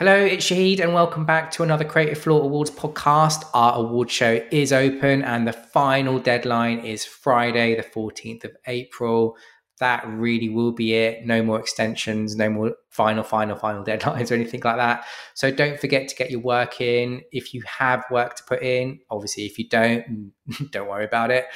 Hello, 0.00 0.16
it's 0.16 0.44
Shahid, 0.44 0.80
and 0.80 0.92
welcome 0.92 1.24
back 1.24 1.52
to 1.52 1.62
another 1.62 1.84
Creative 1.84 2.18
Floor 2.18 2.42
Awards 2.42 2.68
podcast. 2.68 3.44
Our 3.54 3.78
award 3.78 4.10
show 4.10 4.44
is 4.50 4.72
open, 4.72 5.22
and 5.22 5.46
the 5.46 5.52
final 5.52 6.18
deadline 6.18 6.80
is 6.80 7.04
Friday, 7.04 7.76
the 7.76 7.84
14th 7.84 8.42
of 8.42 8.56
April. 8.66 9.36
That 9.78 10.04
really 10.08 10.48
will 10.48 10.72
be 10.72 10.94
it. 10.94 11.24
No 11.24 11.44
more 11.44 11.60
extensions, 11.60 12.34
no 12.34 12.50
more 12.50 12.74
final, 12.90 13.22
final, 13.22 13.54
final 13.54 13.84
deadlines 13.86 14.32
or 14.32 14.34
anything 14.34 14.62
like 14.64 14.78
that. 14.78 15.04
So 15.34 15.52
don't 15.52 15.78
forget 15.78 16.08
to 16.08 16.16
get 16.16 16.28
your 16.28 16.40
work 16.40 16.80
in. 16.80 17.22
If 17.30 17.54
you 17.54 17.62
have 17.62 18.04
work 18.10 18.34
to 18.34 18.42
put 18.42 18.64
in, 18.64 18.98
obviously, 19.10 19.44
if 19.44 19.60
you 19.60 19.68
don't, 19.68 20.32
don't 20.72 20.88
worry 20.88 21.04
about 21.04 21.30
it 21.30 21.46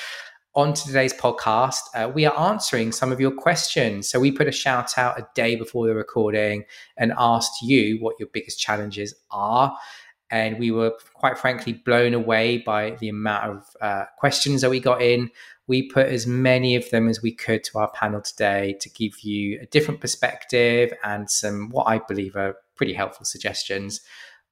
on 0.59 0.75
to 0.75 0.87
today's 0.87 1.15
podcast, 1.15 1.83
uh, 1.95 2.11
we 2.13 2.27
are 2.27 2.37
answering 2.51 2.91
some 2.91 3.13
of 3.13 3.21
your 3.21 3.31
questions. 3.31 4.09
So 4.09 4.19
we 4.19 4.33
put 4.33 4.49
a 4.49 4.53
shout 4.53 4.99
out 4.99 5.17
a 5.17 5.25
day 5.37 5.55
before 5.55 5.87
the 5.87 5.95
recording 5.95 6.65
and 6.97 7.13
asked 7.17 7.63
you 7.63 7.99
what 8.01 8.17
your 8.19 8.29
biggest 8.33 8.59
challenges 8.59 9.15
are. 9.31 9.79
And 10.33 10.59
we 10.59 10.73
were 10.73 10.95
quite 11.15 11.39
frankly 11.39 11.75
blown 11.75 12.13
away 12.13 12.59
by 12.59 12.97
the 12.99 13.09
amount 13.09 13.45
of 13.45 13.67
uh, 13.81 14.05
questions 14.19 14.63
that 14.63 14.71
we 14.71 14.81
got 14.81 15.01
in. 15.01 15.31
We 15.69 15.89
put 15.89 16.09
as 16.09 16.27
many 16.27 16.75
of 16.75 16.91
them 16.91 17.09
as 17.09 17.23
we 17.23 17.33
could 17.33 17.63
to 17.63 17.79
our 17.79 17.93
panel 17.93 18.21
today 18.21 18.77
to 18.81 18.91
give 18.91 19.21
you 19.21 19.61
a 19.63 19.67
different 19.67 20.01
perspective 20.01 20.93
and 21.05 21.31
some 21.31 21.69
what 21.71 21.85
I 21.85 22.01
believe 22.01 22.35
are 22.35 22.57
pretty 22.75 22.95
helpful 22.95 23.25
suggestions. 23.25 24.01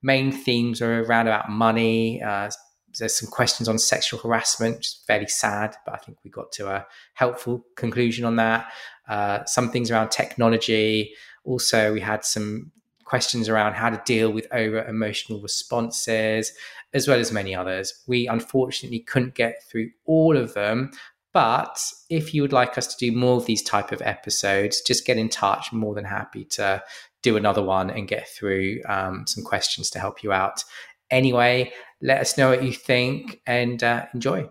Main 0.05 0.31
themes 0.31 0.81
are 0.81 1.03
around 1.03 1.27
about 1.27 1.51
money, 1.51 2.23
uh, 2.23 2.51
there's 2.99 3.19
some 3.19 3.31
questions 3.31 3.69
on 3.69 3.79
sexual 3.79 4.21
harassment, 4.21 4.77
which 4.77 4.87
is 4.87 5.03
fairly 5.07 5.27
sad, 5.27 5.77
but 5.85 5.95
I 5.95 5.99
think 5.99 6.19
we 6.25 6.31
got 6.31 6.53
to 6.53 6.69
a 6.69 6.87
helpful 7.15 7.65
conclusion 7.77 8.25
on 8.25 8.37
that. 8.37 8.73
Uh, 9.09 9.45
some 9.45 9.71
things 9.71 9.91
around 9.91 10.11
technology. 10.11 11.15
Also, 11.45 11.93
we 11.93 12.01
had 12.01 12.25
some 12.25 12.73
questions 13.05 13.49
around 13.49 13.75
how 13.75 13.89
to 13.89 14.03
deal 14.05 14.31
with 14.31 14.47
over 14.53 14.85
emotional 14.85 15.41
responses, 15.41 16.53
as 16.93 17.07
well 17.07 17.19
as 17.19 17.31
many 17.31 17.55
others. 17.55 18.03
We 18.07 18.27
unfortunately 18.27 19.01
couldn't 19.01 19.35
get 19.35 19.63
through 19.63 19.91
all 20.07 20.37
of 20.37 20.55
them, 20.55 20.91
but 21.33 21.79
if 22.09 22.33
you 22.33 22.43
would 22.43 22.53
like 22.53 22.79
us 22.79 22.87
to 22.87 22.97
do 22.97 23.17
more 23.17 23.37
of 23.37 23.47
these 23.47 23.63
type 23.63 23.93
of 23.93 24.01
episodes, 24.03 24.81
just 24.81 25.07
get 25.07 25.19
in 25.19 25.29
touch. 25.29 25.69
I'm 25.71 25.79
more 25.79 25.95
than 25.95 26.05
happy 26.05 26.45
to 26.47 26.83
do 27.23 27.37
another 27.37 27.63
one 27.63 27.91
and 27.91 28.09
get 28.09 28.29
through 28.29 28.81
um, 28.89 29.27
some 29.27 29.45
questions 29.45 29.91
to 29.91 29.99
help 29.99 30.23
you 30.23 30.33
out. 30.33 30.65
Anyway, 31.11 31.73
let 32.03 32.21
us 32.21 32.37
know 32.37 32.51
what 32.51 32.65
you 32.65 32.73
think 32.73 33.41
and 33.47 33.83
uh, 33.83 34.07
enjoy. 34.13 34.49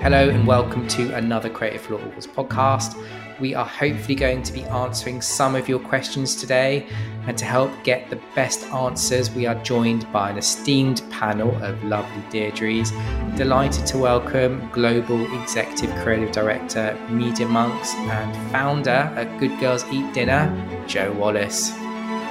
Hello 0.00 0.28
and 0.28 0.46
welcome 0.46 0.88
to 0.88 1.14
another 1.14 1.48
Creative 1.48 1.80
Floor 1.80 2.00
Awards 2.00 2.26
podcast. 2.26 2.96
We 3.38 3.54
are 3.54 3.64
hopefully 3.64 4.16
going 4.16 4.42
to 4.42 4.52
be 4.52 4.64
answering 4.64 5.20
some 5.20 5.54
of 5.54 5.68
your 5.68 5.78
questions 5.78 6.34
today. 6.34 6.88
And 7.26 7.38
to 7.38 7.44
help 7.44 7.70
get 7.84 8.10
the 8.10 8.18
best 8.34 8.64
answers, 8.64 9.30
we 9.30 9.46
are 9.46 9.54
joined 9.62 10.10
by 10.12 10.30
an 10.30 10.38
esteemed 10.38 11.04
panel 11.10 11.54
of 11.62 11.84
lovely 11.84 12.22
Deidres. 12.30 12.90
Delighted 13.36 13.86
to 13.86 13.98
welcome 13.98 14.68
Global 14.72 15.22
Executive 15.40 15.94
Creative 16.02 16.32
Director, 16.32 16.98
Media 17.10 17.46
Monks, 17.46 17.94
and 17.94 18.50
founder 18.50 18.90
at 18.90 19.38
Good 19.38 19.56
Girls 19.60 19.84
Eat 19.92 20.12
Dinner, 20.12 20.50
Jo 20.88 21.12
Wallace. 21.12 21.70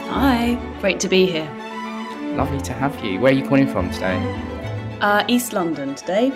Hi, 0.09 0.55
great 0.79 0.99
to 1.01 1.09
be 1.09 1.25
here. 1.25 1.51
Lovely 2.35 2.61
to 2.61 2.73
have 2.73 3.03
you. 3.03 3.19
Where 3.19 3.31
are 3.31 3.35
you 3.35 3.45
calling 3.45 3.67
from 3.67 3.91
today? 3.91 4.17
Uh, 5.01 5.25
East 5.27 5.51
London 5.51 5.95
today. 5.95 6.31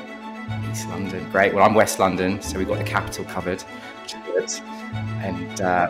East 0.69 0.89
London, 0.89 1.27
great. 1.31 1.53
Well, 1.53 1.63
I'm 1.63 1.73
West 1.73 1.97
London, 1.97 2.41
so 2.41 2.59
we've 2.59 2.67
got 2.67 2.79
the 2.79 2.83
capital 2.83 3.23
covered, 3.25 3.63
good. 4.25 4.51
And 5.23 5.61
uh, 5.61 5.89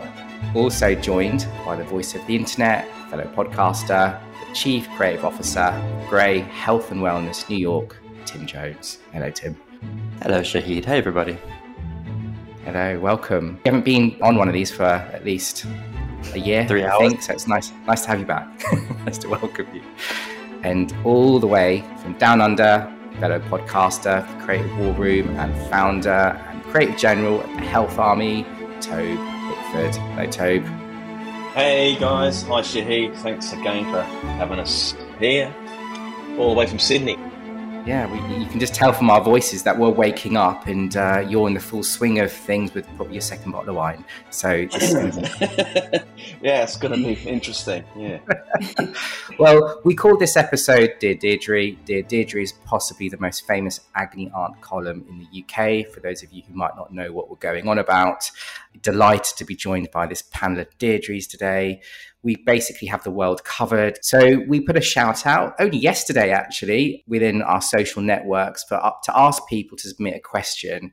also 0.54 0.94
joined 0.94 1.46
by 1.66 1.74
the 1.74 1.84
voice 1.84 2.14
of 2.14 2.24
the 2.26 2.36
internet, 2.36 2.88
fellow 3.10 3.24
podcaster, 3.34 4.18
the 4.46 4.54
chief 4.54 4.88
creative 4.90 5.24
officer, 5.24 5.74
Grey 6.08 6.38
Health 6.38 6.92
and 6.92 7.00
Wellness 7.00 7.48
New 7.50 7.58
York, 7.58 7.96
Tim 8.24 8.46
Jones. 8.46 8.98
Hello, 9.12 9.28
Tim. 9.28 9.60
Hello, 10.22 10.40
Shahid. 10.40 10.84
Hey, 10.84 10.98
everybody. 10.98 11.36
Hello, 12.64 13.00
welcome. 13.00 13.60
You 13.64 13.72
haven't 13.72 13.84
been 13.84 14.16
on 14.22 14.36
one 14.36 14.46
of 14.46 14.54
these 14.54 14.70
for 14.70 14.84
at 14.84 15.24
least 15.24 15.66
a 16.34 16.38
year, 16.38 16.66
Three 16.66 16.84
I 16.84 16.90
hours. 16.90 17.08
think. 17.10 17.22
So 17.22 17.32
it's 17.32 17.46
nice, 17.46 17.72
nice 17.86 18.02
to 18.02 18.08
have 18.08 18.20
you 18.20 18.26
back. 18.26 18.48
nice 19.04 19.18
to 19.18 19.28
welcome 19.28 19.66
you. 19.74 19.82
And 20.62 20.94
all 21.04 21.38
the 21.38 21.46
way 21.46 21.84
from 22.02 22.12
down 22.18 22.40
under, 22.40 22.90
fellow 23.20 23.40
podcaster, 23.40 24.26
the 24.38 24.44
Creative 24.44 24.78
War 24.78 24.92
Room, 24.92 25.28
and 25.38 25.70
founder 25.70 26.10
and 26.50 26.62
creative 26.64 26.96
general 26.96 27.40
at 27.42 27.48
the 27.56 27.62
Health 27.66 27.98
Army, 27.98 28.44
Toby 28.80 29.16
Pickford. 29.48 29.96
Hello, 29.96 30.26
Tobe. 30.30 30.64
Hey 31.54 31.96
guys, 32.00 32.42
hi 32.44 32.60
Shahid. 32.62 33.14
Thanks 33.18 33.52
again 33.52 33.84
for 33.92 34.00
having 34.02 34.58
us 34.58 34.94
here, 35.18 35.54
all 36.38 36.50
the 36.54 36.58
way 36.58 36.66
from 36.66 36.78
Sydney. 36.78 37.18
Yeah, 37.84 38.06
we, 38.06 38.36
you 38.36 38.46
can 38.46 38.60
just 38.60 38.74
tell 38.74 38.92
from 38.92 39.10
our 39.10 39.20
voices 39.20 39.64
that 39.64 39.76
we're 39.76 39.90
waking 39.90 40.36
up 40.36 40.68
and 40.68 40.96
uh, 40.96 41.24
you're 41.28 41.48
in 41.48 41.54
the 41.54 41.60
full 41.60 41.82
swing 41.82 42.20
of 42.20 42.30
things 42.30 42.72
with 42.74 42.86
probably 42.94 43.14
your 43.14 43.22
second 43.22 43.50
bottle 43.50 43.70
of 43.70 43.74
wine. 43.74 44.04
So 44.30 44.66
this 44.70 44.82
is 44.84 44.94
going 44.94 45.10
to 45.10 45.20
be 45.20 46.22
yeah, 46.40 46.62
it's 46.62 46.76
going 46.76 46.94
to 46.96 47.04
be 47.04 47.20
interesting. 47.28 47.82
Yeah. 47.96 48.20
well, 49.38 49.80
we 49.84 49.96
called 49.96 50.20
this 50.20 50.36
episode 50.36 50.94
Dear 51.00 51.16
Deidre. 51.16 51.76
Dear 51.84 52.04
Deidre 52.04 52.44
is 52.44 52.52
possibly 52.52 53.08
the 53.08 53.18
most 53.18 53.48
famous 53.48 53.80
Agony 53.96 54.30
Aunt 54.32 54.60
column 54.60 55.04
in 55.08 55.18
the 55.18 55.42
UK. 55.42 55.92
For 55.92 55.98
those 55.98 56.22
of 56.22 56.32
you 56.32 56.42
who 56.46 56.54
might 56.54 56.76
not 56.76 56.94
know 56.94 57.10
what 57.12 57.30
we're 57.30 57.36
going 57.36 57.66
on 57.66 57.78
about, 57.78 58.30
delighted 58.80 59.36
to 59.38 59.44
be 59.44 59.56
joined 59.56 59.90
by 59.90 60.06
this 60.06 60.22
panel 60.22 60.60
of 60.60 60.78
Deidres 60.78 61.28
today. 61.28 61.80
We 62.22 62.36
basically 62.46 62.88
have 62.88 63.02
the 63.02 63.10
world 63.10 63.44
covered. 63.44 63.98
So 64.02 64.42
we 64.46 64.60
put 64.60 64.76
a 64.76 64.80
shout 64.80 65.26
out 65.26 65.54
only 65.58 65.78
yesterday, 65.78 66.30
actually, 66.30 67.04
within 67.06 67.42
our 67.42 67.60
social 67.60 68.02
networks 68.02 68.64
for 68.64 68.74
up 68.74 69.02
to 69.04 69.18
ask 69.18 69.42
people 69.48 69.76
to 69.78 69.88
submit 69.88 70.16
a 70.16 70.20
question. 70.20 70.92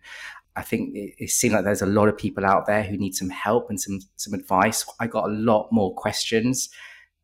I 0.56 0.64
think 0.64 0.96
it, 0.96 1.14
it 1.18 1.30
seemed 1.30 1.54
like 1.54 1.64
there's 1.64 1.82
a 1.82 1.88
lot 1.88 2.10
of 2.10 2.18
people 2.18 2.46
out 2.46 2.66
there 2.66 2.84
who 2.84 2.98
need 2.98 3.16
some 3.16 3.30
help 3.30 3.70
and 3.70 3.80
some 3.80 4.00
some 4.16 4.34
advice. 4.34 4.86
I 5.00 5.08
got 5.08 5.30
a 5.30 5.34
lot 5.34 5.70
more 5.72 5.94
questions 5.96 6.70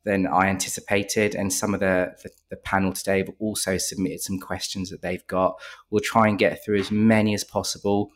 than 0.05 0.27
I 0.27 0.47
anticipated, 0.47 1.35
and 1.35 1.51
some 1.51 1.73
of 1.73 1.79
the, 1.79 2.15
the, 2.23 2.29
the 2.51 2.55
panel 2.55 2.93
today 2.93 3.17
have 3.17 3.31
also 3.39 3.77
submitted 3.77 4.21
some 4.21 4.39
questions 4.39 4.91
that 4.91 5.01
they've 5.01 5.25
got. 5.27 5.59
We'll 5.89 6.01
try 6.01 6.27
and 6.27 6.37
get 6.37 6.63
through 6.63 6.79
as 6.79 6.91
many 6.91 7.33
as 7.33 7.43
possible. 7.43 8.11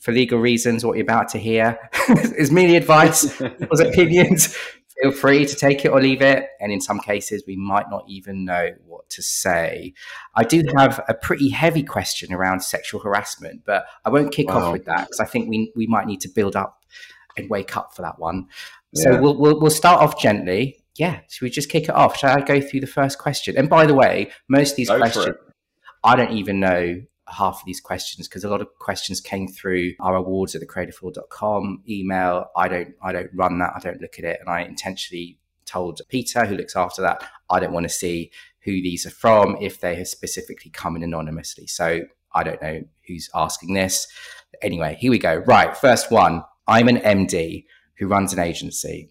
For 0.00 0.10
legal 0.10 0.38
reasons, 0.38 0.84
what 0.84 0.96
you're 0.96 1.04
about 1.04 1.28
to 1.30 1.38
hear 1.38 1.78
is 2.08 2.50
merely 2.50 2.76
advice, 2.76 3.36
people's 3.38 3.80
opinions. 3.80 4.56
Feel 5.02 5.12
free 5.12 5.44
to 5.44 5.54
take 5.56 5.84
it 5.84 5.88
or 5.88 6.00
leave 6.00 6.22
it. 6.22 6.48
And 6.60 6.72
in 6.72 6.80
some 6.80 7.00
cases, 7.00 7.42
we 7.46 7.56
might 7.56 7.90
not 7.90 8.04
even 8.08 8.44
know 8.44 8.70
what 8.86 9.08
to 9.10 9.22
say. 9.22 9.92
I 10.34 10.44
do 10.44 10.62
have 10.76 11.04
a 11.08 11.14
pretty 11.14 11.48
heavy 11.50 11.82
question 11.82 12.32
around 12.32 12.60
sexual 12.60 13.00
harassment, 13.00 13.62
but 13.64 13.86
I 14.04 14.10
won't 14.10 14.32
kick 14.32 14.48
Wow. 14.48 14.66
off 14.66 14.72
with 14.72 14.84
that 14.84 15.06
because 15.06 15.20
I 15.20 15.24
think 15.24 15.48
we, 15.48 15.72
we 15.74 15.86
might 15.86 16.06
need 16.06 16.20
to 16.22 16.28
build 16.28 16.54
up 16.54 16.82
and 17.36 17.50
wake 17.50 17.76
up 17.76 17.94
for 17.94 18.02
that 18.02 18.18
one. 18.18 18.46
So 18.94 19.20
we'll, 19.20 19.36
we'll, 19.36 19.60
we'll 19.60 19.70
start 19.70 20.00
off 20.00 20.20
gently. 20.20 20.84
Yeah, 20.94 21.20
should 21.28 21.44
we 21.44 21.50
just 21.50 21.68
kick 21.68 21.84
it 21.84 21.90
off? 21.90 22.16
Shall 22.16 22.38
I 22.38 22.40
go 22.40 22.60
through 22.60 22.80
the 22.80 22.86
first 22.86 23.18
question? 23.18 23.56
And 23.56 23.68
by 23.68 23.86
the 23.86 23.94
way, 23.94 24.30
most 24.48 24.70
of 24.70 24.76
these 24.76 24.88
Go 24.88 24.98
questions. 24.98 25.34
I 26.04 26.14
don't 26.14 26.32
even 26.32 26.60
know 26.60 27.02
half 27.28 27.60
of 27.60 27.66
these 27.66 27.80
questions 27.80 28.28
because 28.28 28.44
a 28.44 28.48
lot 28.48 28.60
of 28.60 28.68
questions 28.78 29.20
came 29.20 29.48
through 29.48 29.92
our 30.00 30.14
awards 30.14 30.54
at 30.54 30.62
thecreativefloor.com 30.62 31.82
email. 31.88 32.46
I 32.56 32.68
don't 32.68 32.94
I 33.02 33.12
don't 33.12 33.30
run 33.34 33.58
that. 33.58 33.72
I 33.74 33.80
don't 33.80 34.00
look 34.00 34.18
at 34.18 34.24
it. 34.24 34.38
And 34.40 34.48
I 34.48 34.62
intentionally 34.62 35.38
told 35.64 36.00
Peter, 36.08 36.44
who 36.44 36.56
looks 36.56 36.76
after 36.76 37.02
that, 37.02 37.24
I 37.50 37.60
don't 37.60 37.72
want 37.72 37.84
to 37.84 37.92
see 37.92 38.30
who 38.60 38.72
these 38.72 39.06
are 39.06 39.10
from 39.10 39.56
if 39.60 39.80
they 39.80 39.96
have 39.96 40.08
specifically 40.08 40.70
come 40.70 40.96
in 40.96 41.02
anonymously. 41.02 41.66
So 41.66 42.02
I 42.34 42.42
don't 42.42 42.60
know 42.60 42.82
who's 43.06 43.30
asking 43.34 43.74
this. 43.74 44.06
Anyway, 44.62 44.96
here 45.00 45.10
we 45.10 45.18
go. 45.18 45.36
Right, 45.36 45.76
first 45.76 46.10
one. 46.10 46.42
I'm 46.66 46.88
an 46.88 46.96
MD 46.96 47.64
who 47.98 48.06
runs 48.06 48.32
an 48.32 48.38
agency. 48.38 49.10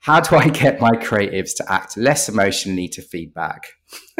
How 0.00 0.20
do 0.20 0.36
I 0.36 0.48
get 0.48 0.80
my 0.80 0.92
creatives 0.92 1.54
to 1.56 1.72
act 1.72 1.96
less 1.96 2.28
emotionally 2.28 2.88
to 2.88 3.02
feedback? 3.02 3.66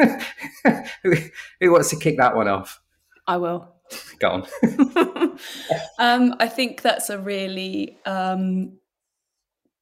who 1.03 1.71
wants 1.71 1.89
to 1.89 1.95
kick 1.95 2.17
that 2.17 2.35
one 2.35 2.47
off? 2.47 2.79
I 3.27 3.37
will. 3.37 3.73
Go 4.19 4.29
on. 4.29 4.47
um, 5.99 6.35
I 6.39 6.47
think 6.47 6.81
that's 6.81 7.09
a 7.09 7.19
really 7.19 7.97
um, 8.05 8.77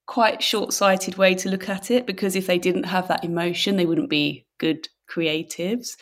quite 0.06 0.44
short 0.44 0.74
sighted 0.74 1.18
way 1.18 1.36
to 1.36 1.50
look 1.50 1.70
at 1.70 1.90
it 1.90 2.06
because 2.06 2.36
if 2.36 2.48
they 2.48 2.60
didn't 2.60 2.84
have 2.84 3.08
that 3.08 3.24
emotion, 3.24 3.76
they 3.76 3.86
wouldn't 3.86 4.10
be 4.10 4.46
good 4.60 4.88
creatives. 5.10 5.96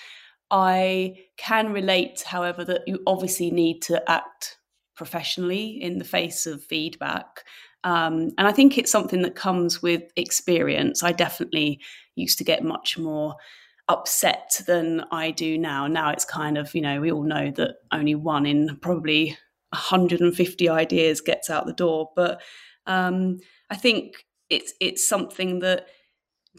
I 0.51 1.15
can 1.37 1.73
relate, 1.73 2.23
however, 2.25 2.63
that 2.65 2.81
you 2.87 2.99
obviously 3.07 3.49
need 3.49 3.81
to 3.83 4.09
act 4.09 4.57
professionally 4.95 5.81
in 5.81 5.97
the 5.97 6.05
face 6.05 6.45
of 6.45 6.63
feedback. 6.63 7.43
Um, 7.83 8.31
and 8.37 8.47
I 8.47 8.51
think 8.51 8.77
it's 8.77 8.91
something 8.91 9.23
that 9.23 9.35
comes 9.35 9.81
with 9.81 10.03
experience. 10.15 11.03
I 11.03 11.11
definitely 11.11 11.81
used 12.15 12.37
to 12.37 12.43
get 12.43 12.63
much 12.63 12.97
more 12.97 13.35
upset 13.87 14.61
than 14.65 15.05
I 15.11 15.31
do 15.31 15.57
now. 15.57 15.87
Now 15.87 16.09
it's 16.09 16.25
kind 16.25 16.57
of, 16.57 16.73
you 16.73 16.81
know, 16.81 17.01
we 17.01 17.11
all 17.11 17.23
know 17.23 17.51
that 17.51 17.75
only 17.91 18.15
one 18.15 18.45
in 18.45 18.77
probably 18.81 19.37
150 19.71 20.69
ideas 20.69 21.21
gets 21.21 21.49
out 21.49 21.65
the 21.65 21.73
door. 21.73 22.11
But 22.15 22.41
um, 22.85 23.39
I 23.69 23.75
think 23.75 24.25
it's 24.49 24.73
it's 24.79 25.07
something 25.07 25.59
that, 25.59 25.87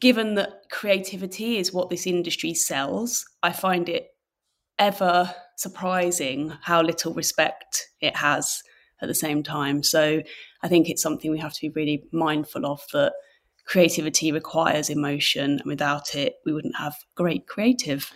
given 0.01 0.35
that 0.35 0.65
creativity 0.71 1.59
is 1.59 1.73
what 1.73 1.91
this 1.91 2.07
industry 2.07 2.55
sells, 2.55 3.25
I 3.43 3.53
find 3.53 3.89
it 3.89 4.09
ever 4.79 5.33
surprising 5.57 6.53
how 6.63 6.83
little 6.83 7.15
respect 7.15 7.89
it 8.01 8.17
has 8.17 8.63
at 9.01 9.09
the 9.09 9.15
same 9.15 9.43
time. 9.43 9.83
So 9.83 10.23
I 10.63 10.69
think 10.69 10.89
it's 10.89 11.03
something 11.03 11.31
we 11.31 11.39
have 11.39 11.53
to 11.53 11.61
be 11.61 11.69
really 11.69 12.05
mindful 12.13 12.67
of 12.67 12.81
that 12.93 13.13
creativity 13.65 14.33
requires 14.33 14.91
emotion, 14.91 15.59
and 15.61 15.63
without 15.65 16.15
it, 16.15 16.37
we 16.45 16.53
wouldn't 16.53 16.77
have 16.77 16.95
great 17.15 17.47
creative. 17.47 18.13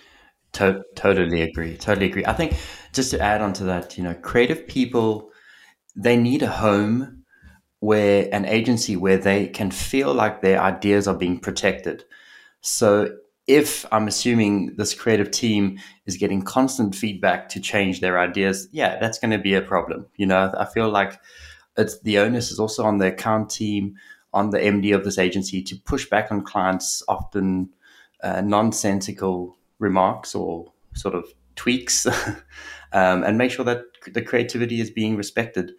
To- 0.53 0.83
totally 0.95 1.43
agree. 1.43 1.77
Totally 1.77 2.07
agree. 2.07 2.25
I 2.25 2.33
think 2.33 2.57
just 2.93 3.11
to 3.11 3.21
add 3.21 3.43
on 3.43 3.53
to 3.55 3.65
that, 3.65 3.99
you 3.99 4.05
know, 4.05 4.15
creative 4.15 4.67
people 4.67 5.31
they 5.99 6.17
need 6.17 6.43
a 6.43 6.49
home 6.49 7.25
where 7.81 8.29
an 8.33 8.45
agency 8.45 8.97
where 8.97 9.19
they 9.19 9.49
can 9.49 9.71
feel 9.71 10.15
like 10.15 10.41
their 10.41 10.61
ideas 10.61 11.09
are 11.09 11.17
being 11.17 11.39
protected. 11.39 12.05
So 12.61 13.11
if 13.47 13.85
I'm 13.93 14.09
assuming 14.09 14.77
this 14.77 14.95
creative 14.95 15.31
team 15.31 15.79
is 16.07 16.17
getting 16.17 16.43
constant 16.43 16.95
feedback 16.95 17.49
to 17.51 17.61
change 17.61 18.01
their 18.01 18.19
ideas, 18.19 18.69
yeah, 18.73 18.99
that's 19.01 19.19
going 19.19 19.31
to 19.31 19.39
be 19.39 19.55
a 19.55 19.63
problem. 19.63 20.07
You 20.17 20.27
know, 20.27 20.53
I 20.57 20.67
feel 20.67 20.89
like 20.89 21.19
it's 21.77 22.01
the 22.01 22.19
onus 22.19 22.51
is 22.51 22.61
also 22.61 22.85
on 22.85 22.99
the 22.99 23.09
account 23.09 23.51
team, 23.51 23.95
on 24.33 24.51
the 24.51 24.59
MD 24.59 24.95
of 24.95 25.05
this 25.05 25.19
agency 25.19 25.63
to 25.63 25.77
push 25.77 26.09
back 26.09 26.31
on 26.31 26.43
clients 26.43 27.03
often 27.09 27.71
uh, 28.23 28.41
nonsensical 28.41 29.57
remarks 29.79 30.35
or 30.35 30.73
sort 30.95 31.15
of 31.15 31.33
tweaks, 31.57 32.07
um, 32.93 33.23
and 33.23 33.39
make 33.39 33.51
sure 33.51 33.65
that 33.65 33.83
the 34.13 34.23
creativity 34.23 34.81
is 34.81 34.91
being 34.91 35.17
respected. 35.17 35.73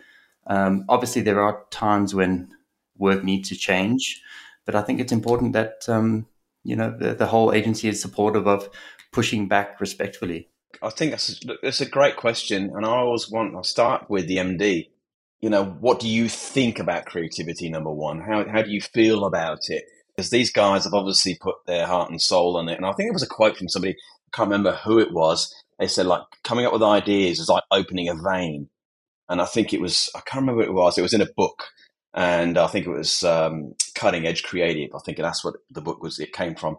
Um, 0.47 0.85
obviously, 0.89 1.21
there 1.21 1.41
are 1.41 1.63
times 1.69 2.15
when 2.15 2.49
work 2.97 3.23
needs 3.23 3.49
to 3.49 3.55
change, 3.55 4.21
but 4.65 4.75
I 4.75 4.81
think 4.81 4.99
it's 4.99 5.11
important 5.11 5.53
that 5.53 5.87
um, 5.87 6.27
you 6.63 6.75
know 6.75 6.95
the, 6.97 7.13
the 7.13 7.27
whole 7.27 7.53
agency 7.53 7.87
is 7.87 8.01
supportive 8.01 8.47
of 8.47 8.69
pushing 9.11 9.47
back 9.47 9.79
respectfully. 9.81 10.49
I 10.81 10.89
think 10.89 11.11
that's 11.11 11.39
that's 11.61 11.81
a 11.81 11.89
great 11.89 12.15
question, 12.15 12.71
and 12.75 12.85
I 12.85 12.89
always 12.89 13.29
want 13.29 13.53
to 13.53 13.67
start 13.67 14.09
with 14.09 14.27
the 14.27 14.37
MD. 14.37 14.89
You 15.41 15.49
know, 15.49 15.63
what 15.63 15.99
do 15.99 16.07
you 16.07 16.27
think 16.27 16.79
about 16.79 17.05
creativity? 17.05 17.69
Number 17.69 17.91
one, 17.91 18.19
how 18.21 18.47
how 18.47 18.61
do 18.61 18.71
you 18.71 18.81
feel 18.81 19.25
about 19.25 19.59
it? 19.69 19.85
Because 20.15 20.29
these 20.29 20.51
guys 20.51 20.83
have 20.83 20.93
obviously 20.93 21.37
put 21.39 21.55
their 21.65 21.87
heart 21.87 22.09
and 22.09 22.21
soul 22.21 22.57
on 22.57 22.67
it, 22.67 22.77
and 22.77 22.85
I 22.85 22.91
think 22.91 23.09
it 23.09 23.13
was 23.13 23.23
a 23.23 23.27
quote 23.27 23.57
from 23.57 23.69
somebody. 23.69 23.93
I 23.93 24.35
can't 24.35 24.49
remember 24.49 24.73
who 24.73 24.99
it 24.99 25.13
was. 25.13 25.53
They 25.79 25.87
said 25.87 26.07
like 26.07 26.23
coming 26.43 26.65
up 26.65 26.73
with 26.73 26.83
ideas 26.83 27.39
is 27.39 27.49
like 27.49 27.63
opening 27.71 28.09
a 28.09 28.15
vein, 28.15 28.69
and 29.29 29.41
I 29.41 29.45
think 29.45 29.73
it 29.73 29.81
was 29.81 30.09
I 30.15 30.19
can't 30.25 30.41
remember 30.41 30.59
what 30.59 30.67
it 30.67 30.73
was. 30.73 30.97
It 30.97 31.03
was 31.03 31.13
in 31.13 31.21
a 31.21 31.33
book, 31.37 31.63
and 32.13 32.57
I 32.57 32.67
think 32.67 32.85
it 32.85 32.91
was 32.91 33.23
um, 33.23 33.75
Cutting 33.95 34.25
Edge 34.27 34.43
Creative. 34.43 34.93
I 34.93 34.99
think 35.05 35.17
that's 35.17 35.43
what 35.43 35.55
the 35.71 35.81
book 35.81 36.03
was. 36.03 36.19
It 36.19 36.33
came 36.33 36.55
from, 36.55 36.77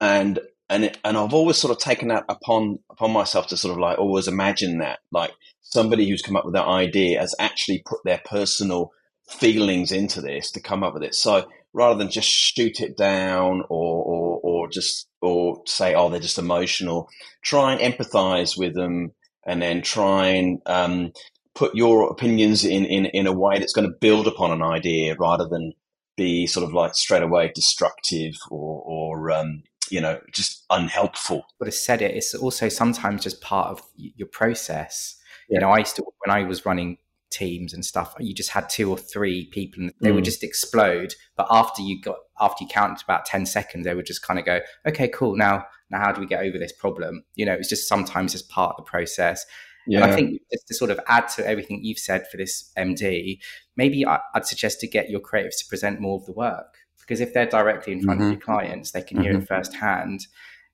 and 0.00 0.40
and 0.70 0.84
it, 0.84 0.98
and 1.04 1.16
I've 1.16 1.34
always 1.34 1.56
sort 1.56 1.72
of 1.72 1.78
taken 1.78 2.08
that 2.08 2.24
upon 2.28 2.78
upon 2.90 3.12
myself 3.12 3.48
to 3.48 3.56
sort 3.56 3.72
of 3.72 3.78
like 3.78 3.98
always 3.98 4.28
imagine 4.28 4.78
that 4.78 5.00
like 5.12 5.32
somebody 5.70 6.08
who's 6.08 6.22
come 6.22 6.36
up 6.36 6.44
with 6.44 6.54
that 6.54 6.66
idea 6.66 7.20
has 7.20 7.34
actually 7.38 7.82
put 7.86 8.00
their 8.04 8.20
personal 8.24 8.90
feelings 9.28 9.92
into 9.92 10.20
this 10.20 10.50
to 10.52 10.60
come 10.60 10.82
up 10.82 10.94
with 10.94 11.02
it. 11.02 11.14
So 11.14 11.48
rather 11.72 11.98
than 11.98 12.10
just 12.10 12.28
shoot 12.28 12.80
it 12.80 12.96
down 12.96 13.62
or 13.68 14.04
or, 14.04 14.40
or 14.42 14.68
just 14.68 15.06
or 15.20 15.62
say 15.66 15.94
oh 15.94 16.08
they're 16.08 16.20
just 16.20 16.38
emotional, 16.38 17.08
try 17.42 17.72
and 17.72 17.80
empathize 17.94 18.58
with 18.58 18.74
them 18.74 19.12
and 19.46 19.62
then 19.62 19.82
try 19.82 20.28
and 20.28 20.60
um, 20.66 21.12
put 21.54 21.74
your 21.74 22.10
opinions 22.10 22.64
in, 22.64 22.84
in, 22.84 23.06
in 23.06 23.26
a 23.26 23.32
way 23.32 23.58
that's 23.58 23.72
going 23.72 23.88
to 23.88 23.96
build 24.00 24.26
upon 24.26 24.52
an 24.52 24.62
idea 24.62 25.16
rather 25.18 25.46
than 25.48 25.72
be 26.16 26.46
sort 26.46 26.64
of 26.64 26.72
like 26.72 26.94
straight 26.94 27.22
away 27.22 27.50
destructive 27.54 28.34
or, 28.50 28.82
or 28.84 29.30
um, 29.30 29.62
you 29.90 30.00
know, 30.00 30.20
just 30.32 30.64
unhelpful. 30.70 31.46
But 31.58 31.68
I 31.68 31.70
said 31.70 32.02
it, 32.02 32.14
it's 32.14 32.34
also 32.34 32.68
sometimes 32.68 33.22
just 33.22 33.40
part 33.40 33.68
of 33.68 33.82
your 33.96 34.28
process. 34.28 35.17
Yeah. 35.48 35.56
You 35.56 35.60
know, 35.60 35.70
I 35.70 35.78
used 35.78 35.96
to, 35.96 36.04
when 36.24 36.36
I 36.36 36.44
was 36.44 36.64
running 36.66 36.98
teams 37.30 37.74
and 37.74 37.84
stuff, 37.84 38.14
you 38.18 38.34
just 38.34 38.50
had 38.50 38.68
two 38.68 38.90
or 38.90 38.98
three 38.98 39.46
people 39.46 39.82
and 39.82 39.92
they 40.00 40.10
mm. 40.10 40.14
would 40.14 40.24
just 40.24 40.42
explode. 40.42 41.14
But 41.36 41.46
after 41.50 41.82
you 41.82 42.00
got, 42.00 42.16
after 42.40 42.64
you 42.64 42.68
counted 42.68 43.02
about 43.02 43.26
10 43.26 43.46
seconds, 43.46 43.84
they 43.84 43.94
would 43.94 44.06
just 44.06 44.22
kind 44.22 44.38
of 44.38 44.46
go, 44.46 44.60
okay, 44.86 45.08
cool. 45.08 45.36
Now, 45.36 45.66
now 45.90 46.00
how 46.00 46.12
do 46.12 46.20
we 46.20 46.26
get 46.26 46.42
over 46.42 46.58
this 46.58 46.72
problem? 46.72 47.24
You 47.34 47.46
know, 47.46 47.54
it's 47.54 47.68
just 47.68 47.88
sometimes 47.88 48.32
just 48.32 48.48
part 48.48 48.76
of 48.76 48.84
the 48.84 48.88
process. 48.88 49.44
Yeah. 49.86 50.02
And 50.02 50.12
I 50.12 50.14
think 50.14 50.40
just 50.52 50.68
to 50.68 50.74
sort 50.74 50.90
of 50.90 51.00
add 51.06 51.28
to 51.30 51.46
everything 51.46 51.80
you've 51.82 51.98
said 51.98 52.28
for 52.30 52.36
this 52.36 52.70
MD, 52.76 53.38
maybe 53.76 54.04
I'd 54.04 54.46
suggest 54.46 54.80
to 54.80 54.86
get 54.86 55.08
your 55.08 55.20
creatives 55.20 55.58
to 55.60 55.66
present 55.68 56.00
more 56.00 56.18
of 56.18 56.26
the 56.26 56.32
work 56.32 56.76
because 57.08 57.20
if 57.22 57.32
they're 57.32 57.46
directly 57.46 57.94
in 57.94 58.02
front 58.02 58.20
mm-hmm. 58.20 58.32
of 58.32 58.32
your 58.34 58.40
clients, 58.40 58.90
they 58.90 59.00
can 59.00 59.16
mm-hmm. 59.16 59.24
hear 59.24 59.32
it 59.32 59.36
mm-hmm. 59.36 59.44
firsthand, 59.46 60.26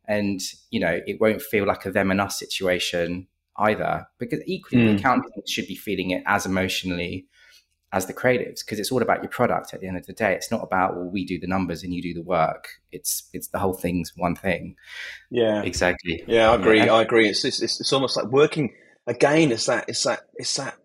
and 0.06 0.40
you 0.70 0.80
know 0.80 1.00
it 1.06 1.20
won't 1.20 1.40
feel 1.40 1.64
like 1.64 1.86
a 1.86 1.92
them 1.92 2.10
and 2.10 2.20
us 2.20 2.38
situation 2.38 3.28
either. 3.58 4.06
Because 4.18 4.40
equally, 4.46 4.82
mm. 4.82 4.90
the 4.90 4.96
accountants 4.96 5.50
should 5.50 5.66
be 5.66 5.76
feeling 5.76 6.10
it 6.10 6.22
as 6.26 6.46
emotionally 6.46 7.26
as 7.92 8.06
the 8.06 8.14
creatives 8.14 8.58
because 8.64 8.80
it's 8.80 8.90
all 8.90 9.02
about 9.02 9.22
your 9.22 9.30
product 9.30 9.72
at 9.72 9.80
the 9.80 9.86
end 9.86 9.96
of 9.96 10.04
the 10.06 10.12
day 10.12 10.34
it's 10.34 10.50
not 10.50 10.64
about 10.64 10.96
well 10.96 11.08
we 11.08 11.24
do 11.24 11.38
the 11.38 11.46
numbers 11.46 11.84
and 11.84 11.94
you 11.94 12.02
do 12.02 12.12
the 12.12 12.24
work 12.24 12.66
it's 12.90 13.28
it's 13.32 13.46
the 13.50 13.58
whole 13.60 13.72
thing's 13.72 14.10
one 14.16 14.34
thing 14.34 14.74
yeah 15.30 15.62
exactly 15.62 16.24
yeah 16.26 16.50
i 16.50 16.56
agree 16.56 16.78
yeah. 16.78 16.92
i 16.92 17.00
agree 17.00 17.28
it's, 17.28 17.44
it's 17.44 17.62
it's 17.62 17.92
almost 17.92 18.16
like 18.16 18.26
working 18.32 18.74
again, 19.06 19.52
it's 19.52 19.66
that 19.66 19.86
it's 19.88 20.02
that 20.04 20.20
it's 20.34 20.54
that. 20.56 20.76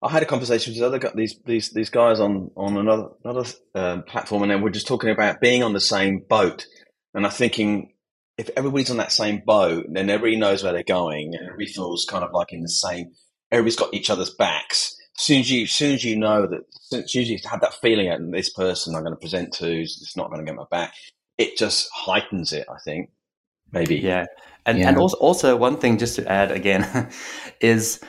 I 0.00 0.10
had 0.10 0.22
a 0.22 0.26
conversation 0.26 0.74
with 0.74 0.82
other 0.82 1.12
these 1.14 1.38
these 1.44 1.70
these 1.70 1.90
guys 1.90 2.20
on 2.20 2.50
on 2.56 2.76
another 2.76 3.08
another 3.24 3.48
um, 3.74 4.02
platform, 4.04 4.42
and 4.42 4.52
then 4.52 4.62
we're 4.62 4.70
just 4.70 4.86
talking 4.86 5.10
about 5.10 5.40
being 5.40 5.62
on 5.62 5.72
the 5.72 5.80
same 5.80 6.20
boat. 6.28 6.66
And 7.14 7.24
I'm 7.24 7.32
thinking, 7.32 7.92
if 8.38 8.48
everybody's 8.56 8.90
on 8.90 8.96
that 8.98 9.12
same 9.12 9.42
boat, 9.44 9.86
then 9.88 10.08
everybody 10.08 10.36
knows 10.36 10.62
where 10.62 10.72
they're 10.72 10.84
going, 10.84 11.34
and 11.34 11.44
everybody 11.44 11.66
feels 11.66 12.06
kind 12.08 12.24
of 12.24 12.32
like 12.32 12.52
in 12.52 12.62
the 12.62 12.68
same. 12.68 13.10
Everybody's 13.50 13.76
got 13.76 13.92
each 13.92 14.10
other's 14.10 14.30
backs. 14.30 14.96
As 15.18 15.24
soon 15.24 15.40
as 15.40 15.50
you, 15.50 15.64
as 15.64 15.72
soon 15.72 15.94
as 15.94 16.04
you 16.04 16.16
know 16.16 16.46
that, 16.46 16.60
as 16.96 17.10
soon 17.10 17.22
as 17.22 17.30
you 17.30 17.38
have 17.50 17.60
that 17.60 17.74
feeling 17.74 18.08
that 18.08 18.20
this 18.30 18.50
person 18.50 18.94
I'm 18.94 19.02
going 19.02 19.12
to 19.14 19.20
present 19.20 19.52
to 19.54 19.82
is 19.82 20.12
not 20.16 20.30
going 20.30 20.40
to 20.40 20.46
get 20.46 20.56
my 20.56 20.64
back, 20.70 20.94
it 21.36 21.58
just 21.58 21.88
heightens 21.92 22.52
it. 22.52 22.66
I 22.70 22.78
think 22.84 23.10
maybe. 23.72 23.96
Yeah, 23.96 24.26
and 24.64 24.78
yeah. 24.78 24.88
and 24.88 24.98
also 24.98 25.16
also 25.16 25.56
one 25.56 25.78
thing 25.78 25.98
just 25.98 26.14
to 26.16 26.30
add 26.30 26.52
again 26.52 27.10
is 27.60 28.00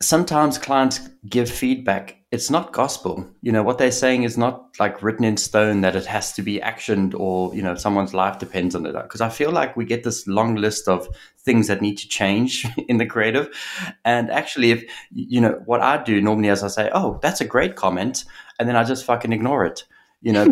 sometimes 0.00 0.58
clients 0.58 1.00
give 1.28 1.50
feedback. 1.50 2.16
It's 2.34 2.50
not 2.50 2.72
gospel. 2.72 3.24
You 3.42 3.52
know 3.52 3.62
what 3.62 3.78
they're 3.78 3.92
saying 3.92 4.24
is 4.24 4.36
not 4.36 4.74
like 4.80 5.04
written 5.04 5.24
in 5.24 5.36
stone 5.36 5.82
that 5.82 5.94
it 5.94 6.04
has 6.06 6.32
to 6.32 6.42
be 6.42 6.58
actioned 6.58 7.14
or 7.16 7.54
you 7.54 7.62
know 7.62 7.76
someone's 7.76 8.12
life 8.12 8.40
depends 8.40 8.74
on 8.74 8.84
it. 8.86 8.92
Because 8.92 9.20
I 9.20 9.28
feel 9.28 9.52
like 9.52 9.76
we 9.76 9.84
get 9.84 10.02
this 10.02 10.26
long 10.26 10.56
list 10.56 10.88
of 10.88 11.06
things 11.38 11.68
that 11.68 11.80
need 11.80 11.96
to 11.98 12.08
change 12.08 12.66
in 12.88 12.96
the 12.96 13.06
creative, 13.06 13.56
and 14.04 14.32
actually, 14.32 14.72
if 14.72 14.82
you 15.12 15.40
know 15.40 15.62
what 15.64 15.80
I 15.80 16.02
do 16.02 16.20
normally, 16.20 16.48
as 16.48 16.64
I 16.64 16.68
say, 16.68 16.90
oh, 16.92 17.20
that's 17.22 17.40
a 17.40 17.44
great 17.44 17.76
comment, 17.76 18.24
and 18.58 18.68
then 18.68 18.74
I 18.74 18.82
just 18.82 19.04
fucking 19.04 19.32
ignore 19.32 19.64
it. 19.64 19.84
You 20.20 20.32
know. 20.32 20.48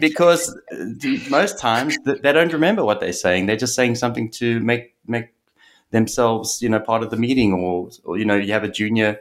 because 0.00 0.54
uh, 0.72 1.30
most 1.30 1.58
times 1.58 1.96
they 2.04 2.32
don't 2.32 2.52
remember 2.52 2.84
what 2.84 3.00
they're 3.00 3.14
saying. 3.14 3.46
They're 3.46 3.56
just 3.56 3.74
saying 3.74 3.94
something 3.94 4.30
to 4.32 4.60
make 4.60 4.96
make 5.06 5.30
themselves, 5.90 6.60
you 6.62 6.68
know, 6.68 6.80
part 6.80 7.02
of 7.02 7.10
the 7.10 7.16
meeting, 7.16 7.52
or, 7.52 7.90
or 8.04 8.18
you 8.18 8.24
know, 8.24 8.36
you 8.36 8.52
have 8.52 8.64
a 8.64 8.70
junior 8.70 9.20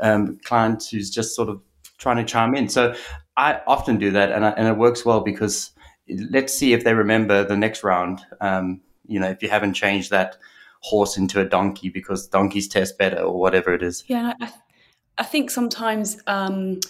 um, 0.00 0.38
client 0.44 0.86
who's 0.90 1.10
just 1.10 1.34
sort 1.34 1.48
of 1.48 1.60
trying 1.98 2.16
to 2.16 2.24
chime 2.24 2.54
in. 2.54 2.68
So 2.68 2.94
I 3.36 3.60
often 3.66 3.98
do 3.98 4.10
that, 4.12 4.32
and 4.32 4.44
I, 4.44 4.50
and 4.50 4.68
it 4.68 4.76
works 4.76 5.04
well 5.04 5.20
because 5.20 5.72
let's 6.30 6.54
see 6.54 6.72
if 6.72 6.84
they 6.84 6.94
remember 6.94 7.44
the 7.44 7.56
next 7.56 7.82
round. 7.82 8.20
Um, 8.40 8.80
you 9.06 9.20
know, 9.20 9.28
if 9.28 9.42
you 9.42 9.48
haven't 9.48 9.74
changed 9.74 10.10
that 10.10 10.36
horse 10.80 11.16
into 11.16 11.40
a 11.40 11.44
donkey 11.44 11.88
because 11.88 12.28
donkeys 12.28 12.68
test 12.68 12.98
better 12.98 13.18
or 13.18 13.40
whatever 13.40 13.74
it 13.74 13.82
is. 13.82 14.04
Yeah, 14.06 14.34
I, 14.40 14.52
I 15.18 15.22
think 15.22 15.50
sometimes. 15.50 16.20
Um, 16.26 16.80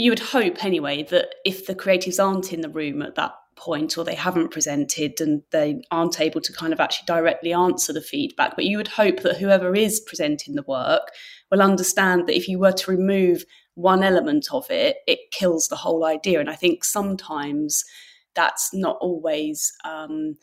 you 0.00 0.10
would 0.10 0.18
hope 0.18 0.64
anyway 0.64 1.02
that 1.02 1.34
if 1.44 1.66
the 1.66 1.74
creatives 1.74 2.22
aren't 2.22 2.54
in 2.54 2.62
the 2.62 2.70
room 2.70 3.02
at 3.02 3.16
that 3.16 3.34
point 3.60 3.96
or 3.96 4.04
they 4.04 4.14
haven't 4.14 4.50
presented 4.50 5.20
and 5.20 5.42
they 5.50 5.82
aren't 5.90 6.20
able 6.20 6.40
to 6.40 6.52
kind 6.52 6.72
of 6.72 6.80
actually 6.80 7.06
directly 7.06 7.52
answer 7.52 7.92
the 7.92 8.00
feedback. 8.00 8.56
But 8.56 8.64
you 8.64 8.78
would 8.78 8.88
hope 8.88 9.20
that 9.20 9.36
whoever 9.36 9.74
is 9.76 10.00
presenting 10.00 10.54
the 10.54 10.64
work 10.66 11.12
will 11.50 11.62
understand 11.62 12.26
that 12.26 12.36
if 12.36 12.48
you 12.48 12.58
were 12.58 12.72
to 12.72 12.90
remove 12.90 13.44
one 13.74 14.02
element 14.02 14.48
of 14.52 14.68
it 14.70 14.96
it 15.06 15.30
kills 15.30 15.68
the 15.68 15.76
whole 15.76 16.04
idea. 16.04 16.40
And 16.40 16.50
i 16.50 16.54
think 16.54 16.84
sometimes 16.84 17.84
that's 18.34 18.72
not 18.72 18.96
always 19.00 19.72
um, 19.84 20.36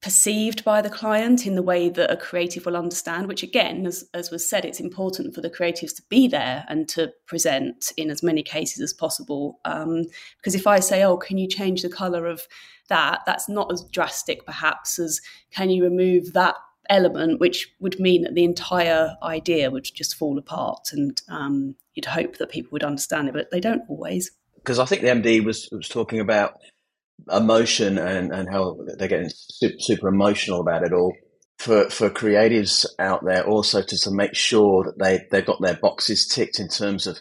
perceived 0.00 0.64
by 0.64 0.80
the 0.80 0.90
client 0.90 1.46
in 1.46 1.56
the 1.56 1.62
way 1.62 1.88
that 1.88 2.10
a 2.10 2.16
creative 2.16 2.64
will 2.64 2.76
understand 2.76 3.26
which 3.26 3.42
again 3.42 3.84
as, 3.84 4.04
as 4.14 4.30
was 4.30 4.48
said 4.48 4.64
it's 4.64 4.78
important 4.78 5.34
for 5.34 5.40
the 5.40 5.50
creatives 5.50 5.94
to 5.94 6.02
be 6.08 6.28
there 6.28 6.64
and 6.68 6.88
to 6.88 7.12
present 7.26 7.92
in 7.96 8.10
as 8.10 8.22
many 8.22 8.42
cases 8.42 8.80
as 8.80 8.92
possible. 8.92 9.58
Um, 9.64 10.04
because 10.36 10.54
if 10.54 10.66
i 10.66 10.78
say 10.78 11.02
oh 11.02 11.16
can 11.16 11.38
you 11.38 11.48
change 11.48 11.82
the 11.82 11.88
color 11.88 12.26
of 12.26 12.46
that? 12.88 13.20
that's 13.26 13.48
not 13.48 13.72
as 13.72 13.84
drastic 13.90 14.46
perhaps 14.46 14.98
as 14.98 15.20
can 15.50 15.70
you 15.70 15.82
remove 15.82 16.32
that 16.32 16.54
element, 16.88 17.40
which 17.40 17.72
would 17.80 17.98
mean 18.00 18.22
that 18.22 18.34
the 18.34 18.44
entire 18.44 19.16
idea 19.22 19.70
would 19.70 19.84
just 19.84 20.16
fall 20.16 20.38
apart, 20.38 20.90
and 20.92 21.20
um, 21.28 21.74
you'd 21.94 22.06
hope 22.06 22.38
that 22.38 22.50
people 22.50 22.70
would 22.72 22.84
understand 22.84 23.28
it, 23.28 23.34
but 23.34 23.50
they 23.50 23.60
don't 23.60 23.82
always. 23.88 24.30
Because 24.56 24.78
I 24.78 24.84
think 24.84 25.02
the 25.02 25.08
MD 25.08 25.44
was 25.44 25.68
was 25.70 25.88
talking 25.88 26.20
about 26.20 26.58
emotion 27.30 27.98
and, 27.98 28.32
and 28.32 28.48
how 28.48 28.76
they're 28.96 29.08
getting 29.08 29.30
super, 29.30 29.78
super 29.78 30.08
emotional 30.08 30.60
about 30.60 30.84
it 30.84 30.92
all. 30.92 31.14
For 31.58 31.90
for 31.90 32.08
creatives 32.08 32.86
out 33.00 33.24
there, 33.24 33.44
also 33.44 33.82
to, 33.82 33.98
to 33.98 34.10
make 34.12 34.36
sure 34.36 34.84
that 34.84 34.98
they 35.02 35.26
they've 35.30 35.44
got 35.44 35.60
their 35.60 35.74
boxes 35.74 36.28
ticked 36.28 36.60
in 36.60 36.68
terms 36.68 37.08
of, 37.08 37.18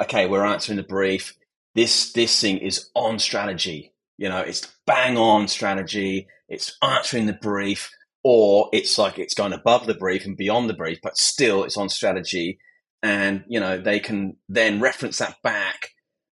okay, 0.00 0.26
we're 0.26 0.46
answering 0.46 0.76
the 0.76 0.82
brief. 0.82 1.34
This 1.74 2.12
this 2.12 2.40
thing 2.40 2.58
is 2.58 2.88
on 2.94 3.18
strategy. 3.18 3.92
You 4.16 4.30
know, 4.30 4.40
it's 4.40 4.72
bang 4.86 5.18
on 5.18 5.48
strategy. 5.48 6.28
It's 6.48 6.78
answering 6.82 7.26
the 7.26 7.34
brief 7.34 7.90
or 8.24 8.70
it's 8.72 8.96
like 8.96 9.18
it's 9.18 9.34
going 9.34 9.52
above 9.52 9.86
the 9.86 9.94
brief 9.94 10.24
and 10.24 10.36
beyond 10.36 10.68
the 10.68 10.74
brief, 10.74 10.98
but 11.02 11.18
still 11.18 11.62
it's 11.62 11.76
on 11.76 11.90
strategy. 11.90 12.58
And, 13.02 13.44
you 13.48 13.60
know, 13.60 13.78
they 13.78 14.00
can 14.00 14.38
then 14.48 14.80
reference 14.80 15.18
that 15.18 15.36
back 15.42 15.90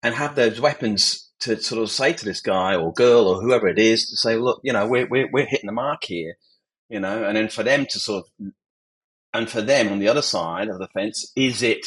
and 0.03 0.13
have 0.13 0.35
those 0.35 0.59
weapons 0.59 1.26
to 1.41 1.61
sort 1.61 1.81
of 1.81 1.91
say 1.91 2.13
to 2.13 2.25
this 2.25 2.41
guy 2.41 2.75
or 2.75 2.93
girl 2.93 3.27
or 3.27 3.41
whoever 3.41 3.67
it 3.67 3.79
is 3.79 4.09
to 4.09 4.17
say, 4.17 4.35
look, 4.35 4.59
you 4.63 4.73
know, 4.73 4.87
we're, 4.87 5.07
we're, 5.07 5.29
we're 5.31 5.45
hitting 5.45 5.67
the 5.67 5.73
mark 5.73 6.03
here, 6.03 6.35
you 6.89 6.99
know, 6.99 7.23
and 7.23 7.37
then 7.37 7.49
for 7.49 7.63
them 7.63 7.85
to 7.89 7.99
sort 7.99 8.25
of, 8.25 8.51
and 9.33 9.49
for 9.49 9.61
them 9.61 9.89
on 9.89 9.99
the 9.99 10.07
other 10.07 10.21
side 10.21 10.67
of 10.67 10.79
the 10.79 10.87
fence, 10.87 11.31
is 11.35 11.61
it, 11.61 11.85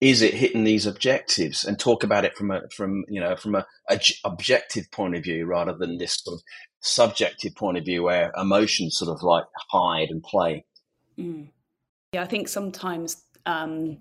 is 0.00 0.20
it 0.20 0.34
hitting 0.34 0.64
these 0.64 0.84
objectives 0.84 1.64
and 1.64 1.78
talk 1.78 2.04
about 2.04 2.24
it 2.26 2.36
from 2.36 2.50
a, 2.50 2.60
from, 2.74 3.04
you 3.08 3.20
know, 3.20 3.34
from 3.34 3.54
a, 3.54 3.66
objective 4.24 4.90
point 4.90 5.16
of 5.16 5.22
view 5.22 5.46
rather 5.46 5.72
than 5.72 5.96
this 5.96 6.20
sort 6.22 6.34
of 6.34 6.42
subjective 6.80 7.54
point 7.54 7.78
of 7.78 7.84
view 7.84 8.02
where 8.02 8.30
emotions 8.36 8.98
sort 8.98 9.10
of 9.10 9.22
like 9.22 9.44
hide 9.70 10.10
and 10.10 10.22
play. 10.22 10.64
Mm. 11.18 11.48
Yeah, 12.12 12.22
I 12.22 12.26
think 12.26 12.48
sometimes 12.48 13.22
um, 13.46 13.98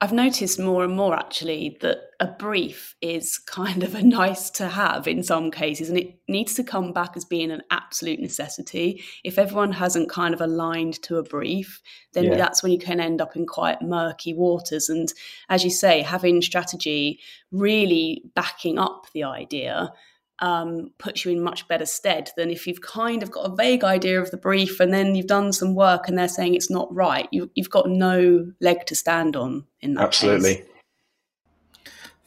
I've 0.00 0.12
noticed 0.12 0.58
more 0.58 0.84
and 0.84 0.96
more 0.96 1.14
actually 1.14 1.78
that 1.80 1.98
a 2.20 2.26
brief 2.26 2.94
is 3.00 3.38
kind 3.46 3.82
of 3.82 3.94
a 3.94 4.02
nice 4.02 4.50
to 4.50 4.68
have 4.68 5.06
in 5.06 5.22
some 5.22 5.50
cases, 5.50 5.88
and 5.88 5.98
it 5.98 6.18
needs 6.28 6.54
to 6.54 6.64
come 6.64 6.92
back 6.92 7.16
as 7.16 7.24
being 7.24 7.50
an 7.50 7.62
absolute 7.70 8.20
necessity. 8.20 9.02
If 9.24 9.38
everyone 9.38 9.72
hasn't 9.72 10.10
kind 10.10 10.34
of 10.34 10.40
aligned 10.40 11.02
to 11.02 11.16
a 11.16 11.22
brief, 11.22 11.80
then 12.12 12.24
yeah. 12.24 12.36
that's 12.36 12.62
when 12.62 12.72
you 12.72 12.78
can 12.78 13.00
end 13.00 13.20
up 13.20 13.36
in 13.36 13.46
quite 13.46 13.82
murky 13.82 14.34
waters. 14.34 14.88
And 14.88 15.12
as 15.48 15.64
you 15.64 15.70
say, 15.70 16.02
having 16.02 16.42
strategy 16.42 17.20
really 17.50 18.22
backing 18.34 18.78
up 18.78 19.06
the 19.12 19.24
idea 19.24 19.92
um, 20.40 20.90
puts 20.98 21.24
you 21.24 21.32
in 21.32 21.42
much 21.42 21.66
better 21.68 21.86
stead 21.86 22.30
than 22.36 22.50
if 22.50 22.66
you've 22.66 22.80
kind 22.80 23.22
of 23.22 23.30
got 23.30 23.42
a 23.42 23.54
vague 23.54 23.84
idea 23.84 24.20
of 24.20 24.30
the 24.30 24.36
brief 24.36 24.80
and 24.80 24.92
then 24.92 25.14
you've 25.14 25.26
done 25.26 25.52
some 25.52 25.74
work 25.74 26.08
and 26.08 26.18
they're 26.18 26.28
saying 26.28 26.54
it's 26.54 26.70
not 26.70 26.92
right. 26.94 27.28
You, 27.30 27.50
have 27.56 27.70
got 27.70 27.88
no 27.88 28.50
leg 28.60 28.86
to 28.86 28.96
stand 28.96 29.36
on 29.36 29.64
in 29.80 29.94
that. 29.94 30.04
Absolutely. 30.04 30.56
Case. 30.56 30.64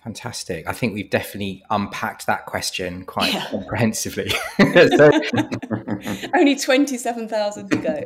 Fantastic. 0.07 0.65
I 0.69 0.71
think 0.71 0.93
we've 0.93 1.09
definitely 1.09 1.65
unpacked 1.69 2.27
that 2.27 2.45
question 2.45 3.03
quite 3.03 3.33
yeah. 3.33 3.45
comprehensively. 3.49 4.31
Only 6.33 6.55
27,000 6.55 7.69
to 7.69 7.77
go. 7.77 8.03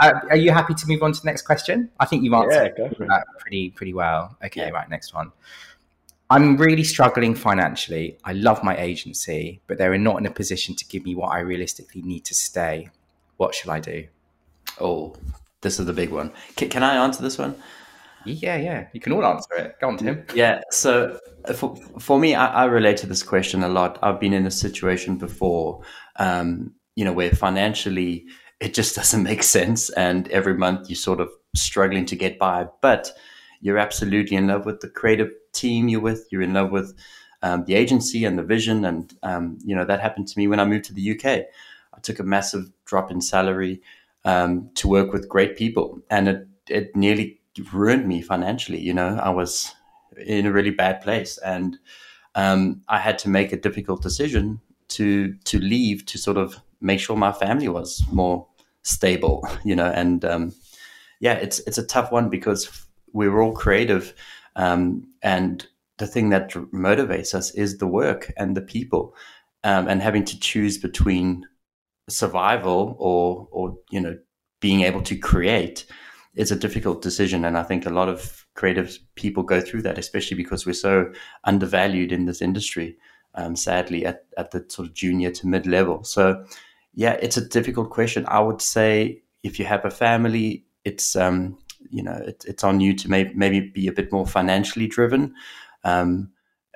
are 0.30 0.36
you 0.36 0.50
happy 0.50 0.72
to 0.72 0.88
move 0.88 1.02
on 1.02 1.12
to 1.12 1.20
the 1.20 1.26
next 1.26 1.42
question? 1.42 1.90
I 2.00 2.06
think 2.06 2.24
you've 2.24 2.32
answered 2.32 2.72
yeah, 2.78 2.88
that 2.88 3.26
pretty, 3.38 3.68
pretty 3.68 3.92
well. 3.92 4.34
Okay, 4.42 4.62
yeah. 4.62 4.70
right, 4.70 4.88
next 4.88 5.12
one. 5.12 5.30
I'm 6.30 6.56
really 6.56 6.84
struggling 6.84 7.34
financially. 7.34 8.16
I 8.24 8.34
love 8.34 8.62
my 8.62 8.76
agency, 8.76 9.60
but 9.66 9.78
they're 9.78 9.98
not 9.98 10.18
in 10.18 10.26
a 10.26 10.30
position 10.30 10.76
to 10.76 10.86
give 10.86 11.04
me 11.04 11.16
what 11.16 11.32
I 11.32 11.40
realistically 11.40 12.02
need 12.02 12.24
to 12.26 12.34
stay. 12.34 12.88
What 13.36 13.52
should 13.52 13.70
I 13.70 13.80
do? 13.80 14.06
Oh, 14.80 15.16
this 15.60 15.80
is 15.80 15.86
the 15.86 15.92
big 15.92 16.10
one. 16.10 16.32
Can, 16.56 16.68
can 16.68 16.84
I 16.84 16.94
answer 16.94 17.20
this 17.20 17.36
one? 17.36 17.56
Yeah, 18.24 18.56
yeah. 18.56 18.86
You 18.92 19.00
can 19.00 19.12
all 19.12 19.24
answer 19.24 19.54
it. 19.56 19.76
Go 19.80 19.88
on, 19.88 19.96
Tim. 19.96 20.24
Yeah. 20.34 20.60
So 20.70 21.18
uh, 21.46 21.52
for, 21.52 21.74
for 21.98 22.18
me, 22.18 22.36
I, 22.36 22.62
I 22.62 22.64
relate 22.66 22.98
to 22.98 23.06
this 23.06 23.24
question 23.24 23.64
a 23.64 23.68
lot. 23.68 23.98
I've 24.00 24.20
been 24.20 24.32
in 24.32 24.46
a 24.46 24.50
situation 24.52 25.16
before, 25.16 25.82
um, 26.16 26.74
you 26.94 27.04
know, 27.04 27.12
where 27.12 27.30
financially 27.30 28.26
it 28.60 28.72
just 28.72 28.94
doesn't 28.96 29.24
make 29.24 29.42
sense. 29.42 29.90
And 29.90 30.28
every 30.28 30.54
month 30.54 30.88
you're 30.88 30.96
sort 30.96 31.20
of 31.20 31.28
struggling 31.56 32.06
to 32.06 32.14
get 32.14 32.38
by. 32.38 32.66
But 32.82 33.10
you're 33.60 33.78
absolutely 33.78 34.36
in 34.36 34.46
love 34.46 34.66
with 34.66 34.80
the 34.80 34.88
creative 34.88 35.30
team 35.52 35.88
you're 35.88 36.00
with. 36.00 36.26
You're 36.30 36.42
in 36.42 36.54
love 36.54 36.70
with 36.70 36.94
um, 37.42 37.64
the 37.64 37.74
agency 37.74 38.24
and 38.24 38.38
the 38.38 38.42
vision. 38.42 38.84
And, 38.84 39.12
um, 39.22 39.58
you 39.64 39.74
know, 39.74 39.84
that 39.84 40.00
happened 40.00 40.28
to 40.28 40.38
me 40.38 40.46
when 40.46 40.60
I 40.60 40.64
moved 40.64 40.86
to 40.86 40.94
the 40.94 41.10
UK. 41.12 41.24
I 41.26 42.00
took 42.02 42.18
a 42.18 42.24
massive 42.24 42.70
drop 42.84 43.10
in 43.10 43.20
salary 43.20 43.80
um, 44.24 44.70
to 44.74 44.88
work 44.88 45.12
with 45.12 45.28
great 45.28 45.56
people. 45.56 46.00
And 46.10 46.28
it, 46.28 46.48
it 46.68 46.96
nearly 46.96 47.40
ruined 47.72 48.06
me 48.06 48.22
financially. 48.22 48.80
You 48.80 48.94
know, 48.94 49.18
I 49.22 49.30
was 49.30 49.74
in 50.16 50.46
a 50.46 50.52
really 50.52 50.70
bad 50.70 51.00
place. 51.00 51.38
And 51.38 51.78
um, 52.34 52.82
I 52.88 52.98
had 52.98 53.18
to 53.20 53.28
make 53.28 53.52
a 53.52 53.56
difficult 53.56 54.02
decision 54.02 54.60
to 54.88 55.34
to 55.44 55.58
leave 55.58 56.04
to 56.06 56.18
sort 56.18 56.36
of 56.36 56.60
make 56.80 57.00
sure 57.00 57.16
my 57.16 57.32
family 57.32 57.68
was 57.68 58.04
more 58.10 58.46
stable, 58.82 59.46
you 59.64 59.76
know, 59.76 59.86
and 59.86 60.24
um, 60.24 60.52
yeah, 61.20 61.34
it's 61.34 61.60
it's 61.60 61.78
a 61.78 61.86
tough 61.86 62.10
one 62.12 62.28
because 62.28 62.86
we're 63.12 63.40
all 63.40 63.52
creative, 63.52 64.14
um, 64.56 65.06
and 65.22 65.66
the 65.98 66.06
thing 66.06 66.30
that 66.30 66.50
motivates 66.50 67.34
us 67.34 67.50
is 67.52 67.78
the 67.78 67.86
work 67.86 68.32
and 68.36 68.56
the 68.56 68.62
people, 68.62 69.14
um, 69.64 69.88
and 69.88 70.02
having 70.02 70.24
to 70.24 70.38
choose 70.38 70.78
between 70.78 71.46
survival 72.08 72.96
or 72.98 73.48
or 73.50 73.78
you 73.90 74.00
know 74.00 74.18
being 74.60 74.82
able 74.82 75.02
to 75.02 75.16
create 75.16 75.86
is 76.34 76.50
a 76.50 76.56
difficult 76.56 77.02
decision, 77.02 77.44
and 77.44 77.58
I 77.58 77.62
think 77.62 77.86
a 77.86 77.90
lot 77.90 78.08
of 78.08 78.46
creative 78.54 78.98
people 79.14 79.42
go 79.42 79.60
through 79.60 79.82
that, 79.82 79.98
especially 79.98 80.36
because 80.36 80.66
we're 80.66 80.72
so 80.72 81.12
undervalued 81.44 82.12
in 82.12 82.26
this 82.26 82.42
industry. 82.42 82.96
Um, 83.36 83.54
sadly, 83.54 84.04
at, 84.04 84.24
at 84.36 84.50
the 84.50 84.64
sort 84.68 84.88
of 84.88 84.94
junior 84.94 85.30
to 85.30 85.46
mid 85.46 85.64
level. 85.64 86.02
So, 86.02 86.44
yeah, 86.94 87.12
it's 87.22 87.36
a 87.36 87.48
difficult 87.48 87.90
question. 87.90 88.24
I 88.26 88.40
would 88.40 88.60
say 88.60 89.22
if 89.44 89.58
you 89.58 89.64
have 89.66 89.84
a 89.84 89.90
family, 89.90 90.64
it's 90.84 91.14
um, 91.14 91.56
you 91.88 92.02
know 92.02 92.20
it, 92.26 92.44
it's 92.46 92.64
on 92.64 92.80
you 92.80 92.94
to 92.94 93.08
may, 93.08 93.32
maybe 93.34 93.60
be 93.60 93.86
a 93.86 93.92
bit 93.92 94.12
more 94.12 94.26
financially 94.26 94.86
driven. 94.86 95.34
Um, 95.84 96.30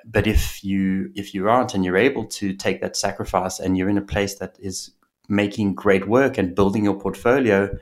but 0.05 0.27
if 0.27 0.63
you 0.63 1.11
if 1.15 1.33
you 1.33 1.49
aren't 1.49 1.73
and 1.73 1.83
you're 1.83 1.97
able 1.97 2.25
to 2.25 2.53
take 2.53 2.81
that 2.81 2.95
sacrifice 2.95 3.59
and 3.59 3.77
you're 3.77 3.89
in 3.89 3.97
a 3.97 4.01
place 4.01 4.35
that 4.35 4.55
is 4.59 4.91
making 5.27 5.73
great 5.73 6.07
work 6.07 6.37
and 6.37 6.55
building 6.55 6.83
your 6.83 6.99
portfolio 6.99 7.75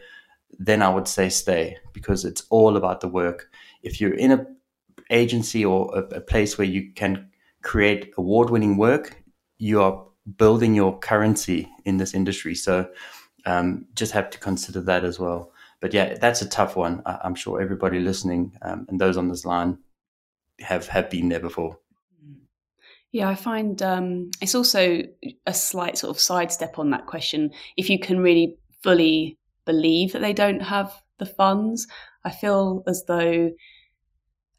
then 0.60 0.82
i 0.82 0.88
would 0.88 1.08
say 1.08 1.28
stay 1.28 1.76
because 1.94 2.24
it's 2.24 2.44
all 2.50 2.78
about 2.78 3.02
the 3.02 3.08
work. 3.08 3.50
If 3.82 4.00
you're 4.00 4.14
in 4.14 4.32
a 4.32 4.46
agency 5.10 5.66
or 5.66 5.92
a, 5.94 6.18
a 6.18 6.22
place 6.22 6.58
where 6.58 6.68
you 6.68 6.94
can 6.94 7.30
create 7.62 8.14
award-winning 8.18 8.78
work 8.78 9.24
you 9.58 9.82
are 9.82 10.06
building 10.38 10.74
your 10.74 11.00
currency 11.00 11.70
in 11.86 11.98
this 11.98 12.14
industry. 12.14 12.56
So 12.56 12.90
um, 13.46 13.86
just 13.94 14.12
have 14.14 14.30
to 14.32 14.40
consider 14.40 14.82
that 14.82 15.04
as 15.04 15.20
well 15.20 15.53
but 15.84 15.94
yeah, 15.94 16.16
that's 16.16 16.42
a 16.42 16.48
tough 16.48 16.78
one. 16.78 17.02
I, 17.06 17.20
am 17.26 17.36
sure 17.36 17.62
everybody 17.62 18.00
listening 18.00 18.54
um, 18.62 18.86
and 18.88 19.02
those 19.02 19.18
on 19.18 19.28
this 19.28 19.44
line 19.44 19.80
have 20.62 20.88
have 20.88 21.10
been 21.10 21.28
there 21.28 21.42
before. 21.42 21.78
Yeah, 23.12 23.28
I 23.28 23.36
find 23.36 23.82
um, 23.82 24.32
it's 24.40 24.56
also 24.56 25.02
a 25.46 25.54
slight 25.54 25.98
sort 25.98 26.16
of 26.16 26.22
sidestep 26.22 26.80
on 26.80 26.92
that 26.92 27.06
question. 27.06 27.52
If 27.76 27.90
you 27.90 28.00
can 28.00 28.22
really 28.22 28.56
fully 28.82 29.38
believe 29.66 30.14
that 30.14 30.22
they 30.22 30.32
don't 30.32 30.62
have 30.62 30.90
the 31.20 31.26
funds, 31.26 31.86
I 32.24 32.32
feel 32.32 32.84
as 32.88 33.04
though, 33.06 33.52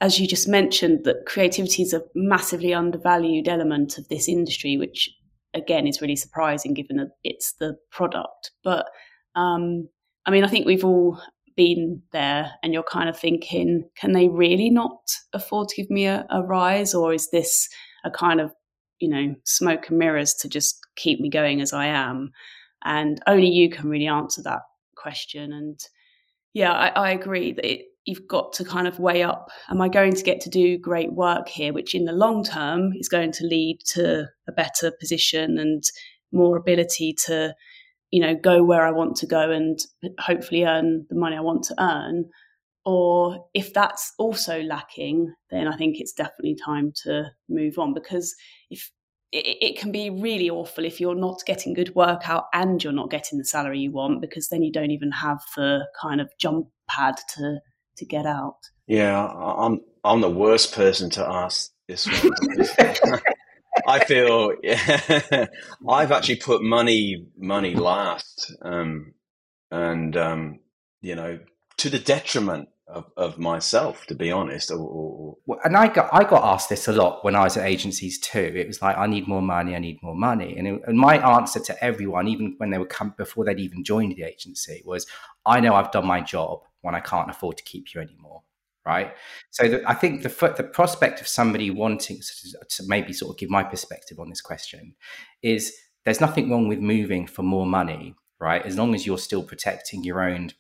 as 0.03 0.21
you 0.21 0.29
just 0.29 0.47
mentioned, 0.47 1.05
that 1.05 1.25
creativity 1.25 1.85
is 1.85 1.95
a 1.95 2.03
massively 2.15 2.75
undervalued 2.75 3.49
element 3.49 3.97
of 3.97 4.09
this 4.09 4.29
industry, 4.29 4.77
which 4.77 5.09
again 5.55 5.87
is 5.87 6.03
really 6.03 6.17
surprising 6.17 6.75
given 6.75 6.99
that 6.99 7.13
it's 7.25 7.55
the 7.55 7.79
product. 7.91 8.51
But 8.63 8.85
um, 9.35 9.89
I 10.27 10.31
mean, 10.31 10.45
I 10.45 10.49
think 10.49 10.67
we've 10.67 10.85
all 10.85 11.21
been 11.57 12.03
there 12.13 12.53
and 12.63 12.73
you're 12.73 12.83
kind 12.83 13.09
of 13.09 13.19
thinking, 13.19 13.89
can 13.97 14.13
they 14.13 14.29
really 14.29 14.71
not 14.71 14.99
afford 15.33 15.69
to 15.69 15.77
give 15.77 15.91
me 15.91 16.07
a, 16.07 16.27
a 16.31 16.43
rise? 16.43 16.95
Or 16.95 17.13
is 17.13 17.31
this 17.31 17.69
a 18.05 18.11
kind 18.11 18.41
of, 18.41 18.53
you 18.99 19.09
know, 19.09 19.35
smoke 19.45 19.89
and 19.89 19.99
mirrors 19.99 20.35
to 20.35 20.49
just 20.49 20.79
keep 20.97 21.21
me 21.21 21.29
going 21.29 21.61
as 21.61 21.73
I 21.73 21.87
am? 21.87 22.31
And 22.85 23.21
only 23.27 23.49
you 23.49 23.71
can 23.71 23.89
really 23.89 24.07
answer 24.07 24.43
that 24.43 24.61
question. 24.97 25.53
And 25.53 25.79
yeah, 26.53 26.73
I, 26.73 26.89
I 26.89 27.11
agree 27.11 27.53
that 27.53 27.65
it, 27.65 27.87
you've 28.05 28.27
got 28.29 28.53
to 28.55 28.65
kind 28.65 28.87
of 28.87 28.99
weigh 28.99 29.23
up 29.23 29.49
am 29.71 29.81
I 29.81 29.89
going 29.89 30.15
to 30.15 30.23
get 30.23 30.41
to 30.43 30.51
do 30.51 30.79
great 30.79 31.13
work 31.13 31.49
here, 31.49 31.73
which 31.73 31.95
in 31.95 32.05
the 32.05 32.13
long 32.13 32.45
term 32.45 32.93
is 32.99 33.09
going 33.09 33.33
to 33.33 33.47
lead 33.47 33.79
to 33.93 34.27
a 34.49 34.53
better 34.53 34.93
position 35.01 35.59
and 35.59 35.83
more 36.33 36.57
ability 36.57 37.15
to 37.27 37.55
you 38.15 38.21
know, 38.21 38.37
go 38.37 38.63
where 38.63 38.87
I 38.87 38.93
want 38.93 39.17
to 39.17 39.27
go 39.27 39.51
and 39.51 39.77
hopefully 40.21 40.63
earn 40.63 41.05
the 41.11 41.17
money 41.17 41.35
I 41.35 41.41
want 41.41 41.65
to 41.65 41.75
earn. 41.81 42.27
Or 42.85 43.49
if 43.55 43.75
that's 43.75 44.13
also 44.21 44.63
lacking, 44.63 45.35
then 45.51 45.67
I 45.67 45.77
think 45.77 45.97
it's 45.99 46.13
definitely 46.13 46.57
time 46.65 46.93
to 47.03 47.33
move 47.49 47.77
on 47.77 47.93
because 47.93 48.33
if 48.71 48.93
it, 49.33 49.57
it, 49.61 49.79
can 49.81 49.91
be 49.91 50.11
really 50.11 50.49
awful 50.49 50.85
if 50.85 51.01
you're 51.01 51.17
not 51.17 51.43
getting 51.45 51.75
good 51.75 51.93
workout 51.97 52.45
and 52.53 52.85
you're 52.85 52.93
not 52.93 53.11
getting 53.11 53.37
the 53.37 53.45
salary 53.45 53.81
you 53.81 53.91
want 53.91 54.21
because 54.21 54.47
then 54.47 54.63
you 54.63 54.71
don't 54.71 54.93
even 54.93 55.11
have 55.11 55.41
the 55.57 55.85
kind 56.01 56.21
of 56.21 56.31
jump 56.39 56.69
pad 56.89 57.17
to 57.35 57.59
to 57.97 58.07
get 58.07 58.27
out. 58.27 58.59
Yeah, 58.87 59.27
I'm 59.27 59.81
I'm 60.05 60.21
the 60.21 60.31
worst 60.31 60.73
person 60.73 61.11
to 61.11 61.29
ask 61.29 61.73
this 61.89 62.07
one. 62.07 63.19
I 63.87 64.05
feel 64.05 64.55
yeah, 64.63 65.47
I've 65.89 66.13
actually 66.13 66.37
put 66.37 66.63
money 66.63 67.27
money 67.37 67.75
last, 67.75 68.55
um, 68.63 69.15
and 69.71 70.17
um, 70.17 70.61
you 71.01 71.15
know, 71.15 71.39
to 71.79 71.91
the 71.91 71.99
detriment 71.99 72.69
of, 72.87 73.11
of 73.17 73.39
myself, 73.39 74.07
to 74.07 74.15
be 74.15 74.31
honest. 74.31 74.71
Or, 74.71 74.79
or, 74.79 75.37
well, 75.47 75.59
and 75.65 75.77
I 75.77 75.89
got 75.89 76.09
I 76.13 76.25
got 76.25 76.45
asked 76.45 76.69
this 76.69 76.89
a 76.89 76.93
lot 76.93 77.25
when 77.25 77.35
I 77.35 77.45
was 77.45 77.57
at 77.57 77.67
agencies 77.67 78.19
too. 78.19 78.53
It 78.55 78.67
was 78.67 78.81
like, 78.81 78.97
I 78.97 79.07
need 79.07 79.27
more 79.27 79.43
money, 79.43 79.75
I 79.75 79.79
need 79.79 80.03
more 80.03 80.17
money, 80.17 80.57
and, 80.57 80.69
it, 80.69 80.83
and 80.87 80.99
my 80.99 81.17
answer 81.37 81.61
to 81.61 81.85
everyone, 81.85 82.29
even 82.29 82.55
when 82.59 82.71
they 82.71 82.79
were 82.79 82.87
come 82.87 83.15
before 83.17 83.45
they'd 83.45 83.61
even 83.61 83.85
joined 83.85 84.17
the 84.17 84.23
agency, 84.23 84.83
was, 84.85 85.07
I 85.45 85.61
know 85.61 85.75
I've 85.75 85.93
done 85.93 86.07
my 86.07 86.21
job 86.21 86.61
when 86.83 86.95
I 86.95 87.01
can't 87.01 87.31
afford 87.31 87.57
to 87.57 87.65
keep 87.65 87.95
you 87.95 88.01
anymore 88.01 88.43
right? 88.87 89.15
So 89.51 89.69
the, 89.69 89.89
I 89.89 89.95
think 89.95 90.23
the 90.23 90.55
the 90.57 90.65
prospect 90.65 91.21
of 91.21 91.29
somebody 91.29 91.71
wanting 91.71 92.21
to 92.21 92.83
maybe 92.87 93.13
sort 93.13 93.31
of 93.31 93.39
give 93.39 93.51
my 93.51 93.63
perspective 93.63 94.19
on 94.19 94.29
this 94.29 94.41
question 94.41 94.95
is 95.43 95.75
there's 96.05 96.21
nothing 96.21 96.51
wrong 96.51 96.69
with 96.69 96.81
moving 96.81 97.27
for 97.27 97.43
more 97.43 97.67
money, 97.67 98.15
right? 98.39 98.65
As 98.65 98.77
long 98.77 98.95
as 98.95 99.07
you're 99.07 99.19
still 99.19 99.43
protecting 99.43 100.05
your 100.05 100.23
own 100.23 100.51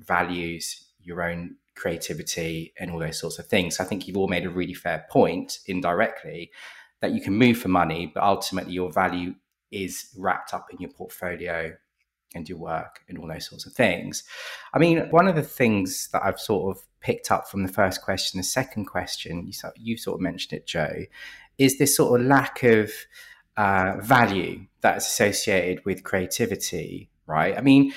values, 0.00 0.92
your 1.00 1.22
own 1.22 1.56
creativity 1.76 2.72
and 2.78 2.90
all 2.90 2.98
those 2.98 3.18
sorts 3.18 3.38
of 3.38 3.46
things. 3.46 3.80
I 3.80 3.84
think 3.84 4.06
you've 4.06 4.16
all 4.16 4.28
made 4.28 4.46
a 4.46 4.50
really 4.50 4.74
fair 4.74 5.06
point 5.10 5.58
indirectly 5.66 6.50
that 7.00 7.12
you 7.12 7.20
can 7.20 7.34
move 7.34 7.58
for 7.58 7.68
money, 7.68 8.10
but 8.12 8.22
ultimately 8.22 8.72
your 8.72 8.90
value 8.90 9.34
is 9.70 10.10
wrapped 10.16 10.54
up 10.54 10.68
in 10.72 10.78
your 10.78 10.90
portfolio 10.90 11.74
and 12.34 12.48
your 12.48 12.58
work 12.58 13.00
and 13.08 13.18
all 13.18 13.28
those 13.28 13.46
sorts 13.46 13.66
of 13.66 13.72
things. 13.72 14.24
I 14.72 14.78
mean, 14.78 15.10
one 15.10 15.28
of 15.28 15.36
the 15.36 15.42
things 15.42 16.08
that 16.12 16.22
I've 16.24 16.40
sort 16.40 16.76
of 16.76 16.84
picked 17.04 17.30
up 17.30 17.48
from 17.48 17.62
the 17.62 17.72
first 17.72 18.02
question, 18.02 18.38
the 18.38 18.44
second 18.44 18.86
question, 18.86 19.46
you, 19.46 19.52
sort, 19.52 19.74
you 19.76 19.96
sort 19.96 20.16
of 20.16 20.22
mentioned 20.22 20.54
it, 20.54 20.66
Jo, 20.66 21.04
is 21.58 21.78
this 21.78 21.94
sort 21.94 22.20
of 22.20 22.26
lack 22.26 22.62
of 22.64 22.90
uh, 23.56 23.96
value 24.00 24.66
that's 24.80 25.06
associated 25.06 25.84
with 25.84 26.02
creativity, 26.02 27.10
right? 27.26 27.56
I 27.56 27.60
mean, 27.60 27.92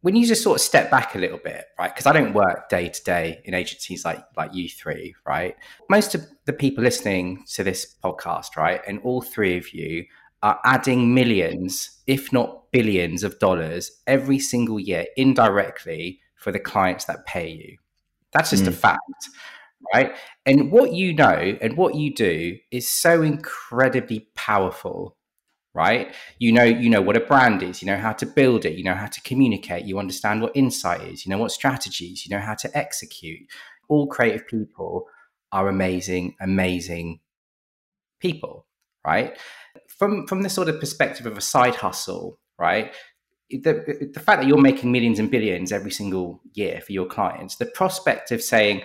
when 0.00 0.16
you 0.16 0.26
just 0.26 0.42
sort 0.42 0.56
of 0.56 0.62
step 0.62 0.90
back 0.90 1.14
a 1.14 1.18
little 1.18 1.38
bit, 1.38 1.66
right? 1.78 1.94
Because 1.94 2.06
I 2.06 2.12
don't 2.12 2.32
work 2.32 2.68
day 2.68 2.88
to 2.88 3.04
day 3.04 3.40
in 3.44 3.54
agencies 3.54 4.04
like 4.04 4.24
like 4.36 4.52
you 4.52 4.68
three, 4.68 5.14
right? 5.24 5.54
Most 5.88 6.16
of 6.16 6.26
the 6.46 6.52
people 6.52 6.82
listening 6.82 7.44
to 7.52 7.62
this 7.62 7.94
podcast, 8.02 8.56
right, 8.56 8.80
and 8.88 8.98
all 9.04 9.20
three 9.22 9.56
of 9.56 9.72
you 9.72 10.06
are 10.42 10.58
adding 10.64 11.14
millions, 11.14 12.00
if 12.08 12.32
not 12.32 12.72
billions, 12.72 13.22
of 13.22 13.38
dollars 13.38 13.92
every 14.08 14.40
single 14.40 14.80
year 14.80 15.06
indirectly 15.16 16.18
for 16.34 16.50
the 16.50 16.58
clients 16.58 17.04
that 17.04 17.24
pay 17.26 17.48
you. 17.48 17.78
That's 18.32 18.50
just 18.50 18.64
mm. 18.64 18.68
a 18.68 18.72
fact, 18.72 19.28
right? 19.94 20.16
And 20.46 20.72
what 20.72 20.92
you 20.92 21.14
know 21.14 21.56
and 21.60 21.76
what 21.76 21.94
you 21.94 22.14
do 22.14 22.58
is 22.70 22.88
so 22.88 23.22
incredibly 23.22 24.28
powerful 24.34 25.16
right 25.74 26.14
you 26.38 26.52
know 26.52 26.62
you 26.62 26.90
know 26.90 27.00
what 27.00 27.16
a 27.16 27.20
brand 27.20 27.62
is 27.62 27.80
you 27.80 27.86
know 27.86 27.96
how 27.96 28.12
to 28.12 28.26
build 28.26 28.64
it 28.64 28.76
you 28.76 28.84
know 28.84 28.94
how 28.94 29.06
to 29.06 29.20
communicate 29.22 29.84
you 29.84 29.98
understand 29.98 30.42
what 30.42 30.54
insight 30.54 31.00
is 31.02 31.24
you 31.24 31.30
know 31.30 31.38
what 31.38 31.50
strategies 31.50 32.26
you 32.26 32.34
know 32.34 32.42
how 32.42 32.54
to 32.54 32.70
execute 32.76 33.40
all 33.88 34.06
creative 34.06 34.46
people 34.46 35.06
are 35.50 35.68
amazing 35.68 36.34
amazing 36.40 37.20
people 38.20 38.66
right 39.06 39.38
from 39.88 40.26
from 40.26 40.42
the 40.42 40.50
sort 40.50 40.68
of 40.68 40.78
perspective 40.78 41.26
of 41.26 41.38
a 41.38 41.42
side 41.42 41.76
hustle 41.76 42.38
right 42.58 42.94
the, 43.50 44.10
the 44.14 44.20
fact 44.20 44.40
that 44.40 44.48
you're 44.48 44.60
making 44.60 44.90
millions 44.90 45.18
and 45.18 45.30
billions 45.30 45.72
every 45.72 45.90
single 45.90 46.40
year 46.54 46.80
for 46.80 46.92
your 46.92 47.06
clients 47.06 47.56
the 47.56 47.66
prospect 47.66 48.30
of 48.30 48.42
saying 48.42 48.82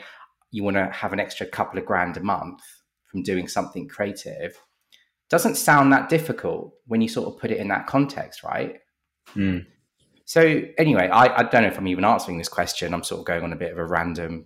you 0.52 0.64
want 0.64 0.76
to 0.76 0.86
have 0.88 1.14
an 1.14 1.20
extra 1.20 1.46
couple 1.46 1.80
of 1.80 1.86
grand 1.86 2.18
a 2.18 2.22
month 2.22 2.62
from 3.06 3.24
doing 3.24 3.48
something 3.48 3.88
creative 3.88 4.62
doesn't 5.30 5.56
sound 5.56 5.92
that 5.92 6.10
difficult 6.10 6.74
when 6.86 7.02
you 7.02 7.10
sort 7.10 7.28
of 7.28 7.40
put 7.40 7.52
it 7.52 7.58
in 7.58 7.68
that 7.68 7.88
context, 7.88 8.44
right? 8.44 8.80
Mm. 9.36 9.66
So 10.26 10.62
anyway, 10.78 11.10
I, 11.10 11.40
I 11.40 11.44
don't 11.44 11.64
know 11.64 11.68
if 11.68 11.78
I'm 11.78 11.88
even 11.88 12.06
answering 12.06 12.38
this 12.38 12.50
question. 12.50 12.94
I'm 12.94 13.04
sort 13.04 13.20
of 13.20 13.26
going 13.26 13.44
on 13.44 13.54
a 13.54 13.58
bit 13.58 13.72
of 13.72 13.78
a 13.78 13.86
random 13.86 14.46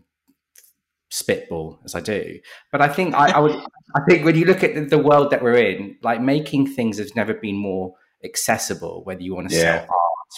spitball 1.10 1.80
as 1.86 1.94
I 1.94 2.00
do. 2.00 2.40
But 2.72 2.82
I 2.82 2.88
think 2.88 3.14
I, 3.14 3.32
I 3.32 3.40
would 3.40 3.52
I 3.96 4.02
think 4.08 4.26
when 4.26 4.36
you 4.36 4.46
look 4.46 4.64
at 4.64 4.74
the, 4.74 4.82
the, 4.82 4.98
world 4.98 5.32
that 5.32 5.44
we're 5.44 5.56
in, 5.56 5.98
like 6.02 6.22
making 6.22 6.68
things 6.68 6.98
has 6.98 7.16
never 7.16 7.34
been 7.34 7.58
more 7.58 7.94
accessible, 8.24 9.04
whether 9.04 9.22
you 9.22 9.36
want 9.36 9.50
to 9.50 9.56
yeah. 9.56 9.62
sell 9.62 9.82
art, 9.82 9.90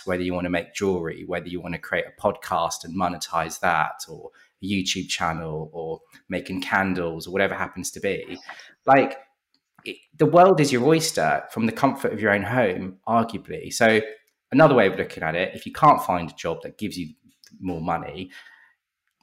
whether 0.06 0.24
you 0.24 0.34
want 0.34 0.46
to 0.46 0.50
make 0.50 0.74
jewelry, 0.74 1.24
whether 1.26 1.48
you 1.48 1.62
want 1.62 1.74
to 1.76 1.80
create 1.80 2.06
a 2.06 2.22
podcast 2.22 2.84
and 2.84 2.98
monetize 2.98 3.60
that 3.60 4.04
or 4.10 4.32
a 4.62 4.66
YouTube 4.66 5.08
channel 5.10 5.70
or 5.74 6.02
making 6.30 6.62
candles 6.62 7.28
or 7.28 7.32
whatever 7.32 7.56
happens 7.56 7.92
to 7.92 8.00
be. 8.00 8.38
Like 8.86 9.18
it, 9.86 9.98
the 10.18 10.26
world 10.26 10.60
is 10.60 10.72
your 10.72 10.86
oyster 10.86 11.44
from 11.52 11.66
the 11.66 11.72
comfort 11.72 12.14
of 12.14 12.22
your 12.22 12.32
own 12.32 12.44
home, 12.44 12.98
arguably. 13.08 13.74
So, 13.74 14.02
another 14.52 14.76
way 14.76 14.88
of 14.88 14.98
looking 14.98 15.24
at 15.24 15.36
it, 15.36 15.56
if 15.56 15.66
you 15.66 15.74
can't 15.74 16.02
find 16.02 16.30
a 16.30 16.36
job 16.36 16.62
that 16.64 16.78
gives 16.78 16.98
you 16.98 17.14
more 17.60 17.82
money, 17.82 18.32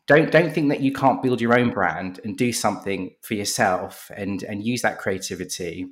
don't 0.06 0.30
don't 0.30 0.52
think 0.52 0.68
that 0.70 0.80
you 0.80 0.92
can't 0.92 1.22
build 1.22 1.40
your 1.40 1.58
own 1.58 1.70
brand 1.70 2.20
and 2.24 2.36
do 2.36 2.52
something 2.52 3.14
for 3.22 3.34
yourself 3.34 4.10
and 4.16 4.42
and 4.42 4.64
use 4.64 4.82
that 4.82 4.98
creativity 4.98 5.86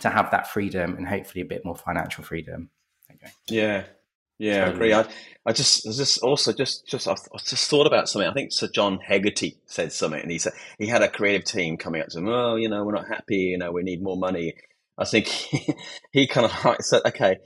to 0.00 0.10
have 0.10 0.30
that 0.30 0.48
freedom 0.48 0.96
and 0.96 1.06
hopefully 1.06 1.42
a 1.42 1.46
bit 1.46 1.64
more 1.64 1.76
financial 1.76 2.24
freedom. 2.24 2.70
Okay. 3.12 3.32
Yeah, 4.38 4.64
I 4.64 4.68
agree. 4.68 4.92
I, 4.92 5.06
I 5.46 5.52
just, 5.52 5.86
I 5.86 5.92
just 5.92 6.18
also 6.18 6.52
just, 6.52 6.86
just, 6.88 7.06
I 7.06 7.14
just 7.44 7.70
thought 7.70 7.86
about 7.86 8.08
something. 8.08 8.28
I 8.28 8.34
think 8.34 8.52
Sir 8.52 8.68
John 8.74 8.98
Hegarty 8.98 9.58
said 9.66 9.92
something, 9.92 10.20
and 10.20 10.30
he 10.30 10.38
said 10.38 10.54
he 10.78 10.86
had 10.86 11.02
a 11.02 11.08
creative 11.08 11.44
team 11.44 11.76
coming 11.76 12.02
up 12.02 12.08
to 12.08 12.18
him. 12.18 12.28
Oh, 12.28 12.56
you 12.56 12.68
know, 12.68 12.84
we're 12.84 12.94
not 12.94 13.08
happy. 13.08 13.36
You 13.36 13.58
know, 13.58 13.70
we 13.72 13.82
need 13.82 14.02
more 14.02 14.16
money. 14.16 14.54
I 14.98 15.04
think 15.04 15.26
he, 15.28 15.74
he 16.12 16.26
kind 16.26 16.46
of 16.46 16.64
like 16.64 16.82
said, 16.82 17.02
okay, 17.06 17.36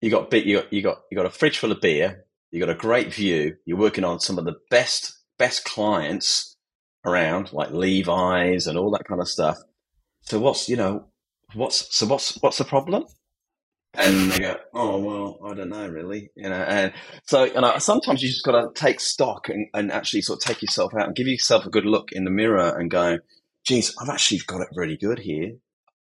you 0.00 0.10
got 0.10 0.30
bit, 0.30 0.44
you 0.44 0.56
got, 0.56 0.72
you 0.72 0.82
got, 0.82 0.98
you 1.10 1.16
got 1.16 1.26
a 1.26 1.30
fridge 1.30 1.58
full 1.58 1.72
of 1.72 1.80
beer. 1.80 2.24
You 2.50 2.60
got 2.60 2.70
a 2.70 2.74
great 2.74 3.12
view. 3.12 3.56
You're 3.64 3.78
working 3.78 4.04
on 4.04 4.20
some 4.20 4.38
of 4.38 4.44
the 4.44 4.56
best, 4.70 5.18
best 5.38 5.64
clients 5.64 6.56
around, 7.04 7.52
like 7.52 7.70
Levi's 7.70 8.66
and 8.66 8.78
all 8.78 8.90
that 8.92 9.04
kind 9.08 9.20
of 9.20 9.28
stuff. 9.28 9.56
So 10.22 10.38
what's, 10.38 10.68
you 10.68 10.76
know, 10.76 11.06
what's, 11.54 11.94
so 11.96 12.06
what's, 12.06 12.36
what's 12.42 12.58
the 12.58 12.64
problem? 12.64 13.04
And 13.96 14.30
they 14.30 14.38
go, 14.40 14.56
"Oh 14.74 14.98
well, 14.98 15.38
I 15.44 15.54
don't 15.54 15.70
know 15.70 15.88
really," 15.88 16.30
you 16.36 16.48
know. 16.48 16.54
And 16.54 16.92
so, 17.24 17.44
you 17.44 17.60
know, 17.60 17.78
sometimes 17.78 18.22
you 18.22 18.28
just 18.28 18.44
got 18.44 18.52
to 18.52 18.80
take 18.80 19.00
stock 19.00 19.48
and, 19.48 19.68
and 19.74 19.90
actually 19.92 20.22
sort 20.22 20.38
of 20.42 20.44
take 20.46 20.62
yourself 20.62 20.94
out 20.94 21.06
and 21.06 21.16
give 21.16 21.26
yourself 21.26 21.66
a 21.66 21.70
good 21.70 21.86
look 21.86 22.12
in 22.12 22.24
the 22.24 22.30
mirror 22.30 22.76
and 22.78 22.90
go, 22.90 23.18
"Geez, 23.64 23.94
I've 24.00 24.08
actually 24.08 24.40
got 24.46 24.60
it 24.60 24.68
really 24.74 24.96
good 24.96 25.20
here." 25.20 25.52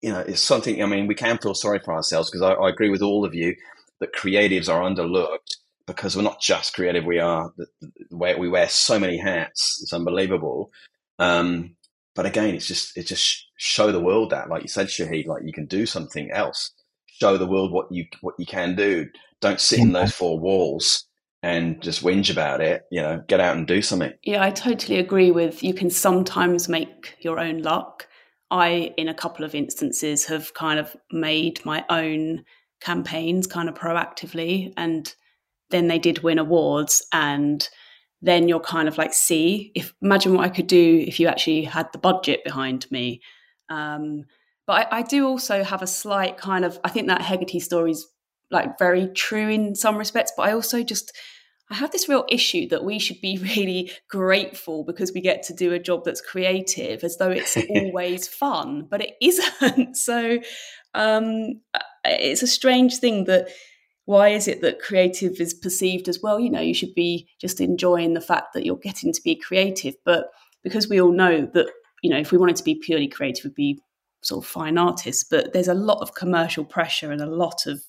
You 0.01 0.13
know, 0.13 0.21
it's 0.21 0.41
something. 0.41 0.83
I 0.83 0.87
mean, 0.87 1.07
we 1.07 1.15
can 1.15 1.39
feel 1.39 1.55
sorry 1.55 1.81
for 1.81 1.95
ourselves 1.95 2.31
because 2.31 2.43
I, 2.43 2.53
I 2.53 2.71
agree 2.71 2.91
with 2.91 3.03
all 3.03 3.25
of 3.25 3.35
you 3.35 3.55
that 4.01 4.15
creatives 4.15 4.69
are 4.69 4.83
underlooked 4.83 5.57
because 5.87 6.17
we're 6.17 6.23
not 6.23 6.41
just 6.41 6.75
creative; 6.75 7.05
we 7.05 7.19
are 7.19 7.53
the, 7.57 7.67
the 8.11 8.37
we 8.39 8.49
wear 8.49 8.69
so 8.69 8.99
many 8.99 9.19
hats. 9.19 9.81
It's 9.83 9.93
unbelievable. 9.93 10.71
Um, 11.19 11.77
but 12.15 12.27
again, 12.27 12.55
it's 12.55 12.67
just 12.67 12.97
it 12.97 13.07
just 13.07 13.47
show 13.57 13.93
the 13.93 14.01
world 14.01 14.31
that, 14.31 14.49
like 14.49 14.63
you 14.63 14.69
said, 14.69 14.89
Shahid, 14.89 15.27
like 15.27 15.43
you 15.45 15.53
can 15.53 15.67
do 15.67 15.87
something 15.87 16.31
else 16.31 16.73
show 17.23 17.39
the 17.39 17.47
world 17.47 17.73
what 17.73 17.91
you 17.91 18.07
what 18.21 18.35
you 18.39 18.47
can 18.47 18.75
do. 18.75 19.07
Don't 19.41 19.61
sit 19.61 19.79
in 19.79 19.93
those 19.93 20.13
four 20.13 20.39
walls 20.39 21.07
and 21.43 21.81
just 21.81 22.03
whinge 22.03 22.31
about 22.31 22.61
it. 22.61 22.83
You 22.91 23.01
know, 23.01 23.23
get 23.29 23.41
out 23.41 23.57
and 23.57 23.67
do 23.67 23.81
something. 23.81 24.13
Yeah, 24.25 24.43
I 24.43 24.51
totally 24.51 24.99
agree 24.99 25.31
with 25.31 25.63
you. 25.63 25.73
Can 25.73 25.91
sometimes 25.91 26.69
make 26.69 27.17
your 27.21 27.39
own 27.39 27.63
luck. 27.63 28.09
I, 28.51 28.93
in 28.99 29.09
a 29.09 29.15
couple 29.15 29.47
of 29.47 29.55
instances, 29.55 30.27
have 30.27 30.53
kind 30.55 30.79
of 30.79 30.95
made 31.11 31.65
my 31.65 31.85
own 31.89 32.45
campaigns 32.81 33.47
kind 33.47 33.69
of 33.69 33.75
proactively, 33.75 34.73
and 34.77 35.15
then 35.71 35.89
they 35.89 35.99
did 35.99 36.23
win 36.23 36.39
awards 36.39 37.07
and 37.13 37.69
then 38.21 38.47
you're 38.47 38.61
kind 38.61 38.87
of 38.87 38.99
like 38.99 39.13
see 39.13 39.73
if 39.75 39.93
imagine 40.01 40.35
what 40.35 40.45
i 40.45 40.49
could 40.49 40.67
do 40.69 41.03
if 41.09 41.19
you 41.19 41.27
actually 41.27 41.65
had 41.65 41.91
the 41.93 41.99
budget 41.99 42.45
behind 42.45 42.89
me 42.93 43.21
um, 43.71 44.25
but 44.67 44.93
I, 44.93 44.99
I 44.99 45.03
do 45.03 45.27
also 45.27 45.65
have 45.65 45.83
a 45.83 45.87
slight 45.87 46.37
kind 46.39 46.65
of, 46.65 46.79
I 46.85 46.89
think 46.89 47.09
that 47.09 47.23
Hegarty 47.23 47.61
story 47.61 47.93
is 47.93 48.07
like 48.51 48.79
very 48.79 49.09
true 49.09 49.49
in 49.49 49.75
some 49.75 49.97
respects, 49.97 50.33
but 50.37 50.49
I 50.49 50.53
also 50.53 50.83
just, 50.83 51.13
I 51.71 51.75
have 51.75 51.91
this 51.91 52.09
real 52.09 52.27
issue 52.29 52.69
that 52.69 52.85
we 52.85 52.99
should 52.99 53.21
be 53.21 53.39
really 53.57 53.91
grateful 54.09 54.85
because 54.85 55.13
we 55.13 55.21
get 55.21 55.43
to 55.45 55.55
do 55.55 55.73
a 55.73 55.79
job 55.79 56.05
that's 56.05 56.21
creative 56.21 57.03
as 57.03 57.17
though 57.17 57.31
it's 57.31 57.57
always 57.71 58.29
fun, 58.29 58.87
but 58.89 59.01
it 59.01 59.15
isn't. 59.21 59.97
So 59.97 60.39
um, 60.95 61.61
it's 62.05 62.43
a 62.43 62.47
strange 62.47 62.97
thing 62.97 63.25
that 63.25 63.49
why 64.05 64.29
is 64.29 64.49
it 64.49 64.61
that 64.63 64.81
creative 64.81 65.41
is 65.41 65.55
perceived 65.55 66.09
as 66.09 66.21
well? 66.21 66.41
You 66.41 66.51
know, 66.51 66.61
you 66.61 66.75
should 66.75 66.95
be 66.95 67.29
just 67.41 67.61
enjoying 67.61 68.15
the 68.15 68.21
fact 68.21 68.53
that 68.55 68.65
you're 68.65 68.77
getting 68.77 69.13
to 69.13 69.23
be 69.23 69.37
creative, 69.37 69.95
but 70.05 70.27
because 70.63 70.89
we 70.89 71.01
all 71.01 71.13
know 71.13 71.49
that, 71.55 71.71
you 72.03 72.11
know, 72.11 72.19
if 72.19 72.33
we 72.33 72.39
wanted 72.39 72.57
to 72.57 72.65
be 72.65 72.75
purely 72.75 73.09
creative, 73.09 73.45
we'd 73.45 73.55
be 73.55 73.81
sort 74.23 74.45
of 74.45 74.49
fine 74.51 74.79
artists, 74.79 75.25
but 75.25 75.53
there's 75.53 75.69
a 75.69 75.75
lot 75.75 76.01
of 76.01 76.15
commercial 76.15 76.65
pressure 76.65 77.11
and 77.13 77.21
a 77.21 77.27
lot 77.27 77.67
of, 77.67 77.83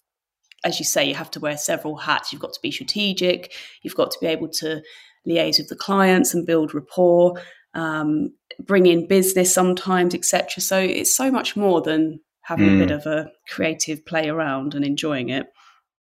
as 0.63 0.79
you 0.79 0.85
say, 0.85 1.05
you 1.05 1.15
have 1.15 1.31
to 1.31 1.39
wear 1.39 1.57
several 1.57 1.97
hats. 1.97 2.31
You've 2.31 2.41
got 2.41 2.53
to 2.53 2.61
be 2.61 2.71
strategic. 2.71 3.53
You've 3.81 3.95
got 3.95 4.11
to 4.11 4.17
be 4.19 4.27
able 4.27 4.49
to 4.49 4.81
liaise 5.27 5.59
with 5.59 5.69
the 5.69 5.75
clients 5.75 6.33
and 6.33 6.45
build 6.45 6.73
rapport, 6.73 7.41
um, 7.73 8.33
bring 8.59 8.85
in 8.85 9.07
business 9.07 9.53
sometimes, 9.53 10.13
etc. 10.13 10.61
So 10.61 10.79
it's 10.79 11.15
so 11.15 11.31
much 11.31 11.55
more 11.55 11.81
than 11.81 12.19
having 12.41 12.67
mm. 12.67 12.75
a 12.75 12.79
bit 12.79 12.89
hmm. 12.89 12.95
of 12.95 13.05
a 13.05 13.31
creative 13.47 14.05
play 14.05 14.27
around 14.27 14.75
and 14.75 14.83
enjoying 14.83 15.29
it. 15.29 15.47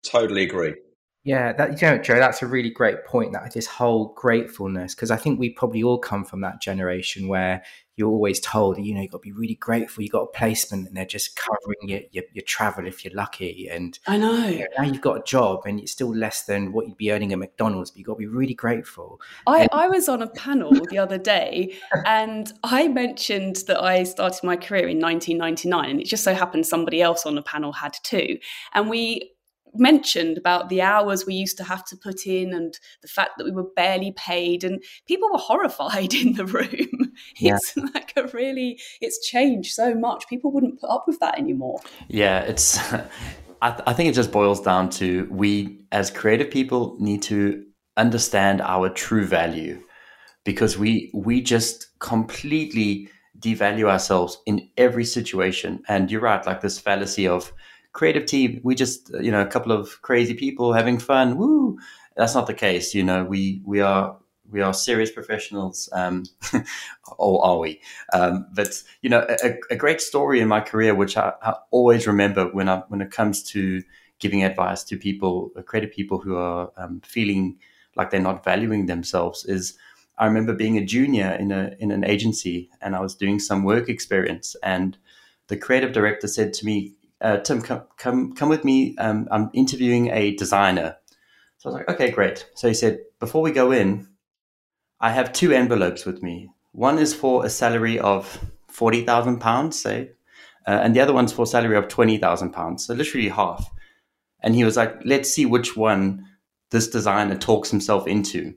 Totally 0.05 0.43
agree. 0.43 0.75
Yeah, 1.23 1.53
that 1.53 1.79
you 1.79 1.87
know, 1.87 1.97
Jo, 1.99 2.15
that's 2.15 2.41
a 2.41 2.47
really 2.47 2.71
great 2.71 3.05
point. 3.05 3.33
That 3.33 3.53
this 3.53 3.67
whole 3.67 4.13
gratefulness, 4.15 4.95
because 4.95 5.11
I 5.11 5.17
think 5.17 5.39
we 5.39 5.51
probably 5.51 5.83
all 5.83 5.99
come 5.99 6.25
from 6.25 6.41
that 6.41 6.61
generation 6.61 7.27
where 7.27 7.63
you're 8.01 8.09
always 8.09 8.39
told, 8.39 8.79
you 8.79 8.95
know, 8.95 9.01
you've 9.01 9.11
got 9.11 9.19
to 9.19 9.21
be 9.21 9.31
really 9.31 9.53
grateful. 9.53 10.03
You 10.03 10.09
got 10.09 10.23
a 10.23 10.37
placement, 10.37 10.87
and 10.87 10.97
they're 10.97 11.05
just 11.05 11.35
covering 11.35 11.77
your, 11.83 11.99
your, 12.11 12.23
your 12.33 12.43
travel 12.43 12.87
if 12.87 13.05
you're 13.05 13.13
lucky. 13.13 13.69
And 13.69 13.97
I 14.07 14.17
know 14.17 14.47
you 14.47 14.59
know, 14.59 14.65
now 14.79 14.83
you've 14.85 15.01
got 15.01 15.17
a 15.17 15.23
job, 15.23 15.61
and 15.65 15.79
it's 15.79 15.91
still 15.91 16.13
less 16.13 16.43
than 16.45 16.71
what 16.71 16.87
you'd 16.87 16.97
be 16.97 17.11
earning 17.11 17.31
at 17.31 17.37
McDonald's, 17.37 17.91
but 17.91 17.99
you've 17.99 18.07
got 18.07 18.13
to 18.13 18.19
be 18.19 18.25
really 18.25 18.55
grateful. 18.55 19.21
I, 19.45 19.61
and- 19.61 19.69
I 19.71 19.87
was 19.87 20.09
on 20.09 20.23
a 20.23 20.27
panel 20.27 20.71
the 20.89 20.97
other 20.97 21.19
day, 21.19 21.75
and 22.05 22.51
I 22.63 22.87
mentioned 22.87 23.57
that 23.67 23.81
I 23.81 24.03
started 24.03 24.43
my 24.43 24.57
career 24.57 24.87
in 24.87 24.99
1999, 24.99 25.89
and 25.91 26.01
it 26.01 26.07
just 26.07 26.23
so 26.23 26.33
happened 26.33 26.65
somebody 26.65 27.03
else 27.03 27.27
on 27.27 27.35
the 27.35 27.43
panel 27.43 27.71
had 27.71 27.93
too, 28.03 28.39
and 28.73 28.89
we 28.89 29.31
mentioned 29.73 30.37
about 30.37 30.69
the 30.69 30.81
hours 30.81 31.25
we 31.25 31.33
used 31.33 31.57
to 31.57 31.63
have 31.63 31.85
to 31.85 31.95
put 31.95 32.25
in 32.25 32.53
and 32.53 32.77
the 33.01 33.07
fact 33.07 33.31
that 33.37 33.45
we 33.45 33.51
were 33.51 33.69
barely 33.75 34.11
paid 34.11 34.63
and 34.63 34.83
people 35.07 35.29
were 35.31 35.37
horrified 35.37 36.13
in 36.21 36.33
the 36.33 36.45
room 36.45 37.00
yeah. 37.37 37.55
it's 37.55 37.75
like 37.95 38.13
a 38.15 38.27
really 38.27 38.79
it's 38.99 39.25
changed 39.25 39.73
so 39.73 39.93
much 39.93 40.27
people 40.27 40.51
wouldn't 40.51 40.79
put 40.79 40.89
up 40.89 41.05
with 41.07 41.19
that 41.19 41.37
anymore 41.37 41.79
yeah 42.07 42.39
it's 42.41 42.79
I, 43.63 43.69
th- 43.69 43.83
I 43.85 43.93
think 43.93 44.09
it 44.09 44.15
just 44.15 44.31
boils 44.31 44.61
down 44.61 44.89
to 44.91 45.27
we 45.29 45.85
as 45.91 46.09
creative 46.09 46.49
people 46.49 46.95
need 46.99 47.21
to 47.23 47.63
understand 47.95 48.59
our 48.61 48.89
true 48.89 49.25
value 49.25 49.83
because 50.43 50.77
we 50.77 51.11
we 51.13 51.41
just 51.41 51.87
completely 51.99 53.09
devalue 53.39 53.87
ourselves 53.87 54.39
in 54.45 54.67
every 54.77 55.05
situation 55.05 55.83
and 55.87 56.09
you're 56.09 56.21
right 56.21 56.45
like 56.45 56.61
this 56.61 56.79
fallacy 56.79 57.27
of 57.27 57.53
creative 57.93 58.25
team, 58.25 58.61
we 58.63 58.75
just 58.75 59.11
you 59.21 59.31
know 59.31 59.41
a 59.41 59.47
couple 59.47 59.71
of 59.71 60.01
crazy 60.01 60.33
people 60.33 60.73
having 60.73 60.97
fun. 60.99 61.37
Woo! 61.37 61.77
That's 62.15 62.35
not 62.35 62.47
the 62.47 62.53
case. 62.53 62.93
You 62.93 63.03
know, 63.03 63.23
we 63.23 63.61
we 63.65 63.81
are 63.81 64.17
we 64.51 64.61
are 64.61 64.73
serious 64.73 65.11
professionals, 65.11 65.89
um, 65.93 66.23
or 67.17 67.45
are 67.45 67.59
we? 67.59 67.81
Um, 68.13 68.47
but 68.53 68.81
you 69.01 69.09
know, 69.09 69.25
a, 69.43 69.55
a, 69.69 69.75
great 69.75 70.01
story 70.01 70.39
in 70.39 70.47
my 70.47 70.61
career, 70.61 70.93
which 70.93 71.17
I, 71.17 71.33
I, 71.41 71.55
always 71.71 72.07
remember 72.07 72.47
when 72.47 72.69
I 72.69 72.83
when 72.89 73.01
it 73.01 73.11
comes 73.11 73.43
to 73.51 73.81
giving 74.19 74.43
advice 74.43 74.83
to 74.85 74.97
people, 74.97 75.51
uh, 75.57 75.61
creative 75.61 75.91
people 75.91 76.19
who 76.19 76.35
are 76.35 76.71
um, 76.77 77.01
feeling 77.05 77.57
like 77.95 78.09
they're 78.09 78.19
not 78.19 78.43
valuing 78.43 78.85
themselves, 78.85 79.45
is 79.45 79.77
I 80.17 80.25
remember 80.25 80.53
being 80.53 80.77
a 80.77 80.85
junior 80.85 81.31
in 81.39 81.51
a 81.51 81.75
in 81.79 81.91
an 81.91 82.03
agency, 82.03 82.69
and 82.81 82.95
I 82.95 82.99
was 82.99 83.15
doing 83.15 83.39
some 83.39 83.63
work 83.63 83.89
experience, 83.89 84.55
and 84.63 84.97
the 85.47 85.57
creative 85.57 85.91
director 85.91 86.27
said 86.27 86.53
to 86.53 86.65
me, 86.65 86.93
uh, 87.21 87.37
Tim, 87.37 87.61
come, 87.61 87.83
come, 87.97 88.33
come 88.33 88.49
with 88.49 88.65
me. 88.65 88.95
Um, 88.97 89.27
I'm 89.31 89.49
interviewing 89.53 90.09
a 90.09 90.35
designer. 90.35 90.97
So 91.57 91.69
I 91.69 91.73
was 91.73 91.79
like, 91.79 91.89
okay, 91.89 92.09
great. 92.09 92.47
So 92.55 92.67
he 92.67 92.73
said, 92.73 92.99
before 93.19 93.41
we 93.41 93.51
go 93.51 93.71
in, 93.71 94.07
I 95.01 95.09
have 95.09 95.33
two 95.33 95.51
envelopes 95.51 96.05
with 96.05 96.23
me. 96.23 96.49
One 96.71 96.99
is 96.99 97.13
for 97.13 97.45
a 97.45 97.49
salary 97.49 97.99
of 97.99 98.39
forty 98.69 99.03
thousand 99.03 99.39
pounds, 99.39 99.81
say, 99.81 100.11
uh, 100.67 100.79
and 100.83 100.95
the 100.95 101.01
other 101.01 101.13
one's 101.13 101.33
for 101.33 101.43
a 101.43 101.47
salary 101.47 101.75
of 101.75 101.87
twenty 101.87 102.17
thousand 102.17 102.51
pounds. 102.51 102.85
So 102.85 102.93
literally 102.93 103.29
half. 103.29 103.69
And 104.43 104.55
he 104.55 104.63
was 104.63 104.77
like, 104.77 104.95
let's 105.03 105.33
see 105.33 105.45
which 105.45 105.75
one 105.75 106.25
this 106.69 106.87
designer 106.87 107.37
talks 107.37 107.69
himself 107.69 108.07
into. 108.07 108.53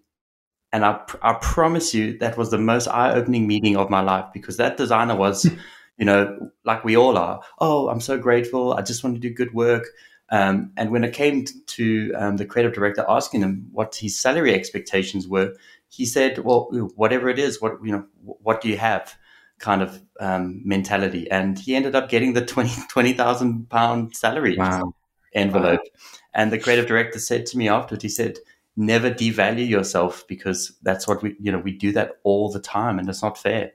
And 0.72 0.84
I, 0.84 1.00
I 1.22 1.34
promise 1.34 1.94
you, 1.94 2.18
that 2.18 2.36
was 2.36 2.50
the 2.50 2.58
most 2.58 2.88
eye-opening 2.88 3.46
meeting 3.46 3.76
of 3.76 3.90
my 3.90 4.00
life 4.00 4.26
because 4.32 4.56
that 4.56 4.76
designer 4.76 5.16
was 5.16 5.50
you 5.96 6.04
know, 6.04 6.50
like 6.64 6.84
we 6.84 6.96
all 6.96 7.16
are. 7.16 7.40
Oh, 7.60 7.88
I'm 7.88 8.00
so 8.00 8.18
grateful. 8.18 8.72
I 8.72 8.82
just 8.82 9.04
want 9.04 9.16
to 9.16 9.20
do 9.20 9.30
good 9.32 9.54
work. 9.54 9.84
Um, 10.30 10.72
and 10.76 10.90
when 10.90 11.04
it 11.04 11.14
came 11.14 11.44
to 11.66 12.12
um, 12.14 12.36
the 12.36 12.46
creative 12.46 12.72
director 12.72 13.04
asking 13.08 13.42
him 13.42 13.68
what 13.72 13.94
his 13.94 14.20
salary 14.20 14.54
expectations 14.54 15.28
were, 15.28 15.54
he 15.96 16.06
said, 16.06 16.38
"Well, 16.38 16.68
whatever 16.96 17.28
it 17.28 17.38
is, 17.38 17.60
what 17.60 17.78
you 17.82 17.92
know, 17.92 18.04
what 18.22 18.60
do 18.60 18.68
you 18.68 18.76
have?" 18.78 19.16
Kind 19.58 19.82
of 19.82 20.02
um, 20.20 20.62
mentality, 20.64 21.30
and 21.30 21.58
he 21.58 21.76
ended 21.76 21.94
up 21.94 22.08
getting 22.08 22.32
the 22.32 22.44
20,000 22.44 23.70
pound 23.70 24.16
salary 24.16 24.56
wow. 24.58 24.94
envelope. 25.32 25.80
Wow. 25.80 26.18
And 26.34 26.52
the 26.52 26.58
creative 26.58 26.86
director 26.86 27.18
said 27.18 27.46
to 27.46 27.58
me 27.58 27.68
afterwards, 27.68 28.02
he 28.02 28.08
said, 28.08 28.38
"Never 28.76 29.10
devalue 29.10 29.68
yourself 29.68 30.24
because 30.26 30.76
that's 30.82 31.06
what 31.06 31.22
we, 31.22 31.36
you 31.38 31.52
know, 31.52 31.58
we 31.58 31.72
do 31.72 31.92
that 31.92 32.18
all 32.24 32.50
the 32.50 32.60
time, 32.60 32.98
and 32.98 33.08
it's 33.08 33.22
not 33.22 33.38
fair." 33.38 33.72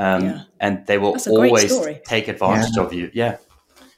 um, 0.00 0.24
yeah. 0.24 0.42
and 0.60 0.86
they 0.86 0.96
will 0.96 1.16
always 1.28 1.78
take 2.06 2.26
advantage 2.26 2.76
yeah. 2.76 2.82
of 2.82 2.92
you. 2.94 3.10
Yeah, 3.12 3.36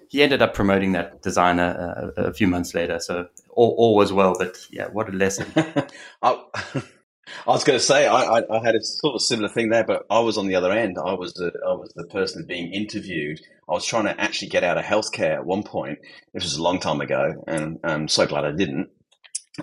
he 0.09 0.23
ended 0.23 0.43
up 0.43 0.53
promoting 0.53 0.93
that 0.93 1.23
designer 1.23 2.13
uh, 2.17 2.21
a 2.21 2.35
few 2.35 2.49
months 2.49 2.75
later, 2.75 2.99
so 2.99 3.29
all, 3.51 3.75
all, 3.79 3.95
was 3.95 4.13
well. 4.13 4.35
But 4.37 4.59
yeah, 4.71 4.89
what 4.89 5.09
a 5.09 5.13
lesson! 5.13 5.47
I, 7.47 7.51
was 7.51 7.65
going 7.65 7.79
to 7.79 7.85
say 7.85 8.07
I, 8.07 8.39
I, 8.39 8.59
I, 8.59 8.65
had 8.65 8.75
a 8.75 8.83
sort 8.83 9.15
of 9.15 9.23
similar 9.23 9.49
thing 9.49 9.71
there, 9.71 9.85
but 9.85 10.05
I 10.11 10.21
was 10.21 10.39
on 10.39 10.47
the 10.47 10.55
other 10.55 10.73
end. 10.73 10.97
I 10.99 11.15
was 11.15 11.33
the 11.35 11.53
I 11.67 11.73
was 11.73 11.93
the 11.95 12.07
person 12.07 12.45
being 12.47 12.73
interviewed. 12.73 13.41
I 13.69 13.73
was 13.73 13.87
trying 13.87 14.05
to 14.05 14.21
actually 14.21 14.49
get 14.49 14.65
out 14.65 14.79
of 14.79 14.85
healthcare 14.85 15.35
at 15.35 15.47
one 15.47 15.63
point. 15.63 15.99
This 16.35 16.45
was 16.45 16.57
a 16.57 16.63
long 16.63 16.81
time 16.81 17.01
ago, 17.01 17.45
and 17.47 17.79
I'm 17.85 18.09
so 18.09 18.27
glad 18.27 18.45
I 18.45 18.53
didn't 18.53 18.89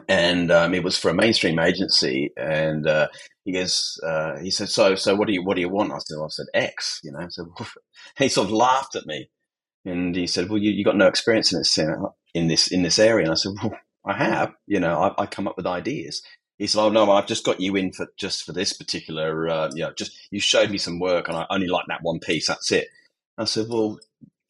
and 0.07 0.51
um, 0.51 0.73
it 0.73 0.83
was 0.83 0.97
for 0.97 1.09
a 1.09 1.13
mainstream 1.13 1.59
agency. 1.59 2.31
And 2.37 2.87
uh, 2.87 3.07
he 3.43 3.53
goes, 3.53 3.99
uh, 4.05 4.37
he 4.39 4.51
said, 4.51 4.69
"So, 4.69 4.95
so 4.95 5.15
what 5.15 5.27
do 5.27 5.33
you 5.33 5.43
what 5.43 5.55
do 5.55 5.61
you 5.61 5.69
want?" 5.69 5.91
I 5.91 5.99
said, 5.99 6.17
"I 6.17 6.27
said 6.29 6.45
X," 6.53 7.01
you 7.03 7.11
know. 7.11 7.27
So 7.29 7.51
he 8.17 8.29
sort 8.29 8.47
of 8.47 8.53
laughed 8.53 8.95
at 8.95 9.05
me, 9.05 9.29
and 9.85 10.15
he 10.15 10.27
said, 10.27 10.49
"Well, 10.49 10.59
you 10.59 10.71
you 10.71 10.83
got 10.83 10.97
no 10.97 11.07
experience 11.07 11.51
in 11.53 11.59
this 11.59 11.77
in 12.33 12.47
this 12.47 12.67
in 12.67 12.83
this 12.83 12.99
area." 12.99 13.23
And 13.25 13.31
I 13.31 13.35
said, 13.35 13.53
"Well, 13.61 13.73
I 14.05 14.13
have. 14.13 14.53
You 14.67 14.79
know, 14.79 14.99
I, 14.99 15.23
I 15.23 15.25
come 15.25 15.47
up 15.47 15.57
with 15.57 15.67
ideas." 15.67 16.21
He 16.59 16.67
said, 16.67 16.81
"Oh 16.81 16.89
no, 16.89 17.11
I've 17.11 17.27
just 17.27 17.45
got 17.45 17.59
you 17.59 17.75
in 17.75 17.91
for 17.93 18.07
just 18.17 18.43
for 18.45 18.51
this 18.51 18.73
particular. 18.73 19.49
Uh, 19.49 19.71
you 19.73 19.83
know, 19.83 19.93
just 19.93 20.15
you 20.29 20.39
showed 20.39 20.69
me 20.69 20.77
some 20.77 20.99
work, 20.99 21.27
and 21.27 21.37
I 21.37 21.47
only 21.49 21.67
like 21.67 21.85
that 21.87 22.03
one 22.03 22.19
piece. 22.19 22.47
That's 22.47 22.71
it." 22.71 22.89
I 23.37 23.45
said, 23.45 23.67
"Well." 23.69 23.99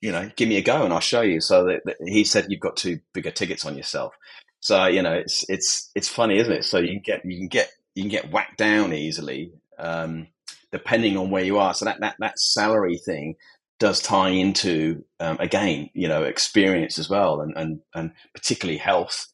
You 0.02 0.14
know, 0.14 0.32
give 0.38 0.48
me 0.48 0.56
a 0.56 0.62
go 0.62 0.86
and 0.86 0.94
I'll 0.94 1.02
show 1.02 1.20
you. 1.20 1.42
So 1.42 1.66
that, 1.66 1.82
that 1.84 1.98
he 2.06 2.24
said 2.24 2.46
you've 2.48 2.62
got 2.62 2.78
two 2.78 3.02
bigger 3.14 3.32
tickets 3.32 3.66
on 3.66 3.76
yourself. 3.76 4.16
So 4.62 4.86
you 4.88 5.02
know, 5.02 5.14
it's 5.14 5.46
it's 5.50 5.92
it's 5.96 6.08
funny, 6.08 6.38
isn't 6.38 6.54
it? 6.54 6.66
So 6.66 6.80
you 6.80 6.90
can 6.90 7.02
get 7.02 7.26
you 7.26 7.38
can 7.38 7.50
get 7.50 7.70
you 7.96 8.04
can 8.04 8.10
get 8.10 8.32
whacked 8.32 8.58
down 8.58 8.94
easily, 8.94 9.52
um, 9.78 10.28
depending 10.72 11.18
on 11.18 11.32
where 11.32 11.44
you 11.44 11.58
are. 11.58 11.74
So 11.74 11.86
that 11.86 12.00
that 12.02 12.16
that 12.20 12.40
salary 12.40 12.98
thing 12.98 13.36
does 13.80 14.02
tie 14.02 14.30
into 14.30 15.04
um, 15.20 15.38
again, 15.40 15.90
you 15.94 16.08
know, 16.08 16.24
experience 16.24 17.00
as 17.00 17.10
well, 17.10 17.42
and 17.42 17.54
and 17.58 17.80
and 17.96 18.12
particularly 18.34 18.78
health, 18.78 19.28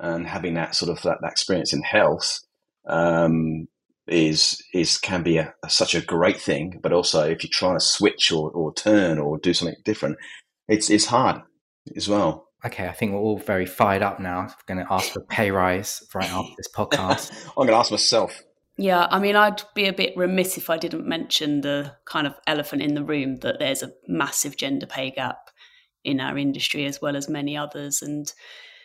and 0.00 0.26
having 0.26 0.54
that 0.54 0.74
sort 0.74 0.90
of 0.90 1.02
that, 1.02 1.18
that 1.22 1.32
experience 1.32 1.72
in 1.72 1.82
health 1.82 2.40
um, 2.88 3.68
is 4.06 4.62
is 4.74 4.98
can 4.98 5.22
be 5.22 5.36
a, 5.36 5.54
a, 5.62 5.70
such 5.70 5.94
a 5.94 6.00
great 6.00 6.40
thing. 6.40 6.80
But 6.82 6.92
also, 6.92 7.28
if 7.28 7.44
you're 7.44 7.50
trying 7.52 7.76
to 7.76 7.84
switch 7.84 8.32
or, 8.32 8.50
or 8.50 8.74
turn 8.74 9.18
or 9.18 9.38
do 9.38 9.54
something 9.54 9.76
different, 9.84 10.16
it's 10.68 10.90
it's 10.90 11.06
hard 11.06 11.42
as 11.96 12.08
well 12.08 12.50
okay, 12.64 12.88
I 12.88 12.92
think 12.92 13.12
we're 13.12 13.18
all 13.18 13.38
very 13.38 13.66
fired 13.66 14.02
up 14.02 14.20
now. 14.20 14.40
I'm 14.40 14.54
going 14.66 14.84
to 14.84 14.92
ask 14.92 15.12
for 15.12 15.20
pay 15.20 15.50
rise 15.50 16.02
right 16.14 16.30
after 16.30 16.52
this 16.56 16.68
podcast. 16.74 17.32
I'm 17.48 17.66
going 17.66 17.68
to 17.68 17.76
ask 17.76 17.90
myself. 17.90 18.42
Yeah, 18.76 19.06
I 19.10 19.18
mean, 19.18 19.36
I'd 19.36 19.62
be 19.74 19.86
a 19.86 19.92
bit 19.92 20.16
remiss 20.16 20.56
if 20.56 20.70
I 20.70 20.78
didn't 20.78 21.06
mention 21.06 21.60
the 21.60 21.96
kind 22.06 22.26
of 22.26 22.34
elephant 22.46 22.82
in 22.82 22.94
the 22.94 23.04
room 23.04 23.36
that 23.40 23.58
there's 23.58 23.82
a 23.82 23.92
massive 24.08 24.56
gender 24.56 24.86
pay 24.86 25.10
gap 25.10 25.50
in 26.02 26.18
our 26.18 26.38
industry 26.38 26.86
as 26.86 27.00
well 27.00 27.14
as 27.14 27.28
many 27.28 27.56
others. 27.56 28.00
And 28.00 28.32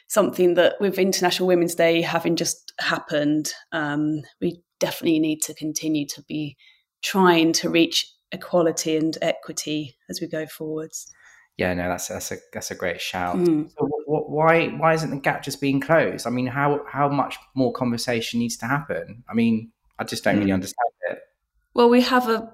something 0.08 0.54
that 0.56 0.76
with 0.80 1.00
International 1.00 1.48
Women's 1.48 1.76
Day 1.76 2.02
having 2.02 2.36
just 2.36 2.74
happened, 2.80 3.52
um, 3.72 4.22
we 4.41 4.62
definitely 4.80 5.20
need 5.20 5.41
to 5.44 5.54
continue 5.54 6.06
to 6.08 6.22
be 6.24 6.58
trying 7.02 7.54
to 7.54 7.70
reach 7.70 8.12
equality 8.32 8.98
and 8.98 9.18
equity 9.22 9.96
as 10.10 10.20
we 10.22 10.28
go 10.28 10.46
forwards. 10.46 11.12
Yeah, 11.58 11.74
no, 11.74 11.88
that's 11.88 12.10
that's 12.10 12.32
a 12.32 12.38
that's 12.52 12.72
a 12.72 12.76
great 12.76 13.00
shout. 13.00 13.38
Mm. 13.38 13.70
So 13.70 13.88
what, 14.06 14.30
why 14.30 14.68
why 14.68 14.94
isn't 14.94 15.10
the 15.10 15.15
gap 15.15 15.41
just 15.41 15.62
being 15.62 15.80
closed? 15.80 16.28
I 16.28 16.30
mean, 16.30 16.48
how 16.48 16.86
how 16.86 17.08
much 17.08 17.38
more 17.56 17.72
conversation 17.72 18.41
needs 18.41 18.58
to 18.58 18.65
happen? 18.65 19.24
I 19.30 19.34
mean, 19.34 19.72
I 19.98 20.04
just 20.04 20.24
don't 20.24 20.36
mm. 20.36 20.39
really 20.39 20.52
understand 20.52 20.91
it. 21.10 21.20
Well, 21.74 21.89
we 21.89 22.02
have 22.02 22.28
a 22.28 22.52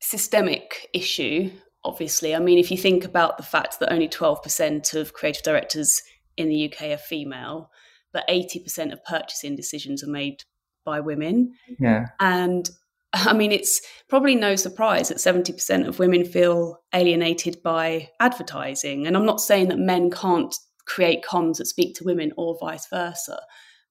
systemic 0.00 0.88
issue, 0.92 1.50
obviously. 1.82 2.36
I 2.36 2.38
mean, 2.38 2.58
if 2.58 2.70
you 2.70 2.78
think 2.78 3.04
about 3.04 3.36
the 3.36 3.42
fact 3.42 3.80
that 3.80 3.92
only 3.92 4.08
twelve 4.08 4.44
percent 4.44 4.94
of 4.94 5.12
creative 5.12 5.42
directors 5.42 6.00
in 6.36 6.48
the 6.48 6.72
UK 6.72 6.90
are 6.90 6.98
female, 6.98 7.70
but 8.12 8.24
eighty 8.28 8.60
percent 8.60 8.92
of 8.92 9.04
purchasing 9.04 9.56
decisions 9.56 10.02
are 10.02 10.10
made 10.10 10.44
by 10.84 11.00
women. 11.00 11.54
Yeah, 11.78 12.06
and 12.20 12.68
I 13.14 13.32
mean, 13.32 13.52
it's 13.52 13.80
probably 14.08 14.34
no 14.34 14.56
surprise 14.56 15.08
that 15.08 15.18
70% 15.18 15.86
of 15.86 15.98
women 15.98 16.24
feel 16.24 16.80
alienated 16.92 17.62
by 17.62 18.10
advertising. 18.20 19.06
And 19.06 19.16
I'm 19.16 19.26
not 19.26 19.40
saying 19.40 19.68
that 19.68 19.78
men 19.78 20.10
can't 20.10 20.54
create 20.86 21.24
comms 21.24 21.58
that 21.58 21.66
speak 21.66 21.94
to 21.96 22.04
women 22.04 22.32
or 22.36 22.58
vice 22.60 22.88
versa. 22.88 23.40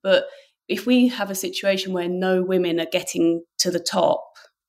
But 0.02 0.26
if 0.68 0.86
we 0.86 1.08
have 1.08 1.32
a 1.32 1.36
situation 1.36 1.94
where 1.94 2.10
no 2.10 2.44
women 2.44 2.80
are 2.80 2.88
getting 2.92 3.44
to 3.60 3.72
the 3.72 3.80
top, 3.80 4.24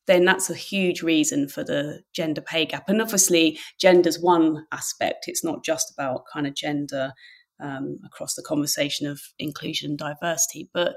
then 0.07 0.25
that's 0.25 0.51
a 0.51 0.55
huge 0.55 1.03
reason 1.03 1.49
for 1.49 1.65
the 1.65 2.03
gender 2.13 2.41
pay 2.41 2.67
gap. 2.67 2.89
And 2.89 3.01
obviously, 3.01 3.59
gender's 3.81 4.21
one 4.21 4.67
aspect. 4.71 5.25
It's 5.27 5.45
not 5.45 5.65
just 5.65 5.93
about 5.93 6.25
kind 6.33 6.47
of 6.47 6.55
gender 6.55 7.13
um, 7.61 7.99
across 8.05 8.35
the 8.35 8.43
conversation 8.43 9.07
of 9.07 9.21
inclusion 9.38 9.90
and 9.90 9.99
diversity, 9.99 10.69
but 10.73 10.95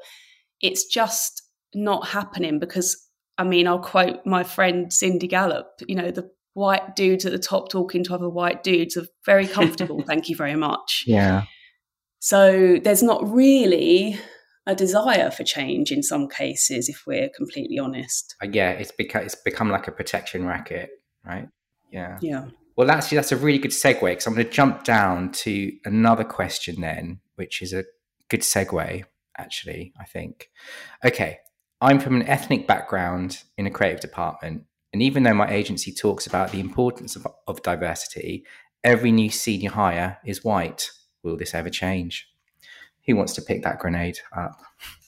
it's 0.61 0.85
just 0.85 1.43
not 1.73 2.07
happening 2.07 2.59
because 2.59 3.07
I 3.37 3.43
mean, 3.43 3.67
I'll 3.67 3.79
quote 3.79 4.25
my 4.25 4.43
friend 4.43 4.91
Cindy 4.91 5.27
Gallop, 5.27 5.67
you 5.87 5.95
know, 5.95 6.09
the 6.09 6.29
white 6.53 6.95
dudes 6.95 7.23
at 7.25 7.31
the 7.31 7.37
top 7.37 7.69
talking 7.69 8.03
to 8.03 8.15
other 8.15 8.29
white 8.29 8.63
dudes 8.63 8.97
are 8.97 9.05
very 9.25 9.45
comfortable. 9.45 10.01
thank 10.07 10.27
you 10.29 10.35
very 10.35 10.55
much. 10.55 11.03
Yeah. 11.17 11.43
So 12.19 12.79
there's 12.83 13.03
not 13.03 13.31
really 13.31 14.17
a 14.65 14.73
desire 14.73 15.29
for 15.29 15.43
change 15.43 15.91
in 15.91 16.01
some 16.01 16.27
cases, 16.27 16.89
if 16.89 17.03
we're 17.05 17.29
completely 17.29 17.77
honest. 17.77 18.35
Uh, 18.41 18.47
yeah, 18.51 18.71
it's 18.71 18.91
become 18.91 19.21
it's 19.21 19.35
become 19.35 19.69
like 19.69 19.87
a 19.87 19.91
protection 19.91 20.45
racket, 20.45 20.89
right? 21.23 21.47
Yeah. 21.91 22.17
Yeah. 22.21 22.45
Well, 22.77 22.91
actually, 22.91 23.15
that's 23.15 23.31
a 23.31 23.37
really 23.37 23.57
good 23.57 23.71
segue 23.71 24.01
because 24.01 24.27
I'm 24.27 24.35
going 24.35 24.45
to 24.45 24.51
jump 24.51 24.83
down 24.83 25.31
to 25.31 25.71
another 25.83 26.23
question 26.23 26.79
then, 26.79 27.19
which 27.35 27.61
is 27.63 27.73
a 27.73 27.85
good 28.29 28.41
segue, 28.41 29.03
actually, 29.37 29.93
I 29.99 30.05
think. 30.05 30.49
Okay. 31.03 31.39
I'm 31.81 31.99
from 31.99 32.15
an 32.15 32.27
ethnic 32.27 32.67
background 32.67 33.43
in 33.57 33.67
a 33.67 33.71
creative 33.71 33.99
department. 33.99 34.63
And 34.93 35.01
even 35.01 35.23
though 35.23 35.33
my 35.33 35.49
agency 35.49 35.91
talks 35.93 36.25
about 36.25 36.51
the 36.51 36.59
importance 36.59 37.15
of, 37.15 37.27
of 37.47 37.61
diversity, 37.61 38.45
every 38.83 39.11
new 39.11 39.29
senior 39.29 39.71
hire 39.71 40.17
is 40.25 40.43
white. 40.43 40.89
Will 41.23 41.37
this 41.37 41.53
ever 41.53 41.69
change? 41.69 42.27
Who 43.05 43.15
wants 43.15 43.33
to 43.33 43.41
pick 43.41 43.63
that 43.63 43.79
grenade 43.79 44.19
up? 44.35 44.59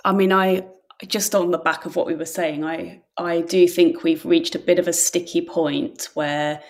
I 0.04 0.12
mean, 0.12 0.32
I 0.32 0.66
just 1.08 1.34
on 1.34 1.52
the 1.52 1.58
back 1.58 1.86
of 1.86 1.96
what 1.96 2.08
we 2.08 2.16
were 2.16 2.26
saying, 2.26 2.64
I 2.64 3.02
I 3.18 3.42
do 3.42 3.68
think 3.68 4.04
we've 4.04 4.26
reached 4.26 4.56
a 4.56 4.60
bit 4.60 4.80
of 4.80 4.88
a 4.88 4.94
sticky 4.94 5.42
point 5.42 6.10
where 6.14 6.62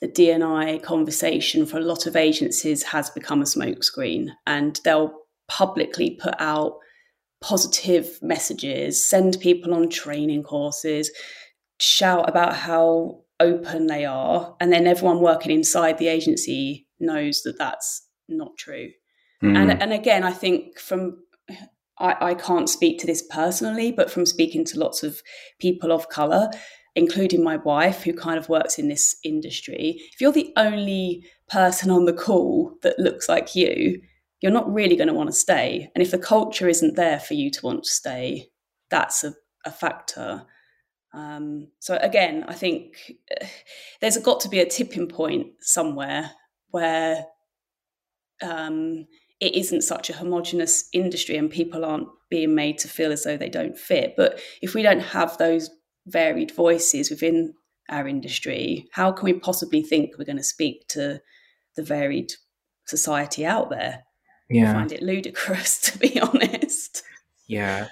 the 0.00 0.08
DNI 0.08 0.82
conversation 0.82 1.64
for 1.66 1.78
a 1.78 1.82
lot 1.82 2.06
of 2.06 2.16
agencies 2.16 2.82
has 2.82 3.10
become 3.10 3.40
a 3.40 3.46
smokescreen, 3.46 4.28
and 4.46 4.80
they'll 4.84 5.14
publicly 5.48 6.18
put 6.20 6.34
out 6.38 6.78
positive 7.40 8.18
messages, 8.22 9.08
send 9.08 9.38
people 9.40 9.74
on 9.74 9.88
training 9.88 10.42
courses, 10.42 11.10
shout 11.80 12.28
about 12.28 12.54
how 12.54 13.20
open 13.40 13.86
they 13.86 14.04
are, 14.04 14.56
and 14.60 14.72
then 14.72 14.86
everyone 14.86 15.20
working 15.20 15.52
inside 15.52 15.98
the 15.98 16.08
agency 16.08 16.86
knows 16.98 17.42
that 17.42 17.58
that's 17.58 18.06
not 18.28 18.56
true. 18.58 18.90
Mm. 19.42 19.56
And 19.56 19.82
and 19.82 19.92
again, 19.92 20.24
I 20.24 20.32
think 20.32 20.78
from 20.78 21.18
I, 21.98 22.16
I 22.20 22.34
can't 22.34 22.68
speak 22.68 22.98
to 23.00 23.06
this 23.06 23.22
personally, 23.30 23.92
but 23.92 24.10
from 24.10 24.26
speaking 24.26 24.64
to 24.66 24.78
lots 24.78 25.02
of 25.02 25.20
people 25.60 25.92
of 25.92 26.08
color, 26.08 26.50
including 26.96 27.44
my 27.44 27.58
wife, 27.58 28.02
who 28.02 28.12
kind 28.12 28.38
of 28.38 28.48
works 28.48 28.78
in 28.78 28.88
this 28.88 29.16
industry, 29.22 30.00
if 30.12 30.20
you're 30.20 30.32
the 30.32 30.52
only 30.56 31.24
person 31.48 31.90
on 31.90 32.06
the 32.06 32.12
call 32.12 32.72
that 32.82 32.98
looks 32.98 33.28
like 33.28 33.54
you, 33.54 34.00
you're 34.40 34.52
not 34.52 34.72
really 34.72 34.96
going 34.96 35.08
to 35.08 35.14
want 35.14 35.28
to 35.28 35.36
stay. 35.36 35.90
And 35.94 36.02
if 36.02 36.10
the 36.10 36.18
culture 36.18 36.68
isn't 36.68 36.96
there 36.96 37.20
for 37.20 37.34
you 37.34 37.50
to 37.50 37.64
want 37.64 37.84
to 37.84 37.90
stay, 37.90 38.48
that's 38.90 39.22
a, 39.24 39.34
a 39.66 39.70
factor. 39.70 40.44
Um, 41.12 41.68
so 41.80 41.98
again, 42.00 42.44
I 42.48 42.54
think 42.54 43.12
there's 44.00 44.16
got 44.18 44.40
to 44.40 44.48
be 44.48 44.60
a 44.60 44.68
tipping 44.68 45.06
point 45.06 45.48
somewhere 45.60 46.30
where 46.70 47.26
um, 48.42 49.06
it 49.40 49.54
isn't 49.54 49.82
such 49.82 50.08
a 50.08 50.16
homogenous 50.16 50.88
industry 50.94 51.36
and 51.36 51.50
people 51.50 51.84
aren't 51.84 52.08
being 52.30 52.54
made 52.54 52.78
to 52.78 52.88
feel 52.88 53.12
as 53.12 53.24
though 53.24 53.36
they 53.36 53.50
don't 53.50 53.78
fit. 53.78 54.14
But 54.16 54.40
if 54.62 54.74
we 54.74 54.82
don't 54.82 55.00
have 55.00 55.36
those 55.36 55.70
varied 56.06 56.52
voices 56.52 57.10
within 57.10 57.54
our 57.88 58.08
industry, 58.08 58.88
how 58.92 59.12
can 59.12 59.24
we 59.24 59.34
possibly 59.34 59.82
think 59.82 60.18
we're 60.18 60.24
going 60.24 60.36
to 60.36 60.42
speak 60.42 60.88
to 60.88 61.20
the 61.76 61.82
varied 61.82 62.32
society 62.86 63.44
out 63.44 63.70
there? 63.70 64.04
Yeah. 64.48 64.70
I 64.70 64.74
find 64.74 64.92
it 64.92 65.02
ludicrous, 65.02 65.80
to 65.92 65.98
be 65.98 66.20
honest. 66.20 67.02
Yeah. 67.48 67.88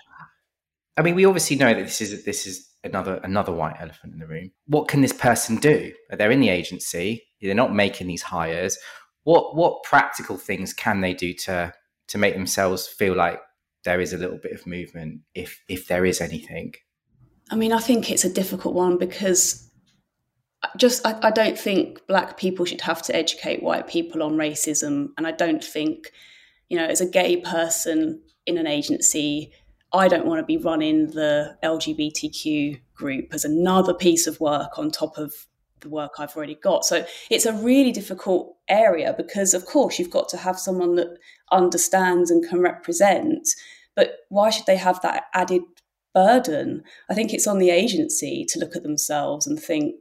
I 0.97 1.03
mean, 1.03 1.15
we 1.15 1.25
obviously 1.25 1.57
know 1.57 1.75
that 1.75 1.83
this 1.83 2.01
is 2.01 2.25
this 2.25 2.47
is 2.47 2.69
another 2.85 3.21
another 3.25 3.53
white 3.53 3.77
elephant 3.81 4.13
in 4.13 4.21
the 4.21 4.27
room. 4.27 4.53
What 4.67 4.89
can 4.89 5.01
this 5.01 5.13
person 5.13 5.57
do? 5.57 5.93
They're 6.11 6.31
in 6.31 6.41
the 6.41 6.51
agency. 6.51 7.25
They're 7.41 7.55
not 7.55 7.75
making 7.75 8.07
these 8.07 8.23
hires. 8.23 8.79
What 9.25 9.57
what 9.57 9.83
practical 9.83 10.37
things 10.37 10.73
can 10.73 11.01
they 11.01 11.15
do 11.15 11.35
to 11.35 11.73
to 12.09 12.19
make 12.19 12.35
themselves 12.35 12.87
feel 12.87 13.17
like 13.17 13.41
there 13.85 14.01
is 14.01 14.13
a 14.13 14.19
little 14.19 14.39
bit 14.39 14.53
of 14.53 14.67
movement, 14.67 15.23
if 15.35 15.61
if 15.69 15.89
there 15.89 16.05
is 16.05 16.21
anything? 16.21 16.75
I 17.51 17.57
mean, 17.57 17.73
I 17.73 17.79
think 17.79 18.11
it's 18.11 18.25
a 18.25 18.33
difficult 18.33 18.75
one 18.75 18.99
because 18.99 19.71
just 20.79 21.05
I, 21.07 21.19
I 21.23 21.31
don't 21.31 21.59
think 21.59 22.07
black 22.07 22.39
people 22.39 22.65
should 22.65 22.81
have 22.81 23.03
to 23.03 23.15
educate 23.15 23.63
white 23.63 23.87
people 23.87 24.23
on 24.23 24.37
racism, 24.37 25.09
and 25.17 25.27
I 25.27 25.33
don't 25.33 25.63
think 25.63 26.11
you 26.69 26.79
know, 26.79 26.87
as 26.87 27.01
a 27.01 27.07
gay 27.07 27.37
person 27.37 28.23
in 28.47 28.59
an 28.59 28.67
agency, 28.67 29.53
I 29.93 30.09
don't 30.09 30.27
want 30.27 30.41
to 30.41 30.45
be 30.45 30.57
running 30.57 31.09
the 31.09 31.57
LGBTQ 31.63 32.81
group 32.95 33.33
as 33.33 33.45
another 33.45 33.95
piece 33.95 34.27
of 34.27 34.41
work 34.41 34.79
on 34.79 34.91
top 34.91 35.19
of 35.19 35.33
the 35.81 35.89
work 35.89 36.15
I've 36.19 36.37
already 36.37 36.57
got. 36.57 36.85
So 36.85 37.07
it's 37.31 37.47
a 37.47 37.53
really 37.53 37.93
difficult 37.93 38.57
area 38.69 39.15
because, 39.17 39.55
of 39.55 39.67
course, 39.67 39.99
you've 39.99 40.11
got 40.11 40.29
to 40.31 40.37
have 40.37 40.59
someone 40.59 40.97
that 40.97 41.17
understands 41.53 42.31
and 42.31 42.47
can 42.49 42.61
represent. 42.61 43.49
But 43.95 44.21
why 44.31 44.51
should 44.51 44.67
they 44.67 44.77
have 44.77 45.01
that 45.03 45.27
added 45.35 45.63
burden? 46.15 46.83
I 47.11 47.15
think 47.15 47.33
it's 47.33 47.47
on 47.47 47.59
the 47.59 47.71
agency 47.71 48.47
to 48.49 48.59
look 48.59 48.77
at 48.77 48.83
themselves 48.83 49.47
and 49.47 49.61
think, 49.61 49.97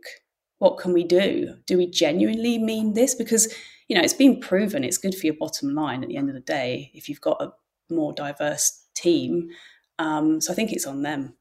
what 0.59 0.77
can 0.77 0.93
we 0.93 1.03
do? 1.03 1.55
Do 1.65 1.77
we 1.77 1.87
genuinely 1.87 2.57
mean 2.57 2.93
this? 2.93 3.15
Because 3.15 3.53
you 3.87 3.95
know, 3.95 4.03
it's 4.03 4.13
been 4.13 4.39
proven 4.39 4.83
it's 4.83 4.97
good 4.97 5.15
for 5.15 5.25
your 5.25 5.35
bottom 5.35 5.75
line 5.75 6.03
at 6.03 6.09
the 6.09 6.17
end 6.17 6.29
of 6.29 6.35
the 6.35 6.41
day 6.41 6.91
if 6.93 7.09
you've 7.09 7.21
got 7.21 7.41
a 7.41 7.51
more 7.93 8.13
diverse 8.13 8.85
team. 8.95 9.49
Um, 9.99 10.41
so 10.41 10.51
I 10.51 10.55
think 10.55 10.71
it's 10.71 10.87
on 10.87 11.03
them. 11.03 11.33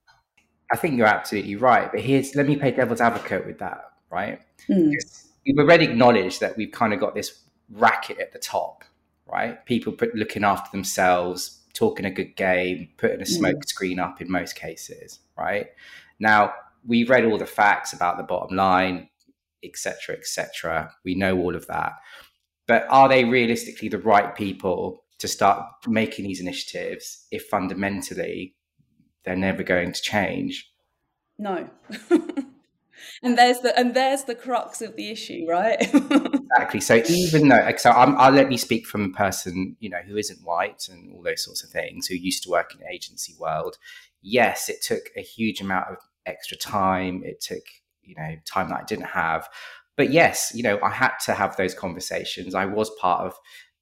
I 0.73 0.77
think 0.77 0.97
you're 0.97 1.07
absolutely 1.07 1.57
right. 1.57 1.91
But 1.91 2.01
here's 2.01 2.35
let 2.35 2.47
me 2.47 2.57
play 2.57 2.71
devil's 2.71 3.01
advocate 3.01 3.47
with 3.47 3.59
that, 3.59 3.85
right? 4.11 4.41
Mm. 4.69 4.93
We've 5.47 5.59
already 5.59 5.87
acknowledged 5.87 6.41
that 6.41 6.57
we've 6.57 6.73
kind 6.73 6.93
of 6.93 7.01
got 7.01 7.15
this 7.15 7.43
racket 7.71 8.19
at 8.19 8.33
the 8.33 8.39
top, 8.39 8.85
right? 9.27 9.65
People 9.67 9.93
put, 9.93 10.15
looking 10.15 10.45
after 10.45 10.71
themselves, 10.71 11.61
talking 11.75 12.05
a 12.05 12.11
good 12.11 12.37
game, 12.37 12.89
putting 12.99 13.23
a 13.23 13.27
smoke 13.27 13.61
mm. 13.61 13.69
screen 13.69 13.99
up 13.99 14.21
in 14.21 14.31
most 14.31 14.57
cases, 14.57 15.21
right? 15.39 15.69
Now, 16.19 16.53
we've 16.87 17.11
read 17.11 17.25
all 17.25 17.39
the 17.39 17.47
facts 17.47 17.93
about 17.93 18.17
the 18.17 18.23
bottom 18.23 18.57
line, 18.57 19.09
etc., 19.65 20.17
etc. 20.17 20.93
We 21.05 21.15
know 21.15 21.39
all 21.39 21.55
of 21.55 21.67
that 21.69 21.95
but 22.67 22.87
are 22.89 23.09
they 23.09 23.25
realistically 23.25 23.89
the 23.89 23.99
right 23.99 24.35
people 24.35 25.05
to 25.19 25.29
start 25.29 25.67
making 25.87 26.25
these 26.25 26.41
initiatives 26.41 27.27
if 27.31 27.45
fundamentally 27.45 28.55
they're 29.25 29.37
never 29.37 29.63
going 29.63 29.93
to 29.93 30.03
change? 30.03 30.73
No. 31.39 31.69
and 33.23 33.39
there's 33.39 33.61
the 33.61 33.79
and 33.79 33.95
there's 33.95 34.25
the 34.25 34.35
crux 34.35 34.83
of 34.83 34.97
the 34.97 35.11
issue, 35.11 35.47
right? 35.49 35.77
exactly. 35.95 36.81
So 36.81 37.03
even 37.09 37.49
though, 37.49 37.73
so 37.77 37.91
I'm, 37.91 38.17
I'll 38.17 38.33
let 38.33 38.49
me 38.49 38.57
speak 38.57 38.87
from 38.87 39.05
a 39.05 39.11
person 39.11 39.77
you 39.81 39.91
know 39.91 40.01
who 40.07 40.17
isn't 40.17 40.45
white 40.45 40.89
and 40.91 41.13
all 41.15 41.23
those 41.23 41.45
sorts 41.45 41.65
of 41.65 41.71
things, 41.71 42.07
who 42.07 42.15
used 42.15 42.43
to 42.45 42.51
work 42.51 42.75
in 42.75 42.81
the 42.81 42.93
agency 42.93 43.35
world. 43.39 43.79
Yes, 44.23 44.69
it 44.69 44.83
took 44.83 45.11
a 45.17 45.23
huge 45.23 45.61
amount 45.61 45.89
of 45.91 45.97
extra 46.27 46.57
time. 46.57 47.23
It 47.25 47.41
took 47.41 47.65
you 48.03 48.15
know 48.17 48.37
time 48.45 48.69
that 48.69 48.81
I 48.81 48.85
didn't 48.85 49.07
have, 49.07 49.49
but 49.97 50.11
yes, 50.11 50.53
you 50.55 50.63
know, 50.63 50.79
I 50.83 50.91
had 50.91 51.13
to 51.27 51.35
have 51.35 51.57
those 51.57 51.75
conversations. 51.75 52.55
I 52.55 52.65
was 52.65 52.91
part 53.01 53.27
of 53.27 53.35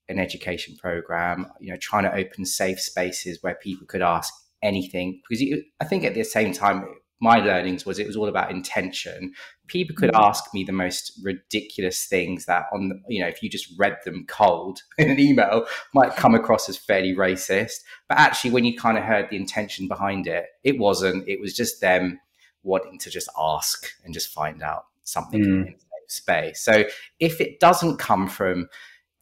an 0.09 0.19
education 0.19 0.77
program, 0.77 1.47
you 1.61 1.71
know, 1.71 1.79
trying 1.81 2.03
to 2.03 2.15
open 2.15 2.45
safe 2.45 2.81
spaces 2.81 3.39
where 3.43 3.55
people 3.55 3.87
could 3.87 4.03
ask 4.03 4.33
anything. 4.63 5.21
Because 5.29 5.41
you, 5.41 5.63
I 5.81 5.85
think 5.85 6.05
at 6.05 6.15
the 6.15 6.25
same 6.25 6.53
time, 6.53 6.85
my 7.21 7.39
learnings 7.39 7.85
was 7.85 7.99
it 7.99 8.07
was 8.07 8.17
all 8.17 8.29
about 8.29 8.51
intention. 8.51 9.33
People 9.67 9.95
could 9.95 10.11
mm-hmm. 10.11 10.25
ask 10.25 10.53
me 10.55 10.65
the 10.65 10.73
most 10.73 11.13
ridiculous 11.23 12.05
things 12.07 12.47
that 12.47 12.67
on 12.73 12.89
the, 12.89 13.01
you 13.09 13.21
know 13.21 13.29
if 13.29 13.43
you 13.43 13.49
just 13.49 13.73
read 13.79 13.97
them 14.05 14.25
cold 14.27 14.81
in 14.99 15.11
an 15.11 15.21
email 15.21 15.67
might 15.95 16.17
come 16.17 16.35
across 16.35 16.69
as 16.69 16.77
fairly 16.77 17.15
racist. 17.15 17.81
But 18.09 18.19
actually, 18.19 18.51
when 18.51 18.65
you 18.65 18.77
kind 18.77 18.99
of 18.99 19.05
heard 19.05 19.29
the 19.31 19.37
intention 19.37 19.89
behind 19.89 20.27
it, 20.27 20.47
it 20.65 20.79
wasn't. 20.79 21.29
It 21.29 21.41
was 21.41 21.55
just 21.55 21.81
them 21.81 22.21
wanting 22.63 22.99
to 22.99 23.11
just 23.11 23.29
ask 23.39 23.87
and 24.05 24.13
just 24.13 24.33
find 24.33 24.63
out 24.63 24.85
something 25.05 25.43
mm 25.43 25.75
space. 26.11 26.61
So 26.61 26.85
if 27.19 27.41
it 27.41 27.61
doesn't 27.61 27.99
come 27.99 28.29
from 28.29 28.69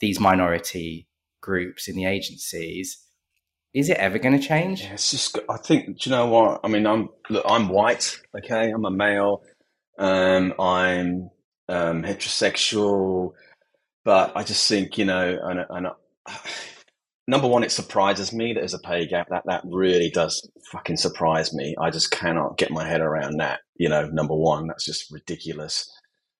these 0.00 0.18
minority 0.18 1.06
groups 1.40 1.88
in 1.88 1.96
the 1.96 2.06
agencies, 2.06 2.98
is 3.74 3.90
it 3.90 3.98
ever 3.98 4.18
going 4.18 4.38
to 4.38 4.46
change? 4.46 4.82
Yeah, 4.82 4.94
it's 4.94 5.10
just. 5.10 5.38
I 5.48 5.56
think. 5.56 5.98
Do 5.98 6.10
you 6.10 6.16
know 6.16 6.26
what? 6.26 6.60
I 6.64 6.68
mean, 6.68 6.86
I'm 6.86 7.08
look. 7.28 7.44
I'm 7.46 7.68
white. 7.68 8.18
Okay, 8.36 8.70
I'm 8.70 8.84
a 8.84 8.90
male. 8.90 9.42
Um, 9.98 10.54
I'm 10.58 11.30
um, 11.68 12.02
heterosexual, 12.02 13.32
but 14.04 14.32
I 14.36 14.42
just 14.42 14.68
think 14.68 14.96
you 14.96 15.04
know, 15.04 15.38
and, 15.42 15.66
and 15.68 15.86
uh, 15.88 15.92
number 17.26 17.46
one, 17.46 17.62
it 17.62 17.72
surprises 17.72 18.32
me 18.32 18.54
that 18.54 18.60
there's 18.60 18.74
a 18.74 18.78
pay 18.78 19.06
gap. 19.06 19.28
That 19.30 19.44
that 19.46 19.62
really 19.64 20.10
does 20.10 20.48
fucking 20.72 20.96
surprise 20.96 21.52
me. 21.52 21.74
I 21.80 21.90
just 21.90 22.10
cannot 22.10 22.56
get 22.56 22.70
my 22.70 22.86
head 22.86 23.00
around 23.00 23.38
that. 23.38 23.60
You 23.76 23.88
know, 23.88 24.08
number 24.08 24.34
one, 24.34 24.66
that's 24.66 24.86
just 24.86 25.10
ridiculous. 25.10 25.88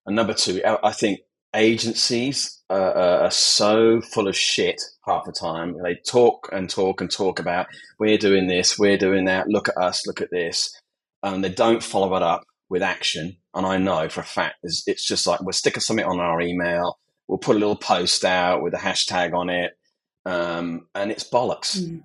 And 0.06 0.16
number 0.16 0.32
two, 0.32 0.62
I 0.64 0.92
think 0.92 1.20
agencies 1.58 2.62
uh, 2.70 2.72
uh, 2.72 3.18
are 3.22 3.30
so 3.30 4.00
full 4.00 4.28
of 4.28 4.36
shit 4.36 4.80
half 5.04 5.24
the 5.24 5.32
time. 5.32 5.76
They 5.82 5.96
talk 6.06 6.48
and 6.52 6.70
talk 6.70 7.00
and 7.00 7.10
talk 7.10 7.40
about 7.40 7.66
we're 7.98 8.18
doing 8.18 8.46
this, 8.46 8.78
we're 8.78 8.96
doing 8.96 9.24
that. 9.26 9.48
Look 9.48 9.68
at 9.68 9.76
us, 9.76 10.06
look 10.06 10.20
at 10.20 10.30
this, 10.30 10.74
and 11.22 11.44
they 11.44 11.50
don't 11.50 11.82
follow 11.82 12.14
it 12.16 12.22
up 12.22 12.44
with 12.70 12.82
action. 12.82 13.36
And 13.54 13.66
I 13.66 13.76
know 13.78 14.08
for 14.08 14.20
a 14.20 14.24
fact 14.24 14.56
it's, 14.62 14.84
it's 14.86 15.06
just 15.06 15.26
like 15.26 15.40
we'll 15.40 15.52
stick 15.52 15.78
something 15.80 16.06
on 16.06 16.20
our 16.20 16.40
email, 16.40 16.98
we'll 17.26 17.38
put 17.38 17.56
a 17.56 17.58
little 17.58 17.76
post 17.76 18.24
out 18.24 18.62
with 18.62 18.74
a 18.74 18.78
hashtag 18.78 19.34
on 19.34 19.50
it, 19.50 19.76
um, 20.24 20.86
and 20.94 21.10
it's 21.10 21.28
bollocks. 21.28 21.78
Mm. 21.78 22.02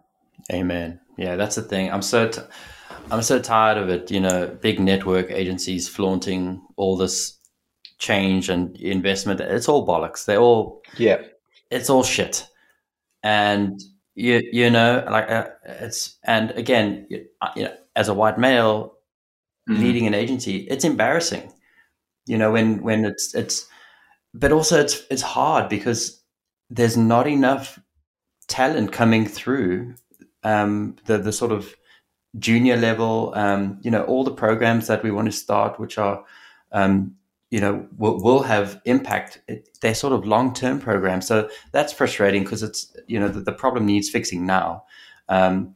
Amen. 0.51 0.99
Yeah, 1.17 1.35
that's 1.35 1.55
the 1.55 1.61
thing. 1.61 1.91
I'm 1.91 2.01
so 2.01 2.27
t- 2.27 2.41
I'm 3.11 3.21
so 3.21 3.39
tired 3.39 3.77
of 3.77 3.89
it. 3.89 4.09
You 4.09 4.19
know, 4.19 4.47
big 4.61 4.79
network 4.79 5.29
agencies 5.29 5.87
flaunting 5.87 6.61
all 6.75 6.97
this 6.97 7.37
change 8.03 8.49
and 8.49 8.75
investment. 8.77 9.39
It's 9.39 9.69
all 9.69 9.87
bollocks. 9.87 10.25
They're 10.25 10.41
all 10.41 10.81
yeah. 10.97 11.21
It's 11.71 11.89
all 11.89 12.03
shit. 12.03 12.45
And 13.23 13.81
you 14.15 14.41
you 14.51 14.69
know 14.69 15.03
like 15.09 15.29
uh, 15.29 15.47
it's 15.65 16.17
and 16.25 16.51
again 16.51 17.07
you, 17.09 17.25
uh, 17.41 17.49
you, 17.55 17.63
know 17.63 17.73
as 17.95 18.09
a 18.09 18.13
white 18.13 18.37
male 18.37 18.93
mm-hmm. 19.69 19.81
leading 19.81 20.05
an 20.05 20.13
agency, 20.13 20.57
it's 20.69 20.83
embarrassing. 20.83 21.51
You 22.25 22.37
know 22.37 22.51
when 22.51 22.83
when 22.83 23.05
it's 23.05 23.33
it's 23.33 23.67
but 24.33 24.51
also 24.51 24.79
it's 24.81 25.03
it's 25.09 25.21
hard 25.21 25.69
because 25.69 26.21
there's 26.69 26.97
not 26.97 27.25
enough 27.27 27.79
talent 28.47 28.91
coming 28.91 29.25
through 29.25 29.95
um, 30.43 30.97
the 31.05 31.17
the 31.17 31.31
sort 31.31 31.53
of 31.53 31.73
junior 32.37 32.75
level. 32.75 33.31
Um, 33.33 33.79
you 33.81 33.91
know 33.91 34.03
all 34.03 34.25
the 34.25 34.35
programs 34.45 34.87
that 34.87 35.03
we 35.03 35.11
want 35.11 35.27
to 35.27 35.31
start, 35.31 35.79
which 35.79 35.97
are 35.97 36.25
um, 36.73 37.15
you 37.53 37.59
know 37.59 37.87
will, 37.97 38.19
will 38.19 38.41
have 38.41 38.81
impact 38.85 39.39
they're 39.79 39.93
sort 39.93 40.11
of 40.11 40.25
long-term 40.25 40.79
programs 40.79 41.27
so 41.27 41.47
that's 41.71 41.93
frustrating 41.93 42.41
because 42.41 42.63
it's 42.63 42.97
you 43.05 43.19
know 43.19 43.27
the, 43.27 43.41
the, 43.41 43.51
problem 43.51 43.85
needs 43.85 44.09
fixing 44.09 44.43
now. 44.47 44.83
Um, 45.29 45.75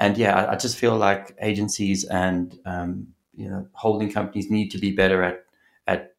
and 0.00 0.16
yeah 0.16 0.34
I, 0.34 0.52
I, 0.52 0.56
just 0.56 0.78
feel 0.78 0.96
like 0.96 1.36
agencies 1.42 2.04
and 2.04 2.58
um, 2.64 3.08
you 3.34 3.50
know 3.50 3.68
holding 3.74 4.10
companies 4.10 4.50
need 4.50 4.70
to 4.70 4.78
be 4.78 4.90
better 4.90 5.22
at 5.22 5.44
at 5.86 6.14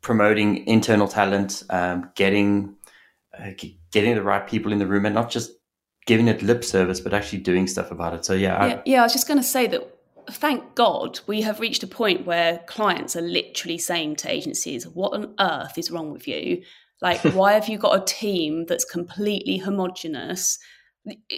promoting 0.00 0.66
internal 0.66 1.06
talent 1.06 1.62
um, 1.70 2.10
getting 2.16 2.74
uh, 3.38 3.52
getting 3.92 4.16
the 4.16 4.24
right 4.24 4.44
people 4.44 4.72
in 4.72 4.80
the 4.80 4.88
room 4.88 5.06
and 5.06 5.14
not 5.14 5.30
just 5.30 5.52
giving 6.04 6.26
it 6.26 6.42
lip 6.42 6.64
service 6.64 6.98
but 6.98 7.14
actually 7.14 7.38
doing 7.38 7.68
stuff 7.68 7.92
about 7.92 8.12
it. 8.12 8.24
So 8.24 8.34
yeah 8.34 8.66
yeah, 8.66 8.74
I, 8.74 8.82
yeah, 8.84 9.00
I 9.02 9.04
was 9.04 9.12
just 9.12 9.28
going 9.28 9.38
to 9.38 9.50
say 9.56 9.68
that 9.68 9.97
thank 10.30 10.74
God 10.74 11.20
we 11.26 11.42
have 11.42 11.60
reached 11.60 11.82
a 11.82 11.86
point 11.86 12.26
where 12.26 12.58
clients 12.66 13.16
are 13.16 13.22
literally 13.22 13.78
saying 13.78 14.16
to 14.16 14.30
agencies, 14.30 14.86
What 14.86 15.14
on 15.14 15.34
earth 15.38 15.78
is 15.78 15.90
wrong 15.90 16.12
with 16.12 16.28
you? 16.28 16.62
Like, 17.00 17.20
why 17.34 17.52
have 17.52 17.68
you 17.68 17.78
got 17.78 18.00
a 18.00 18.04
team 18.04 18.66
that's 18.66 18.84
completely 18.84 19.58
homogenous? 19.58 20.58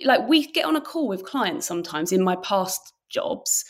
Like, 0.04 0.28
we 0.28 0.50
get 0.50 0.64
on 0.64 0.76
a 0.76 0.80
call 0.80 1.08
with 1.08 1.24
clients 1.24 1.66
sometimes 1.66 2.12
in 2.12 2.22
my 2.22 2.36
past 2.36 2.92
jobs, 3.08 3.64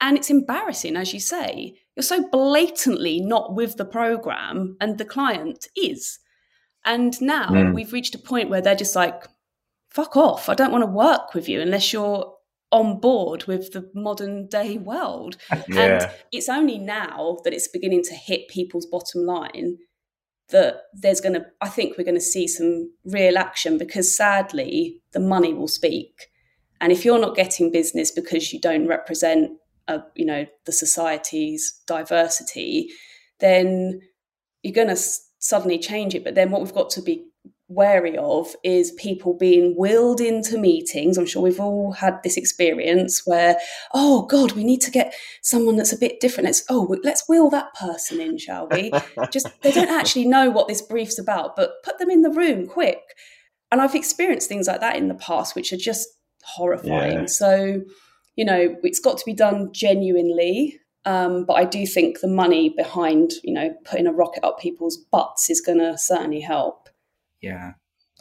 and 0.00 0.16
it's 0.16 0.30
embarrassing, 0.30 0.96
as 0.96 1.12
you 1.12 1.20
say. 1.20 1.76
You're 1.96 2.02
so 2.02 2.28
blatantly 2.30 3.20
not 3.20 3.54
with 3.54 3.76
the 3.76 3.84
program, 3.84 4.76
and 4.80 4.98
the 4.98 5.04
client 5.04 5.66
is. 5.76 6.18
And 6.84 7.20
now 7.20 7.48
mm. 7.48 7.74
we've 7.74 7.92
reached 7.92 8.14
a 8.14 8.18
point 8.18 8.48
where 8.48 8.62
they're 8.62 8.74
just 8.74 8.96
like, 8.96 9.24
fuck 9.90 10.16
off. 10.16 10.48
I 10.48 10.54
don't 10.54 10.72
want 10.72 10.82
to 10.82 10.90
work 10.90 11.34
with 11.34 11.48
you 11.48 11.60
unless 11.60 11.92
you're 11.92 12.32
on 12.72 13.00
board 13.00 13.44
with 13.44 13.72
the 13.72 13.90
modern 13.94 14.46
day 14.46 14.78
world. 14.78 15.36
yeah. 15.68 15.80
And 15.80 16.10
it's 16.32 16.48
only 16.48 16.78
now 16.78 17.38
that 17.44 17.52
it's 17.52 17.68
beginning 17.68 18.02
to 18.04 18.14
hit 18.14 18.48
people's 18.48 18.86
bottom 18.86 19.26
line 19.26 19.78
that 20.50 20.82
there's 20.92 21.20
going 21.20 21.34
to, 21.34 21.46
I 21.60 21.68
think 21.68 21.96
we're 21.96 22.04
going 22.04 22.14
to 22.16 22.20
see 22.20 22.48
some 22.48 22.92
real 23.04 23.38
action 23.38 23.78
because 23.78 24.14
sadly, 24.14 25.00
the 25.12 25.20
money 25.20 25.54
will 25.54 25.68
speak. 25.68 26.26
And 26.80 26.92
if 26.92 27.04
you're 27.04 27.20
not 27.20 27.36
getting 27.36 27.70
business 27.70 28.10
because 28.10 28.52
you 28.52 28.60
don't 28.60 28.86
represent, 28.86 29.52
a, 29.88 29.94
uh, 29.94 30.02
you 30.14 30.24
know, 30.24 30.46
the 30.66 30.72
society's 30.72 31.80
diversity, 31.86 32.88
then 33.38 34.00
you're 34.62 34.74
going 34.74 34.88
to 34.88 35.02
suddenly 35.38 35.78
change 35.78 36.14
it. 36.14 36.24
But 36.24 36.34
then 36.34 36.50
what 36.50 36.62
we've 36.62 36.74
got 36.74 36.90
to 36.90 37.02
be 37.02 37.29
wary 37.70 38.18
of 38.18 38.54
is 38.64 38.90
people 38.92 39.32
being 39.32 39.74
willed 39.76 40.20
into 40.20 40.58
meetings. 40.58 41.16
I'm 41.16 41.26
sure 41.26 41.42
we've 41.42 41.60
all 41.60 41.92
had 41.92 42.20
this 42.22 42.36
experience 42.36 43.22
where, 43.24 43.56
oh 43.94 44.26
God, 44.26 44.52
we 44.52 44.64
need 44.64 44.80
to 44.82 44.90
get 44.90 45.14
someone 45.40 45.76
that's 45.76 45.92
a 45.92 45.98
bit 45.98 46.20
different. 46.20 46.46
Let's 46.46 46.64
oh, 46.68 46.96
let's 47.02 47.28
wheel 47.28 47.48
that 47.50 47.72
person 47.74 48.20
in, 48.20 48.38
shall 48.38 48.68
we? 48.68 48.92
Just 49.32 49.48
they 49.62 49.70
don't 49.70 49.88
actually 49.88 50.26
know 50.26 50.50
what 50.50 50.68
this 50.68 50.82
brief's 50.82 51.18
about, 51.18 51.56
but 51.56 51.82
put 51.84 51.98
them 51.98 52.10
in 52.10 52.22
the 52.22 52.30
room 52.30 52.66
quick. 52.66 53.00
And 53.70 53.80
I've 53.80 53.94
experienced 53.94 54.48
things 54.48 54.66
like 54.66 54.80
that 54.80 54.96
in 54.96 55.08
the 55.08 55.14
past, 55.14 55.54
which 55.54 55.72
are 55.72 55.76
just 55.76 56.08
horrifying. 56.42 57.20
Yeah. 57.20 57.26
So, 57.26 57.82
you 58.34 58.44
know, 58.44 58.74
it's 58.82 58.98
got 58.98 59.16
to 59.18 59.24
be 59.24 59.32
done 59.32 59.70
genuinely. 59.72 60.80
Um, 61.04 61.44
but 61.46 61.54
I 61.54 61.64
do 61.64 61.86
think 61.86 62.20
the 62.20 62.28
money 62.28 62.68
behind, 62.68 63.30
you 63.42 63.54
know, 63.54 63.72
putting 63.84 64.06
a 64.06 64.12
rocket 64.12 64.44
up 64.44 64.58
people's 64.58 64.96
butts 64.96 65.48
is 65.48 65.60
going 65.60 65.78
to 65.78 65.96
certainly 65.96 66.40
help. 66.40 66.88
Yeah. 67.40 67.72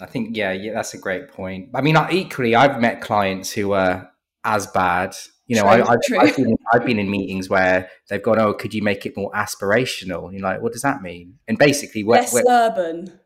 I 0.02 0.06
think 0.06 0.36
yeah, 0.36 0.52
yeah, 0.52 0.74
that's 0.74 0.94
a 0.94 0.98
great 0.98 1.30
point. 1.30 1.70
I 1.76 1.82
mean, 1.82 1.98
equally, 2.12 2.56
I've 2.56 2.80
met 2.80 3.02
clients 3.02 3.52
who 3.52 3.74
are 3.74 4.10
as 4.44 4.68
bad. 4.68 5.16
You 5.48 5.56
know, 5.56 5.64
true, 6.04 6.20
I, 6.20 6.28
have 6.28 6.36
been, 6.36 6.56
I've 6.72 6.86
been 6.86 7.00
in 7.00 7.10
meetings 7.10 7.50
where 7.50 7.90
they've 8.10 8.22
gone, 8.22 8.40
"Oh, 8.40 8.54
could 8.54 8.74
you 8.74 8.84
make 8.84 9.06
it 9.06 9.18
more 9.18 9.32
aspirational?" 9.32 10.26
And 10.26 10.34
you're 10.34 10.44
like, 10.44 10.62
"What 10.62 10.74
does 10.74 10.84
that 10.84 11.02
mean?" 11.02 11.40
And 11.48 11.58
basically, 11.58 12.04
we're, 12.04 12.16
less 12.16 12.34
we're, 12.34 12.44
urban. 12.48 13.20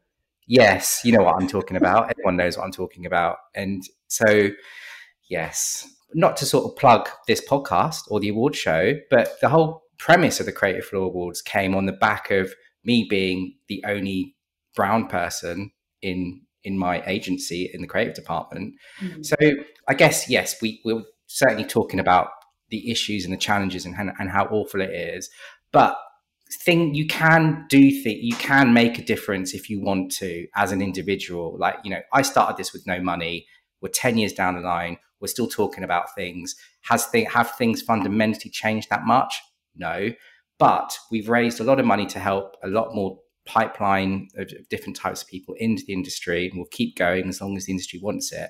Yes, 0.48 1.02
you 1.04 1.12
know 1.12 1.24
what 1.24 1.42
I'm 1.42 1.48
talking 1.48 1.78
about. 1.78 2.10
Everyone 2.10 2.38
knows 2.38 2.58
what 2.58 2.64
I'm 2.64 2.72
talking 2.72 3.06
about, 3.06 3.38
and 3.54 3.84
so 4.08 4.50
yes, 5.30 5.88
not 6.14 6.38
to 6.38 6.46
sort 6.46 6.66
of 6.66 6.78
plug 6.78 7.10
this 7.28 7.46
podcast 7.48 8.02
or 8.10 8.20
the 8.20 8.30
award 8.30 8.56
show, 8.56 8.94
but 9.10 9.40
the 9.42 9.50
whole 9.50 9.84
premise 10.00 10.40
of 10.40 10.46
the 10.46 10.52
Creative 10.52 10.86
Floor 10.86 11.08
Awards 11.08 11.42
came 11.42 11.76
on 11.76 11.86
the 11.86 11.94
back 11.94 12.32
of 12.32 12.54
me 12.84 13.06
being 13.10 13.56
the 13.68 13.84
only 13.88 14.36
brown 14.76 15.08
person 15.08 15.72
in 16.04 16.42
in 16.64 16.78
my 16.78 17.04
agency 17.06 17.70
in 17.74 17.82
the 17.82 17.88
creative 17.88 18.14
department. 18.14 18.76
Mm-hmm. 19.02 19.24
So 19.24 19.36
I 19.88 19.94
guess 19.94 20.30
yes, 20.30 20.62
we 20.62 20.82
we're 20.86 21.04
certainly 21.28 21.66
talking 21.66 22.00
about 22.00 22.30
the 22.70 22.92
issues 22.92 23.26
and 23.26 23.34
the 23.34 23.38
challenges 23.38 23.86
and, 23.86 23.96
and 24.20 24.30
how 24.30 24.46
awful 24.46 24.82
it 24.82 24.92
is, 24.92 25.30
but 25.72 25.98
thing 26.62 26.94
you 26.94 27.08
can 27.08 27.66
do 27.68 27.90
think 28.04 28.20
you 28.22 28.36
can 28.36 28.74
make 28.74 29.00
a 29.00 29.04
difference 29.04 29.56
if 29.56 29.72
you 29.72 29.82
want 29.82 30.12
to 30.12 30.46
as 30.56 30.72
an 30.72 30.82
individual. 30.82 31.58
Like 31.58 31.78
you 31.84 31.90
know 31.90 32.02
i 32.12 32.22
started 32.22 32.58
this 32.58 32.74
with 32.74 32.86
no 32.86 33.02
money. 33.02 33.48
We're 33.82 33.90
10 33.90 34.18
years 34.18 34.34
down 34.34 34.56
the 34.56 34.62
line. 34.62 34.98
We're 35.20 35.28
still 35.28 35.48
talking 35.48 35.84
about 35.84 36.14
things. 36.16 36.56
Has 36.82 37.06
thing 37.08 37.26
have 37.26 37.52
things 37.52 37.82
fundamentally 37.82 38.52
changed 38.52 38.90
that 38.90 39.06
much? 39.06 39.42
No. 39.76 40.10
But 40.60 40.98
we've 41.12 41.30
raised 41.30 41.60
a 41.60 41.64
lot 41.64 41.80
of 41.80 41.86
money 41.86 42.06
to 42.08 42.20
help 42.20 42.56
a 42.64 42.68
lot 42.68 42.94
more 42.94 43.20
pipeline 43.46 44.30
of 44.38 44.52
different 44.70 44.96
types 44.96 45.22
of 45.22 45.28
people 45.28 45.56
into 45.58 45.84
the 45.86 45.94
industry 45.94 46.48
and 46.48 46.58
we'll 46.58 46.68
keep 46.72 46.96
going 46.96 47.28
as 47.28 47.42
long 47.42 47.58
as 47.58 47.66
the 47.66 47.72
industry 47.72 48.00
wants 48.02 48.32
it. 48.32 48.50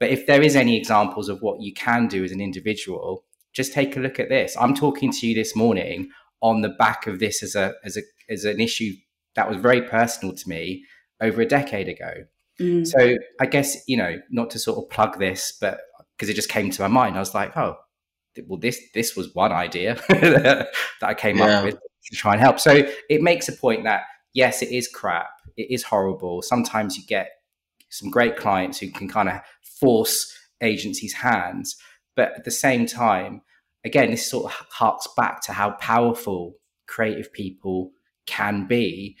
But 0.00 0.10
if 0.10 0.26
there 0.26 0.42
is 0.42 0.56
any 0.56 0.76
examples 0.76 1.28
of 1.28 1.40
what 1.42 1.60
you 1.60 1.72
can 1.72 2.08
do 2.08 2.24
as 2.24 2.32
an 2.32 2.40
individual, 2.40 3.24
just 3.52 3.72
take 3.72 3.96
a 3.96 4.00
look 4.00 4.18
at 4.18 4.28
this. 4.28 4.56
I'm 4.58 4.74
talking 4.74 5.12
to 5.12 5.26
you 5.26 5.34
this 5.34 5.54
morning 5.54 6.10
on 6.40 6.62
the 6.62 6.70
back 6.70 7.06
of 7.06 7.20
this 7.20 7.42
as 7.42 7.54
a 7.54 7.74
as 7.84 7.96
a 7.96 8.02
as 8.28 8.44
an 8.44 8.60
issue 8.60 8.92
that 9.36 9.48
was 9.48 9.58
very 9.58 9.82
personal 9.82 10.34
to 10.34 10.48
me 10.48 10.84
over 11.20 11.40
a 11.40 11.46
decade 11.46 11.88
ago. 11.88 12.12
Mm. 12.60 12.86
So 12.86 13.16
I 13.40 13.46
guess 13.46 13.76
you 13.86 13.96
know 13.96 14.18
not 14.30 14.50
to 14.50 14.58
sort 14.58 14.78
of 14.78 14.90
plug 14.90 15.18
this, 15.18 15.56
but 15.60 15.80
because 16.16 16.28
it 16.28 16.34
just 16.34 16.48
came 16.48 16.70
to 16.70 16.82
my 16.82 16.88
mind, 16.88 17.16
I 17.16 17.20
was 17.20 17.34
like, 17.34 17.56
oh, 17.56 17.76
well, 18.46 18.58
this 18.58 18.80
this 18.94 19.14
was 19.14 19.34
one 19.34 19.52
idea 19.52 19.94
that 20.08 20.68
I 21.02 21.14
came 21.14 21.38
yeah. 21.38 21.58
up 21.58 21.64
with 21.64 21.74
to 21.74 22.16
try 22.16 22.32
and 22.32 22.40
help. 22.40 22.58
So 22.58 22.82
it 23.08 23.22
makes 23.22 23.48
a 23.48 23.52
point 23.52 23.84
that 23.84 24.02
yes, 24.34 24.62
it 24.62 24.70
is 24.70 24.88
crap. 24.88 25.30
It 25.56 25.70
is 25.70 25.84
horrible. 25.84 26.42
Sometimes 26.42 26.96
you 26.96 27.04
get 27.06 27.30
some 27.90 28.10
great 28.10 28.36
clients 28.36 28.78
who 28.78 28.90
can 28.90 29.08
kind 29.08 29.28
of 29.28 29.40
force 29.80 30.32
agencies' 30.60 31.12
hands. 31.14 31.76
But 32.16 32.32
at 32.36 32.44
the 32.44 32.50
same 32.50 32.86
time, 32.86 33.42
again, 33.84 34.10
this 34.10 34.28
sort 34.30 34.46
of 34.46 34.52
harks 34.70 35.08
back 35.16 35.42
to 35.42 35.52
how 35.52 35.72
powerful 35.72 36.54
creative 36.86 37.32
people 37.32 37.92
can 38.26 38.66
be 38.66 39.16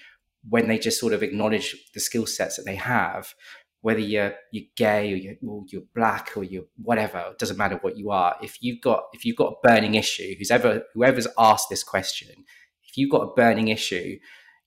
when 0.48 0.68
they 0.68 0.78
just 0.78 1.00
sort 1.00 1.12
of 1.12 1.22
acknowledge 1.22 1.76
the 1.94 2.00
skill 2.00 2.26
sets 2.26 2.56
that 2.56 2.64
they 2.64 2.76
have. 2.76 3.34
whether 3.82 4.00
you're 4.00 4.34
you're 4.52 4.64
gay 4.76 5.12
or 5.12 5.16
you're, 5.16 5.34
or 5.46 5.64
you're 5.68 5.82
black 5.94 6.32
or 6.36 6.44
you're 6.44 6.64
whatever, 6.80 7.18
it 7.32 7.38
doesn't 7.38 7.56
matter 7.58 7.78
what 7.82 7.96
you 7.98 8.10
are. 8.10 8.36
If 8.40 8.62
you've 8.62 8.80
got 8.80 9.04
if 9.12 9.24
you've 9.24 9.36
got 9.36 9.52
a 9.52 9.68
burning 9.68 9.96
issue, 9.96 10.34
who's 10.38 10.50
ever 10.50 10.84
whoever's 10.94 11.26
asked 11.38 11.68
this 11.68 11.82
question, 11.84 12.44
if 12.84 12.96
you've 12.96 13.10
got 13.10 13.22
a 13.22 13.34
burning 13.34 13.68
issue, 13.68 14.18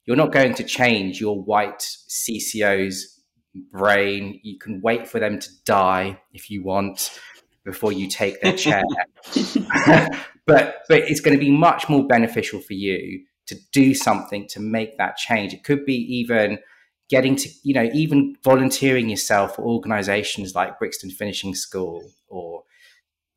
you're 0.06 0.18
not 0.18 0.32
going 0.32 0.53
to 0.56 0.64
change 0.64 1.20
your 1.20 1.41
white 1.41 1.80
CCO's 1.80 3.20
brain. 3.72 4.39
You 4.43 4.58
can 4.60 4.82
wait 4.82 5.08
for 5.08 5.20
them 5.20 5.39
to 5.39 5.49
die 5.66 6.22
if 6.34 6.49
you 6.49 6.64
want 6.64 7.20
before 7.64 7.91
you 7.91 8.08
take 8.08 8.41
their 8.41 8.56
chair. 8.56 8.84
but 10.45 10.84
but 10.88 10.99
it's 10.99 11.20
going 11.20 11.38
to 11.38 11.43
be 11.43 11.51
much 11.51 11.89
more 11.89 12.06
beneficial 12.06 12.60
for 12.60 12.74
you 12.74 13.24
to 13.47 13.56
do 13.72 13.93
something 13.93 14.47
to 14.49 14.60
make 14.60 14.97
that 14.97 15.18
change. 15.18 15.53
It 15.53 15.64
could 15.64 15.86
be 15.86 15.95
even 16.18 16.60
getting 17.10 17.36
to 17.36 17.49
you 17.64 17.74
know 17.74 17.89
even 17.93 18.36
volunteering 18.43 19.10
yourself 19.10 19.56
for 19.56 19.62
organizations 19.62 20.56
like 20.56 20.80
brixton 20.80 21.12
finishing 21.12 21.53
school 21.53 22.03
or 22.28 22.64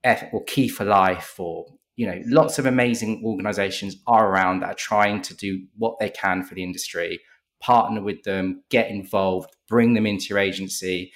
F, 0.05 0.25
or 0.33 0.45
key 0.45 0.69
for 0.69 0.85
life 0.85 1.35
or 1.39 1.67
you 1.99 2.07
know 2.07 2.21
lots 2.27 2.59
of 2.59 2.67
amazing 2.67 3.23
organizations 3.25 3.97
are 4.07 4.31
around 4.31 4.61
that 4.61 4.71
are 4.71 4.75
trying 4.75 5.21
to 5.21 5.37
do 5.37 5.67
what 5.77 5.99
they 5.99 6.09
can 6.09 6.43
for 6.43 6.55
the 6.55 6.63
industry 6.63 7.21
partner 7.61 8.01
with 8.01 8.23
them 8.23 8.63
get 8.71 8.89
involved 8.91 9.55
bring 9.69 9.95
them 9.95 10.07
into 10.07 10.27
your 10.31 10.39
agency 10.39 11.13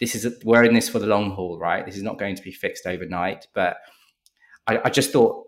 this 0.00 0.14
is 0.14 0.24
a, 0.24 0.32
we're 0.44 0.64
in 0.64 0.74
this 0.74 0.88
for 0.88 0.98
the 0.98 1.06
long 1.06 1.30
haul 1.30 1.58
right 1.58 1.86
this 1.86 1.96
is 1.96 2.02
not 2.02 2.18
going 2.18 2.34
to 2.34 2.42
be 2.42 2.52
fixed 2.52 2.86
overnight 2.86 3.46
but 3.54 3.76
i, 4.66 4.78
I 4.84 4.90
just 4.90 5.12
thought 5.12 5.44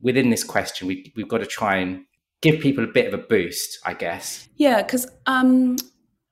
within 0.00 0.30
this 0.30 0.42
question 0.42 0.88
we, 0.88 1.12
we've 1.14 1.28
got 1.28 1.38
to 1.38 1.46
try 1.46 1.76
and 1.76 2.04
give 2.44 2.60
people 2.60 2.84
a 2.84 2.86
bit 2.86 3.12
of 3.12 3.18
a 3.18 3.22
boost, 3.22 3.78
I 3.84 3.94
guess. 3.94 4.46
Yeah, 4.56 4.82
because 4.82 5.06
um, 5.26 5.76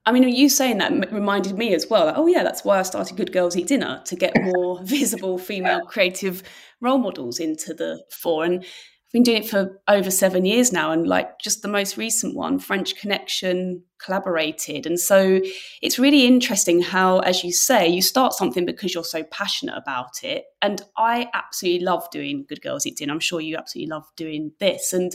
I 0.04 0.12
mean, 0.12 0.28
you 0.28 0.48
saying 0.50 0.78
that 0.78 1.10
reminded 1.10 1.56
me 1.56 1.74
as 1.74 1.88
well. 1.88 2.06
Like, 2.06 2.18
oh 2.18 2.26
yeah, 2.26 2.42
that's 2.42 2.64
why 2.64 2.78
I 2.78 2.82
started 2.82 3.16
Good 3.16 3.32
Girls 3.32 3.56
Eat 3.56 3.68
Dinner 3.68 4.02
to 4.04 4.14
get 4.14 4.32
more 4.36 4.80
visible 4.82 5.38
female 5.38 5.80
creative 5.86 6.42
role 6.82 6.98
models 6.98 7.38
into 7.38 7.72
the 7.72 8.04
fore. 8.10 8.44
And 8.44 8.62
I've 8.62 9.12
been 9.12 9.22
doing 9.22 9.42
it 9.42 9.48
for 9.48 9.80
over 9.88 10.10
seven 10.10 10.44
years 10.44 10.72
now, 10.72 10.90
and 10.90 11.06
like 11.06 11.38
just 11.38 11.62
the 11.62 11.68
most 11.68 11.96
recent 11.96 12.34
one, 12.34 12.58
French 12.58 12.96
Connection 12.96 13.84
collaborated. 14.02 14.86
And 14.86 14.98
so 14.98 15.40
it's 15.80 15.98
really 15.98 16.26
interesting 16.26 16.82
how, 16.82 17.20
as 17.20 17.44
you 17.44 17.52
say, 17.52 17.86
you 17.86 18.02
start 18.02 18.32
something 18.32 18.66
because 18.66 18.94
you're 18.94 19.04
so 19.04 19.22
passionate 19.24 19.76
about 19.76 20.22
it. 20.22 20.44
And 20.60 20.82
I 20.96 21.28
absolutely 21.34 21.84
love 21.84 22.10
doing 22.10 22.46
Good 22.48 22.62
Girls 22.62 22.86
Eat 22.86 22.96
Dinner. 22.96 23.12
I'm 23.12 23.20
sure 23.20 23.40
you 23.40 23.56
absolutely 23.56 23.90
love 23.90 24.06
doing 24.16 24.52
this. 24.58 24.92
And 24.92 25.12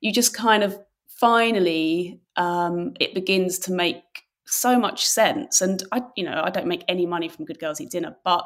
you 0.00 0.12
just 0.12 0.34
kind 0.34 0.62
of 0.62 0.78
finally 1.06 2.20
um, 2.36 2.94
it 2.98 3.14
begins 3.14 3.58
to 3.60 3.72
make 3.72 4.02
so 4.46 4.78
much 4.78 5.06
sense. 5.06 5.60
And 5.60 5.82
I, 5.92 6.02
you 6.16 6.24
know, 6.24 6.42
I 6.44 6.50
don't 6.50 6.66
make 6.66 6.84
any 6.88 7.06
money 7.06 7.28
from 7.28 7.44
Good 7.44 7.58
Girls 7.58 7.80
Eat 7.80 7.90
Dinner, 7.90 8.16
but 8.24 8.44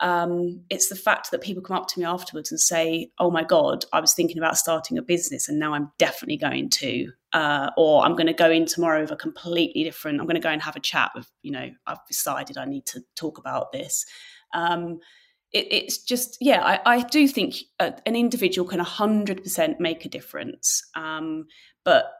um, 0.00 0.62
it's 0.70 0.88
the 0.88 0.96
fact 0.96 1.30
that 1.30 1.40
people 1.40 1.62
come 1.62 1.76
up 1.76 1.88
to 1.88 1.98
me 1.98 2.04
afterwards 2.04 2.50
and 2.50 2.60
say, 2.60 3.10
"Oh 3.18 3.30
my 3.30 3.44
God, 3.44 3.84
I 3.92 4.00
was 4.00 4.14
thinking 4.14 4.38
about 4.38 4.56
starting 4.56 4.98
a 4.98 5.02
business, 5.02 5.48
and 5.48 5.58
now 5.58 5.74
I'm 5.74 5.90
definitely 5.98 6.38
going 6.38 6.70
to." 6.70 7.12
Uh, 7.34 7.70
or 7.76 8.02
I'm 8.04 8.12
going 8.12 8.26
to 8.26 8.32
go 8.32 8.50
in 8.50 8.64
tomorrow 8.64 9.02
with 9.02 9.10
a 9.10 9.16
completely 9.16 9.84
different. 9.84 10.18
I'm 10.18 10.24
going 10.24 10.36
to 10.36 10.40
go 10.40 10.48
and 10.48 10.62
have 10.62 10.76
a 10.76 10.80
chat 10.80 11.10
with, 11.14 11.30
you 11.42 11.50
know, 11.50 11.68
I've 11.86 11.98
decided 12.06 12.56
I 12.56 12.64
need 12.64 12.86
to 12.86 13.02
talk 13.16 13.36
about 13.36 13.70
this. 13.70 14.06
Um, 14.54 15.00
it, 15.52 15.66
it's 15.70 15.98
just 15.98 16.36
yeah 16.40 16.62
I, 16.62 16.96
I 16.96 17.02
do 17.02 17.26
think 17.28 17.56
a, 17.78 17.94
an 18.06 18.16
individual 18.16 18.68
can 18.68 18.80
100% 18.80 19.80
make 19.80 20.04
a 20.04 20.08
difference 20.08 20.82
um, 20.94 21.46
but 21.84 22.12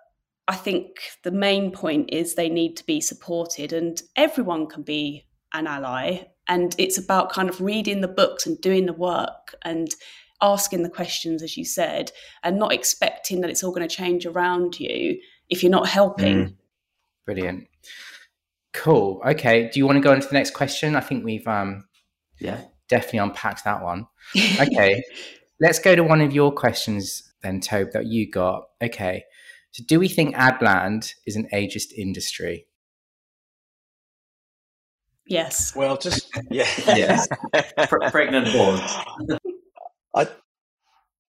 i 0.47 0.55
think 0.55 0.97
the 1.25 1.31
main 1.31 1.71
point 1.71 2.11
is 2.13 2.35
they 2.35 2.49
need 2.49 2.77
to 2.77 2.87
be 2.87 3.01
supported 3.01 3.73
and 3.73 4.01
everyone 4.17 4.67
can 4.67 4.83
be 4.83 5.27
an 5.53 5.67
ally 5.67 6.27
and 6.49 6.75
it's 6.79 6.99
about 6.99 7.33
kind 7.33 7.49
of 7.49 7.61
reading 7.61 8.01
the 8.01 8.09
books 8.09 8.47
and 8.47 8.61
doing 8.61 8.87
the 8.87 8.93
work 8.93 9.55
and 9.65 9.95
asking 10.41 10.83
the 10.83 10.91
questions 10.91 11.43
as 11.43 11.57
you 11.57 11.65
said 11.65 12.13
and 12.43 12.59
not 12.59 12.73
expecting 12.73 13.41
that 13.41 13.51
it's 13.51 13.63
all 13.63 13.73
going 13.73 13.87
to 13.87 13.95
change 13.95 14.25
around 14.25 14.79
you 14.79 15.21
if 15.49 15.63
you're 15.63 15.71
not 15.71 15.89
helping 15.89 16.47
mm. 16.47 16.55
brilliant 17.27 17.67
cool 18.73 19.21
okay 19.27 19.69
do 19.73 19.81
you 19.81 19.87
want 19.87 19.97
to 19.97 20.01
go 20.01 20.13
into 20.13 20.29
the 20.29 20.35
next 20.35 20.53
question 20.53 20.95
i 20.95 21.01
think 21.01 21.25
we've 21.25 21.49
um 21.49 21.85
yeah 22.39 22.61
definitely 22.89 23.21
unpacked 23.21 23.65
that 23.65 23.83
one. 23.83 24.07
Okay, 24.61 25.03
let's 25.61 25.79
go 25.79 25.95
to 25.95 26.03
one 26.03 26.21
of 26.21 26.33
your 26.33 26.53
questions 26.53 27.33
then, 27.43 27.61
Tobe, 27.61 27.93
that 27.93 28.07
you 28.07 28.31
got. 28.31 28.65
Okay, 28.83 29.25
so 29.71 29.83
do 29.87 29.99
we 29.99 30.09
think 30.09 30.35
Adland 30.35 31.15
is 31.27 31.37
an 31.37 31.49
ageist 31.53 31.93
industry? 31.97 32.67
Yes. 35.29 35.77
Well, 35.77 35.97
just 35.99 36.31
yeah, 36.51 36.67
yes. 36.87 37.29
Pregnant 38.11 38.49
pause. 38.49 39.05
I, 40.15 40.29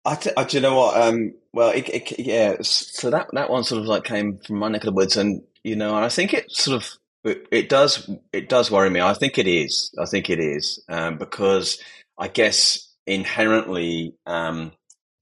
I, 0.05 0.15
t- 0.15 0.31
I, 0.35 0.43
do 0.45 0.57
you 0.57 0.61
know 0.61 0.75
what? 0.75 0.99
Um, 0.99 1.33
well, 1.53 1.69
it, 1.71 1.89
it, 1.89 2.19
yeah. 2.19 2.55
So 2.61 3.09
that 3.09 3.27
that 3.33 3.49
one 3.49 3.63
sort 3.63 3.81
of 3.81 3.87
like 3.87 4.05
came 4.05 4.37
from 4.37 4.57
my 4.57 4.69
neck 4.69 4.81
of 4.81 4.87
the 4.87 4.93
woods, 4.93 5.17
and 5.17 5.43
you 5.63 5.75
know, 5.75 5.95
I 5.95 6.09
think 6.09 6.33
it 6.33 6.49
sort 6.49 6.81
of 6.81 6.89
it, 7.25 7.47
it, 7.51 7.69
does. 7.69 8.09
It 8.31 8.47
does 8.47 8.71
worry 8.71 8.89
me. 8.89 9.01
I 9.01 9.13
think 9.13 9.37
it 9.37 9.47
is. 9.47 9.93
I 9.99 10.05
think 10.05 10.29
it 10.29 10.39
is 10.39 10.81
um, 10.87 11.17
because 11.17 11.77
I 12.17 12.29
guess 12.29 12.93
inherently 13.05 14.15
um, 14.25 14.71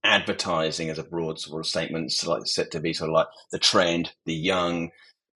advertising 0.04 0.90
as 0.90 1.00
a 1.00 1.04
broad 1.04 1.40
sort 1.40 1.62
of 1.62 1.68
statement 1.68 2.08
is 2.08 2.28
like 2.28 2.46
set 2.46 2.72
to 2.72 2.80
be 2.80 2.94
sort 2.94 3.10
of 3.10 3.16
like 3.16 3.28
the 3.52 3.60
trend, 3.60 4.14
the 4.26 4.36
young. 4.36 4.92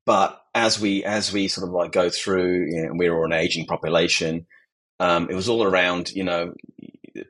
But 0.06 0.42
as 0.56 0.80
we 0.80 1.04
as 1.04 1.32
we 1.32 1.48
sort 1.48 1.68
of 1.68 1.74
like 1.74 1.92
go 1.92 2.10
through, 2.10 2.68
you 2.72 2.84
know, 2.84 2.92
we're 2.94 3.26
an 3.26 3.34
aging 3.34 3.66
population. 3.68 4.48
Um, 5.00 5.30
it 5.30 5.36
was 5.36 5.50
all 5.50 5.64
around, 5.64 6.12
you 6.12 6.24
know, 6.24 6.54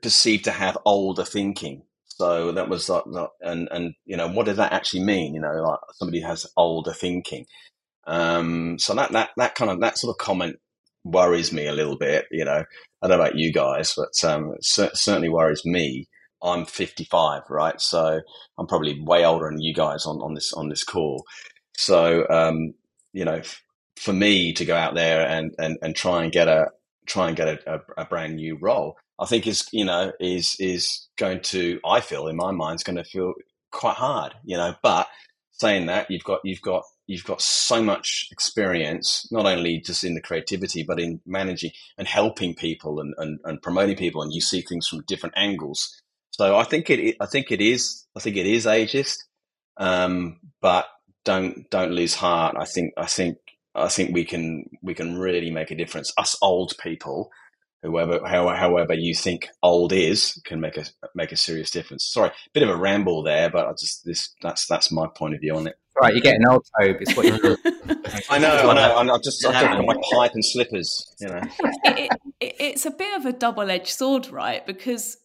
perceived 0.01 0.45
to 0.45 0.51
have 0.51 0.77
older 0.85 1.23
thinking. 1.23 1.83
So 2.07 2.51
that 2.53 2.69
was 2.69 2.89
like, 2.89 3.03
and 3.41 3.67
and 3.71 3.93
you 4.05 4.17
know, 4.17 4.27
what 4.29 4.45
did 4.45 4.57
that 4.57 4.73
actually 4.73 5.03
mean? 5.03 5.33
You 5.33 5.41
know, 5.41 5.53
like 5.53 5.79
somebody 5.93 6.21
has 6.21 6.47
older 6.57 6.93
thinking. 6.93 7.45
Um, 8.07 8.79
so 8.79 8.93
that, 8.95 9.11
that, 9.11 9.29
that 9.37 9.55
kind 9.55 9.71
of, 9.71 9.79
that 9.81 9.97
sort 9.97 10.13
of 10.13 10.17
comment 10.25 10.57
worries 11.03 11.51
me 11.51 11.67
a 11.67 11.73
little 11.73 11.97
bit, 11.97 12.25
you 12.31 12.45
know, 12.45 12.63
I 13.01 13.07
don't 13.07 13.17
know 13.17 13.23
about 13.23 13.37
you 13.37 13.51
guys, 13.53 13.95
but, 13.95 14.29
um, 14.29 14.55
it 14.57 14.65
certainly 14.65 15.29
worries 15.29 15.65
me. 15.65 16.07
I'm 16.43 16.65
55, 16.65 17.43
right? 17.49 17.79
So 17.79 18.21
I'm 18.57 18.67
probably 18.67 18.99
way 19.01 19.25
older 19.25 19.47
than 19.49 19.61
you 19.61 19.73
guys 19.75 20.05
on, 20.07 20.17
on 20.21 20.33
this, 20.33 20.53
on 20.53 20.69
this 20.69 20.83
call. 20.83 21.23
So, 21.81 22.27
um, 22.29 22.75
you 23.11 23.25
know, 23.25 23.37
f- 23.37 23.63
for 23.95 24.13
me 24.13 24.53
to 24.53 24.65
go 24.65 24.75
out 24.75 24.93
there 24.93 25.27
and, 25.27 25.55
and, 25.57 25.77
and 25.81 25.95
try 25.95 26.23
and 26.23 26.31
get 26.31 26.47
a, 26.47 26.67
try 27.07 27.27
and 27.27 27.35
get 27.35 27.47
a, 27.47 27.75
a, 27.75 28.03
a 28.03 28.05
brand 28.05 28.35
new 28.35 28.55
role, 28.55 28.97
I 29.19 29.25
think 29.25 29.47
is, 29.47 29.67
you 29.71 29.85
know, 29.85 30.11
is, 30.19 30.55
is 30.59 31.07
going 31.17 31.41
to, 31.41 31.79
I 31.83 31.99
feel 32.01 32.27
in 32.27 32.35
my 32.35 32.51
mind, 32.51 32.75
is 32.75 32.83
going 32.83 32.97
to 32.97 33.03
feel 33.03 33.33
quite 33.71 33.95
hard, 33.95 34.35
you 34.43 34.57
know, 34.57 34.75
but 34.83 35.07
saying 35.51 35.87
that 35.87 36.11
you've 36.11 36.23
got, 36.23 36.41
you've 36.43 36.61
got 36.61 36.83
you've 37.07 37.25
got 37.25 37.41
so 37.41 37.83
much 37.83 38.27
experience, 38.31 39.27
not 39.31 39.45
only 39.45 39.79
just 39.79 40.03
in 40.03 40.13
the 40.13 40.21
creativity, 40.21 40.83
but 40.83 40.99
in 40.99 41.19
managing 41.25 41.71
and 41.97 42.07
helping 42.07 42.55
people 42.55 43.01
and, 43.01 43.13
and, 43.17 43.39
and 43.43 43.61
promoting 43.61 43.97
people, 43.97 44.21
and 44.21 44.31
you 44.33 44.39
see 44.39 44.61
things 44.61 44.87
from 44.87 45.03
different 45.07 45.35
angles. 45.35 45.99
So 46.29 46.55
I 46.55 46.63
think 46.63 46.89
it, 46.89 47.17
I 47.19 47.25
think 47.25 47.51
it 47.51 47.59
is, 47.59 48.05
I 48.15 48.19
think 48.21 48.37
it 48.37 48.45
is 48.45 48.65
ageist, 48.65 49.17
um, 49.77 50.39
but 50.61 50.85
don't 51.23 51.69
don't 51.69 51.91
lose 51.91 52.15
heart. 52.15 52.55
I 52.57 52.65
think 52.65 52.93
I 52.97 53.05
think 53.05 53.37
I 53.75 53.87
think 53.87 54.13
we 54.13 54.25
can 54.25 54.69
we 54.81 54.93
can 54.93 55.17
really 55.17 55.51
make 55.51 55.71
a 55.71 55.75
difference. 55.75 56.13
Us 56.17 56.37
old 56.41 56.73
people, 56.81 57.31
whoever 57.83 58.25
however, 58.25 58.57
however 58.57 58.93
you 58.93 59.15
think 59.15 59.47
old 59.63 59.93
is, 59.93 60.39
can 60.45 60.59
make 60.59 60.77
a 60.77 60.85
make 61.15 61.31
a 61.31 61.37
serious 61.37 61.71
difference. 61.71 62.05
Sorry, 62.05 62.31
bit 62.53 62.63
of 62.63 62.69
a 62.69 62.75
ramble 62.75 63.23
there, 63.23 63.49
but 63.49 63.67
I 63.67 63.71
just 63.71 64.05
this 64.05 64.33
that's 64.41 64.65
that's 64.67 64.91
my 64.91 65.07
point 65.15 65.35
of 65.35 65.41
view 65.41 65.55
on 65.55 65.67
it. 65.67 65.75
Right, 66.01 66.13
you're 66.13 66.21
getting 66.21 66.47
old, 66.47 66.65
Tobe. 66.79 66.97
It's 67.01 67.15
what 67.17 67.25
you're 67.25 67.35
I 68.29 68.39
know, 68.39 68.69
I 68.69 68.73
know. 68.73 69.13
I'm 69.13 69.21
just 69.21 69.45
I've 69.45 69.53
got 69.53 69.85
my 69.85 69.95
pipe 70.13 70.31
and 70.33 70.43
slippers. 70.43 71.13
You 71.19 71.27
know, 71.27 71.41
it, 71.83 72.11
it, 72.39 72.55
it's 72.59 72.85
a 72.85 72.91
bit 72.91 73.15
of 73.17 73.25
a 73.25 73.33
double-edged 73.33 73.89
sword, 73.89 74.29
right? 74.31 74.65
Because 74.65 75.17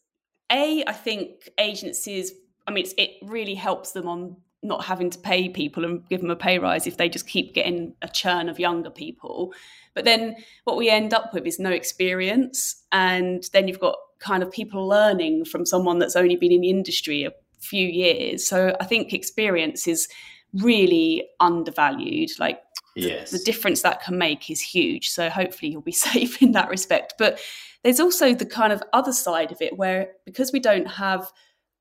a, 0.50 0.84
I 0.86 0.92
think 0.92 1.50
agencies. 1.58 2.32
I 2.66 2.72
mean, 2.72 2.86
it 2.98 3.10
really 3.22 3.54
helps 3.54 3.92
them 3.92 4.08
on 4.08 4.38
not 4.62 4.84
having 4.84 5.10
to 5.10 5.18
pay 5.18 5.48
people 5.48 5.84
and 5.84 6.08
give 6.08 6.20
them 6.20 6.30
a 6.30 6.36
pay 6.36 6.58
rise 6.58 6.86
if 6.86 6.96
they 6.96 7.08
just 7.08 7.26
keep 7.26 7.54
getting 7.54 7.94
a 8.02 8.08
churn 8.08 8.48
of 8.48 8.58
younger 8.58 8.90
people. 8.90 9.52
But 9.94 10.04
then 10.04 10.36
what 10.64 10.76
we 10.76 10.90
end 10.90 11.14
up 11.14 11.32
with 11.32 11.46
is 11.46 11.58
no 11.58 11.70
experience, 11.70 12.82
and 12.92 13.44
then 13.52 13.68
you've 13.68 13.80
got 13.80 13.96
kind 14.18 14.42
of 14.42 14.50
people 14.50 14.86
learning 14.88 15.44
from 15.44 15.66
someone 15.66 15.98
that's 15.98 16.16
only 16.16 16.36
been 16.36 16.52
in 16.52 16.62
the 16.62 16.70
industry 16.70 17.24
a 17.24 17.32
few 17.60 17.86
years. 17.86 18.46
So 18.46 18.76
I 18.80 18.84
think 18.84 19.12
experience 19.12 19.86
is 19.86 20.08
really 20.54 21.28
undervalued. 21.40 22.30
Like 22.38 22.60
yes. 22.94 23.30
the, 23.30 23.38
the 23.38 23.44
difference 23.44 23.82
that 23.82 24.02
can 24.02 24.18
make 24.18 24.50
is 24.50 24.60
huge. 24.60 25.10
So 25.10 25.28
hopefully 25.28 25.72
you'll 25.72 25.82
be 25.82 25.92
safe 26.10 26.42
in 26.42 26.52
that 26.52 26.68
respect. 26.70 27.14
But 27.18 27.40
there's 27.82 28.00
also 28.00 28.34
the 28.34 28.46
kind 28.46 28.72
of 28.72 28.82
other 28.92 29.12
side 29.12 29.52
of 29.52 29.60
it 29.60 29.76
where 29.76 30.12
because 30.24 30.52
we 30.52 30.60
don't 30.60 30.86
have 30.86 31.30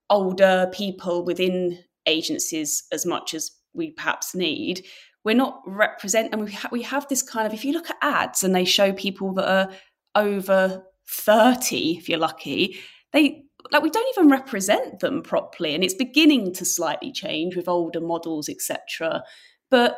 older 0.09 0.69
people 0.71 1.23
within 1.25 1.79
agencies 2.05 2.83
as 2.91 3.05
much 3.05 3.33
as 3.33 3.51
we 3.73 3.91
perhaps 3.91 4.33
need, 4.33 4.85
we're 5.25 5.35
not 5.35 5.61
represent 5.65 6.31
and 6.31 6.45
we, 6.45 6.51
ha- 6.51 6.69
we 6.71 6.83
have 6.83 7.07
this 7.09 7.21
kind 7.21 7.45
of 7.45 7.53
if 7.53 7.65
you 7.65 7.73
look 7.73 7.89
at 7.89 7.97
ads 8.01 8.43
and 8.43 8.55
they 8.55 8.63
show 8.63 8.93
people 8.93 9.33
that 9.33 9.49
are 9.49 9.69
over 10.13 10.83
30 11.09 11.97
if 11.97 12.07
you're 12.07 12.19
lucky 12.19 12.77
they 13.11 13.43
like 13.71 13.83
we 13.83 13.89
don't 13.89 14.09
even 14.17 14.29
represent 14.29 14.99
them 14.99 15.21
properly 15.21 15.75
and 15.75 15.83
it's 15.83 15.93
beginning 15.93 16.53
to 16.53 16.63
slightly 16.63 17.11
change 17.11 17.55
with 17.55 17.67
older 17.67 17.99
models 17.99 18.47
etc 18.47 19.23
but 19.69 19.97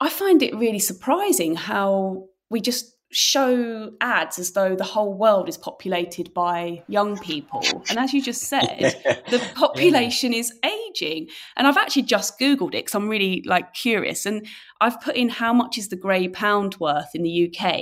i 0.00 0.08
find 0.08 0.42
it 0.42 0.54
really 0.56 0.78
surprising 0.78 1.56
how 1.56 2.24
we 2.48 2.60
just 2.60 2.93
show 3.14 3.92
ads 4.00 4.38
as 4.38 4.52
though 4.52 4.74
the 4.74 4.84
whole 4.84 5.14
world 5.14 5.48
is 5.48 5.56
populated 5.56 6.34
by 6.34 6.82
young 6.88 7.16
people 7.18 7.62
and 7.88 7.98
as 7.98 8.12
you 8.12 8.20
just 8.20 8.42
said 8.48 9.22
the 9.30 9.42
population 9.54 10.32
yeah. 10.32 10.40
is 10.40 10.52
aging 10.64 11.28
and 11.56 11.66
i've 11.66 11.76
actually 11.76 12.02
just 12.02 12.38
googled 12.38 12.68
it 12.68 12.84
because 12.84 12.94
i'm 12.94 13.08
really 13.08 13.42
like 13.46 13.72
curious 13.72 14.26
and 14.26 14.46
i've 14.80 15.00
put 15.00 15.16
in 15.16 15.28
how 15.28 15.52
much 15.52 15.78
is 15.78 15.88
the 15.88 15.96
grey 15.96 16.28
pound 16.28 16.76
worth 16.80 17.14
in 17.14 17.22
the 17.22 17.48
uk 17.48 17.74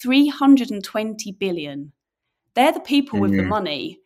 320 0.00 1.32
billion 1.32 1.92
they're 2.54 2.72
the 2.72 2.80
people 2.80 3.18
with 3.18 3.32
mm. 3.32 3.38
the 3.38 3.42
money 3.42 3.98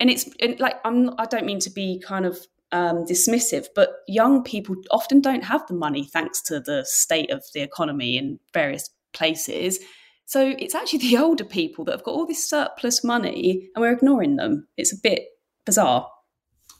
and 0.00 0.10
it's 0.10 0.28
and 0.40 0.58
like 0.58 0.76
i'm 0.84 1.10
i 1.18 1.26
don't 1.26 1.44
mean 1.44 1.60
to 1.60 1.70
be 1.70 2.02
kind 2.04 2.24
of 2.24 2.38
um, 2.72 3.04
dismissive, 3.04 3.66
but 3.76 4.00
young 4.08 4.42
people 4.42 4.74
often 4.90 5.20
don't 5.20 5.44
have 5.44 5.64
the 5.68 5.74
money 5.74 6.04
thanks 6.04 6.42
to 6.42 6.58
the 6.58 6.84
state 6.84 7.30
of 7.30 7.44
the 7.54 7.60
economy 7.62 8.18
in 8.18 8.40
various 8.52 8.90
places. 9.12 9.78
So 10.26 10.54
it's 10.58 10.74
actually 10.74 10.98
the 11.10 11.18
older 11.18 11.44
people 11.44 11.84
that 11.84 11.92
have 11.92 12.04
got 12.04 12.14
all 12.14 12.26
this 12.26 12.48
surplus 12.48 13.04
money 13.04 13.68
and 13.74 13.82
we're 13.82 13.92
ignoring 13.92 14.36
them. 14.36 14.68
It's 14.76 14.92
a 14.92 15.00
bit 15.00 15.24
bizarre. 15.64 16.08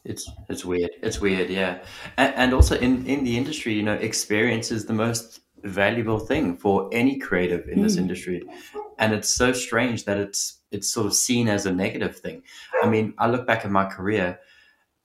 It's 0.05 0.31
it's 0.51 0.65
weird. 0.65 0.91
It's 1.03 1.21
weird, 1.21 1.49
yeah. 1.49 1.79
And, 2.19 2.35
and 2.35 2.55
also 2.55 2.77
in 2.77 3.07
in 3.07 3.25
the 3.25 3.39
industry, 3.39 3.73
you 3.73 3.83
know, 3.83 3.95
experience 3.95 4.71
is 4.71 4.85
the 4.85 4.93
most 4.93 5.41
valuable 5.63 6.19
thing 6.19 6.59
for 6.59 6.91
any 6.93 7.19
creative 7.19 7.67
in 7.69 7.83
this 7.83 7.97
mm. 7.97 8.01
industry, 8.01 8.43
and 8.99 9.15
it's 9.15 9.31
so 9.31 9.53
strange 9.53 10.05
that 10.05 10.19
it's 10.19 10.61
it's 10.71 10.91
sort 10.91 11.07
of 11.07 11.15
seen 11.15 11.49
as 11.49 11.65
a 11.65 11.73
negative 11.73 12.17
thing. 12.17 12.43
I 12.83 12.89
mean, 12.89 13.15
I 13.17 13.29
look 13.29 13.47
back 13.47 13.65
at 13.65 13.71
my 13.71 13.87
career, 13.87 14.39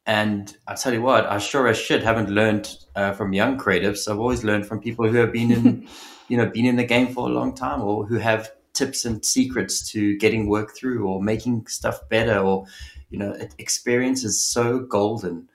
and 0.10 0.58
I 0.68 0.74
tell 0.74 0.92
you 0.92 1.04
what, 1.04 1.28
I 1.28 1.38
sure 1.38 1.68
as 1.68 1.78
shit 1.78 2.02
haven't 2.02 2.32
learned 2.32 2.76
uh, 2.96 3.14
from 3.14 3.32
young 3.32 3.60
creatives. 3.60 4.10
I've 4.10 4.18
always 4.18 4.44
learned 4.44 4.66
from 4.66 4.80
people 4.80 5.08
who 5.08 5.18
have 5.18 5.32
been 5.32 5.52
in 5.52 5.88
you 6.30 6.36
know 6.36 6.48
been 6.48 6.66
in 6.66 6.78
the 6.78 6.84
game 6.84 7.14
for 7.14 7.30
a 7.30 7.32
long 7.32 7.54
time 7.54 7.82
or 7.84 8.08
who 8.08 8.16
have 8.16 8.52
tips 8.74 9.06
and 9.06 9.24
secrets 9.24 9.88
to 9.92 10.18
getting 10.18 10.48
work 10.50 10.76
through 10.76 11.08
or 11.08 11.22
making 11.22 11.68
stuff 11.68 12.10
better 12.10 12.40
or 12.40 12.66
you 13.12 13.20
know 13.20 13.36
experience 13.60 14.24
is 14.24 14.42
so 14.42 14.80
golden 14.80 15.48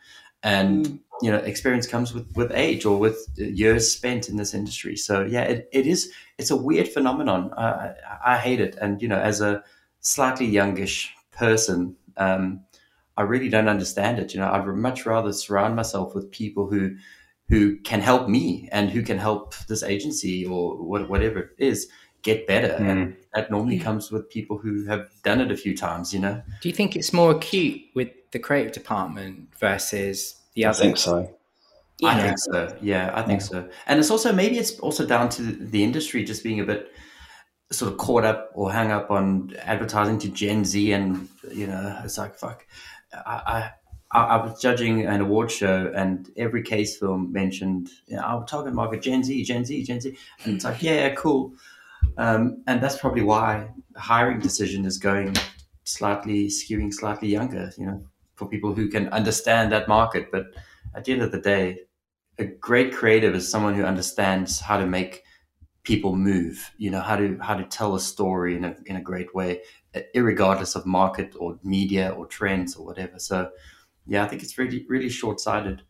and 0.44 0.86
mm. 0.86 1.00
you 1.20 1.32
know 1.32 1.38
experience 1.38 1.88
comes 1.88 2.14
with 2.14 2.30
with 2.36 2.52
age 2.54 2.84
or 2.84 2.96
with 2.96 3.28
years 3.36 3.90
spent 3.90 4.28
in 4.28 4.36
this 4.36 4.54
industry 4.54 4.96
so 4.96 5.24
yeah 5.24 5.42
it, 5.42 5.68
it 5.72 5.84
is 5.84 6.12
it's 6.38 6.50
a 6.50 6.56
weird 6.56 6.86
phenomenon 6.86 7.52
I, 7.56 7.94
I 8.24 8.36
hate 8.36 8.60
it 8.60 8.76
and 8.80 9.02
you 9.02 9.08
know 9.08 9.18
as 9.18 9.40
a 9.40 9.64
slightly 10.00 10.46
youngish 10.46 11.12
person 11.32 11.96
um, 12.16 12.60
i 13.16 13.22
really 13.22 13.48
don't 13.48 13.68
understand 13.68 14.18
it 14.18 14.34
you 14.34 14.40
know 14.40 14.50
i'd 14.50 14.66
much 14.66 15.06
rather 15.06 15.32
surround 15.32 15.76
myself 15.76 16.14
with 16.14 16.30
people 16.30 16.68
who 16.68 16.94
who 17.48 17.76
can 17.80 18.00
help 18.00 18.28
me 18.28 18.68
and 18.72 18.90
who 18.90 19.02
can 19.02 19.18
help 19.18 19.54
this 19.68 19.82
agency 19.82 20.46
or 20.46 20.76
whatever 20.76 21.40
it 21.40 21.50
is 21.58 21.88
get 22.24 22.46
better. 22.46 22.76
Mm. 22.80 22.90
And 22.90 23.16
that 23.34 23.50
normally 23.50 23.78
comes 23.78 24.10
with 24.10 24.28
people 24.28 24.58
who 24.58 24.86
have 24.86 25.08
done 25.22 25.40
it 25.40 25.52
a 25.52 25.56
few 25.56 25.76
times, 25.76 26.12
you 26.12 26.18
know? 26.18 26.42
Do 26.62 26.68
you 26.68 26.74
think 26.74 26.96
it's 26.96 27.12
more 27.12 27.30
acute 27.30 27.82
with 27.94 28.08
the 28.32 28.40
creative 28.40 28.72
department 28.72 29.50
versus 29.60 30.34
the 30.54 30.64
other? 30.64 30.78
I 30.78 30.80
think 30.80 30.96
so. 30.96 31.36
Yeah. 31.98 32.08
I 32.08 32.20
think 32.20 32.38
so. 32.38 32.76
Yeah, 32.80 33.12
I 33.14 33.22
think 33.22 33.40
yeah. 33.40 33.46
so. 33.46 33.68
And 33.86 34.00
it's 34.00 34.10
also 34.10 34.32
maybe 34.32 34.58
it's 34.58 34.80
also 34.80 35.06
down 35.06 35.28
to 35.30 35.42
the 35.42 35.84
industry 35.84 36.24
just 36.24 36.42
being 36.42 36.58
a 36.58 36.64
bit 36.64 36.90
sort 37.70 37.92
of 37.92 37.98
caught 37.98 38.24
up 38.24 38.50
or 38.54 38.72
hung 38.72 38.90
up 38.90 39.10
on 39.10 39.54
advertising 39.62 40.18
to 40.20 40.28
Gen 40.28 40.64
Z, 40.64 40.92
and 40.92 41.28
you 41.52 41.68
know, 41.68 42.00
it's 42.02 42.18
like 42.18 42.34
fuck. 42.34 42.66
I, 43.26 43.70
I, 44.12 44.20
I, 44.20 44.36
was 44.44 44.60
judging 44.60 45.06
an 45.06 45.20
award 45.20 45.50
show, 45.50 45.92
and 45.94 46.30
every 46.36 46.62
case 46.62 46.98
film 46.98 47.32
mentioned, 47.32 47.90
you 48.06 48.16
know, 48.16 48.22
our 48.22 48.44
target 48.46 48.74
market 48.74 49.02
Gen 49.02 49.24
Z, 49.24 49.44
Gen 49.44 49.64
Z, 49.64 49.84
Gen 49.84 50.00
Z, 50.00 50.16
and 50.44 50.54
it's 50.56 50.64
like, 50.64 50.82
yeah, 50.82 51.14
cool. 51.14 51.52
Um, 52.16 52.62
and 52.66 52.82
that's 52.82 52.98
probably 52.98 53.22
why 53.22 53.68
the 53.92 54.00
hiring 54.00 54.40
decision 54.40 54.84
is 54.84 54.98
going 54.98 55.34
slightly 55.84 56.48
skewing 56.48 56.92
slightly 56.92 57.28
younger, 57.28 57.72
you 57.76 57.86
know, 57.86 58.04
for 58.36 58.48
people 58.48 58.74
who 58.74 58.88
can 58.88 59.08
understand 59.08 59.72
that 59.72 59.88
market. 59.88 60.30
But 60.30 60.46
at 60.94 61.04
the 61.04 61.12
end 61.12 61.22
of 61.22 61.32
the 61.32 61.40
day, 61.40 61.80
a 62.38 62.44
great 62.44 62.92
creative 62.92 63.34
is 63.34 63.48
someone 63.48 63.74
who 63.74 63.84
understands 63.84 64.60
how 64.60 64.76
to 64.76 64.86
make 64.86 65.22
people 65.82 66.16
move, 66.16 66.72
you 66.78 66.90
know, 66.90 67.00
how 67.00 67.16
to 67.16 67.38
how 67.40 67.54
to 67.54 67.64
tell 67.64 67.94
a 67.94 68.00
story 68.00 68.56
in 68.56 68.64
a 68.64 68.74
in 68.86 68.96
a 68.96 69.00
great 69.00 69.34
way, 69.34 69.60
regardless 70.14 70.74
of 70.74 70.86
market 70.86 71.34
or 71.38 71.58
media 71.62 72.10
or 72.10 72.26
trends 72.26 72.76
or 72.76 72.86
whatever. 72.86 73.18
So 73.18 73.50
yeah, 74.06 74.24
I 74.24 74.28
think 74.28 74.42
it's 74.42 74.58
really 74.58 74.84
really 74.88 75.08
short 75.08 75.40
sighted. 75.40 75.82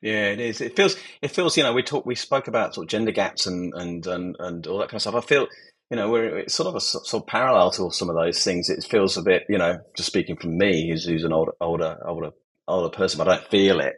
Yeah, 0.00 0.30
it 0.30 0.40
is. 0.40 0.60
It 0.60 0.76
feels 0.76 0.96
it 1.22 1.30
feels 1.30 1.56
you 1.56 1.62
know 1.62 1.72
we 1.72 1.82
talk 1.82 2.04
we 2.04 2.16
spoke 2.16 2.48
about 2.48 2.74
sort 2.74 2.86
of 2.86 2.90
gender 2.90 3.12
gaps 3.12 3.46
and 3.46 3.72
and 3.74 4.06
and, 4.06 4.36
and 4.38 4.66
all 4.66 4.78
that 4.78 4.88
kind 4.88 4.96
of 4.96 5.02
stuff. 5.02 5.14
I 5.14 5.20
feel 5.20 5.46
you 5.90 5.96
know 5.96 6.10
we're 6.10 6.38
it's 6.38 6.54
sort 6.54 6.66
of 6.66 6.74
a 6.74 6.80
sort 6.80 7.14
of 7.14 7.26
parallel 7.26 7.70
to 7.72 7.90
some 7.92 8.10
of 8.10 8.16
those 8.16 8.42
things. 8.42 8.68
It 8.68 8.84
feels 8.84 9.16
a 9.16 9.22
bit 9.22 9.44
you 9.48 9.58
know 9.58 9.78
just 9.96 10.08
speaking 10.08 10.36
from 10.36 10.58
me, 10.58 10.90
who's 10.90 11.04
who's 11.04 11.24
an 11.24 11.32
older 11.32 11.52
older 11.60 11.98
older 12.04 12.30
older 12.66 12.88
person, 12.88 13.18
but 13.18 13.28
I 13.28 13.36
don't 13.36 13.48
feel 13.48 13.80
it. 13.80 13.96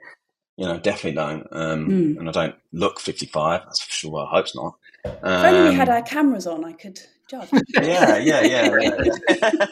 You 0.56 0.66
know, 0.66 0.78
definitely 0.78 1.16
don't. 1.16 1.46
Um, 1.50 1.88
mm. 1.88 2.18
And 2.18 2.28
I 2.28 2.32
don't 2.32 2.54
look 2.72 3.00
fifty 3.00 3.26
five. 3.26 3.62
That's 3.64 3.82
for 3.82 3.90
sure. 3.90 4.26
I 4.26 4.36
hope 4.36 4.44
it's 4.44 4.54
not. 4.54 4.74
Um, 5.04 5.14
if 5.22 5.52
only 5.52 5.70
we 5.70 5.74
had 5.74 5.88
um, 5.88 5.96
our 5.96 6.02
cameras 6.02 6.46
on, 6.46 6.64
I 6.64 6.72
could 6.72 7.00
judge. 7.28 7.48
Yeah, 7.74 8.18
yeah, 8.18 8.42
yeah. 8.42 8.70
yeah. 8.80 8.90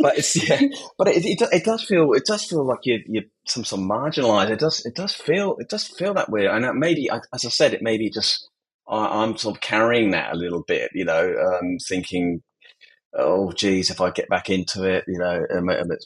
but 0.00 0.18
it's 0.18 0.48
yeah, 0.48 0.60
but 0.98 1.08
it, 1.08 1.24
it, 1.24 1.42
it 1.52 1.64
does 1.64 1.84
feel 1.84 2.12
it 2.12 2.24
does 2.26 2.44
feel 2.44 2.66
like 2.66 2.80
you 2.84 3.00
you 3.06 3.22
some 3.46 3.64
some 3.64 3.88
marginalised. 3.88 4.50
It 4.50 4.58
does 4.58 4.84
it 4.84 4.94
does 4.94 5.14
feel 5.14 5.56
it 5.58 5.68
does 5.68 5.86
feel 5.86 6.14
that 6.14 6.30
way, 6.30 6.46
and 6.46 6.78
maybe 6.78 7.08
as 7.10 7.44
I 7.44 7.48
said, 7.48 7.74
it 7.74 7.82
maybe 7.82 8.10
just 8.10 8.48
I, 8.88 9.22
am 9.22 9.36
sort 9.36 9.56
of 9.56 9.62
carrying 9.62 10.12
that 10.12 10.32
a 10.32 10.36
little 10.36 10.64
bit. 10.66 10.90
You 10.94 11.04
know, 11.04 11.34
um, 11.34 11.78
thinking. 11.88 12.42
Oh 13.14 13.52
geez, 13.52 13.90
if 13.90 14.00
I 14.00 14.10
get 14.10 14.30
back 14.30 14.48
into 14.48 14.84
it, 14.84 15.04
you 15.06 15.18
know, 15.18 15.44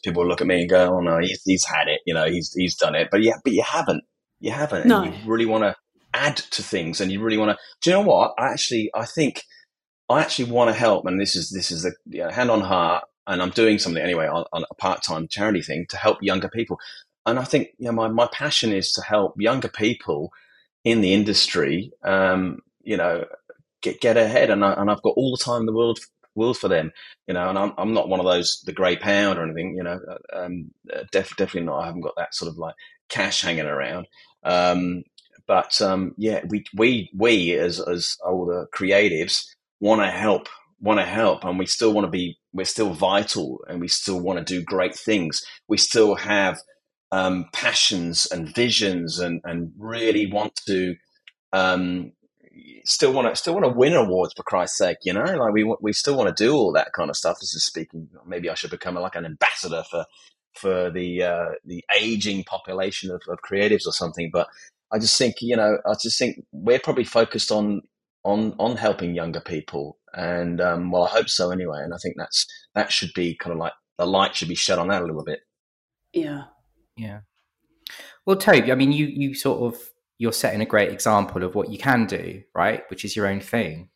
people 0.02 0.26
look 0.26 0.40
at 0.40 0.46
me 0.48 0.62
and 0.62 0.68
go, 0.68 0.96
"Oh 0.96 1.00
no, 1.00 1.20
he's, 1.20 1.40
he's 1.44 1.64
had 1.64 1.86
it, 1.86 2.00
you 2.04 2.12
know, 2.12 2.24
he's 2.24 2.52
he's 2.52 2.74
done 2.74 2.96
it." 2.96 3.10
But 3.12 3.22
yeah, 3.22 3.34
but 3.44 3.52
you 3.52 3.62
haven't, 3.62 4.02
you 4.40 4.50
haven't. 4.50 4.86
No. 4.86 5.04
you 5.04 5.12
really 5.24 5.46
want 5.46 5.62
to 5.62 5.76
add 6.14 6.36
to 6.36 6.64
things, 6.64 7.00
and 7.00 7.12
you 7.12 7.22
really 7.22 7.36
want 7.36 7.52
to. 7.52 7.58
Do 7.80 7.90
you 7.90 7.96
know 7.96 8.02
what? 8.02 8.34
I 8.40 8.48
actually, 8.48 8.90
I 8.92 9.04
think 9.04 9.44
I 10.08 10.20
actually 10.20 10.50
want 10.50 10.68
to 10.70 10.74
help, 10.74 11.06
and 11.06 11.20
this 11.20 11.34
is 11.34 11.50
this 11.50 11.70
is 11.70 11.84
a 11.84 11.92
you 12.08 12.22
know, 12.22 12.30
hand 12.30 12.50
on 12.50 12.60
heart, 12.60 13.04
and 13.26 13.42
I'm 13.42 13.50
doing 13.50 13.78
something 13.78 14.02
anyway 14.02 14.26
on, 14.28 14.44
on 14.52 14.64
a 14.70 14.74
part 14.74 15.02
time 15.02 15.28
charity 15.28 15.62
thing 15.62 15.86
to 15.90 15.96
help 15.96 16.18
younger 16.22 16.48
people. 16.48 16.78
And 17.24 17.38
I 17.38 17.44
think 17.44 17.68
you 17.78 17.86
know 17.86 17.92
my 17.92 18.08
my 18.08 18.28
passion 18.32 18.72
is 18.72 18.92
to 18.92 19.02
help 19.02 19.34
younger 19.38 19.68
people 19.68 20.32
in 20.84 21.00
the 21.00 21.12
industry, 21.12 21.92
um, 22.04 22.60
you 22.82 22.96
know, 22.96 23.24
get 23.82 24.00
get 24.00 24.16
ahead, 24.16 24.50
and 24.50 24.64
I, 24.64 24.74
and 24.74 24.90
I've 24.90 25.02
got 25.02 25.14
all 25.16 25.32
the 25.32 25.42
time 25.42 25.62
in 25.62 25.66
the 25.66 25.72
world 25.74 25.98
world 26.36 26.56
for 26.56 26.68
them, 26.68 26.92
you 27.26 27.34
know. 27.34 27.48
And 27.48 27.58
I'm 27.58 27.72
I'm 27.76 27.92
not 27.92 28.08
one 28.08 28.20
of 28.20 28.26
those 28.26 28.62
the 28.64 28.72
grey 28.72 28.96
pound 28.96 29.38
or 29.38 29.44
anything, 29.44 29.74
you 29.76 29.82
know. 29.82 29.98
Uh, 30.08 30.44
um, 30.44 30.70
uh, 30.94 31.02
def, 31.10 31.36
definitely 31.36 31.66
not. 31.66 31.80
I 31.80 31.86
haven't 31.86 32.02
got 32.02 32.14
that 32.16 32.34
sort 32.34 32.50
of 32.50 32.58
like 32.58 32.76
cash 33.08 33.42
hanging 33.42 33.66
around. 33.66 34.06
Um, 34.44 35.02
but 35.48 35.80
um, 35.80 36.14
yeah, 36.16 36.42
we 36.48 36.64
we 36.76 37.10
we 37.16 37.54
as 37.54 37.80
as 37.80 38.16
older 38.24 38.68
creatives 38.72 39.44
want 39.80 40.00
to 40.02 40.10
help, 40.10 40.48
want 40.80 41.00
to 41.00 41.06
help, 41.06 41.44
and 41.44 41.58
we 41.58 41.66
still 41.66 41.92
want 41.92 42.06
to 42.06 42.10
be, 42.10 42.38
we're 42.52 42.64
still 42.64 42.92
vital, 42.92 43.60
and 43.68 43.80
we 43.80 43.88
still 43.88 44.20
want 44.20 44.38
to 44.38 44.44
do 44.44 44.62
great 44.62 44.94
things. 44.96 45.44
We 45.68 45.76
still 45.76 46.14
have 46.16 46.58
um, 47.12 47.46
passions 47.52 48.26
and 48.26 48.54
visions, 48.54 49.18
and 49.18 49.40
and 49.44 49.72
really 49.78 50.30
want 50.30 50.60
to. 50.66 50.94
Um, 51.52 52.12
still 52.84 53.12
want 53.12 53.28
to 53.28 53.36
still 53.36 53.54
want 53.54 53.64
to 53.64 53.78
win 53.78 53.94
awards 53.94 54.32
for 54.36 54.42
Christ's 54.42 54.78
sake, 54.78 54.98
you 55.02 55.12
know. 55.12 55.24
Like 55.24 55.52
we 55.52 55.76
we 55.80 55.92
still 55.92 56.16
want 56.16 56.34
to 56.34 56.44
do 56.44 56.54
all 56.54 56.72
that 56.72 56.92
kind 56.92 57.10
of 57.10 57.16
stuff. 57.16 57.38
This 57.40 57.54
is 57.54 57.64
speaking. 57.64 58.08
Maybe 58.26 58.48
I 58.48 58.54
should 58.54 58.70
become 58.70 58.94
like 58.94 59.16
an 59.16 59.26
ambassador 59.26 59.82
for 59.90 60.06
for 60.54 60.90
the 60.90 61.22
uh, 61.22 61.48
the 61.64 61.84
aging 61.98 62.44
population 62.44 63.10
of, 63.10 63.22
of 63.28 63.38
creatives 63.48 63.86
or 63.86 63.92
something. 63.92 64.30
But 64.32 64.48
I 64.92 64.98
just 64.98 65.18
think 65.18 65.36
you 65.40 65.56
know 65.56 65.78
I 65.86 65.94
just 66.00 66.18
think 66.18 66.44
we're 66.52 66.80
probably 66.80 67.04
focused 67.04 67.50
on 67.50 67.82
on 68.26 68.54
on 68.58 68.76
helping 68.76 69.14
younger 69.14 69.40
people, 69.40 69.98
and 70.12 70.60
um, 70.60 70.90
well, 70.90 71.04
I 71.04 71.10
hope 71.10 71.28
so 71.28 71.50
anyway. 71.50 71.78
And 71.82 71.94
I 71.94 71.96
think 72.02 72.16
that's 72.18 72.46
that 72.74 72.92
should 72.92 73.12
be 73.14 73.36
kind 73.36 73.52
of 73.52 73.58
like 73.58 73.72
the 73.98 74.06
light 74.06 74.34
should 74.34 74.48
be 74.48 74.54
shed 74.54 74.78
on 74.78 74.88
that 74.88 75.02
a 75.02 75.06
little 75.06 75.24
bit. 75.24 75.40
Yeah, 76.12 76.44
yeah. 76.96 77.20
Well, 78.26 78.36
Toby, 78.36 78.72
I 78.72 78.74
mean, 78.74 78.92
you 78.92 79.06
you 79.06 79.34
sort 79.34 79.62
of 79.72 79.80
you're 80.18 80.32
setting 80.32 80.60
a 80.60 80.66
great 80.66 80.92
example 80.92 81.44
of 81.44 81.54
what 81.54 81.70
you 81.70 81.78
can 81.78 82.06
do, 82.06 82.42
right? 82.54 82.82
Which 82.90 83.04
is 83.04 83.14
your 83.14 83.28
own 83.28 83.40
thing. 83.40 83.90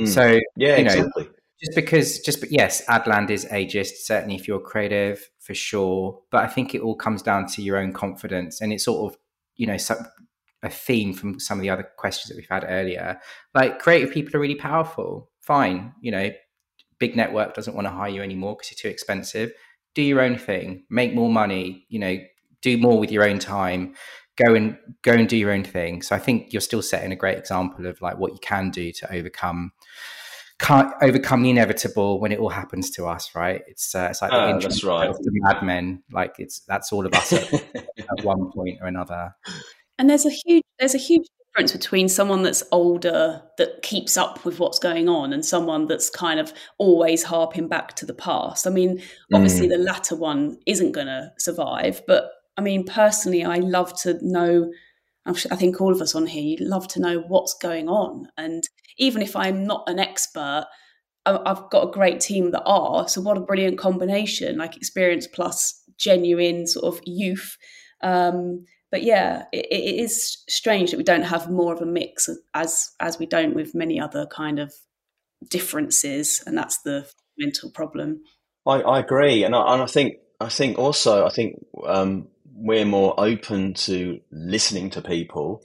Mm. 0.00 0.08
So 0.08 0.40
yeah, 0.56 0.76
you 0.76 0.84
know, 0.84 0.92
exactly. 0.92 1.28
Just 1.58 1.74
because, 1.74 2.18
just 2.20 2.40
but 2.40 2.52
yes, 2.52 2.84
Adland 2.86 3.30
is 3.30 3.46
ageist. 3.46 4.04
Certainly, 4.04 4.36
if 4.36 4.46
you're 4.46 4.60
creative, 4.60 5.28
for 5.40 5.54
sure. 5.54 6.20
But 6.30 6.44
I 6.44 6.48
think 6.48 6.74
it 6.74 6.82
all 6.82 6.94
comes 6.94 7.22
down 7.22 7.46
to 7.48 7.62
your 7.62 7.78
own 7.78 7.92
confidence, 7.92 8.60
and 8.60 8.72
it's 8.72 8.84
sort 8.84 9.10
of 9.10 9.18
you 9.56 9.66
know, 9.66 9.76
so, 9.76 9.96
a 10.66 10.70
theme 10.70 11.14
from 11.14 11.40
some 11.40 11.58
of 11.58 11.62
the 11.62 11.70
other 11.70 11.88
questions 11.96 12.28
that 12.28 12.36
we've 12.36 12.48
had 12.48 12.64
earlier. 12.68 13.20
Like 13.54 13.78
creative 13.78 14.12
people 14.12 14.36
are 14.36 14.40
really 14.40 14.54
powerful. 14.54 15.30
Fine, 15.40 15.94
you 16.00 16.10
know, 16.10 16.30
big 16.98 17.16
network 17.16 17.54
doesn't 17.54 17.74
want 17.74 17.86
to 17.86 17.90
hire 17.92 18.10
you 18.10 18.22
anymore 18.22 18.56
because 18.56 18.70
you're 18.70 18.90
too 18.90 18.92
expensive. 18.92 19.52
Do 19.94 20.02
your 20.02 20.20
own 20.20 20.36
thing, 20.36 20.84
make 20.90 21.14
more 21.14 21.30
money, 21.30 21.86
you 21.88 21.98
know, 21.98 22.18
do 22.62 22.76
more 22.76 22.98
with 22.98 23.10
your 23.10 23.24
own 23.24 23.38
time. 23.38 23.94
Go 24.36 24.54
and 24.54 24.76
go 25.02 25.12
and 25.12 25.26
do 25.26 25.36
your 25.36 25.52
own 25.52 25.64
thing. 25.64 26.02
So 26.02 26.14
I 26.14 26.18
think 26.18 26.52
you're 26.52 26.60
still 26.60 26.82
setting 26.82 27.12
a 27.12 27.16
great 27.16 27.38
example 27.38 27.86
of 27.86 28.02
like 28.02 28.18
what 28.18 28.32
you 28.32 28.38
can 28.42 28.70
do 28.70 28.92
to 28.92 29.14
overcome 29.14 29.72
can't 30.58 30.92
overcome 31.02 31.42
the 31.42 31.50
inevitable 31.50 32.18
when 32.18 32.32
it 32.32 32.38
all 32.38 32.48
happens 32.48 32.90
to 32.90 33.06
us, 33.06 33.34
right? 33.34 33.62
It's 33.66 33.94
uh, 33.94 34.08
it's 34.10 34.22
like 34.22 34.30
the 34.30 34.36
uh, 34.36 34.58
that's 34.58 34.82
right. 34.84 35.08
of 35.08 35.18
the 35.18 35.30
Mad 35.32 35.62
Men. 35.62 36.02
Like 36.10 36.36
it's 36.38 36.60
that's 36.60 36.92
all 36.92 37.04
of 37.04 37.12
us 37.12 37.32
at, 37.32 37.52
at 37.52 37.62
one 38.24 38.50
point 38.52 38.78
or 38.80 38.86
another. 38.86 39.34
And 39.98 40.10
there's 40.10 40.26
a 40.26 40.30
huge 40.30 40.64
there's 40.78 40.94
a 40.94 40.98
huge 40.98 41.26
difference 41.38 41.72
between 41.72 42.08
someone 42.08 42.42
that's 42.42 42.62
older 42.70 43.42
that 43.56 43.82
keeps 43.82 44.16
up 44.16 44.44
with 44.44 44.60
what's 44.60 44.78
going 44.78 45.08
on 45.08 45.32
and 45.32 45.44
someone 45.44 45.86
that's 45.86 46.10
kind 46.10 46.38
of 46.38 46.52
always 46.78 47.22
harping 47.22 47.68
back 47.68 47.94
to 47.96 48.06
the 48.06 48.14
past. 48.14 48.66
I 48.66 48.70
mean, 48.70 49.00
obviously 49.32 49.66
mm. 49.66 49.70
the 49.70 49.78
latter 49.78 50.16
one 50.16 50.58
isn't 50.66 50.92
going 50.92 51.06
to 51.06 51.32
survive, 51.38 52.02
but 52.06 52.30
I 52.56 52.60
mean 52.60 52.84
personally 52.84 53.44
I 53.44 53.56
love 53.56 53.98
to 54.02 54.18
know 54.22 54.70
I 55.26 55.32
think 55.32 55.80
all 55.80 55.92
of 55.92 56.00
us 56.00 56.14
on 56.14 56.26
here 56.26 56.56
love 56.60 56.86
to 56.88 57.00
know 57.00 57.20
what's 57.26 57.54
going 57.54 57.88
on 57.88 58.28
and 58.36 58.62
even 58.98 59.22
if 59.22 59.34
I'm 59.34 59.66
not 59.66 59.84
an 59.88 59.98
expert 59.98 60.66
I've 61.26 61.68
got 61.70 61.88
a 61.88 61.90
great 61.90 62.20
team 62.20 62.52
that 62.52 62.62
are 62.64 63.08
so 63.08 63.20
what 63.20 63.36
a 63.36 63.40
brilliant 63.40 63.78
combination 63.78 64.58
like 64.58 64.76
experience 64.76 65.26
plus 65.26 65.82
genuine 65.98 66.66
sort 66.66 66.94
of 66.94 67.00
youth 67.04 67.56
um, 68.02 68.64
but 68.90 69.02
yeah, 69.02 69.44
it, 69.52 69.66
it 69.70 70.00
is 70.00 70.44
strange 70.48 70.90
that 70.90 70.96
we 70.96 71.04
don't 71.04 71.22
have 71.22 71.50
more 71.50 71.72
of 71.72 71.82
a 71.82 71.86
mix 71.86 72.28
as 72.54 72.90
as 73.00 73.18
we 73.18 73.26
don't 73.26 73.54
with 73.54 73.74
many 73.74 74.00
other 74.00 74.26
kind 74.26 74.58
of 74.58 74.72
differences, 75.48 76.42
and 76.46 76.56
that's 76.56 76.78
the 76.82 77.06
mental 77.38 77.70
problem. 77.70 78.22
I, 78.66 78.80
I 78.80 78.98
agree, 79.00 79.44
and 79.44 79.54
I, 79.54 79.74
and 79.74 79.82
I 79.82 79.86
think 79.86 80.14
I 80.40 80.48
think 80.48 80.78
also 80.78 81.26
I 81.26 81.30
think 81.30 81.64
um, 81.86 82.28
we're 82.54 82.84
more 82.84 83.14
open 83.18 83.74
to 83.74 84.20
listening 84.30 84.90
to 84.90 85.02
people, 85.02 85.64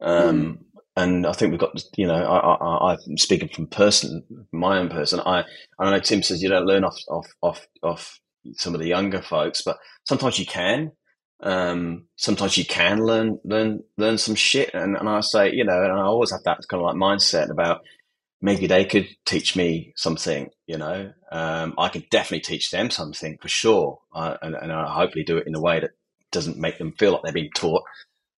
um, 0.00 0.42
mm. 0.42 0.82
and 0.96 1.26
I 1.26 1.32
think 1.32 1.50
we've 1.50 1.60
got 1.60 1.82
you 1.96 2.06
know 2.06 2.14
I, 2.14 2.92
I, 2.92 2.96
am 3.08 3.18
speaking 3.18 3.48
from 3.48 3.66
person 3.66 4.46
my 4.52 4.78
own 4.78 4.88
person. 4.88 5.20
I 5.20 5.44
I 5.78 5.90
know 5.90 6.00
Tim 6.00 6.22
says 6.22 6.42
you 6.42 6.48
don't 6.48 6.66
learn 6.66 6.84
off 6.84 6.96
off 7.08 7.26
off 7.42 7.66
off 7.82 8.20
some 8.54 8.74
of 8.74 8.80
the 8.80 8.88
younger 8.88 9.22
folks, 9.22 9.62
but 9.62 9.78
sometimes 10.04 10.38
you 10.38 10.46
can. 10.46 10.92
Um, 11.40 12.06
sometimes 12.16 12.56
you 12.56 12.64
can 12.64 13.04
learn 13.04 13.38
learn 13.44 13.82
learn 13.96 14.18
some 14.18 14.34
shit, 14.34 14.72
and, 14.72 14.96
and 14.96 15.08
I 15.08 15.20
say, 15.20 15.52
you 15.52 15.64
know, 15.64 15.82
and 15.82 15.92
I 15.92 16.02
always 16.02 16.30
have 16.30 16.44
that 16.44 16.60
kind 16.68 16.82
of 16.82 16.86
like 16.86 16.96
mindset 16.96 17.50
about 17.50 17.82
maybe 18.40 18.66
they 18.66 18.84
could 18.84 19.08
teach 19.24 19.56
me 19.56 19.92
something. 19.96 20.50
You 20.66 20.78
know, 20.78 21.12
um, 21.32 21.74
I 21.76 21.88
can 21.88 22.04
definitely 22.10 22.40
teach 22.40 22.70
them 22.70 22.90
something 22.90 23.38
for 23.40 23.48
sure, 23.48 24.00
uh, 24.14 24.36
and, 24.42 24.54
and 24.54 24.72
I 24.72 24.92
hopefully 24.92 25.24
do 25.24 25.38
it 25.38 25.46
in 25.46 25.54
a 25.54 25.60
way 25.60 25.80
that 25.80 25.90
doesn't 26.30 26.58
make 26.58 26.78
them 26.78 26.92
feel 26.92 27.12
like 27.12 27.22
they're 27.22 27.32
being 27.32 27.50
taught. 27.54 27.82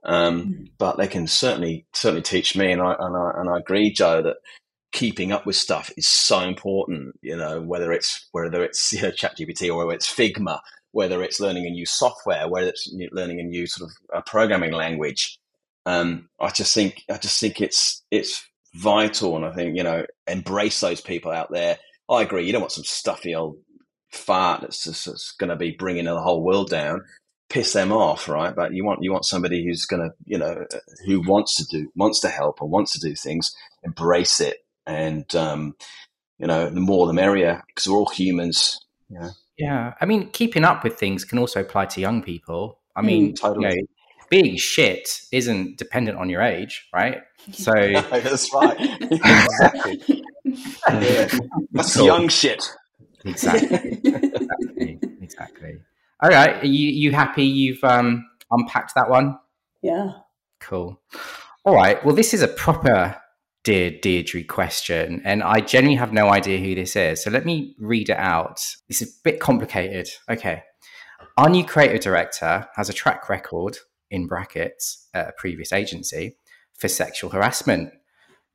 Um, 0.04 0.40
mm-hmm. 0.40 0.64
But 0.78 0.96
they 0.96 1.08
can 1.08 1.26
certainly 1.26 1.86
certainly 1.92 2.22
teach 2.22 2.56
me, 2.56 2.72
and 2.72 2.80
I 2.80 2.94
and 2.98 3.16
I 3.16 3.32
and 3.40 3.50
I 3.50 3.58
agree, 3.58 3.92
Jo, 3.92 4.22
that 4.22 4.36
keeping 4.92 5.32
up 5.32 5.44
with 5.44 5.56
stuff 5.56 5.90
is 5.96 6.06
so 6.06 6.40
important. 6.40 7.18
You 7.20 7.36
know, 7.36 7.60
whether 7.60 7.92
it's 7.92 8.28
whether 8.32 8.64
it's 8.64 8.92
you 8.92 9.02
know, 9.02 9.10
ChatGPT 9.10 9.68
or 9.68 9.76
whether 9.76 9.96
it's 9.96 10.12
Figma 10.12 10.60
whether 10.96 11.22
it's 11.22 11.40
learning 11.40 11.66
a 11.66 11.70
new 11.70 11.84
software, 11.84 12.48
whether 12.48 12.68
it's 12.68 12.90
learning 13.12 13.38
a 13.38 13.42
new 13.42 13.66
sort 13.66 13.90
of 14.14 14.24
programming 14.24 14.72
language. 14.72 15.38
Um, 15.84 16.30
I 16.40 16.48
just 16.48 16.74
think 16.74 17.04
I 17.10 17.18
just 17.18 17.38
think 17.38 17.60
it's 17.60 18.02
it's 18.10 18.42
vital, 18.74 19.36
and 19.36 19.44
I 19.44 19.52
think 19.52 19.76
you 19.76 19.82
know 19.82 20.06
embrace 20.26 20.80
those 20.80 21.02
people 21.02 21.30
out 21.30 21.52
there. 21.52 21.76
I 22.08 22.22
agree. 22.22 22.46
You 22.46 22.52
don't 22.52 22.62
want 22.62 22.72
some 22.72 22.84
stuffy 22.84 23.34
old 23.34 23.58
fart 24.10 24.62
that's 24.62 24.84
just 24.84 25.38
going 25.38 25.50
to 25.50 25.56
be 25.56 25.72
bringing 25.72 26.06
the 26.06 26.18
whole 26.18 26.42
world 26.42 26.70
down. 26.70 27.02
Piss 27.50 27.74
them 27.74 27.92
off, 27.92 28.26
right? 28.26 28.56
But 28.56 28.72
you 28.72 28.82
want 28.82 29.00
you 29.02 29.12
want 29.12 29.26
somebody 29.26 29.66
who's 29.66 29.84
going 29.84 30.02
to 30.02 30.14
you 30.24 30.38
know 30.38 30.64
who 31.04 31.20
wants 31.20 31.56
to 31.56 31.64
do 31.66 31.92
wants 31.94 32.20
to 32.20 32.30
help 32.30 32.62
and 32.62 32.70
wants 32.70 32.94
to 32.94 33.06
do 33.06 33.14
things. 33.14 33.54
Embrace 33.84 34.40
it, 34.40 34.64
and 34.86 35.36
um, 35.36 35.76
you 36.38 36.46
know 36.46 36.70
the 36.70 36.80
more 36.80 37.06
the 37.06 37.12
merrier 37.12 37.62
because 37.66 37.86
we're 37.86 37.98
all 37.98 38.08
humans. 38.08 38.80
You 39.10 39.20
know. 39.20 39.30
Yeah, 39.58 39.94
I 40.00 40.06
mean, 40.06 40.30
keeping 40.30 40.64
up 40.64 40.84
with 40.84 40.98
things 40.98 41.24
can 41.24 41.38
also 41.38 41.60
apply 41.60 41.86
to 41.86 42.00
young 42.00 42.22
people. 42.22 42.78
I 42.94 43.02
mean, 43.02 43.32
mm, 43.32 43.40
totally. 43.40 43.68
you 43.70 43.76
know, 43.76 43.86
being 44.28 44.56
shit 44.56 45.20
isn't 45.32 45.78
dependent 45.78 46.18
on 46.18 46.28
your 46.28 46.42
age, 46.42 46.88
right? 46.92 47.22
So 47.52 47.72
that's 48.10 48.52
right. 48.52 48.76
exactly. 49.00 50.24
yeah. 50.44 51.28
That's 51.72 51.96
cool. 51.96 52.06
young 52.06 52.28
shit. 52.28 52.72
Exactly. 53.24 54.00
exactly. 54.04 54.98
Exactly. 55.26 55.80
All 56.22 56.30
right. 56.30 56.62
Are 56.62 56.66
you 56.66 56.88
you 56.88 57.10
happy 57.10 57.44
you've 57.44 57.82
um 57.82 58.24
unpacked 58.52 58.94
that 58.94 59.10
one? 59.10 59.36
Yeah. 59.82 60.12
Cool. 60.60 61.00
All 61.64 61.74
right. 61.74 62.02
Well, 62.04 62.14
this 62.14 62.32
is 62.32 62.42
a 62.42 62.48
proper 62.48 63.16
Dear 63.66 63.90
Deidre 63.90 64.46
question, 64.46 65.22
and 65.24 65.42
I 65.42 65.58
genuinely 65.58 65.98
have 65.98 66.12
no 66.12 66.28
idea 66.28 66.60
who 66.60 66.76
this 66.76 66.94
is. 66.94 67.24
So 67.24 67.32
let 67.32 67.44
me 67.44 67.74
read 67.80 68.08
it 68.10 68.16
out. 68.16 68.60
This 68.86 69.02
is 69.02 69.08
a 69.08 69.22
bit 69.24 69.40
complicated. 69.40 70.08
Okay. 70.30 70.62
Our 71.36 71.50
new 71.50 71.64
creative 71.64 72.00
director 72.00 72.68
has 72.76 72.88
a 72.88 72.92
track 72.92 73.28
record, 73.28 73.78
in 74.08 74.28
brackets, 74.28 75.08
at 75.14 75.30
a 75.30 75.32
previous 75.32 75.72
agency, 75.72 76.36
for 76.74 76.86
sexual 76.86 77.30
harassment. 77.30 77.92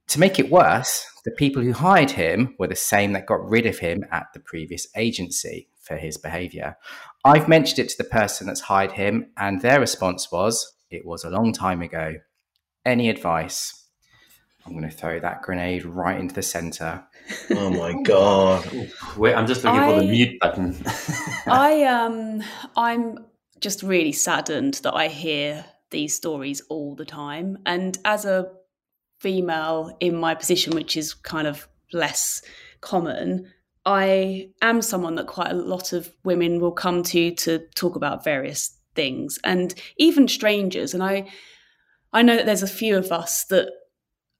To 0.08 0.20
make 0.22 0.40
it 0.40 0.50
worse, 0.50 1.06
the 1.26 1.32
people 1.32 1.62
who 1.62 1.74
hired 1.74 2.12
him 2.12 2.56
were 2.58 2.68
the 2.68 2.76
same 2.78 3.12
that 3.12 3.28
got 3.28 3.46
rid 3.46 3.66
of 3.66 3.80
him 3.80 4.06
at 4.14 4.28
the 4.34 4.40
previous 4.40 4.88
agency 4.96 5.68
for 5.82 5.98
his 5.98 6.16
behavior. 6.16 6.78
I've 7.26 7.50
mentioned 7.50 7.80
it 7.80 7.90
to 7.90 7.98
the 7.98 8.10
person 8.10 8.48
that's 8.48 8.62
hired 8.62 8.94
him, 8.94 9.34
and 9.36 9.60
their 9.60 9.82
response 9.82 10.32
was, 10.32 10.74
It 10.90 11.06
was 11.06 11.26
a 11.26 11.30
long 11.30 11.52
time 11.52 11.82
ago. 11.82 12.14
Any 12.86 13.10
advice? 13.10 13.81
I'm 14.66 14.74
going 14.74 14.90
to 14.90 14.96
throw 14.96 15.20
that 15.20 15.42
grenade 15.42 15.86
right 15.86 16.20
into 16.20 16.36
the 16.36 16.42
center. 16.44 17.04
Oh 17.52 17.70
my 17.70 18.02
god! 18.04 18.90
Wait, 19.18 19.34
I'm 19.34 19.48
just 19.48 19.64
looking 19.64 19.80
I, 19.80 19.94
for 19.94 20.00
the 20.02 20.08
mute 20.08 20.40
button. 20.40 20.78
I 21.48 21.84
um, 21.84 22.44
I'm 22.76 23.26
just 23.60 23.84
really 23.84 24.12
saddened 24.12 24.76
that 24.84 24.94
I 24.94 25.08
hear 25.08 25.66
these 25.90 26.16
stories 26.16 26.62
all 26.70 26.96
the 26.96 27.06
time, 27.06 27.58
and 27.66 27.98
as 28.06 28.26
a 28.26 28.52
female 29.20 29.96
in 30.00 30.16
my 30.16 30.36
position, 30.36 30.76
which 30.76 30.96
is 30.96 31.14
kind 31.14 31.48
of 31.48 31.68
less 31.94 32.42
common, 32.82 33.52
I 33.86 34.50
am 34.62 34.82
someone 34.82 35.16
that 35.16 35.28
quite 35.28 35.52
a 35.52 35.56
lot 35.56 35.94
of 35.94 36.12
women 36.24 36.60
will 36.60 36.72
come 36.72 37.04
to 37.04 37.32
to 37.32 37.60
talk 37.76 37.96
about 37.96 38.24
various 38.24 38.78
things, 38.94 39.40
and 39.44 39.74
even 39.98 40.28
strangers. 40.28 40.94
And 40.94 41.02
I, 41.02 41.30
I 42.14 42.22
know 42.22 42.36
that 42.36 42.46
there's 42.46 42.64
a 42.64 42.68
few 42.68 42.98
of 42.98 43.12
us 43.12 43.46
that 43.46 43.72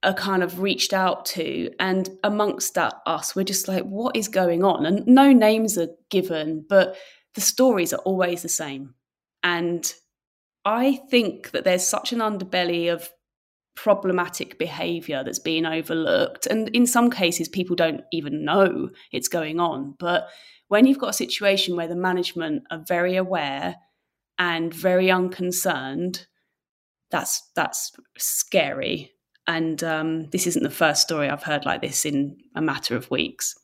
are 0.02 0.14
kind 0.14 0.42
of 0.42 0.60
reached 0.60 0.92
out 0.92 1.24
to 1.24 1.70
and 1.78 2.10
amongst 2.24 2.74
that 2.74 2.94
us 3.06 3.36
we're 3.36 3.44
just 3.44 3.68
like 3.68 3.84
what 3.84 4.16
is 4.16 4.28
going 4.28 4.64
on? 4.64 4.86
And 4.86 5.06
no 5.06 5.32
names 5.32 5.78
are 5.78 5.88
given 6.10 6.64
but 6.68 6.96
the 7.34 7.40
stories 7.40 7.92
are 7.92 8.00
always 8.00 8.42
the 8.42 8.48
same. 8.48 8.94
And 9.42 9.92
i 10.64 11.00
think 11.10 11.50
that 11.50 11.64
there's 11.64 11.86
such 11.86 12.12
an 12.12 12.20
underbelly 12.20 12.92
of 12.92 13.10
problematic 13.74 14.58
behavior 14.58 15.24
that's 15.24 15.38
being 15.38 15.66
overlooked. 15.66 16.46
And 16.46 16.68
in 16.70 16.86
some 16.86 17.10
cases 17.10 17.48
people 17.48 17.74
don't 17.76 18.02
even 18.12 18.44
know 18.44 18.90
it's 19.12 19.28
going 19.28 19.60
on. 19.60 19.94
But 19.98 20.28
when 20.68 20.86
you've 20.86 20.98
got 20.98 21.10
a 21.10 21.14
situation 21.14 21.76
where 21.76 21.88
the 21.88 21.96
management 21.96 22.64
are 22.70 22.84
very 22.86 23.16
aware 23.16 23.76
and 24.38 24.72
very 24.72 25.10
unconcerned 25.10 26.26
that's 27.12 27.50
that's 27.54 27.92
scary 28.16 29.12
and 29.46 29.82
um, 29.82 30.30
this 30.30 30.46
isn't 30.46 30.62
the 30.62 30.70
first 30.70 31.02
story 31.02 31.28
I've 31.28 31.42
heard 31.42 31.64
like 31.64 31.80
this 31.80 32.04
in 32.04 32.36
a 32.54 32.62
matter 32.62 32.96
of 32.96 33.10
weeks. 33.10 33.54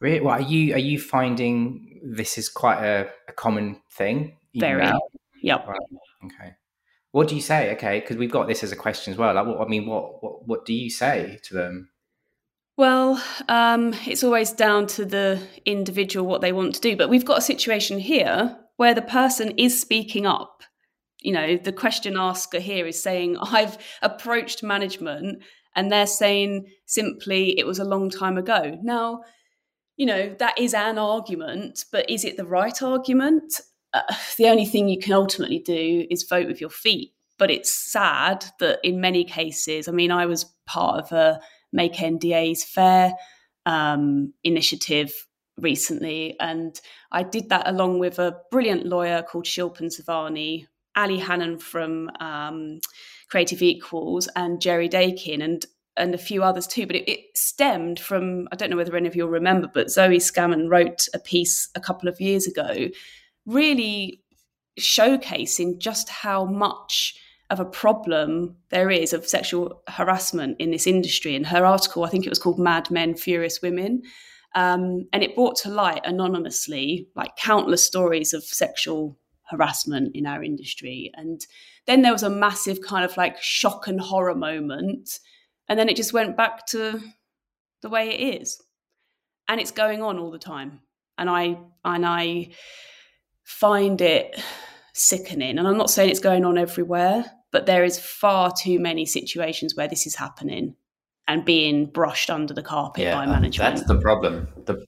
Really? 0.00 0.20
Well, 0.20 0.34
are 0.34 0.40
you 0.40 0.74
are 0.74 0.78
you 0.78 0.98
finding 0.98 2.00
this 2.02 2.38
is 2.38 2.48
quite 2.48 2.82
a, 2.82 3.08
a 3.28 3.32
common 3.32 3.80
thing? 3.92 4.36
Very. 4.54 4.82
Now? 4.82 5.00
Yep. 5.42 5.66
Right. 5.66 5.80
Okay. 6.24 6.54
What 7.12 7.28
do 7.28 7.34
you 7.34 7.40
say? 7.40 7.72
Okay, 7.72 8.00
because 8.00 8.16
we've 8.16 8.30
got 8.30 8.46
this 8.46 8.62
as 8.62 8.72
a 8.72 8.76
question 8.76 9.12
as 9.12 9.18
well. 9.18 9.34
Like, 9.34 9.46
what, 9.46 9.60
I 9.60 9.68
mean, 9.68 9.86
what, 9.86 10.22
what 10.22 10.46
what 10.46 10.64
do 10.64 10.72
you 10.72 10.90
say 10.90 11.38
to 11.44 11.54
them? 11.54 11.90
Well, 12.76 13.22
um, 13.48 13.94
it's 14.06 14.24
always 14.24 14.52
down 14.52 14.86
to 14.88 15.04
the 15.04 15.40
individual 15.66 16.26
what 16.26 16.40
they 16.40 16.52
want 16.52 16.74
to 16.76 16.80
do. 16.80 16.96
But 16.96 17.10
we've 17.10 17.24
got 17.24 17.38
a 17.38 17.42
situation 17.42 17.98
here 17.98 18.56
where 18.76 18.94
the 18.94 19.02
person 19.02 19.50
is 19.58 19.78
speaking 19.78 20.24
up 20.24 20.62
you 21.22 21.32
know 21.32 21.56
the 21.56 21.72
question 21.72 22.16
asker 22.16 22.60
here 22.60 22.86
is 22.86 23.02
saying 23.02 23.36
i've 23.42 23.76
approached 24.02 24.62
management 24.62 25.42
and 25.74 25.90
they're 25.90 26.06
saying 26.06 26.66
simply 26.86 27.58
it 27.58 27.66
was 27.66 27.78
a 27.78 27.84
long 27.84 28.10
time 28.10 28.36
ago. 28.36 28.78
Now 28.82 29.22
you 29.96 30.06
know 30.06 30.34
that 30.38 30.58
is 30.58 30.74
an 30.74 30.98
argument 30.98 31.84
but 31.92 32.08
is 32.08 32.24
it 32.24 32.36
the 32.36 32.46
right 32.46 32.82
argument? 32.82 33.60
Uh, 33.92 34.02
the 34.36 34.48
only 34.48 34.66
thing 34.66 34.88
you 34.88 34.98
can 34.98 35.12
ultimately 35.12 35.58
do 35.58 36.06
is 36.10 36.24
vote 36.24 36.46
with 36.46 36.60
your 36.60 36.70
feet. 36.70 37.12
But 37.38 37.50
it's 37.50 37.72
sad 37.72 38.44
that 38.58 38.80
in 38.84 39.00
many 39.00 39.24
cases, 39.24 39.88
I 39.88 39.92
mean, 39.92 40.10
I 40.10 40.26
was 40.26 40.44
part 40.66 41.02
of 41.02 41.12
a 41.12 41.40
Make 41.72 41.94
NDAs 41.94 42.64
Fair 42.64 43.14
um, 43.64 44.34
initiative 44.44 45.10
recently, 45.56 46.36
and 46.38 46.78
I 47.10 47.22
did 47.22 47.48
that 47.48 47.66
along 47.66 47.98
with 47.98 48.18
a 48.18 48.36
brilliant 48.50 48.84
lawyer 48.84 49.22
called 49.22 49.46
Shilpen 49.46 49.90
Savani, 49.90 50.66
Ali 50.96 51.18
Hanan 51.18 51.58
from 51.58 52.10
um, 52.20 52.80
Creative 53.28 53.62
Equals, 53.62 54.28
and 54.36 54.60
Jerry 54.60 54.88
Dakin, 54.88 55.42
and 55.42 55.64
and 55.96 56.14
a 56.14 56.18
few 56.18 56.42
others 56.42 56.66
too. 56.66 56.86
But 56.86 56.96
it, 56.96 57.10
it, 57.10 57.20
stemmed 57.36 58.00
from 58.00 58.48
I 58.52 58.56
don't 58.56 58.70
know 58.70 58.76
whether 58.76 58.96
any 58.96 59.08
of 59.08 59.16
you'll 59.16 59.28
remember, 59.28 59.68
but 59.72 59.90
Zoe 59.90 60.18
Scaman 60.18 60.68
wrote 60.68 61.08
a 61.14 61.18
piece 61.18 61.68
a 61.74 61.80
couple 61.80 62.08
of 62.08 62.20
years 62.20 62.46
ago, 62.46 62.88
really 63.46 64.22
showcasing 64.78 65.78
just 65.78 66.08
how 66.08 66.44
much 66.44 67.16
of 67.50 67.60
a 67.60 67.64
problem 67.64 68.56
there 68.70 68.90
is 68.90 69.12
of 69.12 69.26
sexual 69.26 69.82
harassment 69.88 70.56
in 70.60 70.70
this 70.70 70.86
industry. 70.86 71.34
In 71.34 71.44
her 71.44 71.66
article, 71.66 72.04
I 72.04 72.08
think 72.08 72.24
it 72.24 72.30
was 72.30 72.38
called 72.38 72.58
Mad 72.58 72.90
Men, 72.90 73.14
Furious 73.14 73.60
Women. 73.60 74.02
Um, 74.54 75.06
and 75.12 75.22
it 75.22 75.34
brought 75.34 75.56
to 75.56 75.70
light 75.70 76.00
anonymously 76.04 77.08
like 77.14 77.36
countless 77.36 77.84
stories 77.84 78.32
of 78.32 78.42
sexual 78.42 79.16
harassment 79.50 80.14
in 80.14 80.26
our 80.26 80.42
industry. 80.42 81.10
And 81.14 81.44
then 81.86 82.02
there 82.02 82.12
was 82.12 82.22
a 82.22 82.30
massive 82.30 82.80
kind 82.80 83.04
of 83.04 83.16
like 83.16 83.40
shock 83.42 83.88
and 83.88 84.00
horror 84.00 84.34
moment. 84.34 85.18
And 85.68 85.78
then 85.78 85.88
it 85.88 85.96
just 85.96 86.12
went 86.12 86.36
back 86.36 86.66
to 86.68 87.00
the 87.82 87.88
way 87.88 88.10
it 88.10 88.40
is. 88.40 88.60
And 89.48 89.60
it's 89.60 89.70
going 89.70 90.02
on 90.02 90.18
all 90.18 90.30
the 90.30 90.38
time. 90.38 90.80
And 91.18 91.28
I 91.28 91.58
and 91.84 92.06
I 92.06 92.50
find 93.44 94.00
it 94.00 94.40
sickening. 94.94 95.58
And 95.58 95.66
I'm 95.66 95.76
not 95.76 95.90
saying 95.90 96.10
it's 96.10 96.20
going 96.20 96.44
on 96.44 96.56
everywhere, 96.56 97.24
but 97.50 97.66
there 97.66 97.84
is 97.84 97.98
far 97.98 98.52
too 98.52 98.78
many 98.78 99.06
situations 99.06 99.74
where 99.74 99.88
this 99.88 100.06
is 100.06 100.14
happening 100.14 100.76
and 101.26 101.44
being 101.44 101.86
brushed 101.86 102.30
under 102.30 102.52
the 102.52 102.62
carpet 102.62 103.04
yeah, 103.04 103.14
by 103.14 103.26
management. 103.26 103.76
That's 103.76 103.88
the 103.88 104.00
problem. 104.00 104.48
The 104.66 104.84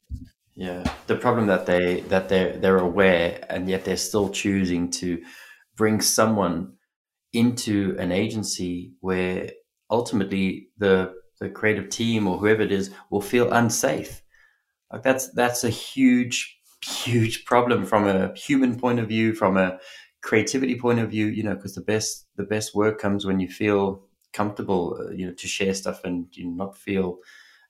yeah, 0.54 0.84
the 1.06 1.16
problem 1.16 1.46
that 1.46 1.66
they 1.66 2.00
that 2.02 2.28
they 2.28 2.52
they're 2.60 2.78
aware 2.78 3.44
and 3.48 3.68
yet 3.68 3.84
they're 3.84 3.96
still 3.96 4.28
choosing 4.28 4.90
to 4.90 5.22
bring 5.76 6.00
someone 6.00 6.74
into 7.32 7.96
an 7.98 8.12
agency 8.12 8.94
where 9.00 9.50
ultimately 9.90 10.68
the 10.78 11.14
the 11.40 11.50
creative 11.50 11.90
team 11.90 12.26
or 12.28 12.38
whoever 12.38 12.62
it 12.62 12.72
is 12.72 12.92
will 13.10 13.20
feel 13.22 13.52
unsafe. 13.52 14.22
Like 14.92 15.02
that's 15.02 15.32
that's 15.34 15.64
a 15.64 15.70
huge 15.70 16.58
huge 16.84 17.44
problem 17.44 17.86
from 17.86 18.06
a 18.08 18.34
human 18.36 18.78
point 18.78 19.00
of 19.00 19.08
view, 19.08 19.34
from 19.34 19.56
a 19.56 19.78
creativity 20.22 20.78
point 20.78 20.98
of 21.00 21.10
view, 21.10 21.26
you 21.26 21.42
know, 21.42 21.54
because 21.54 21.74
the 21.74 21.82
best 21.82 22.26
the 22.36 22.44
best 22.44 22.74
work 22.74 23.00
comes 23.00 23.26
when 23.26 23.40
you 23.40 23.48
feel 23.48 24.04
comfortable, 24.32 24.98
uh, 25.00 25.12
you 25.12 25.26
know, 25.26 25.34
to 25.34 25.48
share 25.48 25.74
stuff 25.74 26.02
and 26.04 26.26
you 26.32 26.46
not 26.50 26.76
feel 26.76 27.18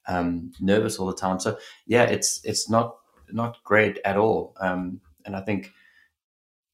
um, 0.07 0.53
nervous 0.61 0.99
all 0.99 1.07
the 1.07 1.15
time. 1.15 1.41
So 1.41 1.59
yeah, 1.87 2.05
it's 2.05 2.41
it's 2.45 2.69
not 2.69 2.97
not 3.31 3.63
great 3.65 3.99
at 4.05 4.17
all. 4.17 4.55
Um, 4.61 5.01
and 5.25 5.37
I 5.37 5.41
think 5.41 5.73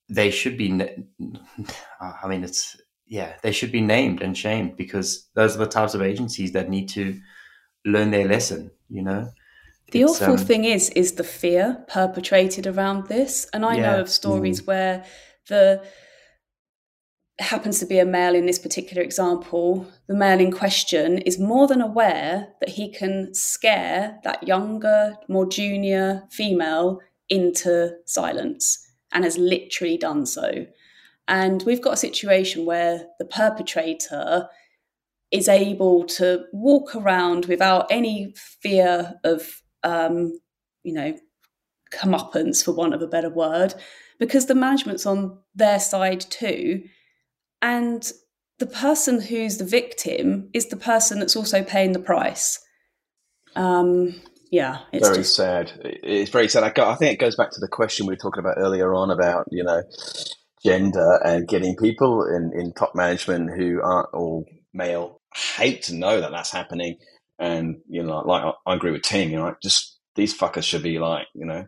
they 0.09 0.31
should 0.31 0.57
be. 0.57 0.70
I 2.01 2.29
mean, 2.29 2.45
it's 2.45 2.76
yeah, 3.07 3.35
they 3.43 3.53
should 3.53 3.72
be 3.72 3.81
named 3.81 4.22
and 4.22 4.37
shamed 4.37 4.76
because 4.76 5.29
those 5.35 5.55
are 5.55 5.61
the 5.61 5.66
types 5.66 5.95
of 5.95 6.03
agencies 6.03 6.53
that 6.53 6.68
need 6.68 6.89
to 6.91 7.20
learn 7.85 8.11
their 8.11 8.29
lesson. 8.29 8.70
You 8.89 9.03
know. 9.03 9.29
The 9.91 10.03
it's, 10.03 10.20
awful 10.20 10.35
um, 10.35 10.39
thing 10.39 10.64
is, 10.64 10.91
is 10.91 11.12
the 11.12 11.24
fear 11.24 11.83
perpetrated 11.89 12.66
around 12.66 13.07
this, 13.07 13.49
and 13.55 13.64
I 13.64 13.76
yeah, 13.76 13.83
know 13.83 14.01
of 14.01 14.11
stories 14.11 14.61
mm. 14.61 14.66
where 14.66 15.05
the 15.49 15.83
happens 17.41 17.78
to 17.78 17.86
be 17.86 17.99
a 17.99 18.05
male 18.05 18.34
in 18.34 18.47
this 18.47 18.59
particular 18.59 19.03
example, 19.03 19.86
the 20.09 20.14
male 20.14 20.41
in 20.41 20.51
question 20.51 21.18
is 21.18 21.39
more 21.39 21.66
than 21.66 21.80
aware 21.80 22.49
that 22.61 22.70
he 22.70 22.91
can 22.91 23.32
scare 23.32 24.18
that 24.24 24.47
younger, 24.47 25.16
more 25.28 25.47
junior 25.47 26.24
female 26.30 27.01
into 27.28 27.93
silence 28.07 28.84
and 29.12 29.24
has 29.24 29.39
literally 29.39 29.97
done 29.97 30.26
so. 30.26 30.66
And 31.28 31.62
we've 31.62 31.82
got 31.82 31.95
a 31.95 31.99
situation 31.99 32.64
where 32.64 33.07
the 33.18 33.24
perpetrator 33.24 34.49
is 35.30 35.49
able 35.49 36.05
to 36.05 36.45
walk 36.53 36.97
around 36.97 37.47
without 37.47 37.86
any 37.91 38.34
fear 38.36 39.14
of, 39.24 39.62
um, 39.84 40.41
you 40.82 40.95
know, 40.95 41.16
comeuppance, 41.93 42.64
for 42.64 42.72
want 42.72 42.95
of 42.95 43.03
a 43.03 43.07
better 43.07 43.30
word, 43.30 43.74
because 44.18 44.47
the 44.47 44.55
management's 44.55 45.07
on 45.07 45.39
their 45.55 45.78
side 45.78 46.20
too. 46.20 46.82
And 47.61 48.11
the 48.59 48.66
person 48.66 49.20
who's 49.20 49.59
the 49.59 49.64
victim 49.64 50.50
is 50.52 50.68
the 50.68 50.76
person 50.76 51.20
that's 51.20 51.36
also 51.36 51.62
paying 51.62 51.92
the 51.92 51.98
price. 51.98 52.59
Um, 53.56 54.14
yeah, 54.50 54.78
it's 54.92 55.06
very 55.06 55.20
just... 55.20 55.36
sad. 55.36 55.72
It's 55.84 56.30
very 56.30 56.48
sad. 56.48 56.64
I, 56.64 56.90
I 56.90 56.94
think 56.94 57.14
it 57.14 57.20
goes 57.20 57.36
back 57.36 57.50
to 57.52 57.61
the 57.61 57.68
question 57.68 58.06
we 58.06 58.12
were 58.12 58.18
talking 58.18 58.40
about 58.40 58.59
earlier 58.59 58.94
on 58.94 59.11
about 59.11 59.46
you 59.50 59.62
know 59.62 59.82
gender 60.64 61.20
and 61.24 61.46
getting 61.46 61.76
people 61.76 62.24
in, 62.24 62.52
in 62.59 62.72
top 62.72 62.94
management 62.94 63.50
who 63.56 63.80
aren't 63.82 64.09
all 64.12 64.46
male. 64.72 65.20
I 65.34 65.62
hate 65.62 65.82
to 65.84 65.94
know 65.94 66.20
that 66.20 66.30
that's 66.30 66.50
happening, 66.50 66.96
and 67.38 67.76
you 67.88 68.02
know, 68.02 68.20
like 68.20 68.54
I 68.66 68.74
agree 68.74 68.92
with 68.92 69.02
Tim. 69.02 69.30
You 69.30 69.36
know, 69.36 69.54
just 69.62 69.98
these 70.14 70.36
fuckers 70.36 70.64
should 70.64 70.82
be 70.82 70.98
like 70.98 71.26
you 71.34 71.44
know 71.44 71.66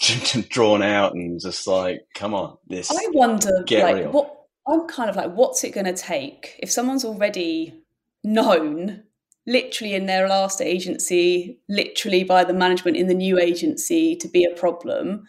drawn 0.48 0.82
out 0.82 1.14
and 1.14 1.40
just 1.40 1.66
like, 1.66 2.00
come 2.14 2.34
on, 2.34 2.56
this. 2.66 2.90
I 2.90 3.08
wonder, 3.12 3.64
like, 3.70 3.96
real. 3.96 4.10
what 4.10 4.39
I'm 4.70 4.86
kind 4.86 5.10
of 5.10 5.16
like, 5.16 5.32
what's 5.34 5.64
it 5.64 5.74
going 5.74 5.86
to 5.86 5.92
take 5.92 6.56
if 6.60 6.70
someone's 6.70 7.04
already 7.04 7.82
known, 8.22 9.02
literally 9.46 9.94
in 9.94 10.06
their 10.06 10.28
last 10.28 10.60
agency, 10.60 11.60
literally 11.68 12.24
by 12.24 12.44
the 12.44 12.54
management 12.54 12.96
in 12.96 13.06
the 13.08 13.14
new 13.14 13.38
agency 13.38 14.16
to 14.16 14.28
be 14.28 14.44
a 14.44 14.56
problem, 14.56 15.24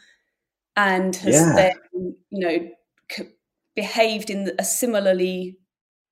and 0.76 1.16
has 1.18 1.36
yeah. 1.36 1.54
then, 1.56 2.16
you 2.30 2.48
know, 2.48 2.70
c- 3.12 3.30
behaved 3.76 4.30
in 4.30 4.52
a 4.60 4.64
similarly 4.64 5.58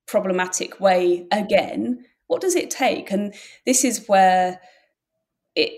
problematic 0.08 0.80
way 0.80 1.28
again? 1.32 2.04
What 2.28 2.42
does 2.42 2.56
it 2.56 2.70
take? 2.70 3.12
And 3.12 3.34
this 3.66 3.84
is 3.84 4.08
where 4.08 4.60
it 5.56 5.72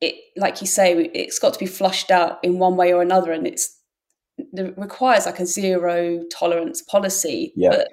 it 0.00 0.14
like 0.36 0.60
you 0.60 0.66
say 0.66 1.10
it's 1.14 1.38
got 1.38 1.54
to 1.54 1.58
be 1.58 1.66
flushed 1.66 2.10
out 2.10 2.38
in 2.42 2.58
one 2.58 2.76
way 2.76 2.92
or 2.92 3.00
another 3.00 3.32
and 3.32 3.46
it's 3.46 3.66
it 3.66 3.75
requires 4.76 5.26
like 5.26 5.40
a 5.40 5.46
zero 5.46 6.22
tolerance 6.30 6.82
policy 6.82 7.52
yeah. 7.56 7.70
but 7.70 7.88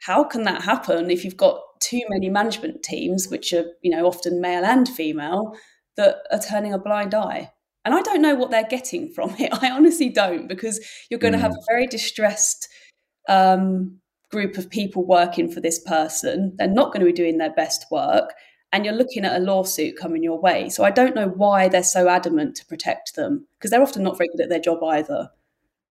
how 0.00 0.22
can 0.22 0.44
that 0.44 0.62
happen 0.62 1.10
if 1.10 1.24
you've 1.24 1.36
got 1.36 1.60
too 1.80 2.02
many 2.08 2.28
management 2.28 2.82
teams 2.82 3.28
which 3.28 3.52
are 3.52 3.64
you 3.82 3.90
know 3.90 4.06
often 4.06 4.40
male 4.40 4.64
and 4.64 4.88
female 4.88 5.56
that 5.96 6.18
are 6.30 6.38
turning 6.38 6.72
a 6.72 6.78
blind 6.78 7.14
eye 7.14 7.50
and 7.84 7.94
i 7.94 8.02
don't 8.02 8.22
know 8.22 8.34
what 8.34 8.50
they're 8.50 8.68
getting 8.68 9.12
from 9.12 9.34
it 9.38 9.50
i 9.62 9.70
honestly 9.70 10.08
don't 10.08 10.48
because 10.48 10.80
you're 11.10 11.20
going 11.20 11.34
mm. 11.34 11.36
to 11.36 11.42
have 11.42 11.52
a 11.52 11.64
very 11.68 11.86
distressed 11.86 12.68
um, 13.28 13.98
group 14.30 14.56
of 14.56 14.70
people 14.70 15.04
working 15.04 15.50
for 15.50 15.60
this 15.60 15.80
person 15.80 16.54
they're 16.58 16.68
not 16.68 16.92
going 16.92 17.00
to 17.00 17.06
be 17.06 17.12
doing 17.12 17.38
their 17.38 17.52
best 17.52 17.86
work 17.90 18.32
and 18.72 18.84
you're 18.84 18.94
looking 18.94 19.24
at 19.24 19.40
a 19.40 19.44
lawsuit 19.44 19.96
coming 19.96 20.22
your 20.22 20.38
way. 20.38 20.68
So 20.68 20.84
I 20.84 20.90
don't 20.90 21.14
know 21.14 21.28
why 21.28 21.68
they're 21.68 21.82
so 21.82 22.08
adamant 22.08 22.54
to 22.56 22.66
protect 22.66 23.14
them 23.16 23.46
because 23.58 23.70
they're 23.70 23.82
often 23.82 24.02
not 24.02 24.18
very 24.18 24.28
good 24.28 24.42
at 24.42 24.50
their 24.50 24.60
job 24.60 24.82
either. 24.84 25.30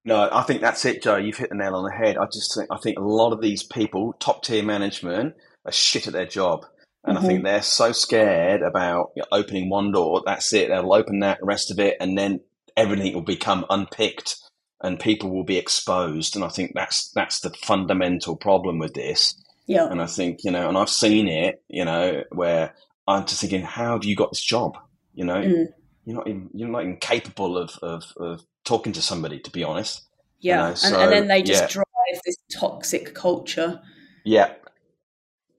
No, 0.08 0.30
I 0.32 0.42
think 0.44 0.62
that's 0.62 0.86
it, 0.86 1.04
Jo. 1.04 1.18
You've 1.18 1.38
hit 1.38 1.50
the 1.50 1.56
nail 1.56 1.76
on 1.76 1.84
the 1.84 1.92
head. 1.92 2.18
I 2.18 2.26
just 2.26 2.56
think 2.56 2.70
I 2.72 2.78
think 2.78 2.98
a 2.98 3.04
lot 3.04 3.34
of 3.34 3.42
these 3.42 3.62
people, 3.62 4.14
top 4.20 4.42
tier 4.42 4.64
management, 4.64 5.36
are 5.66 5.72
shit 5.72 6.08
at 6.08 6.14
their 6.14 6.26
job. 6.26 6.66
And 7.04 7.18
mm-hmm. 7.18 7.26
I 7.26 7.28
think 7.28 7.40
mm-hmm. 7.40 7.48
they're 7.48 7.62
so 7.62 7.92
scared 7.92 8.62
about 8.62 9.12
opening 9.34 9.70
one 9.70 9.92
door. 9.92 10.24
That's 10.26 10.54
it. 10.54 10.70
They'll 10.70 10.94
open 10.94 11.20
that, 11.20 11.40
rest 11.42 11.72
of 11.72 11.80
it, 11.80 11.98
and 12.00 12.18
then 12.18 12.40
everything 12.78 13.14
will 13.14 13.22
become 13.22 13.66
unpicked, 13.70 14.38
and 14.82 14.98
people 14.98 15.30
will 15.30 15.44
be 15.44 15.58
exposed. 15.58 16.38
And 16.38 16.46
I 16.46 16.50
think 16.50 16.72
that's 16.74 17.12
that's 17.12 17.42
the 17.42 17.50
fundamental 17.50 18.38
problem 18.38 18.80
with 18.80 18.94
this. 18.94 19.36
Yeah. 19.66 19.90
And 19.90 20.02
I 20.02 20.06
think, 20.06 20.46
you 20.46 20.52
know, 20.52 20.70
and 20.70 20.78
I've 20.78 20.90
seen 20.90 21.28
it, 21.28 21.62
you 21.68 21.84
know, 21.84 22.24
where 22.32 22.74
I'm 23.06 23.26
just 23.26 23.42
thinking, 23.42 23.64
how 23.64 23.92
have 23.92 24.06
you 24.06 24.16
got 24.16 24.32
this 24.32 24.42
job? 24.42 24.78
You 25.14 25.26
know, 25.26 25.42
mm. 25.42 25.66
you're 26.06 26.16
not 26.16 26.28
even, 26.30 26.50
you're 26.54 26.70
not 26.70 26.84
even 26.84 26.96
capable 26.96 27.58
of, 27.58 27.78
of, 27.82 28.04
of 28.16 28.46
talking 28.68 28.94
to 28.94 29.02
somebody, 29.02 29.40
to 29.40 29.52
be 29.52 29.64
honest. 29.64 30.04
Yeah. 30.40 30.64
You 30.64 30.70
know? 30.70 30.76
so, 30.76 30.88
and, 30.88 30.96
and, 31.04 31.12
then 31.12 31.28
they 31.28 31.42
just 31.42 31.64
yeah. 31.64 31.84
drive 31.84 32.22
this 32.26 32.38
toxic 32.54 33.16
culture. 33.16 33.82
Yeah. 34.24 34.54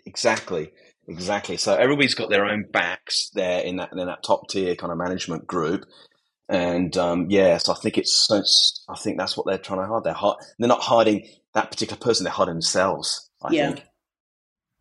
Exactly. 0.07 0.73
Exactly. 1.09 1.57
So 1.57 1.75
everybody's 1.75 2.15
got 2.15 2.29
their 2.29 2.45
own 2.45 2.67
backs 2.71 3.31
there 3.31 3.63
in 3.63 3.77
that 3.77 3.93
in 3.93 3.99
that 3.99 4.23
top 4.23 4.49
tier 4.51 4.77
kind 4.77 4.93
of 4.93 4.99
management 4.99 5.47
group, 5.47 5.87
and 6.51 6.95
um, 6.99 7.27
yeah, 7.31 7.57
so 7.57 7.73
I 7.73 7.77
think 7.77 7.97
it's, 7.97 8.29
it's 8.31 8.85
I 8.91 8.95
think 8.95 9.17
that's 9.17 9.35
what 9.35 9.47
they're 9.47 9.57
trying 9.57 9.81
to 9.81 9.87
hide. 9.87 10.05
They're 10.05 10.13
hide, 10.13 10.37
they're 10.59 10.69
not 10.69 10.83
hiding 10.83 11.27
that 11.55 11.71
particular 11.71 11.99
person; 11.99 12.25
they're 12.25 12.33
hiding 12.33 12.55
themselves. 12.55 13.31
I 13.43 13.53
yeah. 13.53 13.73
think. 13.73 13.87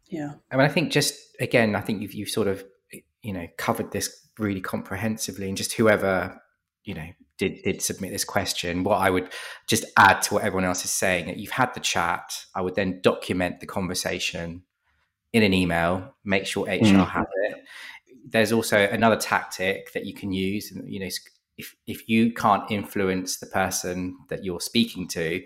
Yeah. 0.10 0.34
I 0.52 0.58
mean, 0.58 0.66
I 0.66 0.70
think 0.70 0.92
just 0.92 1.16
again, 1.40 1.76
I 1.76 1.82
think 1.82 2.02
you've 2.02 2.14
you've 2.14 2.30
sort 2.30 2.50
of 2.50 2.66
you 3.22 3.32
know 3.32 3.48
covered 3.58 3.94
this 3.94 4.28
really 4.38 4.62
comprehensively, 4.62 5.48
and 5.48 5.56
just 5.56 5.74
whoever 5.74 6.42
you 6.84 6.94
know 6.94 7.08
did 7.38 7.62
did 7.64 7.82
submit 7.82 8.12
this 8.12 8.26
question, 8.26 8.84
what 8.84 8.98
I 8.98 9.10
would 9.10 9.30
just 9.68 9.86
add 9.98 10.22
to 10.24 10.36
what 10.36 10.44
everyone 10.44 10.66
else 10.66 10.84
is 10.86 10.92
saying 10.92 11.28
that 11.28 11.38
you've 11.38 11.52
had 11.52 11.74
the 11.74 11.80
chat, 11.80 12.46
I 12.56 12.62
would 12.62 12.76
then 12.76 13.02
document 13.02 13.60
the 13.60 13.68
conversation 13.68 14.64
in 15.34 15.44
an 15.44 15.54
email, 15.54 16.16
make 16.24 16.46
sure 16.46 16.66
HR 16.66 16.84
mm. 16.84 17.08
has 17.08 17.28
it. 17.44 17.64
There's 18.30 18.52
also 18.52 18.78
another 18.78 19.16
tactic 19.16 19.94
that 19.94 20.06
you 20.06 20.14
can 20.14 20.32
use, 20.32 20.72
you 20.86 21.00
know, 21.00 21.10
if 21.58 21.76
if 21.88 22.08
you 22.08 22.34
can't 22.34 22.70
influence 22.72 23.38
the 23.38 23.48
person 23.48 24.18
that 24.30 24.44
you're 24.44 24.60
speaking 24.60 25.08
to, 25.10 25.44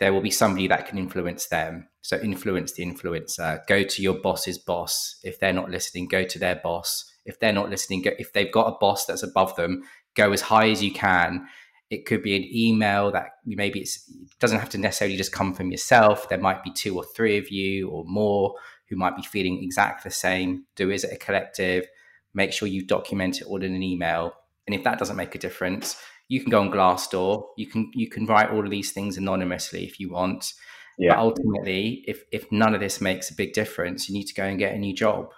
there 0.00 0.12
will 0.12 0.20
be 0.20 0.30
somebody 0.30 0.66
that 0.68 0.86
can 0.86 0.98
influence 0.98 1.46
them. 1.46 1.88
So 2.02 2.18
influence 2.18 2.72
the 2.72 2.84
influencer. 2.84 3.66
Go 3.66 3.84
to 3.84 4.02
your 4.02 4.14
boss's 4.14 4.58
boss. 4.58 5.16
If 5.22 5.38
they're 5.38 5.52
not 5.52 5.70
listening, 5.70 6.08
go 6.08 6.24
to 6.24 6.38
their 6.38 6.56
boss. 6.56 7.10
If 7.24 7.40
they're 7.40 7.52
not 7.52 7.70
listening, 7.70 8.02
go, 8.02 8.10
if 8.18 8.32
they've 8.32 8.52
got 8.52 8.66
a 8.66 8.76
boss 8.78 9.06
that's 9.06 9.22
above 9.22 9.56
them, 9.56 9.84
go 10.14 10.32
as 10.32 10.40
high 10.40 10.70
as 10.70 10.82
you 10.82 10.92
can. 10.92 11.46
It 11.90 12.06
could 12.06 12.22
be 12.22 12.36
an 12.36 12.48
email 12.52 13.12
that 13.12 13.26
maybe 13.44 13.80
it 13.80 13.90
doesn't 14.40 14.58
have 14.58 14.70
to 14.70 14.78
necessarily 14.78 15.16
just 15.16 15.32
come 15.32 15.54
from 15.54 15.70
yourself. 15.70 16.28
There 16.28 16.38
might 16.38 16.64
be 16.64 16.72
two 16.72 16.96
or 16.96 17.04
three 17.04 17.38
of 17.38 17.50
you 17.50 17.88
or 17.90 18.04
more 18.06 18.54
who 18.88 18.96
might 18.96 19.16
be 19.16 19.22
feeling 19.22 19.62
exactly 19.62 20.08
the 20.08 20.14
same. 20.14 20.64
Do 20.76 20.90
is 20.90 21.04
it 21.04 21.12
a 21.12 21.16
collective? 21.16 21.86
Make 22.32 22.52
sure 22.52 22.68
you 22.68 22.84
document 22.84 23.40
it 23.40 23.46
all 23.46 23.62
in 23.62 23.74
an 23.74 23.82
email. 23.82 24.34
And 24.66 24.74
if 24.74 24.82
that 24.84 24.98
doesn't 24.98 25.16
make 25.16 25.34
a 25.34 25.38
difference, 25.38 25.96
you 26.28 26.40
can 26.40 26.50
go 26.50 26.60
on 26.60 26.70
Glassdoor. 26.70 27.46
You 27.56 27.66
can 27.66 27.90
you 27.94 28.08
can 28.08 28.26
write 28.26 28.50
all 28.50 28.64
of 28.64 28.70
these 28.70 28.92
things 28.92 29.16
anonymously 29.16 29.84
if 29.84 30.00
you 30.00 30.10
want. 30.10 30.54
Yeah. 30.98 31.10
But 31.10 31.18
ultimately, 31.18 32.04
if 32.06 32.24
if 32.32 32.50
none 32.50 32.74
of 32.74 32.80
this 32.80 33.00
makes 33.00 33.30
a 33.30 33.34
big 33.34 33.52
difference, 33.52 34.08
you 34.08 34.14
need 34.14 34.26
to 34.26 34.34
go 34.34 34.44
and 34.44 34.58
get 34.58 34.74
a 34.74 34.78
new 34.78 34.94
job. 34.94 35.30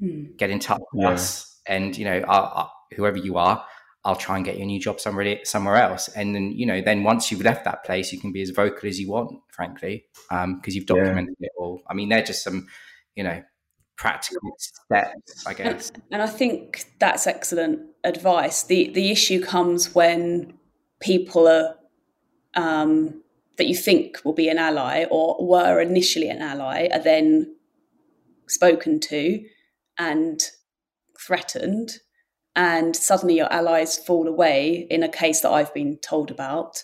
Hmm. 0.00 0.26
Get 0.36 0.50
in 0.50 0.58
touch 0.60 0.80
with 0.92 1.02
yeah. 1.02 1.10
us, 1.10 1.60
and 1.66 1.96
you 1.96 2.04
know, 2.04 2.22
I'll, 2.28 2.52
I'll, 2.54 2.72
whoever 2.94 3.16
you 3.16 3.36
are, 3.36 3.64
I'll 4.08 4.16
try 4.16 4.36
and 4.36 4.44
get 4.44 4.56
you 4.56 4.62
a 4.62 4.66
new 4.66 4.80
job 4.80 5.00
somewhere 5.00 5.38
somewhere 5.44 5.76
else. 5.76 6.08
And 6.08 6.34
then 6.34 6.52
you 6.52 6.64
know, 6.64 6.80
then 6.80 7.02
once 7.02 7.30
you've 7.30 7.42
left 7.42 7.66
that 7.66 7.84
place, 7.84 8.10
you 8.10 8.18
can 8.18 8.32
be 8.32 8.40
as 8.40 8.48
vocal 8.48 8.88
as 8.88 8.98
you 8.98 9.10
want, 9.10 9.38
frankly, 9.52 10.06
because 10.30 10.44
um, 10.44 10.62
you've 10.64 10.86
documented 10.86 11.34
yeah. 11.38 11.48
it 11.48 11.52
all. 11.58 11.82
I 11.90 11.92
mean, 11.92 12.08
they're 12.08 12.22
just 12.22 12.42
some, 12.42 12.68
you 13.16 13.22
know, 13.22 13.42
practical 13.96 14.50
steps, 14.56 15.46
I 15.46 15.52
guess. 15.52 15.90
And, 15.90 16.02
and 16.10 16.22
I 16.22 16.26
think 16.26 16.86
that's 16.98 17.26
excellent 17.26 17.82
advice. 18.02 18.62
The 18.62 18.90
the 18.94 19.10
issue 19.10 19.42
comes 19.42 19.94
when 19.94 20.54
people 21.00 21.46
are 21.46 21.74
um, 22.54 23.22
that 23.58 23.66
you 23.66 23.76
think 23.76 24.24
will 24.24 24.32
be 24.32 24.48
an 24.48 24.56
ally 24.56 25.04
or 25.10 25.36
were 25.46 25.82
initially 25.82 26.30
an 26.30 26.40
ally 26.40 26.88
are 26.94 27.02
then 27.02 27.54
spoken 28.46 29.00
to 29.00 29.44
and 29.98 30.40
threatened 31.20 31.98
and 32.58 32.94
suddenly 32.94 33.36
your 33.36 33.50
allies 33.50 33.96
fall 33.96 34.28
away 34.28 34.86
in 34.90 35.02
a 35.02 35.08
case 35.08 35.40
that 35.40 35.50
I've 35.50 35.72
been 35.72 35.96
told 35.98 36.30
about 36.30 36.82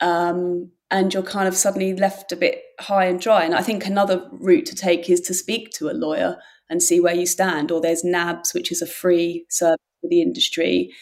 um, 0.00 0.70
and 0.90 1.12
you're 1.14 1.22
kind 1.22 1.48
of 1.48 1.56
suddenly 1.56 1.94
left 1.94 2.30
a 2.30 2.36
bit 2.36 2.62
high 2.78 3.06
and 3.06 3.20
dry. 3.20 3.44
And 3.44 3.54
I 3.54 3.62
think 3.62 3.86
another 3.86 4.28
route 4.32 4.66
to 4.66 4.74
take 4.74 5.08
is 5.08 5.20
to 5.22 5.34
speak 5.34 5.70
to 5.72 5.88
a 5.88 5.92
lawyer 5.92 6.36
and 6.68 6.82
see 6.82 7.00
where 7.00 7.14
you 7.14 7.26
stand. 7.26 7.70
Or 7.70 7.80
there's 7.80 8.04
NABS, 8.04 8.54
which 8.54 8.70
is 8.70 8.82
a 8.82 8.86
free 8.86 9.46
service 9.48 9.78
for 10.00 10.08
the 10.08 10.20
industry. 10.20 10.92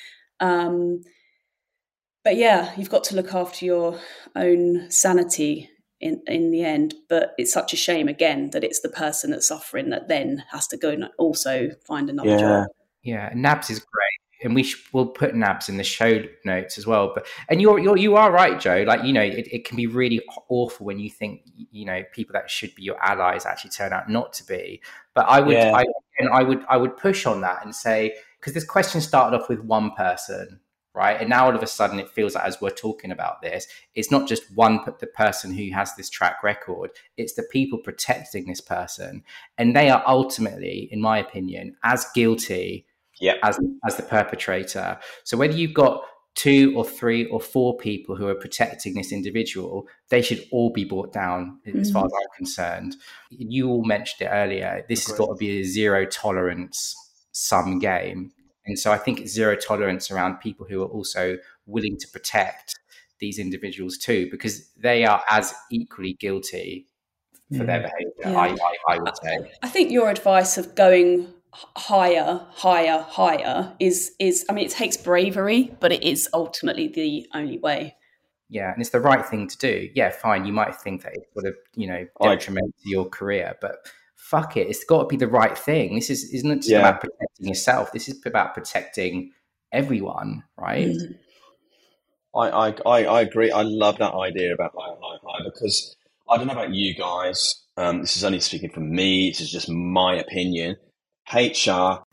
Um, 0.40 1.02
but 2.24 2.36
yeah, 2.36 2.72
you've 2.76 2.90
got 2.90 3.04
to 3.04 3.16
look 3.16 3.34
after 3.34 3.64
your 3.64 3.98
own 4.36 4.90
sanity 4.90 5.68
in 6.00 6.22
in 6.26 6.50
the 6.50 6.64
end. 6.64 6.94
But 7.08 7.32
it's 7.36 7.52
such 7.52 7.72
a 7.72 7.76
shame 7.76 8.08
again 8.08 8.50
that 8.50 8.64
it's 8.64 8.80
the 8.80 8.88
person 8.88 9.32
that's 9.32 9.48
suffering 9.48 9.90
that 9.90 10.08
then 10.08 10.44
has 10.52 10.68
to 10.68 10.76
go 10.76 10.90
and 10.90 11.08
also 11.18 11.70
find 11.86 12.08
another 12.08 12.30
yeah. 12.30 12.38
job. 12.38 12.66
Yeah, 13.02 13.32
NABS 13.34 13.70
is 13.70 13.78
great 13.80 14.22
and 14.42 14.54
we 14.54 14.62
sh- 14.62 14.88
will 14.92 15.06
put 15.06 15.34
NABS 15.34 15.68
in 15.68 15.76
the 15.76 15.84
show 15.84 16.22
notes 16.44 16.78
as 16.78 16.86
well. 16.86 17.12
But 17.14 17.26
and 17.48 17.60
you're 17.60 17.78
you're 17.78 17.96
you 17.96 18.16
are 18.16 18.30
right, 18.30 18.58
Jo. 18.60 18.84
Like 18.86 19.04
you 19.04 19.12
know, 19.12 19.22
it, 19.22 19.48
it 19.50 19.64
can 19.64 19.76
be 19.76 19.86
really 19.86 20.20
awful 20.48 20.86
when 20.86 20.98
you 20.98 21.10
think 21.10 21.42
you 21.54 21.84
know 21.84 22.02
people 22.12 22.32
that 22.34 22.50
should 22.50 22.74
be 22.74 22.82
your 22.82 23.02
allies 23.02 23.46
actually 23.46 23.70
turn 23.70 23.92
out 23.92 24.08
not 24.08 24.32
to 24.34 24.44
be. 24.44 24.80
But 25.14 25.26
I 25.28 25.40
would, 25.40 25.56
yeah. 25.56 25.72
I, 25.74 25.84
and 26.18 26.28
I 26.30 26.42
would, 26.42 26.64
I 26.68 26.76
would 26.76 26.96
push 26.96 27.26
on 27.26 27.40
that 27.42 27.64
and 27.64 27.74
say 27.74 28.14
because 28.40 28.54
this 28.54 28.64
question 28.64 29.00
started 29.00 29.38
off 29.38 29.48
with 29.48 29.60
one 29.60 29.92
person, 29.92 30.60
right? 30.94 31.20
And 31.20 31.28
now 31.28 31.46
all 31.46 31.54
of 31.54 31.62
a 31.62 31.66
sudden 31.66 31.98
it 31.98 32.08
feels 32.08 32.34
like 32.34 32.44
as 32.44 32.60
we're 32.60 32.70
talking 32.70 33.12
about 33.12 33.42
this, 33.42 33.66
it's 33.94 34.10
not 34.10 34.26
just 34.26 34.44
one 34.54 34.80
the 34.98 35.06
person 35.06 35.54
who 35.54 35.70
has 35.72 35.94
this 35.94 36.10
track 36.10 36.42
record; 36.42 36.90
it's 37.16 37.34
the 37.34 37.44
people 37.44 37.78
protecting 37.78 38.46
this 38.46 38.60
person, 38.60 39.22
and 39.58 39.76
they 39.76 39.90
are 39.90 40.02
ultimately, 40.06 40.88
in 40.90 41.00
my 41.00 41.18
opinion, 41.18 41.76
as 41.84 42.06
guilty 42.14 42.86
yeah. 43.22 43.34
as 43.42 43.58
as 43.86 43.96
the 43.96 44.02
perpetrator. 44.02 44.98
So 45.24 45.36
whether 45.38 45.54
you've 45.54 45.72
got 45.72 46.02
two 46.34 46.72
or 46.76 46.84
three 46.84 47.26
or 47.26 47.40
four 47.40 47.76
people 47.76 48.16
who 48.16 48.26
are 48.26 48.34
protecting 48.34 48.94
this 48.94 49.12
individual, 49.12 49.86
they 50.08 50.22
should 50.22 50.42
all 50.50 50.70
be 50.70 50.84
brought 50.84 51.12
down 51.12 51.58
mm-hmm. 51.66 51.80
as 51.80 51.90
far 51.90 52.04
as 52.06 52.12
I'm 52.14 52.36
concerned. 52.36 52.96
You 53.30 53.68
all 53.68 53.84
mentioned 53.84 54.26
it 54.26 54.30
earlier. 54.32 54.84
This 54.88 55.06
has 55.06 55.16
got 55.16 55.26
to 55.26 55.34
be 55.34 55.60
a 55.60 55.62
zero 55.62 56.06
tolerance 56.06 56.94
sum 57.32 57.78
game. 57.78 58.32
And 58.64 58.78
so 58.78 58.92
I 58.92 58.98
think 58.98 59.20
it's 59.20 59.32
zero 59.32 59.56
tolerance 59.56 60.10
around 60.10 60.40
people 60.40 60.66
who 60.68 60.82
are 60.82 60.86
also 60.86 61.36
willing 61.66 61.98
to 61.98 62.08
protect 62.08 62.78
these 63.18 63.38
individuals 63.38 63.98
too, 63.98 64.28
because 64.30 64.68
they 64.70 65.04
are 65.04 65.22
as 65.30 65.54
equally 65.70 66.14
guilty 66.14 66.86
for 67.56 67.64
their 67.64 67.80
behavior, 67.80 68.12
yeah. 68.20 68.38
I, 68.38 68.46
I, 68.48 68.94
I 68.94 68.98
would 68.98 69.16
say. 69.22 69.52
I 69.62 69.68
think 69.68 69.90
your 69.90 70.08
advice 70.08 70.56
of 70.56 70.74
going 70.74 71.28
higher 71.52 72.46
higher 72.50 73.04
higher 73.08 73.74
is 73.78 74.12
is 74.18 74.44
i 74.48 74.52
mean 74.52 74.64
it 74.64 74.70
takes 74.70 74.96
bravery 74.96 75.74
but 75.80 75.92
it 75.92 76.02
is 76.02 76.28
ultimately 76.32 76.88
the 76.88 77.26
only 77.34 77.58
way. 77.58 77.94
Yeah 78.48 78.72
and 78.72 78.80
it's 78.80 78.90
the 78.90 79.00
right 79.00 79.24
thing 79.24 79.48
to 79.48 79.58
do. 79.58 79.88
Yeah 79.94 80.10
fine 80.10 80.46
you 80.46 80.52
might 80.52 80.74
think 80.74 81.02
that 81.02 81.12
it's 81.14 81.32
sort 81.34 81.46
of 81.46 81.54
you 81.74 81.86
know 81.86 82.06
detriment 82.22 82.74
to 82.82 82.88
your 82.88 83.08
career 83.08 83.54
but 83.60 83.86
fuck 84.16 84.56
it 84.56 84.68
it's 84.68 84.84
got 84.84 85.02
to 85.02 85.06
be 85.08 85.16
the 85.16 85.28
right 85.28 85.56
thing. 85.56 85.94
This 85.94 86.08
is 86.08 86.24
isn't 86.32 86.60
just 86.60 86.70
yeah. 86.70 86.80
about 86.80 87.00
protecting 87.00 87.48
yourself? 87.48 87.92
This 87.92 88.08
is 88.08 88.24
about 88.24 88.54
protecting 88.54 89.32
everyone 89.72 90.44
right? 90.56 90.88
Mm. 90.88 91.18
I, 92.34 92.48
I, 92.48 92.74
I 92.86 93.04
I 93.04 93.20
agree. 93.20 93.50
I 93.50 93.60
love 93.62 93.98
that 93.98 94.14
idea 94.14 94.54
about 94.54 94.72
higher 94.74 94.96
higher 95.02 95.18
higher 95.22 95.50
because 95.52 95.96
i 96.30 96.36
don't 96.36 96.46
know 96.46 96.54
about 96.54 96.72
you 96.72 96.94
guys 96.94 97.62
um, 97.76 98.00
this 98.00 98.16
is 98.16 98.24
only 98.24 98.40
speaking 98.40 98.70
for 98.70 98.80
me 98.80 99.30
this 99.30 99.40
is 99.40 99.50
just 99.50 99.68
my 99.68 100.14
opinion 100.14 100.76
HR. 101.32 102.04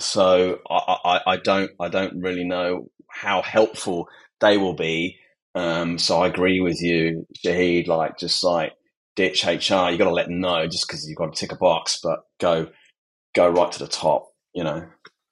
So 0.00 0.60
I, 0.70 0.96
I, 1.04 1.20
I 1.32 1.36
don't 1.38 1.70
I 1.80 1.88
don't 1.88 2.20
really 2.20 2.44
know 2.44 2.90
how 3.08 3.42
helpful 3.42 4.08
they 4.40 4.56
will 4.56 4.74
be. 4.74 5.16
Um, 5.54 5.98
so 5.98 6.22
I 6.22 6.28
agree 6.28 6.60
with 6.60 6.80
you, 6.80 7.26
Shahid. 7.44 7.88
Like 7.88 8.18
just 8.18 8.44
like 8.44 8.74
ditch 9.16 9.44
HR. 9.44 9.90
You 9.90 9.98
got 9.98 10.04
to 10.04 10.10
let 10.10 10.26
them 10.26 10.40
know 10.40 10.66
just 10.66 10.86
because 10.86 11.08
you've 11.08 11.18
got 11.18 11.34
to 11.34 11.40
tick 11.40 11.52
a 11.52 11.56
box, 11.56 11.98
but 12.02 12.20
go 12.38 12.68
go 13.34 13.48
right 13.48 13.72
to 13.72 13.78
the 13.78 13.88
top. 13.88 14.28
You 14.54 14.64
know, 14.64 14.86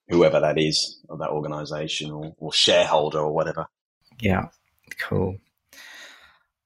whoever 0.09 0.41
that 0.41 0.59
is 0.59 1.01
of 1.09 1.21
that 1.21 1.31
organization 1.31 2.11
or, 2.11 2.35
or 2.39 2.53
shareholder 2.53 3.21
or 3.21 3.33
whatever. 3.33 3.67
Yeah, 4.21 4.49
cool. 4.99 5.37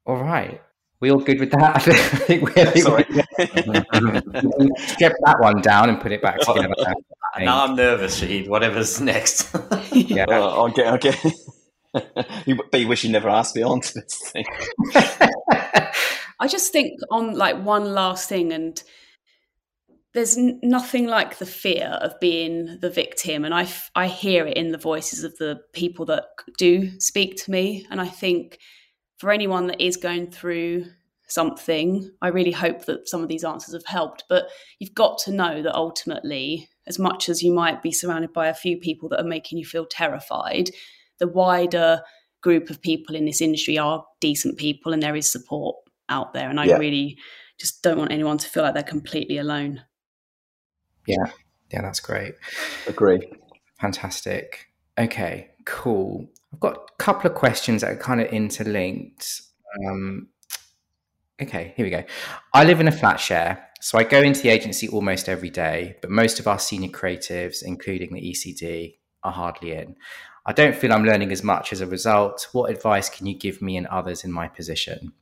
All 0.06 0.16
right 0.16 0.60
we 1.00 1.10
all 1.10 1.18
good 1.18 1.40
with 1.40 1.50
that? 1.52 1.76
I 1.76 1.80
think 1.80 2.54
we, 2.54 2.62
I 2.62 2.64
think 2.66 2.84
Sorry. 2.84 3.06
we 3.08 4.70
strip 4.86 5.14
that 5.24 5.36
one 5.40 5.60
down 5.62 5.88
and 5.88 6.00
put 6.00 6.12
it 6.12 6.22
back 6.22 6.40
together. 6.40 6.74
now 7.38 7.64
I'm 7.64 7.74
nervous, 7.74 8.20
Shahid. 8.20 8.48
Whatever's 8.48 9.00
next. 9.00 9.54
yeah. 9.92 10.26
Uh, 10.28 10.68
okay, 10.68 10.90
okay. 10.90 11.14
you, 12.46 12.60
but 12.70 12.80
you 12.80 12.86
wish 12.88 13.02
you 13.04 13.10
never 13.10 13.28
asked 13.28 13.56
me 13.56 13.62
on 13.62 13.80
to 13.80 13.94
this 13.94 14.30
thing. 14.30 14.44
I 16.38 16.46
just 16.46 16.72
think 16.72 17.00
on 17.10 17.34
like 17.34 17.62
one 17.62 17.92
last 17.92 18.28
thing, 18.28 18.52
and 18.52 18.82
there's 20.14 20.36
n- 20.38 20.60
nothing 20.62 21.06
like 21.06 21.38
the 21.38 21.46
fear 21.46 21.98
of 22.00 22.18
being 22.20 22.78
the 22.80 22.90
victim, 22.90 23.44
and 23.44 23.54
I, 23.54 23.62
f- 23.62 23.90
I 23.94 24.06
hear 24.06 24.46
it 24.46 24.56
in 24.56 24.72
the 24.72 24.78
voices 24.78 25.24
of 25.24 25.36
the 25.38 25.60
people 25.72 26.06
that 26.06 26.24
do 26.58 26.98
speak 27.00 27.36
to 27.44 27.50
me, 27.50 27.86
and 27.90 28.00
I 28.00 28.06
think 28.06 28.58
for 29.20 29.30
anyone 29.30 29.66
that 29.66 29.84
is 29.84 29.98
going 29.98 30.30
through 30.30 30.86
something, 31.28 32.10
I 32.22 32.28
really 32.28 32.52
hope 32.52 32.86
that 32.86 33.06
some 33.06 33.22
of 33.22 33.28
these 33.28 33.44
answers 33.44 33.74
have 33.74 33.84
helped. 33.84 34.24
But 34.30 34.46
you've 34.78 34.94
got 34.94 35.18
to 35.18 35.30
know 35.30 35.60
that 35.60 35.74
ultimately, 35.74 36.70
as 36.86 36.98
much 36.98 37.28
as 37.28 37.42
you 37.42 37.52
might 37.52 37.82
be 37.82 37.92
surrounded 37.92 38.32
by 38.32 38.48
a 38.48 38.54
few 38.54 38.78
people 38.78 39.10
that 39.10 39.20
are 39.20 39.28
making 39.28 39.58
you 39.58 39.66
feel 39.66 39.84
terrified, 39.84 40.70
the 41.18 41.28
wider 41.28 42.00
group 42.40 42.70
of 42.70 42.80
people 42.80 43.14
in 43.14 43.26
this 43.26 43.42
industry 43.42 43.76
are 43.76 44.06
decent 44.20 44.56
people 44.56 44.94
and 44.94 45.02
there 45.02 45.14
is 45.14 45.30
support 45.30 45.76
out 46.08 46.32
there. 46.32 46.48
And 46.48 46.58
I 46.58 46.64
yeah. 46.64 46.78
really 46.78 47.18
just 47.58 47.82
don't 47.82 47.98
want 47.98 48.12
anyone 48.12 48.38
to 48.38 48.48
feel 48.48 48.62
like 48.62 48.72
they're 48.72 48.82
completely 48.82 49.36
alone. 49.36 49.82
Yeah. 51.06 51.30
Yeah, 51.70 51.82
that's 51.82 52.00
great. 52.00 52.36
Agree. 52.86 53.30
Fantastic. 53.78 54.68
Okay, 54.96 55.50
cool. 55.66 56.26
I've 56.52 56.60
got 56.60 56.74
a 56.76 57.02
couple 57.02 57.30
of 57.30 57.36
questions 57.36 57.82
that 57.82 57.92
are 57.92 57.96
kind 57.96 58.20
of 58.20 58.28
interlinked. 58.28 59.42
Um, 59.86 60.28
okay, 61.40 61.72
here 61.76 61.86
we 61.86 61.90
go. 61.90 62.04
I 62.52 62.64
live 62.64 62.80
in 62.80 62.88
a 62.88 62.92
flat 62.92 63.18
share, 63.18 63.68
so 63.80 63.98
I 63.98 64.04
go 64.04 64.20
into 64.20 64.42
the 64.42 64.48
agency 64.48 64.88
almost 64.88 65.28
every 65.28 65.50
day, 65.50 65.96
but 66.02 66.10
most 66.10 66.40
of 66.40 66.48
our 66.48 66.58
senior 66.58 66.90
creatives, 66.90 67.62
including 67.62 68.12
the 68.12 68.20
ECD, 68.20 68.96
are 69.22 69.32
hardly 69.32 69.72
in. 69.72 69.96
I 70.46 70.52
don't 70.52 70.74
feel 70.74 70.92
I'm 70.92 71.04
learning 71.04 71.32
as 71.32 71.44
much 71.44 71.72
as 71.72 71.80
a 71.80 71.86
result. 71.86 72.48
What 72.52 72.70
advice 72.70 73.08
can 73.08 73.26
you 73.26 73.34
give 73.34 73.60
me 73.62 73.76
and 73.76 73.86
others 73.86 74.24
in 74.24 74.32
my 74.32 74.48
position? 74.48 75.12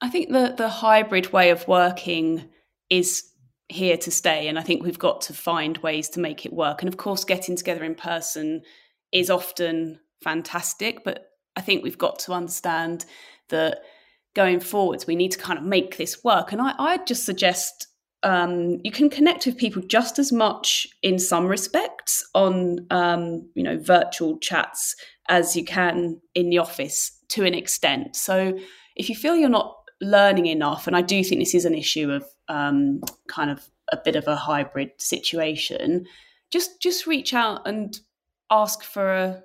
I 0.00 0.10
think 0.10 0.30
the 0.30 0.54
the 0.56 0.68
hybrid 0.68 1.32
way 1.32 1.50
of 1.50 1.66
working 1.66 2.50
is 2.90 3.24
here 3.70 3.96
to 3.96 4.10
stay 4.10 4.46
and 4.48 4.58
I 4.58 4.62
think 4.62 4.82
we've 4.82 4.98
got 4.98 5.22
to 5.22 5.32
find 5.32 5.78
ways 5.78 6.10
to 6.10 6.20
make 6.20 6.44
it 6.44 6.52
work. 6.52 6.82
And 6.82 6.88
of 6.88 6.98
course 6.98 7.24
getting 7.24 7.56
together 7.56 7.82
in 7.82 7.94
person 7.94 8.62
is 9.14 9.30
often 9.30 10.00
fantastic, 10.22 11.04
but 11.04 11.30
I 11.56 11.62
think 11.62 11.82
we've 11.82 11.96
got 11.96 12.18
to 12.20 12.32
understand 12.32 13.06
that 13.48 13.78
going 14.34 14.58
forwards 14.58 15.06
we 15.06 15.14
need 15.14 15.30
to 15.30 15.38
kind 15.38 15.58
of 15.58 15.64
make 15.64 15.96
this 15.96 16.22
work. 16.24 16.52
And 16.52 16.60
I 16.60 16.74
I 16.78 16.96
just 16.98 17.24
suggest 17.24 17.88
um, 18.24 18.80
you 18.82 18.90
can 18.90 19.10
connect 19.10 19.46
with 19.46 19.56
people 19.56 19.82
just 19.82 20.18
as 20.18 20.32
much 20.32 20.86
in 21.02 21.18
some 21.18 21.46
respects 21.46 22.26
on 22.34 22.86
um, 22.90 23.48
you 23.54 23.62
know 23.62 23.78
virtual 23.78 24.38
chats 24.38 24.96
as 25.28 25.56
you 25.56 25.64
can 25.64 26.20
in 26.34 26.50
the 26.50 26.58
office 26.58 27.18
to 27.28 27.44
an 27.44 27.54
extent. 27.54 28.16
So 28.16 28.58
if 28.96 29.08
you 29.08 29.14
feel 29.14 29.36
you're 29.36 29.48
not 29.48 29.76
learning 30.00 30.46
enough, 30.46 30.86
and 30.86 30.96
I 30.96 31.02
do 31.02 31.22
think 31.22 31.40
this 31.40 31.54
is 31.54 31.64
an 31.64 31.74
issue 31.74 32.10
of 32.10 32.24
um, 32.48 33.00
kind 33.28 33.50
of 33.50 33.68
a 33.92 33.98
bit 34.02 34.16
of 34.16 34.26
a 34.26 34.36
hybrid 34.36 34.90
situation, 34.98 36.06
just 36.50 36.80
just 36.80 37.06
reach 37.06 37.34
out 37.34 37.66
and 37.66 37.98
ask 38.50 38.82
for 38.82 39.12
a 39.12 39.42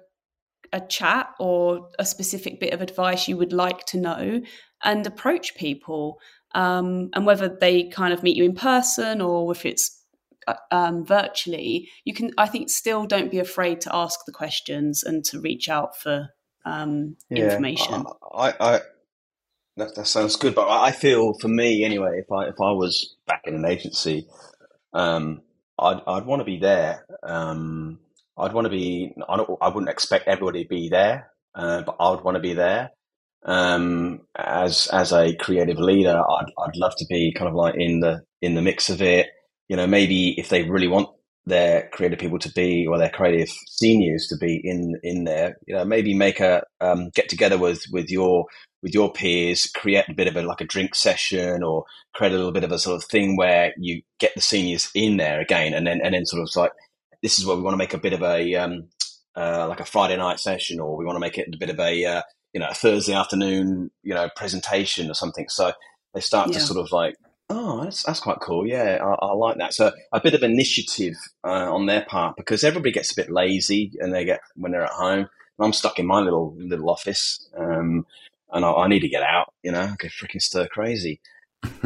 a 0.71 0.79
chat 0.81 1.29
or 1.39 1.89
a 1.97 2.05
specific 2.05 2.59
bit 2.59 2.73
of 2.73 2.81
advice 2.81 3.27
you 3.27 3.35
would 3.35 3.53
like 3.53 3.85
to 3.87 3.97
know 3.97 4.39
and 4.83 5.07
approach 5.07 5.55
people 5.55 6.19
um, 6.53 7.09
and 7.13 7.25
whether 7.25 7.47
they 7.47 7.85
kind 7.89 8.13
of 8.13 8.21
meet 8.21 8.37
you 8.37 8.43
in 8.43 8.53
person 8.53 9.19
or 9.19 9.51
if 9.51 9.65
it's 9.65 9.99
uh, 10.47 10.55
um, 10.71 11.05
virtually, 11.05 11.89
you 12.05 12.13
can. 12.13 12.31
I 12.37 12.47
think 12.47 12.69
still 12.69 13.05
don't 13.05 13.29
be 13.29 13.39
afraid 13.39 13.81
to 13.81 13.95
ask 13.95 14.19
the 14.25 14.31
questions 14.31 15.03
and 15.03 15.23
to 15.25 15.39
reach 15.39 15.69
out 15.69 15.95
for 15.97 16.29
um, 16.65 17.17
yeah, 17.29 17.43
information. 17.43 18.05
I, 18.33 18.53
I 18.59 18.81
that, 19.77 19.95
that, 19.95 20.07
sounds 20.07 20.37
good, 20.37 20.55
but 20.55 20.67
I 20.67 20.91
feel 20.91 21.33
for 21.39 21.49
me 21.49 21.83
anyway, 21.83 22.19
if 22.19 22.31
I 22.31 22.45
if 22.45 22.59
I 22.59 22.71
was 22.71 23.15
back 23.27 23.43
in 23.45 23.53
an 23.53 23.65
agency, 23.65 24.27
um, 24.93 25.41
I'd 25.77 26.01
I'd 26.07 26.25
want 26.25 26.39
to 26.39 26.45
be 26.45 26.57
there. 26.57 27.05
I'd 28.39 28.53
want 28.53 28.65
to 28.65 28.71
be. 28.71 29.13
I, 29.27 29.35
I 29.61 29.69
wouldn't 29.69 29.89
expect 29.89 30.27
everybody 30.27 30.63
to 30.63 30.69
be 30.69 30.89
there, 30.89 31.31
uh, 31.55 31.83
but 31.83 31.97
I 31.99 32.11
would 32.11 32.23
want 32.23 32.35
to 32.35 32.41
be 32.41 32.53
there 32.53 32.91
um, 33.45 34.21
as 34.37 34.87
as 34.87 35.13
a 35.13 35.35
creative 35.35 35.79
leader, 35.79 36.19
I'd 36.19 36.51
I'd 36.57 36.75
love 36.75 36.93
to 36.97 37.05
be 37.09 37.33
kind 37.33 37.47
of 37.49 37.55
like 37.55 37.75
in 37.77 37.99
the 37.99 38.21
in 38.41 38.55
the 38.55 38.61
mix 38.61 38.89
of 38.89 39.01
it. 39.01 39.27
You 39.67 39.77
know, 39.77 39.87
maybe 39.87 40.39
if 40.39 40.49
they 40.49 40.63
really 40.63 40.87
want 40.87 41.09
their 41.45 41.89
creative 41.93 42.19
people 42.19 42.39
to 42.39 42.51
be 42.51 42.85
or 42.87 42.97
their 42.97 43.09
creative 43.09 43.49
seniors 43.67 44.27
to 44.27 44.37
be 44.37 44.59
in 44.63 44.99
in 45.03 45.23
there, 45.23 45.57
you 45.67 45.75
know, 45.75 45.85
maybe 45.85 46.13
make 46.13 46.39
a 46.39 46.63
um, 46.81 47.09
get 47.15 47.29
together 47.29 47.57
with 47.57 47.83
with 47.91 48.09
your 48.11 48.45
with 48.83 48.93
your 48.93 49.11
peers, 49.11 49.67
create 49.75 50.05
a 50.09 50.13
bit 50.13 50.27
of 50.27 50.35
a 50.35 50.41
like 50.41 50.61
a 50.61 50.65
drink 50.65 50.95
session 50.95 51.63
or 51.63 51.85
create 52.15 52.33
a 52.33 52.37
little 52.37 52.51
bit 52.51 52.63
of 52.63 52.71
a 52.71 52.79
sort 52.79 52.97
of 52.97 53.09
thing 53.09 53.37
where 53.37 53.73
you 53.77 54.01
get 54.19 54.33
the 54.35 54.41
seniors 54.41 54.89
in 54.93 55.17
there 55.17 55.39
again, 55.39 55.73
and 55.73 55.87
then 55.87 56.01
and 56.03 56.13
then 56.13 56.25
sort 56.25 56.41
of 56.41 56.49
like 56.55 56.71
this 57.21 57.39
is 57.39 57.45
where 57.45 57.55
we 57.55 57.61
want 57.61 57.73
to 57.73 57.77
make 57.77 57.93
a 57.93 57.99
bit 57.99 58.13
of 58.13 58.21
a 58.23 58.55
um, 58.55 58.87
uh, 59.35 59.67
like 59.67 59.79
a 59.79 59.85
Friday 59.85 60.17
night 60.17 60.39
session, 60.39 60.79
or 60.79 60.97
we 60.97 61.05
want 61.05 61.15
to 61.15 61.21
make 61.21 61.37
it 61.37 61.53
a 61.53 61.57
bit 61.57 61.69
of 61.69 61.79
a 61.79 62.05
uh, 62.05 62.21
you 62.53 62.59
know, 62.59 62.67
a 62.67 62.73
Thursday 62.73 63.13
afternoon, 63.13 63.91
you 64.03 64.13
know, 64.13 64.29
presentation 64.35 65.09
or 65.09 65.13
something. 65.13 65.47
So 65.49 65.73
they 66.13 66.21
start 66.21 66.49
yeah. 66.49 66.55
to 66.55 66.59
sort 66.59 66.79
of 66.79 66.91
like, 66.91 67.15
oh, 67.49 67.83
that's, 67.83 68.03
that's 68.03 68.19
quite 68.19 68.39
cool. 68.41 68.65
Yeah, 68.65 68.99
I, 69.01 69.25
I 69.25 69.33
like 69.33 69.57
that. 69.57 69.73
So 69.73 69.91
a 70.11 70.21
bit 70.21 70.33
of 70.33 70.43
initiative 70.43 71.15
uh, 71.43 71.73
on 71.73 71.85
their 71.85 72.05
part 72.05 72.35
because 72.37 72.63
everybody 72.63 72.91
gets 72.91 73.11
a 73.11 73.15
bit 73.15 73.31
lazy 73.31 73.91
and 73.99 74.13
they 74.13 74.25
get 74.25 74.41
when 74.55 74.71
they're 74.71 74.85
at 74.85 74.91
home. 74.91 75.27
I'm 75.61 75.73
stuck 75.73 75.99
in 75.99 76.05
my 76.05 76.21
little 76.21 76.55
little 76.57 76.89
office, 76.89 77.49
um, 77.57 78.05
and 78.49 78.63
I, 78.63 78.71
I, 78.71 78.87
need 78.87 79.01
to 79.01 79.09
get 79.09 79.23
out. 79.23 79.53
You 79.61 79.73
know, 79.73 79.81
I 79.81 79.95
get 79.99 80.11
freaking 80.11 80.41
stir 80.41 80.67
crazy. 80.67 81.19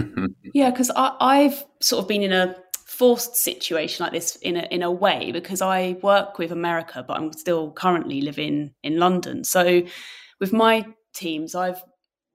yeah, 0.53 0.69
because 0.69 0.91
I've 0.95 1.65
sort 1.79 2.03
of 2.03 2.07
been 2.07 2.21
in 2.21 2.33
a 2.33 2.55
forced 2.85 3.35
situation 3.35 4.03
like 4.03 4.13
this 4.13 4.35
in 4.37 4.57
a 4.57 4.67
in 4.71 4.83
a 4.83 4.91
way 4.91 5.31
because 5.31 5.61
I 5.61 5.97
work 6.01 6.37
with 6.37 6.51
America, 6.51 7.03
but 7.07 7.17
I'm 7.17 7.33
still 7.33 7.71
currently 7.71 8.21
living 8.21 8.73
in 8.83 8.99
London. 8.99 9.43
So 9.43 9.83
with 10.39 10.53
my 10.53 10.85
teams, 11.13 11.55
I've 11.55 11.81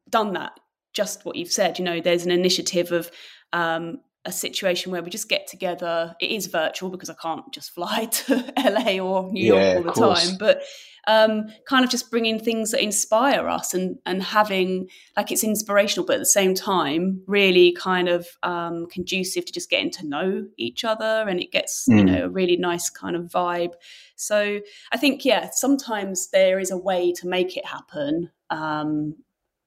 done 0.08 0.32
that. 0.34 0.52
Just 0.94 1.24
what 1.24 1.36
you've 1.36 1.52
said. 1.52 1.78
You 1.78 1.84
know, 1.84 2.00
there's 2.00 2.24
an 2.24 2.30
initiative 2.30 2.92
of 2.92 3.10
um, 3.52 4.00
a 4.28 4.32
situation 4.32 4.92
where 4.92 5.02
we 5.02 5.10
just 5.10 5.28
get 5.28 5.46
together. 5.46 6.14
It 6.20 6.30
is 6.30 6.46
virtual 6.46 6.90
because 6.90 7.08
I 7.08 7.14
can't 7.14 7.50
just 7.52 7.74
fly 7.74 8.04
to 8.10 8.52
LA 8.56 8.98
or 8.98 9.32
New 9.32 9.54
York 9.54 9.76
all 9.78 9.82
the 9.82 10.14
time, 10.14 10.36
but 10.38 10.62
um, 11.06 11.46
kind 11.66 11.84
of 11.84 11.90
just 11.90 12.10
bringing 12.10 12.38
things 12.38 12.70
that 12.72 12.82
inspire 12.82 13.48
us 13.48 13.72
and 13.72 13.96
and 14.04 14.22
having 14.22 14.88
like 15.16 15.32
it's 15.32 15.42
inspirational, 15.42 16.06
but 16.06 16.16
at 16.16 16.18
the 16.18 16.26
same 16.26 16.54
time, 16.54 17.22
really 17.26 17.72
kind 17.72 18.08
of 18.08 18.28
um, 18.42 18.86
conducive 18.90 19.46
to 19.46 19.52
just 19.52 19.70
getting 19.70 19.90
to 19.92 20.06
know 20.06 20.46
each 20.58 20.84
other, 20.84 21.24
and 21.26 21.40
it 21.40 21.50
gets 21.50 21.88
mm. 21.88 21.98
you 21.98 22.04
know 22.04 22.24
a 22.24 22.28
really 22.28 22.58
nice 22.58 22.90
kind 22.90 23.16
of 23.16 23.24
vibe. 23.24 23.72
So 24.16 24.60
I 24.92 24.96
think, 24.98 25.24
yeah, 25.24 25.48
sometimes 25.52 26.28
there 26.30 26.58
is 26.58 26.70
a 26.70 26.76
way 26.76 27.12
to 27.12 27.26
make 27.26 27.56
it 27.56 27.64
happen 27.64 28.30
um, 28.50 29.14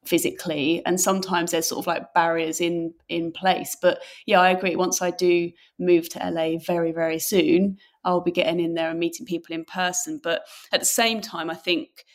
physically, 0.06 0.82
and 0.86 1.00
sometimes 1.00 1.52
there's 1.52 1.68
sort 1.70 1.84
of 1.84 1.88
like 1.88 2.14
barriers 2.14 2.60
in 2.60 2.94
in 3.10 3.32
place. 3.32 3.78
But 3.82 4.00
yeah, 4.26 4.40
I 4.40 4.50
agree. 4.50 4.76
Once 4.76 5.02
I 5.02 5.12
do 5.12 5.52
move 5.80 6.10
to 6.10 6.20
LA 6.20 6.58
very 6.58 6.92
very 6.92 7.20
soon, 7.20 7.78
I'll 8.04 8.22
be 8.22 8.32
getting 8.32 8.60
in 8.60 8.74
there 8.74 8.90
and 8.90 9.00
meeting 9.00 9.26
people 9.26 9.56
in 9.56 9.66
person. 9.66 10.20
But 10.22 10.44
at 10.72 10.80
the 10.80 10.86
same 10.86 11.22
time, 11.22 11.50
I 11.50 11.56
think 11.56 12.06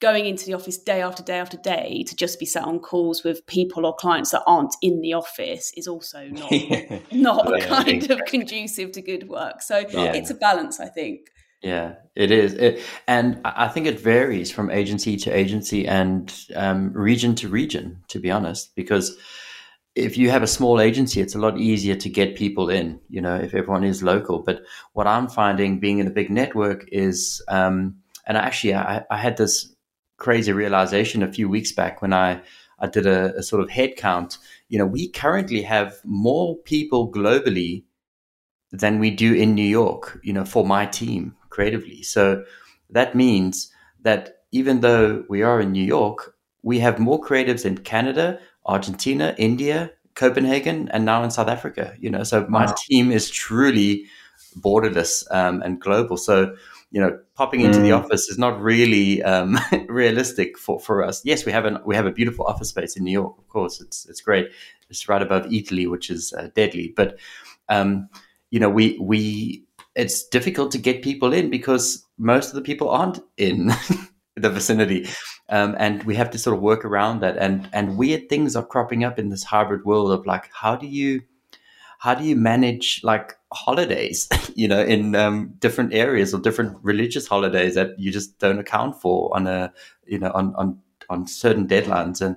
going 0.00 0.26
into 0.26 0.44
the 0.44 0.54
office 0.54 0.76
day 0.76 1.00
after 1.00 1.22
day 1.22 1.38
after 1.38 1.56
day 1.56 2.04
to 2.06 2.14
just 2.14 2.38
be 2.38 2.44
sat 2.44 2.64
on 2.64 2.78
calls 2.78 3.24
with 3.24 3.46
people 3.46 3.86
or 3.86 3.94
clients 3.94 4.32
that 4.32 4.42
aren't 4.46 4.74
in 4.82 5.00
the 5.00 5.14
office 5.14 5.72
is 5.76 5.86
also 5.86 6.26
not 6.28 6.52
not 7.12 7.60
kind 7.62 8.10
of 8.10 8.20
conducive 8.26 8.92
to 8.92 9.00
good 9.00 9.28
work. 9.28 9.62
So 9.62 9.78
yeah. 9.78 10.12
it's 10.12 10.30
a 10.30 10.34
balance, 10.34 10.78
I 10.78 10.88
think. 10.88 11.30
Yeah, 11.64 11.94
it 12.14 12.30
is. 12.30 12.52
It, 12.52 12.82
and 13.08 13.40
I 13.42 13.68
think 13.68 13.86
it 13.86 13.98
varies 13.98 14.52
from 14.52 14.70
agency 14.70 15.16
to 15.16 15.30
agency 15.30 15.88
and 15.88 16.30
um, 16.54 16.92
region 16.92 17.34
to 17.36 17.48
region, 17.48 18.02
to 18.08 18.18
be 18.18 18.30
honest, 18.30 18.76
because 18.76 19.16
if 19.94 20.18
you 20.18 20.28
have 20.28 20.42
a 20.42 20.46
small 20.46 20.78
agency, 20.78 21.22
it's 21.22 21.34
a 21.34 21.38
lot 21.38 21.58
easier 21.58 21.96
to 21.96 22.10
get 22.10 22.36
people 22.36 22.68
in, 22.68 23.00
you 23.08 23.22
know, 23.22 23.36
if 23.36 23.54
everyone 23.54 23.82
is 23.82 24.02
local. 24.02 24.40
But 24.40 24.62
what 24.92 25.06
I'm 25.06 25.26
finding 25.26 25.80
being 25.80 26.00
in 26.00 26.06
a 26.06 26.10
big 26.10 26.28
network 26.28 26.84
is, 26.92 27.42
um, 27.48 27.96
and 28.26 28.36
actually, 28.36 28.74
I, 28.74 29.02
I, 29.10 29.16
had 29.16 29.38
this 29.38 29.74
crazy 30.18 30.52
realization 30.52 31.22
a 31.22 31.32
few 31.32 31.48
weeks 31.48 31.72
back 31.72 32.02
when 32.02 32.12
I, 32.12 32.42
I 32.78 32.88
did 32.88 33.06
a, 33.06 33.34
a 33.36 33.42
sort 33.42 33.62
of 33.62 33.70
head 33.70 33.96
count. 33.96 34.36
You 34.68 34.78
know, 34.78 34.86
we 34.86 35.08
currently 35.08 35.62
have 35.62 35.98
more 36.04 36.58
people 36.58 37.10
globally 37.10 37.84
than 38.70 38.98
we 38.98 39.10
do 39.10 39.32
in 39.32 39.54
New 39.54 39.62
York, 39.62 40.20
you 40.22 40.34
know, 40.34 40.44
for 40.44 40.66
my 40.66 40.84
team 40.84 41.36
creatively. 41.54 42.02
So 42.02 42.44
that 42.90 43.14
means 43.14 43.72
that 44.02 44.20
even 44.52 44.80
though 44.80 45.24
we 45.28 45.42
are 45.42 45.60
in 45.60 45.72
New 45.72 45.84
York, 45.84 46.34
we 46.62 46.78
have 46.80 46.98
more 46.98 47.20
creatives 47.20 47.64
in 47.64 47.78
Canada, 47.78 48.38
Argentina, 48.66 49.34
India, 49.38 49.90
Copenhagen, 50.14 50.88
and 50.92 51.04
now 51.04 51.22
in 51.22 51.30
South 51.30 51.48
Africa. 51.48 51.94
You 51.98 52.10
know, 52.10 52.22
so 52.22 52.46
my 52.48 52.66
wow. 52.66 52.74
team 52.86 53.10
is 53.10 53.30
truly 53.30 54.06
borderless 54.58 55.24
um, 55.30 55.62
and 55.62 55.80
global. 55.80 56.16
So 56.16 56.54
you 56.94 57.00
know, 57.00 57.18
popping 57.34 57.62
into 57.62 57.80
mm. 57.80 57.82
the 57.82 57.90
office 57.90 58.28
is 58.28 58.38
not 58.38 58.60
really 58.62 59.20
um, 59.24 59.58
realistic 59.88 60.56
for, 60.56 60.78
for 60.78 61.02
us. 61.02 61.24
Yes, 61.24 61.44
we 61.44 61.50
have 61.50 61.64
an 61.64 61.78
we 61.84 61.96
have 61.96 62.06
a 62.06 62.12
beautiful 62.12 62.46
office 62.46 62.68
space 62.68 62.96
in 62.96 63.02
New 63.02 63.10
York. 63.10 63.36
Of 63.36 63.48
course, 63.48 63.80
it's 63.80 64.06
it's 64.06 64.20
great. 64.20 64.50
It's 64.88 65.08
right 65.08 65.20
above 65.20 65.46
Eataly, 65.46 65.90
which 65.90 66.08
is 66.08 66.32
uh, 66.34 66.50
deadly. 66.54 66.92
But 66.94 67.18
um, 67.68 68.08
you 68.50 68.60
know, 68.60 68.70
we 68.70 68.96
we 69.00 69.63
it's 69.94 70.26
difficult 70.28 70.72
to 70.72 70.78
get 70.78 71.02
people 71.02 71.32
in 71.32 71.50
because 71.50 72.04
most 72.18 72.48
of 72.48 72.54
the 72.54 72.62
people 72.62 72.90
aren't 72.90 73.20
in 73.36 73.72
the 74.36 74.50
vicinity. 74.50 75.08
Um, 75.48 75.76
and 75.78 76.02
we 76.04 76.14
have 76.16 76.30
to 76.30 76.38
sort 76.38 76.56
of 76.56 76.62
work 76.62 76.84
around 76.84 77.20
that. 77.20 77.36
And 77.36 77.68
and 77.72 77.96
weird 77.96 78.28
things 78.28 78.56
are 78.56 78.64
cropping 78.64 79.04
up 79.04 79.18
in 79.18 79.28
this 79.28 79.44
hybrid 79.44 79.84
world 79.84 80.10
of 80.10 80.26
like, 80.26 80.50
how 80.52 80.74
do 80.76 80.86
you 80.86 81.22
how 81.98 82.14
do 82.14 82.24
you 82.24 82.36
manage 82.36 83.00
like 83.02 83.34
holidays, 83.52 84.28
you 84.54 84.68
know, 84.68 84.82
in 84.82 85.14
um, 85.14 85.54
different 85.58 85.94
areas 85.94 86.34
or 86.34 86.40
different 86.40 86.76
religious 86.82 87.26
holidays 87.26 87.74
that 87.74 87.98
you 87.98 88.10
just 88.10 88.38
don't 88.38 88.58
account 88.58 89.00
for 89.00 89.34
on 89.34 89.46
a 89.46 89.72
you 90.06 90.18
know 90.18 90.30
on 90.34 90.54
on 90.56 90.78
on 91.10 91.26
certain 91.26 91.66
deadlines, 91.66 92.20
and 92.20 92.36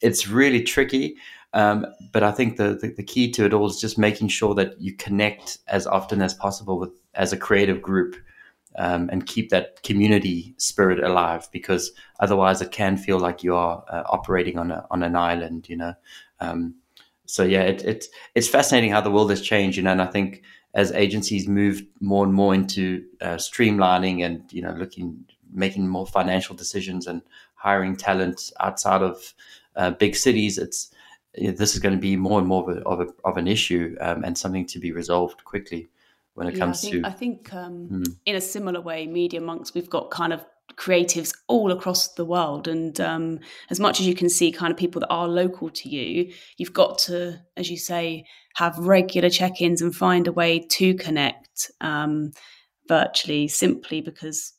it's 0.00 0.28
really 0.28 0.62
tricky. 0.62 1.16
Um, 1.54 1.86
but 2.12 2.22
I 2.22 2.30
think 2.30 2.58
the, 2.58 2.74
the, 2.74 2.88
the 2.88 3.02
key 3.02 3.30
to 3.32 3.46
it 3.46 3.54
all 3.54 3.66
is 3.66 3.80
just 3.80 3.96
making 3.96 4.28
sure 4.28 4.54
that 4.54 4.78
you 4.80 4.92
connect 4.94 5.58
as 5.66 5.86
often 5.86 6.20
as 6.20 6.34
possible 6.34 6.78
with 6.78 6.90
as 7.14 7.32
a 7.32 7.36
creative 7.36 7.82
group. 7.82 8.16
Um, 8.76 9.08
and 9.10 9.26
keep 9.26 9.50
that 9.50 9.82
community 9.82 10.54
spirit 10.56 11.02
alive 11.02 11.48
because 11.50 11.90
otherwise 12.20 12.62
it 12.62 12.70
can 12.70 12.96
feel 12.96 13.18
like 13.18 13.42
you 13.42 13.56
are 13.56 13.82
uh, 13.88 14.04
operating 14.06 14.56
on 14.56 14.70
a, 14.70 14.86
on 14.92 15.02
an 15.02 15.16
island, 15.16 15.68
you 15.68 15.76
know. 15.76 15.94
Um, 16.38 16.76
so 17.28 17.42
yeah, 17.42 17.62
it, 17.62 17.84
it, 17.84 18.06
it's 18.36 18.46
fascinating 18.46 18.90
how 18.90 19.00
the 19.00 19.10
world 19.10 19.30
has 19.30 19.42
changed, 19.42 19.76
you 19.76 19.82
know. 19.82 19.90
And 19.90 20.02
I 20.02 20.06
think 20.06 20.42
as 20.74 20.92
agencies 20.92 21.48
move 21.48 21.82
more 22.00 22.24
and 22.24 22.32
more 22.32 22.54
into 22.54 23.04
uh, 23.20 23.36
streamlining 23.36 24.24
and 24.24 24.42
you 24.52 24.62
know 24.62 24.72
looking 24.72 25.24
making 25.52 25.88
more 25.88 26.06
financial 26.06 26.54
decisions 26.54 27.06
and 27.06 27.22
hiring 27.54 27.96
talent 27.96 28.52
outside 28.60 29.02
of 29.02 29.34
uh, 29.76 29.90
big 29.90 30.14
cities, 30.14 30.58
it's 30.58 30.90
this 31.34 31.74
is 31.74 31.80
going 31.80 31.94
to 31.94 32.00
be 32.00 32.16
more 32.16 32.38
and 32.38 32.48
more 32.48 32.68
of, 32.68 32.76
a, 32.76 32.80
of, 32.82 33.00
a, 33.00 33.06
of 33.24 33.36
an 33.36 33.46
issue 33.46 33.96
um, 34.00 34.24
and 34.24 34.36
something 34.36 34.66
to 34.66 34.78
be 34.78 34.92
resolved 34.92 35.44
quickly 35.44 35.88
when 36.38 36.46
it 36.46 36.54
yeah, 36.54 36.60
comes 36.60 36.84
I 36.84 36.90
think, 36.90 37.02
to. 37.02 37.08
I 37.08 37.12
think 37.12 37.54
um, 37.54 37.86
hmm. 37.88 38.02
in 38.24 38.36
a 38.36 38.40
similar 38.40 38.80
way, 38.80 39.06
Media 39.06 39.40
Monks, 39.40 39.74
we've 39.74 39.90
got 39.90 40.10
kind 40.10 40.32
of 40.32 40.44
creatives 40.76 41.34
all 41.48 41.72
across 41.72 42.14
the 42.14 42.24
world. 42.24 42.68
And 42.68 43.00
um, 43.00 43.40
as 43.70 43.80
much 43.80 43.98
as 43.98 44.06
you 44.06 44.14
can 44.14 44.28
see 44.28 44.52
kind 44.52 44.70
of 44.70 44.78
people 44.78 45.00
that 45.00 45.10
are 45.10 45.26
local 45.26 45.68
to 45.70 45.88
you, 45.88 46.32
you've 46.56 46.72
got 46.72 46.98
to, 47.00 47.40
as 47.56 47.70
you 47.70 47.76
say, 47.76 48.24
have 48.54 48.78
regular 48.78 49.28
check 49.28 49.60
ins 49.60 49.82
and 49.82 49.94
find 49.94 50.28
a 50.28 50.32
way 50.32 50.60
to 50.60 50.94
connect 50.94 51.70
um, 51.80 52.30
virtually 52.86 53.48
simply 53.48 54.00
because 54.00 54.52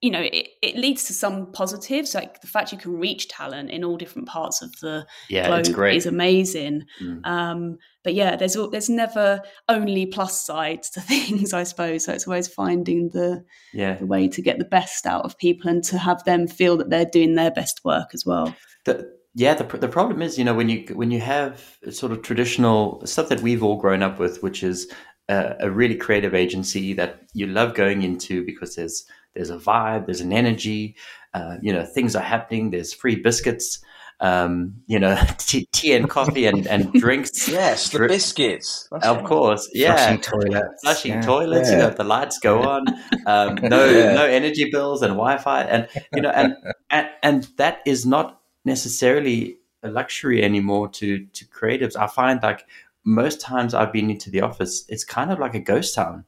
you 0.00 0.10
know 0.10 0.20
it, 0.20 0.48
it 0.62 0.76
leads 0.76 1.04
to 1.04 1.12
some 1.12 1.50
positives 1.52 2.14
like 2.14 2.40
the 2.40 2.46
fact 2.46 2.72
you 2.72 2.78
can 2.78 2.98
reach 2.98 3.28
talent 3.28 3.70
in 3.70 3.82
all 3.82 3.96
different 3.96 4.28
parts 4.28 4.62
of 4.62 4.72
the 4.80 5.06
yeah, 5.28 5.48
globe 5.48 5.94
is 5.94 6.06
amazing. 6.06 6.84
Mm. 7.02 7.26
um, 7.26 7.78
but 8.04 8.14
yeah 8.14 8.36
there's 8.36 8.56
there's 8.70 8.88
never 8.88 9.42
only 9.68 10.06
plus 10.06 10.44
sides 10.44 10.90
to 10.90 11.00
things 11.00 11.52
i 11.52 11.62
suppose. 11.62 12.04
So 12.04 12.12
it's 12.12 12.26
always 12.26 12.48
finding 12.48 13.10
the 13.10 13.44
yeah. 13.72 13.94
the 13.94 14.06
way 14.06 14.28
to 14.28 14.42
get 14.42 14.58
the 14.58 14.64
best 14.64 15.06
out 15.06 15.24
of 15.24 15.38
people 15.38 15.70
and 15.70 15.82
to 15.84 15.98
have 15.98 16.22
them 16.24 16.46
feel 16.46 16.76
that 16.76 16.90
they're 16.90 17.04
doing 17.04 17.34
their 17.34 17.50
best 17.50 17.80
work 17.84 18.10
as 18.14 18.24
well. 18.24 18.54
The, 18.84 19.10
yeah 19.34 19.54
the, 19.54 19.64
the 19.64 19.88
problem 19.88 20.22
is 20.22 20.38
you 20.38 20.44
know 20.44 20.54
when 20.54 20.68
you 20.68 20.86
when 20.94 21.10
you 21.10 21.20
have 21.20 21.76
sort 21.90 22.12
of 22.12 22.22
traditional 22.22 23.04
stuff 23.04 23.28
that 23.28 23.42
we've 23.42 23.62
all 23.62 23.76
grown 23.76 24.02
up 24.02 24.18
with 24.18 24.42
which 24.42 24.62
is 24.62 24.90
a, 25.28 25.54
a 25.60 25.70
really 25.70 25.96
creative 25.96 26.34
agency 26.34 26.92
that 26.94 27.22
you 27.34 27.46
love 27.46 27.74
going 27.74 28.02
into 28.02 28.44
because 28.44 28.76
there's 28.76 29.04
there's 29.38 29.50
a 29.50 29.56
vibe, 29.56 30.06
there's 30.06 30.20
an 30.20 30.32
energy, 30.32 30.96
uh, 31.32 31.58
you 31.62 31.72
know, 31.72 31.84
things 31.84 32.16
are 32.16 32.22
happening. 32.22 32.70
There's 32.70 32.92
free 32.92 33.14
biscuits, 33.14 33.78
um, 34.18 34.74
you 34.88 34.98
know, 34.98 35.16
tea, 35.38 35.68
tea, 35.70 35.92
and 35.92 36.10
coffee 36.10 36.46
and, 36.46 36.66
and 36.66 36.92
drinks. 37.00 37.48
Yes, 37.48 37.90
the 37.90 38.00
biscuits. 38.00 38.88
That's 38.90 39.06
of 39.06 39.22
course, 39.22 39.70
yeah. 39.72 39.94
Flushing 39.94 40.20
toilets, 40.20 40.82
flushing 40.82 41.12
yeah. 41.12 41.22
toilets. 41.22 41.70
Yeah. 41.70 41.76
You 41.76 41.82
know, 41.84 41.90
the 41.90 42.04
lights 42.04 42.40
go 42.40 42.62
on. 42.64 42.88
Um, 43.26 43.54
no, 43.62 43.88
yeah. 43.88 44.14
no 44.14 44.26
energy 44.26 44.70
bills 44.72 45.02
and 45.02 45.12
Wi-Fi, 45.12 45.62
and 45.62 45.88
you 46.12 46.22
know, 46.22 46.30
and, 46.30 46.56
and 46.90 47.08
and 47.22 47.44
that 47.58 47.78
is 47.86 48.04
not 48.04 48.40
necessarily 48.64 49.58
a 49.84 49.88
luxury 49.88 50.42
anymore 50.42 50.88
to 50.88 51.24
to 51.26 51.44
creatives. 51.46 51.94
I 51.94 52.08
find 52.08 52.42
like 52.42 52.66
most 53.04 53.40
times 53.40 53.72
I've 53.72 53.92
been 53.92 54.10
into 54.10 54.30
the 54.30 54.40
office, 54.40 54.84
it's 54.88 55.04
kind 55.04 55.30
of 55.30 55.38
like 55.38 55.54
a 55.54 55.60
ghost 55.60 55.94
town, 55.94 56.24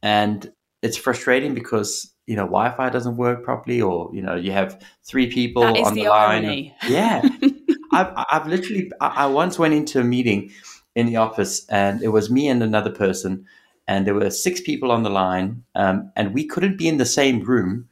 and 0.00 0.52
it's 0.80 0.96
frustrating 0.96 1.54
because 1.54 2.11
you 2.26 2.36
know 2.36 2.44
Wi-Fi 2.44 2.90
doesn't 2.90 3.16
work 3.16 3.42
properly, 3.44 3.80
or 3.80 4.10
you 4.12 4.22
know 4.22 4.34
you 4.34 4.52
have 4.52 4.82
three 5.04 5.30
people 5.30 5.64
on 5.64 5.94
the, 5.94 6.02
the 6.02 6.08
line. 6.08 6.44
Irony. 6.44 6.76
Yeah, 6.88 7.28
I've, 7.92 8.12
I've 8.30 8.46
literally 8.46 8.90
I, 9.00 9.24
I 9.24 9.26
once 9.26 9.58
went 9.58 9.74
into 9.74 10.00
a 10.00 10.04
meeting 10.04 10.50
in 10.94 11.06
the 11.06 11.16
office, 11.16 11.66
and 11.68 12.02
it 12.02 12.08
was 12.08 12.30
me 12.30 12.48
and 12.48 12.62
another 12.62 12.90
person, 12.90 13.46
and 13.88 14.06
there 14.06 14.14
were 14.14 14.30
six 14.30 14.60
people 14.60 14.92
on 14.92 15.02
the 15.02 15.10
line, 15.10 15.64
um, 15.74 16.12
and 16.16 16.32
we 16.32 16.46
couldn't 16.46 16.78
be 16.78 16.88
in 16.88 16.98
the 16.98 17.06
same 17.06 17.40
room 17.40 17.88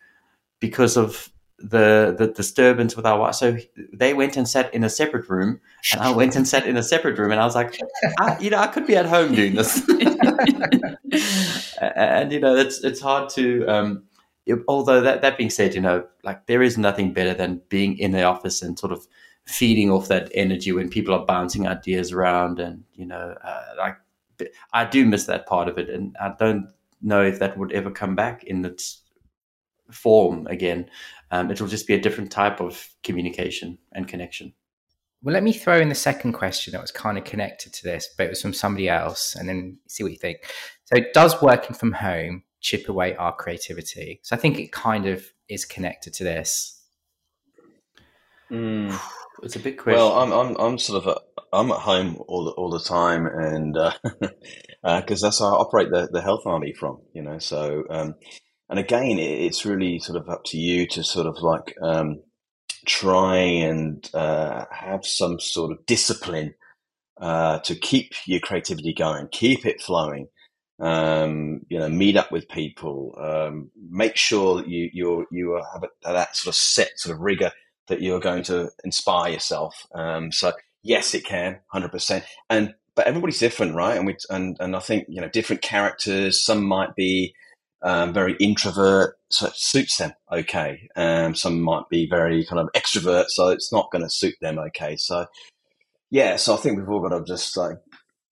because 0.61 0.97
of 0.97 1.31
the 1.59 2.15
the 2.17 2.29
disturbance 2.29 2.97
with 2.97 3.05
our 3.07 3.19
wife. 3.19 3.35
So 3.35 3.59
they 3.93 4.15
went 4.15 4.37
and 4.37 4.49
sat 4.49 4.73
in 4.73 4.85
a 4.85 4.91
separate 4.91 5.29
room, 5.29 5.61
and 5.93 6.01
I 6.01 6.11
went 6.11 6.37
and 6.37 6.47
sat 6.47 6.67
in 6.67 6.77
a 6.77 6.83
separate 6.83 7.19
room, 7.19 7.33
and 7.33 7.41
I 7.41 7.45
was 7.45 7.57
like, 7.57 7.79
I, 8.21 8.39
you 8.39 8.51
know, 8.51 8.59
I 8.59 8.69
could 8.69 8.87
be 8.87 8.97
at 8.97 9.07
home 9.07 9.35
doing 9.35 9.57
this. 9.57 9.83
and 11.81 12.33
you 12.33 12.41
know, 12.41 12.55
it's 12.55 12.85
it's 12.85 13.01
hard 13.01 13.29
to. 13.31 13.67
Um, 13.67 14.05
although 14.69 15.01
that 15.01 15.23
that 15.23 15.37
being 15.37 15.51
said, 15.51 15.75
you 15.75 15.81
know, 15.81 16.07
like 16.25 16.47
there 16.47 16.63
is 16.63 16.79
nothing 16.79 17.13
better 17.13 17.35
than 17.35 17.63
being 17.69 17.99
in 17.99 18.13
the 18.13 18.23
office 18.23 18.63
and 18.63 18.79
sort 18.79 18.93
of 18.93 19.07
feeding 19.47 19.91
off 19.91 20.09
that 20.09 20.31
energy 20.35 20.73
when 20.73 20.89
people 20.89 21.15
are 21.15 21.27
bouncing 21.27 21.67
ideas 21.67 22.13
around, 22.13 22.59
and 22.59 22.85
you 22.95 23.07
know, 23.07 23.35
uh, 23.43 23.65
like 23.79 23.97
I 24.73 24.85
do 24.85 25.05
miss 25.05 25.27
that 25.27 25.47
part 25.47 25.69
of 25.69 25.79
it, 25.79 25.89
and 25.89 26.17
I 26.21 26.35
don't 26.39 26.69
know 27.03 27.23
if 27.23 27.39
that 27.39 27.59
would 27.59 27.73
ever 27.73 27.91
come 27.91 28.15
back 28.15 28.45
in 28.45 28.65
its 28.65 29.03
form 29.91 30.47
again. 30.47 30.91
Um, 31.31 31.51
it 31.51 31.61
will 31.61 31.69
just 31.69 31.87
be 31.87 31.95
a 31.95 32.01
different 32.01 32.31
type 32.31 32.61
of 32.61 32.89
communication 33.03 33.79
and 33.93 34.09
connection. 34.09 34.53
Well, 35.23 35.35
let 35.35 35.43
me 35.43 35.53
throw 35.53 35.79
in 35.79 35.91
the 35.91 35.95
second 35.95 36.33
question 36.33 36.73
that 36.73 36.81
was 36.81 36.91
kind 36.91 37.19
of 37.19 37.25
connected 37.25 37.73
to 37.75 37.85
this, 37.85 38.09
but 38.17 38.25
it 38.25 38.31
was 38.31 38.41
from 38.41 38.55
somebody 38.55 38.89
else, 38.89 39.37
and 39.37 39.49
then 39.49 39.79
see 39.87 40.03
what 40.03 40.13
you 40.13 40.19
think. 40.19 40.39
So, 40.87 41.01
does 41.13 41.41
working 41.43 41.75
from 41.75 41.93
home 41.93 42.43
chip 42.61 42.89
away 42.89 43.15
our 43.17 43.35
creativity? 43.35 44.21
So, 44.23 44.37
I 44.37 44.39
think 44.39 44.59
it 44.59 44.73
kind 44.73 45.07
of 45.07 45.25
is 45.49 45.65
connected 45.65 46.15
to 46.15 46.25
this. 46.25 46.83
Mm. 48.51 48.99
It's 49.43 49.57
a 49.57 49.61
big 49.61 49.79
question. 49.79 49.99
Well, 49.99 50.19
I'm 50.19 50.33
I'm 50.33 50.57
I'm 50.59 50.77
sort 50.77 51.03
of 51.03 51.17
a, 51.17 51.47
I'm 51.51 51.71
at 51.71 51.79
home 51.79 52.23
all 52.29 52.45
the, 52.45 52.51
all 52.51 52.69
the 52.69 52.81
time, 52.81 53.25
and 53.25 53.73
because 53.73 53.95
uh, 54.85 54.85
uh, 54.85 55.01
that's 55.01 55.39
how 55.39 55.47
I 55.47 55.61
operate 55.61 55.89
the 55.91 56.11
the 56.13 56.21
health 56.21 56.43
army 56.45 56.75
from, 56.75 56.99
you 57.15 57.23
know. 57.23 57.39
So 57.39 57.85
um, 57.89 58.17
and 58.71 58.79
again, 58.79 59.19
it's 59.19 59.67
really 59.67 59.99
sort 59.99 60.21
of 60.21 60.29
up 60.29 60.43
to 60.47 60.57
you 60.57 60.87
to 60.89 61.03
sort 61.03 61.27
of 61.27 61.43
like 61.43 61.75
um, 61.83 62.23
try 62.87 63.37
and 63.37 64.09
uh, 64.15 64.65
have 64.71 65.05
some 65.05 65.41
sort 65.41 65.73
of 65.73 65.85
discipline 65.87 66.55
uh, 67.21 67.59
to 67.61 67.75
keep 67.75 68.13
your 68.27 68.39
creativity 68.39 68.95
going, 68.95 69.29
keep 69.33 69.67
it 69.67 69.81
flowing. 69.81 70.29
Um, 70.81 71.67
you 71.69 71.79
know, 71.79 71.91
meet 71.91 72.17
up 72.17 72.33
with 72.33 72.49
people, 72.49 73.15
um, 73.21 73.71
make 73.91 74.17
sure 74.17 74.57
that 74.57 74.69
you 74.69 74.89
you 74.93 75.27
you 75.31 75.63
have 75.75 75.85
a, 75.85 75.89
that 76.05 76.37
sort 76.37 76.55
of 76.55 76.57
set 76.57 76.99
sort 76.99 77.15
of 77.15 77.21
rigor 77.21 77.53
that 77.89 78.01
you're 78.01 78.21
going 78.21 78.43
to 78.45 78.71
inspire 78.85 79.33
yourself. 79.33 79.87
Um, 79.95 80.33
so 80.33 80.53
yes, 80.83 81.15
it 81.15 81.25
can, 81.27 81.59
hundred 81.67 81.93
percent. 81.93 82.25
And 82.49 82.75
but 82.95 83.07
everybody's 83.07 83.39
different, 83.39 83.75
right? 83.75 83.97
And 83.97 84.07
we 84.07 84.17
and 84.31 84.57
and 84.61 84.75
I 84.75 84.81
think 84.81 85.07
you 85.09 85.21
know 85.21 85.29
different 85.29 85.63
characters. 85.63 86.43
Some 86.43 86.65
might 86.65 86.95
be 86.97 87.35
um, 87.83 88.13
very 88.13 88.35
introvert, 88.41 89.19
so 89.31 89.47
it 89.47 89.57
suits 89.57 89.97
them 89.97 90.13
okay. 90.33 90.89
Um, 90.97 91.35
some 91.35 91.61
might 91.61 91.89
be 91.89 92.09
very 92.09 92.45
kind 92.45 92.61
of 92.61 92.69
extrovert, 92.75 93.27
so 93.29 93.49
it's 93.49 93.73
not 93.73 93.91
going 93.91 94.05
to 94.05 94.11
suit 94.11 94.35
them 94.41 94.59
okay. 94.59 94.97
So, 94.97 95.27
yeah, 96.11 96.37
so 96.37 96.55
I 96.55 96.57
think 96.59 96.79
we've 96.79 96.89
all 96.89 97.01
got 97.01 97.17
to 97.17 97.25
just 97.25 97.57
like 97.57 97.79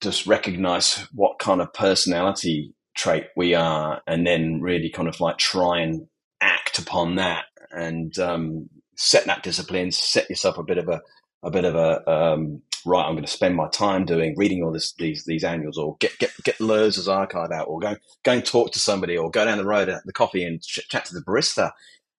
just 0.01 0.27
recognize 0.27 1.07
what 1.13 1.39
kind 1.39 1.61
of 1.61 1.73
personality 1.73 2.75
trait 2.97 3.27
we 3.37 3.55
are, 3.55 4.03
and 4.07 4.27
then 4.27 4.61
really 4.61 4.91
kind 4.91 5.09
of 5.09 5.21
like 5.21 5.39
try 5.39 5.81
and 5.81 6.07
act 6.41 6.79
upon 6.79 7.17
that 7.17 7.45
and 7.71 8.19
um, 8.19 8.69
set 8.97 9.27
that 9.27 9.43
discipline, 9.43 9.91
set 9.93 10.29
yourself 10.31 10.59
a 10.59 10.63
bit 10.63 10.79
of 10.79 10.89
a 10.89 11.01
a 11.43 11.51
bit 11.51 11.65
of 11.65 11.75
a 11.75 12.11
um, 12.11 12.63
right, 12.85 13.05
I'm 13.05 13.13
going 13.13 13.25
to 13.25 13.31
spend 13.31 13.57
my 13.57 13.69
time 13.69 14.05
doing 14.05 14.35
reading 14.37 14.63
all 14.63 14.73
this, 14.73 14.93
these 14.95 15.25
these 15.25 15.45
annuals, 15.45 15.79
or 15.79 15.97
get 15.99 16.19
get 16.19 16.33
get 16.45 16.59
Lürzer's 16.59 17.09
archive 17.09 17.51
out, 17.53 17.69
or 17.69 17.79
go 17.79 17.97
go 18.25 18.33
and 18.33 18.45
talk 18.45 18.73
to 18.73 18.79
somebody, 18.79 19.17
or 19.17 19.31
go 19.31 19.45
down 19.45 19.59
the 19.59 19.65
road 19.65 19.89
at 19.89 20.05
the 20.05 20.13
coffee 20.13 20.45
and 20.45 20.63
ch- 20.63 20.89
chat 20.89 21.05
to 21.07 21.15
the 21.15 21.23
barista. 21.23 21.73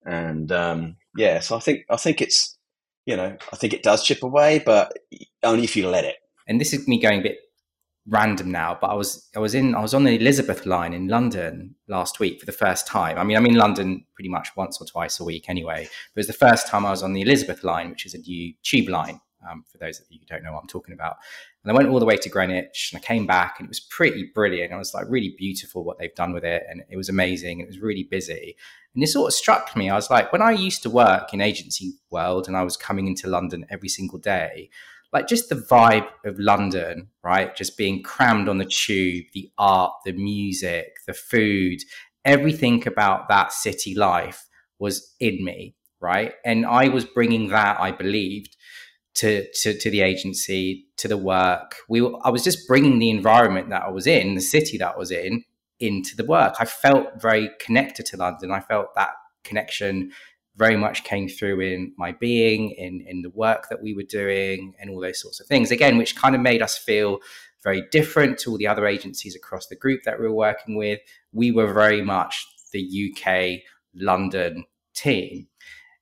And 0.06 0.52
um, 0.52 0.98
yeah, 1.16 1.40
so 1.40 1.56
I 1.56 1.60
think 1.60 1.86
I 1.90 1.98
think 1.98 2.22
it's 2.22 2.58
you 3.06 3.16
know 3.18 3.38
I 3.52 3.56
think 3.56 3.74
it 3.74 3.84
does 3.84 4.04
chip 4.04 4.24
away, 4.24 4.62
but 4.66 4.94
only 5.44 5.64
if 5.64 5.76
you 5.76 5.90
let 5.90 6.06
it. 6.06 6.16
And 6.48 6.60
this 6.60 6.74
is 6.74 6.88
me 6.88 7.00
going 7.00 7.20
a 7.20 7.24
bit 7.24 7.38
random 8.10 8.52
now, 8.52 8.78
but 8.80 8.88
I 8.88 8.94
was 8.96 9.30
I 9.36 9.40
was 9.40 9.56
in 9.56 9.76
I 9.76 9.82
was 9.82 9.94
on 9.94 10.04
the 10.04 10.20
Elizabeth 10.20 10.66
line 10.66 10.94
in 10.94 11.08
London 11.08 11.76
last 11.88 12.20
week 12.20 12.40
for 12.40 12.46
the 12.46 12.52
first 12.52 12.88
time. 12.88 13.18
I 13.18 13.24
mean, 13.24 13.38
I'm 13.38 13.46
in 13.46 13.56
London 13.56 14.06
pretty 14.16 14.30
much 14.30 14.50
once 14.58 14.82
or 14.82 14.86
twice 14.86 15.20
a 15.20 15.24
week 15.24 15.50
anyway. 15.50 15.84
But 15.84 16.20
it 16.20 16.28
was 16.28 16.28
the 16.28 16.34
first 16.34 16.68
time 16.68 16.86
I 16.86 16.92
was 16.92 17.04
on 17.04 17.14
the 17.14 17.22
Elizabeth 17.22 17.64
line, 17.64 17.90
which 17.90 18.06
is 18.06 18.14
a 18.14 18.20
new 18.20 18.54
tube 18.64 18.90
line 18.90 19.22
um, 19.50 19.64
for 19.72 19.78
those 19.78 20.00
of 20.00 20.06
you 20.10 20.20
who 20.20 20.26
don't 20.26 20.44
know 20.44 20.54
what 20.54 20.62
I'm 20.62 20.68
talking 20.68 20.94
about. 20.94 21.18
And 21.64 21.72
I 21.72 21.76
went 21.76 21.90
all 21.90 22.00
the 22.00 22.06
way 22.06 22.18
to 22.18 22.30
Greenwich 22.30 22.92
and 22.92 23.02
I 23.02 23.06
came 23.06 23.26
back 23.26 23.56
and 23.60 23.66
it 23.66 23.70
was 23.70 23.80
pretty 23.80 24.30
brilliant. 24.34 24.72
It 24.72 24.78
was 24.78 24.94
like 24.94 25.06
really 25.10 25.36
beautiful 25.38 25.84
what 25.84 25.98
they've 25.98 26.16
done 26.16 26.34
with 26.34 26.44
it. 26.44 26.64
And 26.70 26.84
it 26.90 26.98
was 26.98 27.10
amazing. 27.10 27.60
It 27.60 27.68
was 27.68 27.80
really 27.80 28.04
busy. 28.04 28.56
And 28.94 29.04
this 29.04 29.14
sort 29.14 29.28
of 29.28 29.34
struck 29.34 29.76
me. 29.76 29.90
I 29.90 29.96
was 29.96 30.10
like, 30.10 30.32
when 30.32 30.42
I 30.42 30.52
used 30.52 30.84
to 30.84 30.90
work 30.90 31.34
in 31.34 31.42
agency 31.42 31.94
world 32.10 32.48
and 32.48 32.58
I 32.58 32.64
was 32.64 32.78
coming 32.78 33.08
into 33.08 33.28
London 33.28 33.66
every 33.70 33.90
single 33.90 34.20
day, 34.20 34.70
like 35.12 35.28
just 35.28 35.50
the 35.50 35.56
vibe 35.56 36.08
of 36.26 36.40
London, 36.40 37.10
right? 37.24 37.56
Just 37.56 37.78
being 37.78 38.04
crammed 38.04 38.48
on 38.48 38.58
the 38.58 38.66
tube, 38.66 39.26
the 39.34 39.50
art, 39.58 39.94
the 40.06 40.12
music, 40.12 40.98
the 41.08 41.14
food, 41.14 41.80
everything 42.26 42.88
about 42.88 43.28
that 43.30 43.52
city 43.52 43.96
life 43.96 44.46
was 44.78 45.16
in 45.20 45.44
me, 45.44 45.76
right? 46.00 46.34
And 46.46 46.66
I 46.66 46.90
was 46.90 47.06
bringing 47.06 47.50
that, 47.50 47.80
I 47.80 47.92
believed, 47.92 48.56
to, 49.16 49.48
to, 49.62 49.78
to 49.78 49.90
the 49.90 50.02
agency, 50.02 50.88
to 50.98 51.08
the 51.08 51.18
work. 51.18 51.76
We, 51.90 52.02
were, 52.02 52.14
I 52.24 52.30
was 52.30 52.44
just 52.44 52.68
bringing 52.68 53.00
the 53.00 53.10
environment 53.10 53.70
that 53.70 53.84
I 53.84 53.90
was 53.90 54.08
in, 54.08 54.36
the 54.36 54.42
city 54.42 54.78
that 54.78 54.94
I 54.96 54.98
was 54.98 55.12
in, 55.12 55.44
into 55.80 56.16
the 56.16 56.24
work. 56.26 56.56
I 56.60 56.66
felt 56.66 57.22
very 57.22 57.50
connected 57.60 58.06
to 58.08 58.18
London. 58.18 58.52
I 58.52 58.60
felt 58.60 58.94
that 58.96 59.12
connection 59.44 60.12
very 60.60 60.78
much 60.78 61.04
came 61.04 61.28
through 61.28 61.62
in 61.62 61.94
my 61.98 62.12
being, 62.12 62.72
in 62.72 63.02
in 63.08 63.24
the 63.24 63.32
work 63.32 63.68
that 63.70 63.82
we 63.82 63.96
were 63.96 64.04
doing, 64.04 64.76
and 64.80 64.90
all 64.90 65.02
those 65.02 65.20
sorts 65.20 65.40
of 65.40 65.48
things. 65.48 65.72
Again, 65.72 65.98
which 65.98 66.16
kind 66.16 66.36
of 66.36 66.42
made 66.42 66.62
us 66.62 66.78
feel 66.78 67.20
very 67.64 67.84
different 67.92 68.38
to 68.40 68.52
all 68.52 68.58
the 68.58 68.68
other 68.68 68.86
agencies 68.86 69.36
across 69.36 69.68
the 69.68 69.76
group 69.76 70.04
that 70.04 70.20
we 70.20 70.28
were 70.28 70.34
working 70.34 70.76
with. 70.76 71.00
We 71.34 71.52
were 71.52 71.74
very 71.74 72.02
much 72.02 72.46
the 72.72 73.12
UK 73.12 73.62
London 73.96 74.66
team. 74.94 75.48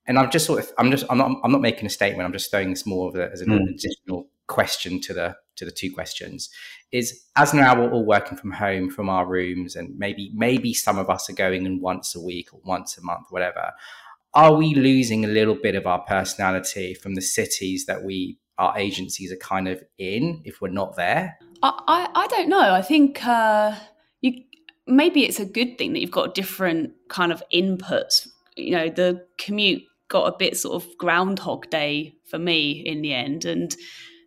And 0.05 0.17
I'm 0.17 0.31
just 0.31 0.45
sort 0.45 0.59
of, 0.59 0.71
I'm 0.77 0.89
just, 0.91 1.05
I'm 1.09 1.17
not, 1.17 1.31
I'm 1.43 1.51
not 1.51 1.61
making 1.61 1.85
a 1.85 1.89
statement. 1.89 2.25
I'm 2.25 2.33
just 2.33 2.49
throwing 2.49 2.69
this 2.69 2.85
more 2.85 3.09
of 3.09 3.15
a, 3.15 3.31
as 3.31 3.41
an 3.41 3.49
mm. 3.49 3.69
additional 3.69 4.29
question 4.47 5.01
to 5.01 5.13
the 5.13 5.35
to 5.57 5.65
the 5.65 5.71
two 5.71 5.91
questions. 5.91 6.49
Is 6.91 7.25
as 7.35 7.53
now 7.53 7.77
we're 7.77 7.91
all 7.91 8.05
working 8.05 8.37
from 8.37 8.51
home 8.51 8.89
from 8.89 9.09
our 9.09 9.25
rooms, 9.25 9.75
and 9.75 9.97
maybe 9.97 10.31
maybe 10.33 10.73
some 10.73 10.97
of 10.97 11.09
us 11.09 11.29
are 11.29 11.33
going 11.33 11.65
in 11.65 11.81
once 11.81 12.15
a 12.15 12.21
week 12.21 12.53
or 12.53 12.61
once 12.63 12.97
a 12.97 13.03
month, 13.03 13.27
whatever. 13.29 13.73
Are 14.37 14.53
we 14.53 14.75
losing 14.75 15.25
a 15.25 15.27
little 15.27 15.55
bit 15.55 15.73
of 15.73 15.87
our 15.87 15.97
personality 15.97 16.93
from 16.93 17.15
the 17.15 17.23
cities 17.23 17.87
that 17.87 18.03
we 18.03 18.37
our 18.59 18.77
agencies 18.77 19.31
are 19.31 19.37
kind 19.37 19.67
of 19.67 19.83
in 19.97 20.43
if 20.45 20.61
we're 20.61 20.69
not 20.69 20.95
there? 20.95 21.39
I 21.63 21.73
I, 21.87 22.09
I 22.13 22.27
don't 22.27 22.47
know. 22.47 22.71
I 22.71 22.83
think 22.83 23.25
uh, 23.25 23.73
you 24.21 24.43
maybe 24.85 25.25
it's 25.25 25.39
a 25.39 25.45
good 25.45 25.79
thing 25.79 25.93
that 25.93 26.01
you've 26.01 26.11
got 26.11 26.35
different 26.35 26.93
kind 27.09 27.31
of 27.31 27.41
inputs. 27.51 28.27
You 28.55 28.73
know, 28.73 28.89
the 28.89 29.25
commute 29.39 29.81
got 30.07 30.31
a 30.31 30.37
bit 30.37 30.55
sort 30.55 30.83
of 30.83 30.97
groundhog 30.99 31.67
day 31.71 32.13
for 32.29 32.37
me 32.37 32.83
in 32.85 33.01
the 33.01 33.13
end 33.13 33.43
and 33.43 33.75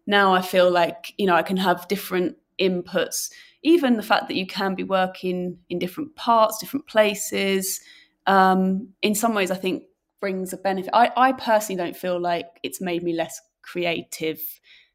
now 0.07 0.35
i 0.35 0.43
feel 0.43 0.71
like 0.71 1.15
you 1.17 1.25
know 1.25 1.35
i 1.35 1.43
can 1.43 1.57
have 1.57 1.89
different 1.89 2.37
inputs 2.61 3.31
even 3.63 3.97
the 3.97 4.03
fact 4.03 4.29
that 4.29 4.37
you 4.37 4.47
can 4.47 4.75
be 4.75 4.85
working 4.85 5.57
in 5.71 5.79
different 5.79 6.15
parts 6.17 6.59
different 6.59 6.87
places 6.87 7.81
um, 8.27 8.89
in 9.01 9.15
some 9.15 9.35
ways 9.35 9.51
i 9.51 9.55
think 9.55 9.85
brings 10.21 10.53
a 10.53 10.57
benefit 10.57 10.91
I, 10.93 11.11
I 11.17 11.33
personally 11.33 11.83
don't 11.83 11.97
feel 11.97 12.21
like 12.21 12.47
it's 12.63 12.81
made 12.81 13.03
me 13.03 13.13
less 13.13 13.41
creative 13.63 14.41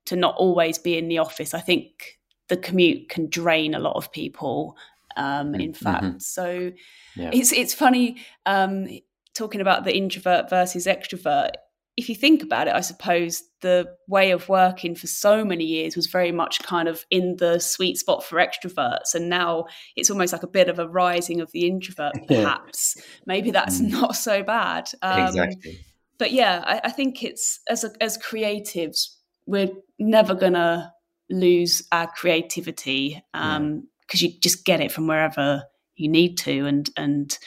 to 0.05 0.15
not 0.15 0.35
always 0.35 0.77
be 0.77 0.97
in 0.97 1.07
the 1.07 1.17
office 1.17 1.53
i 1.53 1.59
think 1.59 2.19
the 2.47 2.57
commute 2.57 3.09
can 3.09 3.29
drain 3.29 3.73
a 3.73 3.79
lot 3.79 3.95
of 3.95 4.11
people 4.11 4.77
um, 5.17 5.55
in 5.55 5.71
mm-hmm. 5.71 5.83
fact 5.83 6.03
mm-hmm. 6.03 6.19
so 6.19 6.71
yeah. 7.15 7.29
it's 7.33 7.53
it's 7.53 7.73
funny 7.73 8.17
um, 8.45 8.87
talking 9.35 9.61
about 9.61 9.83
the 9.83 9.95
introvert 9.95 10.49
versus 10.49 10.87
extrovert, 10.87 11.51
if 11.97 12.09
you 12.09 12.15
think 12.15 12.43
about 12.43 12.67
it, 12.67 12.73
I 12.73 12.81
suppose 12.81 13.43
the 13.61 13.87
way 14.07 14.31
of 14.31 14.49
working 14.49 14.95
for 14.95 15.07
so 15.07 15.45
many 15.45 15.63
years 15.63 15.95
was 15.95 16.07
very 16.07 16.31
much 16.31 16.61
kind 16.61 16.89
of 16.89 17.05
in 17.09 17.37
the 17.37 17.59
sweet 17.59 17.97
spot 17.97 18.23
for 18.23 18.37
extroverts. 18.37 19.15
And 19.15 19.29
now 19.29 19.65
it's 19.95 20.11
almost 20.11 20.33
like 20.33 20.43
a 20.43 20.47
bit 20.47 20.67
of 20.67 20.77
a 20.77 20.89
rising 20.89 21.39
of 21.39 21.51
the 21.51 21.67
introvert, 21.67 22.15
perhaps. 22.27 22.97
Maybe 23.25 23.51
that's 23.51 23.79
mm. 23.79 23.91
not 23.91 24.15
so 24.15 24.43
bad. 24.43 24.89
Um, 25.01 25.27
exactly. 25.27 25.85
But 26.17 26.31
yeah, 26.31 26.63
I, 26.65 26.81
I 26.85 26.89
think 26.91 27.23
it's 27.23 27.61
as 27.69 27.83
a, 27.85 27.91
as 28.01 28.17
creatives, 28.17 29.15
we're 29.45 29.69
never 29.97 30.33
gonna 30.33 30.91
lose 31.29 31.81
our 31.91 32.07
creativity 32.07 33.23
because 33.33 33.55
um, 33.57 33.87
yeah. 34.13 34.27
you 34.29 34.39
just 34.39 34.65
get 34.65 34.81
it 34.81 34.91
from 34.91 35.07
wherever 35.07 35.63
you 35.95 36.09
need 36.09 36.37
to, 36.39 36.65
and 36.65 36.89
and 36.97 37.37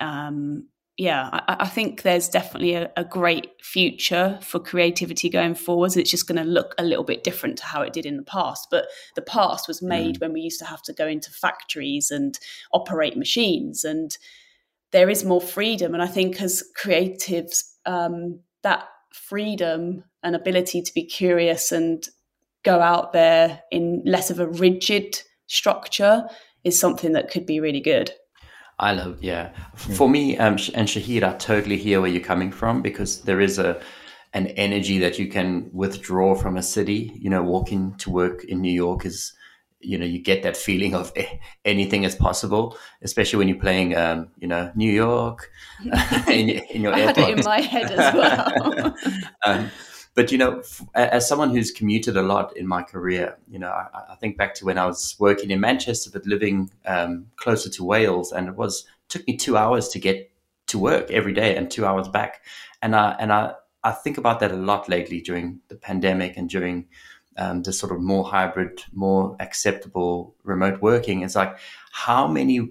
um, 0.00 0.68
yeah, 0.98 1.30
I, 1.32 1.56
I, 1.60 1.68
think 1.68 2.02
there's 2.02 2.28
definitely 2.28 2.74
a, 2.74 2.90
a, 2.98 3.04
great 3.04 3.50
future 3.62 4.38
for 4.42 4.60
creativity 4.60 5.30
going 5.30 5.54
forwards. 5.54 5.96
It's 5.96 6.10
just 6.10 6.28
going 6.28 6.36
to 6.36 6.48
look 6.48 6.74
a 6.76 6.84
little 6.84 7.04
bit 7.04 7.24
different 7.24 7.56
to 7.58 7.64
how 7.64 7.80
it 7.80 7.94
did 7.94 8.04
in 8.04 8.18
the 8.18 8.22
past. 8.22 8.68
But 8.70 8.88
the 9.14 9.22
past 9.22 9.66
was 9.66 9.80
made 9.80 10.16
mm. 10.16 10.20
when 10.20 10.32
we 10.34 10.42
used 10.42 10.58
to 10.58 10.66
have 10.66 10.82
to 10.82 10.92
go 10.92 11.06
into 11.06 11.30
factories 11.30 12.10
and 12.10 12.38
operate 12.72 13.16
machines, 13.16 13.84
and 13.84 14.16
there 14.90 15.08
is 15.08 15.24
more 15.24 15.40
freedom. 15.40 15.94
And 15.94 16.02
I 16.02 16.06
think 16.06 16.42
as 16.42 16.62
creatives, 16.78 17.62
um, 17.86 18.40
that 18.62 18.84
freedom 19.14 20.04
and 20.22 20.36
ability 20.36 20.82
to 20.82 20.94
be 20.94 21.04
curious 21.04 21.72
and 21.72 22.06
go 22.64 22.80
out 22.80 23.12
there 23.12 23.62
in 23.70 24.02
less 24.04 24.30
of 24.30 24.38
a 24.38 24.46
rigid 24.46 25.22
structure 25.46 26.24
is 26.64 26.78
something 26.78 27.12
that 27.12 27.30
could 27.30 27.46
be 27.46 27.60
really 27.60 27.80
good. 27.80 28.12
I 28.82 28.92
love, 28.94 29.22
yeah. 29.22 29.50
For 29.76 30.08
me, 30.08 30.36
um, 30.38 30.54
and 30.74 30.88
Shahid, 30.88 31.22
I 31.22 31.34
totally 31.34 31.76
hear 31.76 32.00
where 32.00 32.10
you're 32.10 32.20
coming 32.20 32.50
from 32.50 32.82
because 32.82 33.20
there 33.22 33.40
is 33.40 33.58
a 33.58 33.80
an 34.34 34.48
energy 34.48 34.98
that 34.98 35.20
you 35.20 35.28
can 35.28 35.70
withdraw 35.72 36.34
from 36.34 36.56
a 36.56 36.62
city. 36.62 37.12
You 37.14 37.30
know, 37.30 37.44
walking 37.44 37.94
to 37.98 38.10
work 38.10 38.42
in 38.42 38.60
New 38.60 38.72
York 38.72 39.06
is, 39.06 39.34
you 39.78 39.96
know, 39.98 40.04
you 40.04 40.18
get 40.18 40.42
that 40.42 40.56
feeling 40.56 40.96
of 40.96 41.12
anything 41.64 42.02
is 42.02 42.16
possible, 42.16 42.76
especially 43.02 43.38
when 43.38 43.46
you're 43.46 43.60
playing, 43.60 43.96
um, 43.96 44.30
you 44.40 44.48
know, 44.48 44.72
New 44.74 44.90
York 44.90 45.48
in, 46.26 46.48
in, 46.48 46.82
your 46.82 46.92
I 46.92 46.98
had 46.98 47.18
it 47.18 47.38
in 47.38 47.44
my 47.44 47.60
head 47.60 47.88
as 47.92 48.14
well. 48.14 48.96
um, 49.46 49.70
but 50.14 50.30
you 50.30 50.38
know, 50.38 50.62
as 50.94 51.26
someone 51.26 51.50
who's 51.50 51.70
commuted 51.70 52.16
a 52.16 52.22
lot 52.22 52.56
in 52.56 52.66
my 52.66 52.82
career, 52.82 53.38
you 53.48 53.58
know, 53.58 53.70
I, 53.70 54.12
I 54.12 54.14
think 54.16 54.36
back 54.36 54.54
to 54.56 54.64
when 54.64 54.78
I 54.78 54.86
was 54.86 55.16
working 55.18 55.50
in 55.50 55.60
Manchester, 55.60 56.10
but 56.12 56.26
living 56.26 56.70
um, 56.86 57.26
closer 57.36 57.70
to 57.70 57.84
Wales, 57.84 58.32
and 58.32 58.48
it 58.48 58.56
was 58.56 58.86
took 59.08 59.26
me 59.26 59.36
two 59.36 59.56
hours 59.56 59.88
to 59.88 59.98
get 59.98 60.30
to 60.68 60.78
work 60.78 61.10
every 61.10 61.32
day 61.32 61.56
and 61.56 61.70
two 61.70 61.86
hours 61.86 62.08
back, 62.08 62.42
and 62.82 62.94
I 62.94 63.16
and 63.18 63.32
I 63.32 63.54
I 63.82 63.92
think 63.92 64.18
about 64.18 64.40
that 64.40 64.52
a 64.52 64.56
lot 64.56 64.88
lately 64.88 65.20
during 65.20 65.60
the 65.68 65.76
pandemic 65.76 66.36
and 66.36 66.48
during 66.48 66.86
um, 67.38 67.62
the 67.62 67.72
sort 67.72 67.92
of 67.92 68.00
more 68.00 68.24
hybrid, 68.24 68.84
more 68.92 69.36
acceptable 69.40 70.34
remote 70.44 70.82
working. 70.82 71.22
It's 71.22 71.36
like 71.36 71.56
how 71.90 72.28
many 72.28 72.70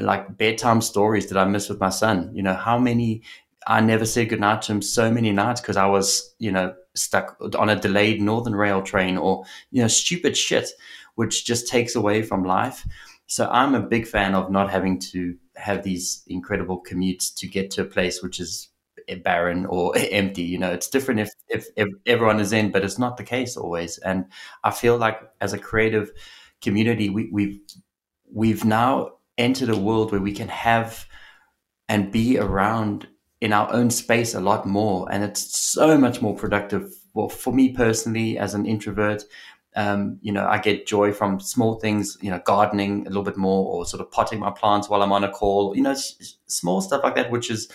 like 0.00 0.36
bedtime 0.38 0.80
stories 0.80 1.26
did 1.26 1.36
I 1.36 1.44
miss 1.44 1.68
with 1.68 1.80
my 1.80 1.90
son? 1.90 2.30
You 2.34 2.42
know, 2.42 2.54
how 2.54 2.78
many 2.78 3.22
I 3.66 3.80
never 3.80 4.04
said 4.04 4.28
goodnight 4.28 4.62
to 4.62 4.72
him 4.72 4.82
so 4.82 5.10
many 5.10 5.32
nights 5.32 5.60
because 5.60 5.76
I 5.76 5.86
was, 5.86 6.34
you 6.38 6.52
know, 6.52 6.74
stuck 6.94 7.36
on 7.58 7.68
a 7.68 7.80
delayed 7.80 8.20
Northern 8.20 8.54
Rail 8.54 8.82
train 8.82 9.16
or, 9.16 9.44
you 9.70 9.82
know, 9.82 9.88
stupid 9.88 10.36
shit, 10.36 10.70
which 11.14 11.44
just 11.44 11.68
takes 11.68 11.94
away 11.94 12.22
from 12.22 12.44
life. 12.44 12.86
So 13.26 13.48
I'm 13.50 13.74
a 13.74 13.80
big 13.80 14.06
fan 14.06 14.34
of 14.34 14.50
not 14.50 14.70
having 14.70 14.98
to 15.12 15.36
have 15.56 15.82
these 15.82 16.22
incredible 16.26 16.82
commutes 16.82 17.34
to 17.36 17.46
get 17.46 17.70
to 17.72 17.82
a 17.82 17.86
place 17.86 18.22
which 18.22 18.38
is 18.38 18.68
eh, 19.08 19.16
barren 19.16 19.66
or 19.66 19.94
empty. 19.96 20.42
You 20.42 20.58
know, 20.58 20.70
it's 20.70 20.90
different 20.90 21.20
if, 21.20 21.30
if, 21.48 21.66
if 21.76 21.88
everyone 22.06 22.40
is 22.40 22.52
in, 22.52 22.70
but 22.70 22.84
it's 22.84 22.98
not 22.98 23.16
the 23.16 23.24
case 23.24 23.56
always. 23.56 23.98
And 23.98 24.26
I 24.62 24.70
feel 24.70 24.98
like 24.98 25.20
as 25.40 25.52
a 25.52 25.58
creative 25.58 26.12
community, 26.60 27.08
we, 27.08 27.30
we've, 27.32 27.60
we've 28.30 28.64
now 28.64 29.12
entered 29.38 29.70
a 29.70 29.76
world 29.76 30.12
where 30.12 30.20
we 30.20 30.32
can 30.32 30.48
have 30.48 31.06
and 31.88 32.12
be 32.12 32.38
around 32.38 33.08
in 33.40 33.52
our 33.52 33.72
own 33.72 33.90
space 33.90 34.34
a 34.34 34.40
lot 34.40 34.66
more. 34.66 35.10
And 35.10 35.24
it's 35.24 35.58
so 35.58 35.98
much 35.98 36.22
more 36.22 36.34
productive. 36.34 36.92
Well, 37.12 37.28
for 37.28 37.52
me 37.52 37.72
personally, 37.72 38.38
as 38.38 38.54
an 38.54 38.66
introvert, 38.66 39.24
um, 39.76 40.18
you 40.22 40.32
know, 40.32 40.46
I 40.46 40.58
get 40.58 40.86
joy 40.86 41.12
from 41.12 41.40
small 41.40 41.74
things, 41.80 42.16
you 42.20 42.30
know, 42.30 42.40
gardening 42.44 43.06
a 43.06 43.10
little 43.10 43.24
bit 43.24 43.36
more 43.36 43.66
or 43.66 43.86
sort 43.86 44.00
of 44.00 44.10
potting 44.10 44.38
my 44.38 44.50
plants 44.50 44.88
while 44.88 45.02
I'm 45.02 45.12
on 45.12 45.24
a 45.24 45.30
call, 45.30 45.76
you 45.76 45.82
know, 45.82 45.90
s- 45.90 46.36
small 46.46 46.80
stuff 46.80 47.02
like 47.02 47.16
that, 47.16 47.30
which 47.30 47.50
is, 47.50 47.68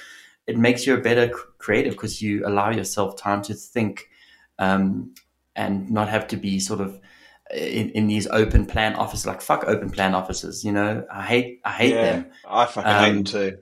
it 0.47 0.57
makes 0.57 0.87
you 0.87 0.93
a 0.95 1.01
better 1.01 1.29
creative 1.57 1.93
because 1.93 2.21
you 2.21 2.45
allow 2.47 2.69
yourself 2.69 3.17
time 3.17 3.41
to 3.43 3.53
think 3.53 4.09
um, 4.59 5.13
and 5.55 5.91
not 5.91 6.07
have 6.07 6.27
to 6.29 6.37
be 6.37 6.59
sort 6.59 6.79
of 6.79 6.99
in, 7.53 7.89
in 7.89 8.07
these 8.07 8.27
open 8.27 8.65
plan 8.65 8.95
offices. 8.95 9.25
Like 9.25 9.41
fuck 9.41 9.65
open 9.67 9.89
plan 9.89 10.15
offices, 10.15 10.63
you 10.63 10.71
know. 10.71 11.05
I 11.13 11.23
hate 11.23 11.59
I 11.65 11.71
hate 11.71 11.93
yeah, 11.93 12.01
them. 12.01 12.31
I 12.47 12.65
fucking 12.65 12.89
um, 12.89 12.97
hate 12.97 13.13
them 13.13 13.23
too 13.25 13.57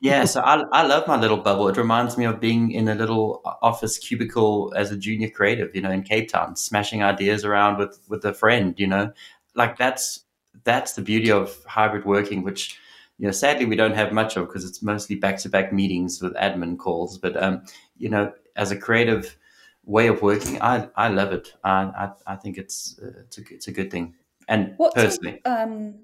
yeah, 0.00 0.24
so 0.24 0.40
I, 0.40 0.62
I 0.72 0.86
love 0.86 1.06
my 1.06 1.18
little 1.18 1.36
bubble. 1.36 1.68
It 1.68 1.76
reminds 1.76 2.16
me 2.18 2.24
of 2.24 2.40
being 2.40 2.70
in 2.72 2.88
a 2.88 2.94
little 2.94 3.40
office 3.62 3.98
cubicle 3.98 4.72
as 4.76 4.90
a 4.90 4.96
junior 4.96 5.30
creative, 5.30 5.74
you 5.74 5.80
know, 5.80 5.90
in 5.90 6.02
Cape 6.02 6.30
Town, 6.30 6.56
smashing 6.56 7.02
ideas 7.02 7.44
around 7.44 7.78
with 7.78 8.00
with 8.08 8.24
a 8.24 8.34
friend, 8.34 8.74
you 8.78 8.86
know, 8.86 9.12
like 9.54 9.76
that's 9.76 10.24
that's 10.64 10.92
the 10.92 11.02
beauty 11.02 11.30
of 11.30 11.64
hybrid 11.66 12.04
working, 12.04 12.42
which 12.42 12.78
you 13.18 13.26
know, 13.26 13.32
sadly 13.32 13.64
we 13.64 13.76
don't 13.76 13.94
have 13.94 14.12
much 14.12 14.36
of 14.36 14.46
because 14.46 14.64
it's 14.64 14.82
mostly 14.82 15.16
back 15.16 15.38
to 15.38 15.48
back 15.48 15.72
meetings 15.72 16.20
with 16.20 16.34
admin 16.34 16.78
calls. 16.78 17.18
But 17.18 17.40
um, 17.42 17.62
you 17.96 18.08
know, 18.08 18.32
as 18.56 18.70
a 18.70 18.76
creative 18.76 19.36
way 19.84 20.08
of 20.08 20.22
working, 20.22 20.60
I 20.60 20.88
I 20.96 21.08
love 21.08 21.32
it. 21.32 21.54
I 21.64 21.82
I, 22.26 22.32
I 22.32 22.36
think 22.36 22.58
it's 22.58 22.98
uh, 23.02 23.20
it's 23.20 23.38
a 23.38 23.42
it's 23.50 23.68
a 23.68 23.72
good 23.72 23.90
thing. 23.90 24.14
And 24.48 24.74
what 24.76 24.94
personally, 24.94 25.40
um, 25.44 25.94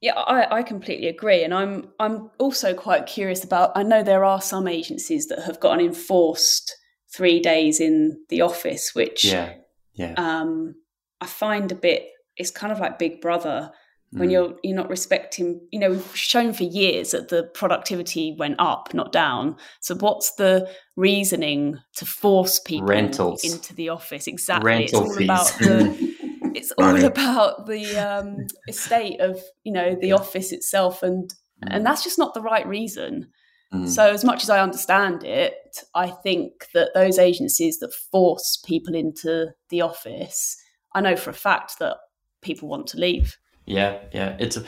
yeah, 0.00 0.14
I, 0.14 0.58
I 0.58 0.62
completely 0.62 1.08
agree, 1.08 1.44
and 1.44 1.52
I'm 1.52 1.90
I'm 2.00 2.30
also 2.38 2.72
quite 2.72 3.06
curious 3.06 3.44
about. 3.44 3.72
I 3.74 3.82
know 3.82 4.02
there 4.02 4.24
are 4.24 4.40
some 4.40 4.66
agencies 4.66 5.26
that 5.26 5.42
have 5.42 5.60
got 5.60 5.78
an 5.78 5.84
enforced 5.84 6.74
three 7.14 7.40
days 7.40 7.80
in 7.80 8.18
the 8.30 8.40
office, 8.40 8.94
which 8.94 9.24
yeah, 9.24 9.54
yeah, 9.94 10.14
um, 10.16 10.74
I 11.20 11.26
find 11.26 11.70
a 11.70 11.74
bit. 11.74 12.06
It's 12.36 12.50
kind 12.50 12.72
of 12.72 12.80
like 12.80 12.98
Big 12.98 13.20
Brother 13.20 13.72
when 14.12 14.30
mm. 14.30 14.32
you're 14.32 14.56
you're 14.62 14.76
not 14.76 14.88
respecting. 14.88 15.60
You 15.70 15.80
know, 15.80 15.90
we've 15.90 16.16
shown 16.16 16.54
for 16.54 16.64
years 16.64 17.10
that 17.10 17.28
the 17.28 17.44
productivity 17.52 18.34
went 18.38 18.56
up, 18.58 18.94
not 18.94 19.12
down. 19.12 19.56
So, 19.80 19.94
what's 19.96 20.34
the 20.36 20.70
reasoning 20.96 21.78
to 21.96 22.06
force 22.06 22.58
people 22.58 22.88
Rentals. 22.88 23.44
into 23.44 23.74
the 23.74 23.90
office? 23.90 24.26
Exactly, 24.26 24.66
Rental 24.66 25.02
it's 25.02 25.10
all 25.10 25.14
fees. 25.14 25.24
about 25.26 25.46
the. 25.58 26.09
It's 26.56 26.72
all 26.72 27.04
about 27.04 27.66
the 27.66 27.96
um, 27.96 28.46
estate 28.68 29.20
of 29.20 29.40
you 29.64 29.72
know 29.72 29.96
the 30.00 30.12
office 30.12 30.52
itself, 30.52 31.02
and 31.02 31.30
mm. 31.64 31.68
and 31.68 31.84
that's 31.84 32.04
just 32.04 32.18
not 32.18 32.34
the 32.34 32.42
right 32.42 32.66
reason. 32.66 33.28
Mm. 33.72 33.88
So, 33.88 34.10
as 34.10 34.24
much 34.24 34.42
as 34.42 34.50
I 34.50 34.60
understand 34.60 35.22
it, 35.22 35.54
I 35.94 36.08
think 36.08 36.66
that 36.74 36.90
those 36.94 37.18
agencies 37.18 37.78
that 37.78 37.94
force 37.94 38.60
people 38.66 38.94
into 38.94 39.50
the 39.68 39.80
office 39.80 40.56
I 40.94 41.00
know 41.00 41.16
for 41.16 41.30
a 41.30 41.34
fact 41.34 41.78
that 41.78 41.96
people 42.42 42.68
want 42.68 42.86
to 42.88 42.98
leave. 42.98 43.36
Yeah, 43.66 43.98
yeah. 44.12 44.36
It's 44.38 44.58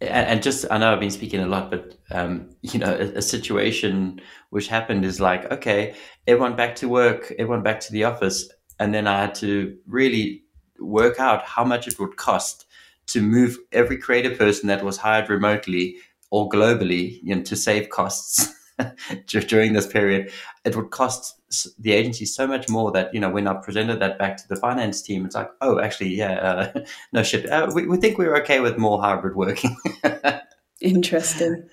and 0.00 0.42
just 0.42 0.66
I 0.70 0.78
know 0.78 0.92
I've 0.92 1.00
been 1.00 1.10
speaking 1.10 1.40
a 1.40 1.46
lot, 1.46 1.70
but 1.70 1.96
um, 2.10 2.50
you 2.62 2.78
know, 2.78 2.92
a, 2.92 3.18
a, 3.18 3.22
situation 3.22 4.20
which 4.50 4.68
happened 4.68 5.04
is 5.04 5.20
like, 5.20 5.50
okay, 5.50 5.94
everyone 6.26 6.56
back 6.56 6.76
to 6.76 6.88
work, 6.88 7.32
everyone 7.38 7.62
back 7.62 7.80
to 7.80 7.92
the 7.92 8.04
office, 8.04 8.50
and 8.78 8.92
then 8.92 9.06
I 9.06 9.20
had 9.20 9.34
to 9.36 9.76
really 9.86 10.43
work 10.78 11.18
out 11.20 11.44
how 11.44 11.64
much 11.64 11.86
it 11.86 11.98
would 11.98 12.16
cost 12.16 12.66
to 13.06 13.20
move 13.20 13.58
every 13.72 13.98
creative 13.98 14.38
person 14.38 14.68
that 14.68 14.84
was 14.84 14.96
hired 14.96 15.28
remotely 15.28 15.96
or 16.30 16.48
globally 16.48 17.20
you 17.22 17.34
know, 17.34 17.42
to 17.42 17.56
save 17.56 17.90
costs 17.90 18.52
during 19.26 19.72
this 19.72 19.86
period. 19.86 20.32
It 20.64 20.74
would 20.76 20.90
cost 20.90 21.40
the 21.78 21.92
agency 21.92 22.24
so 22.24 22.46
much 22.46 22.68
more 22.68 22.90
that 22.92 23.14
you 23.14 23.20
know 23.20 23.30
when 23.30 23.46
I 23.46 23.54
presented 23.54 24.00
that 24.00 24.18
back 24.18 24.36
to 24.38 24.48
the 24.48 24.56
finance 24.56 25.02
team, 25.02 25.24
it's 25.24 25.34
like, 25.34 25.50
oh, 25.60 25.78
actually, 25.78 26.14
yeah, 26.14 26.32
uh, 26.74 26.80
no 27.12 27.22
shit. 27.22 27.48
Uh, 27.48 27.70
we, 27.74 27.86
we 27.86 27.96
think 27.96 28.18
we're 28.18 28.36
okay 28.38 28.60
with 28.60 28.78
more 28.78 29.00
hybrid 29.00 29.36
working. 29.36 29.76
Interesting. 30.80 31.68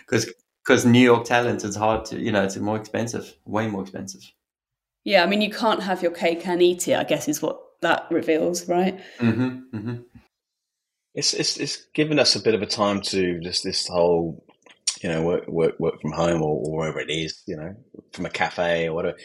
Because 0.00 0.32
because 0.64 0.84
New 0.84 1.00
York 1.00 1.24
talent 1.24 1.64
is 1.64 1.76
hard 1.76 2.04
to 2.06 2.18
you 2.18 2.32
know 2.32 2.44
it's 2.44 2.56
more 2.56 2.76
expensive, 2.76 3.34
way 3.44 3.66
more 3.66 3.82
expensive. 3.82 4.22
Yeah, 5.04 5.24
I 5.24 5.26
mean 5.26 5.42
you 5.42 5.50
can't 5.50 5.82
have 5.82 6.02
your 6.02 6.12
cake 6.12 6.46
and 6.46 6.62
eat 6.62 6.88
it. 6.88 6.96
I 6.96 7.04
guess 7.04 7.28
is 7.28 7.42
what 7.42 7.60
that 7.82 8.06
reveals, 8.10 8.68
right? 8.68 9.00
Mm-hmm, 9.18 9.76
mm-hmm. 9.76 9.96
It's 11.14 11.34
it's 11.34 11.56
it's 11.56 11.76
given 11.94 12.18
us 12.18 12.36
a 12.36 12.42
bit 12.42 12.54
of 12.54 12.62
a 12.62 12.66
time 12.66 13.00
to 13.02 13.40
just 13.40 13.64
this 13.64 13.88
whole 13.88 14.44
you 15.02 15.08
know, 15.08 15.22
work 15.22 15.48
work 15.48 15.80
work 15.80 16.00
from 16.00 16.12
home 16.12 16.42
or, 16.42 16.62
or 16.64 16.78
wherever 16.78 17.00
it 17.00 17.10
is, 17.10 17.42
you 17.46 17.56
know, 17.56 17.74
from 18.12 18.26
a 18.26 18.30
cafe 18.30 18.86
or 18.86 18.94
whatever. 18.94 19.16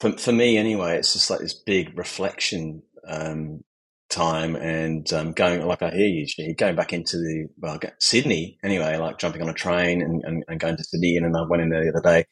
For 0.00 0.16
for 0.16 0.32
me, 0.32 0.56
anyway, 0.56 0.96
it's 0.96 1.12
just 1.12 1.30
like 1.30 1.40
this 1.40 1.54
big 1.54 1.98
reflection 1.98 2.82
um, 3.06 3.64
time 4.08 4.54
and 4.56 5.12
um, 5.12 5.32
going 5.32 5.66
like 5.66 5.82
I 5.82 5.90
hear 5.90 6.06
you, 6.06 6.54
going 6.54 6.76
back 6.76 6.92
into 6.92 7.16
the 7.16 7.48
well, 7.58 7.80
Sydney 7.98 8.58
anyway, 8.62 8.96
like 8.96 9.18
jumping 9.18 9.42
on 9.42 9.48
a 9.48 9.54
train 9.54 10.02
and, 10.02 10.22
and, 10.24 10.44
and, 10.46 10.60
going 10.60 10.76
to 10.76 10.84
Sydney, 10.84 11.16
and 11.16 11.26
then 11.26 11.36
I 11.36 11.46
went 11.48 11.62
in 11.62 11.70
there 11.70 11.84
the 11.84 11.98
other 11.98 12.02
day. 12.02 12.26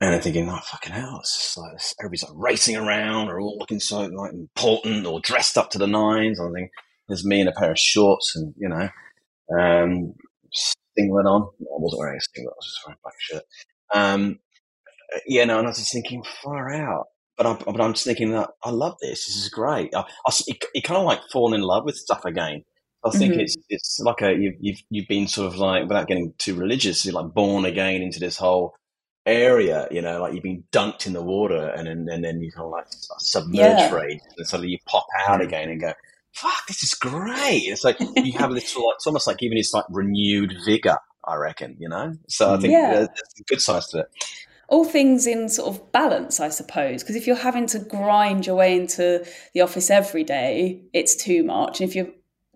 And 0.00 0.14
I'm 0.14 0.20
thinking, 0.20 0.48
oh 0.48 0.58
fucking 0.62 0.92
hell! 0.92 1.18
It's 1.20 1.34
just 1.34 1.56
like 1.56 1.80
everybody's 2.00 2.24
like 2.24 2.32
racing 2.34 2.76
around, 2.76 3.28
or 3.28 3.40
all 3.40 3.56
looking 3.58 3.80
so 3.80 4.00
like 4.00 4.32
important, 4.32 5.06
or 5.06 5.20
dressed 5.20 5.56
up 5.56 5.70
to 5.70 5.78
the 5.78 5.86
nines. 5.86 6.40
I 6.40 6.50
think 6.52 6.70
there's 7.08 7.24
me 7.24 7.40
in 7.40 7.48
a 7.48 7.52
pair 7.52 7.70
of 7.70 7.78
shorts, 7.78 8.34
and 8.36 8.54
you 8.58 8.68
know, 8.68 8.88
um, 9.58 10.14
singlet 10.96 11.26
on. 11.26 11.42
I 11.42 11.78
wasn't 11.78 12.00
wearing 12.00 12.18
a 12.18 12.36
singlet; 12.36 12.54
I 12.54 12.58
was 12.58 12.66
just 12.66 12.86
wearing 12.86 12.98
a 12.98 13.04
black 13.04 13.14
shirt. 13.18 13.42
Um, 13.94 14.38
yeah, 15.26 15.44
no, 15.44 15.58
and 15.58 15.66
I 15.66 15.70
was 15.70 15.78
just 15.78 15.92
thinking, 15.92 16.24
far 16.42 16.72
out. 16.72 17.06
But 17.36 17.46
I'm, 17.46 17.56
but 17.58 17.80
I'm 17.80 17.94
just 17.94 18.04
thinking 18.04 18.32
that 18.32 18.50
I 18.62 18.70
love 18.70 18.96
this. 19.00 19.26
This 19.26 19.36
is 19.36 19.48
great. 19.48 19.94
I, 19.94 20.00
I 20.00 20.32
you, 20.46 20.54
you 20.74 20.82
kind 20.82 20.98
of 20.98 21.04
like 21.04 21.20
fall 21.32 21.54
in 21.54 21.62
love 21.62 21.84
with 21.84 21.96
stuff 21.96 22.24
again. 22.24 22.64
I 23.04 23.10
think 23.10 23.32
mm-hmm. 23.32 23.40
it's 23.40 23.56
it's 23.68 24.00
like 24.00 24.22
a 24.22 24.34
you've, 24.34 24.54
you've 24.60 24.82
you've 24.88 25.08
been 25.08 25.28
sort 25.28 25.52
of 25.52 25.58
like 25.58 25.82
without 25.84 26.08
getting 26.08 26.32
too 26.38 26.54
religious, 26.54 27.04
you're 27.04 27.14
like 27.14 27.34
born 27.34 27.64
again 27.64 28.02
into 28.02 28.18
this 28.18 28.36
whole 28.36 28.74
area. 29.26 29.88
You 29.90 30.02
know, 30.02 30.20
like 30.20 30.34
you've 30.34 30.42
been 30.42 30.64
dunked 30.72 31.06
in 31.06 31.12
the 31.12 31.22
water, 31.22 31.68
and 31.68 31.86
then 31.86 32.08
and 32.10 32.24
then 32.24 32.40
you 32.40 32.52
kind 32.52 32.66
of 32.66 32.72
like 32.72 32.86
submerge 33.18 33.54
yeah. 33.54 33.94
and 33.94 34.46
suddenly 34.46 34.70
you 34.70 34.78
pop 34.86 35.06
out 35.26 35.40
mm. 35.40 35.44
again 35.44 35.70
and 35.70 35.80
go, 35.80 35.92
fuck, 36.34 36.66
this 36.66 36.82
is 36.82 36.94
great. 36.94 37.62
It's 37.64 37.84
like 37.84 37.98
you 38.00 38.32
have 38.38 38.52
this, 38.52 38.76
like, 38.76 38.84
it's 38.96 39.06
almost 39.06 39.26
like 39.26 39.42
even 39.42 39.56
this 39.56 39.72
like 39.72 39.84
renewed 39.88 40.52
vigor, 40.64 40.98
I 41.24 41.36
reckon, 41.36 41.76
you 41.78 41.88
know? 41.88 42.14
So 42.28 42.54
I 42.54 42.58
think 42.58 42.72
yeah. 42.72 42.92
there's 42.92 43.08
a 43.08 43.44
good 43.46 43.60
side 43.60 43.82
to 43.90 44.00
it. 44.00 44.06
All 44.68 44.84
things 44.84 45.26
in 45.26 45.48
sort 45.48 45.74
of 45.74 45.92
balance, 45.92 46.40
I 46.40 46.48
suppose, 46.48 47.02
because 47.02 47.16
if 47.16 47.26
you're 47.26 47.36
having 47.36 47.66
to 47.68 47.78
grind 47.78 48.46
your 48.46 48.56
way 48.56 48.74
into 48.74 49.24
the 49.52 49.60
office 49.60 49.90
every 49.90 50.24
day, 50.24 50.82
it's 50.92 51.14
too 51.14 51.44
much. 51.44 51.80
And 51.80 51.88
if 51.88 51.94
you're 51.94 52.10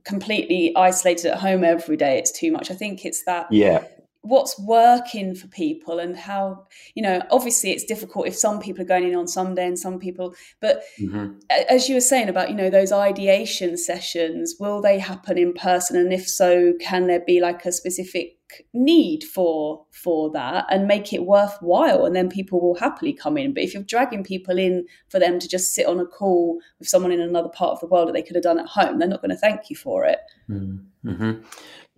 completely 0.05 0.75
isolated 0.75 1.33
at 1.33 1.39
home 1.39 1.63
every 1.63 1.97
day, 1.97 2.19
it's 2.19 2.33
too 2.33 2.51
much. 2.51 2.71
I 2.71 2.75
think 2.75 3.05
it's 3.05 3.25
that 3.25 3.47
yeah 3.53 3.85
what's 4.23 4.59
working 4.61 5.35
for 5.35 5.47
people 5.49 5.99
and 6.01 6.17
how 6.17 6.67
you 6.95 7.03
know 7.03 7.23
obviously 7.31 7.71
it's 7.71 7.85
difficult 7.85 8.27
if 8.27 8.35
some 8.35 8.59
people 8.59 8.83
are 8.83 8.87
going 8.87 9.09
in 9.09 9.15
on 9.15 9.29
sunday 9.29 9.67
and 9.67 9.79
some 9.79 9.99
people 9.99 10.35
but 10.61 10.83
mm-hmm. 11.01 11.33
as 11.69 11.89
you 11.89 11.95
were 11.95 12.01
saying 12.01 12.29
about 12.29 12.51
you 12.51 12.55
know 12.57 12.69
those 12.69 12.93
ideation 12.93 13.77
sessions 13.77 14.57
will 14.59 14.81
they 14.81 14.99
happen 14.99 15.39
in 15.39 15.53
person? 15.53 15.97
And 15.97 16.13
if 16.13 16.29
so 16.29 16.75
can 16.81 17.07
there 17.07 17.21
be 17.21 17.41
like 17.41 17.65
a 17.65 17.73
specific 17.73 18.37
need 18.73 19.25
for 19.25 19.85
for 19.91 20.31
that 20.33 20.65
and 20.71 20.87
make 20.87 21.13
it 21.13 21.25
worthwhile? 21.25 22.05
And 22.05 22.15
then 22.15 22.29
people 22.29 22.61
will 22.61 22.75
happily 22.75 23.13
come 23.13 23.37
in. 23.37 23.55
But 23.55 23.63
if 23.63 23.75
you're 23.75 23.83
dragging 23.83 24.25
people 24.25 24.59
in 24.59 24.87
for 25.09 25.19
them 25.19 25.39
to 25.39 25.49
just 25.49 25.75
sit 25.75 25.87
on 25.87 26.01
a 26.01 26.07
call 26.07 26.61
with 26.79 26.89
someone 26.89 27.13
in 27.13 27.21
another 27.21 27.51
part 27.51 27.73
of 27.73 27.81
the 27.81 27.87
world 27.87 28.09
that 28.09 28.13
they 28.13 28.23
could 28.23 28.37
have 28.37 28.43
done 28.43 28.59
at 28.59 28.67
home 28.67 28.99
they're 28.99 29.09
not 29.09 29.23
going 29.23 29.31
to 29.31 29.37
thank 29.37 29.71
you 29.71 29.77
for 29.77 30.05
it. 30.05 30.19
Mm-hmm. 30.51 31.43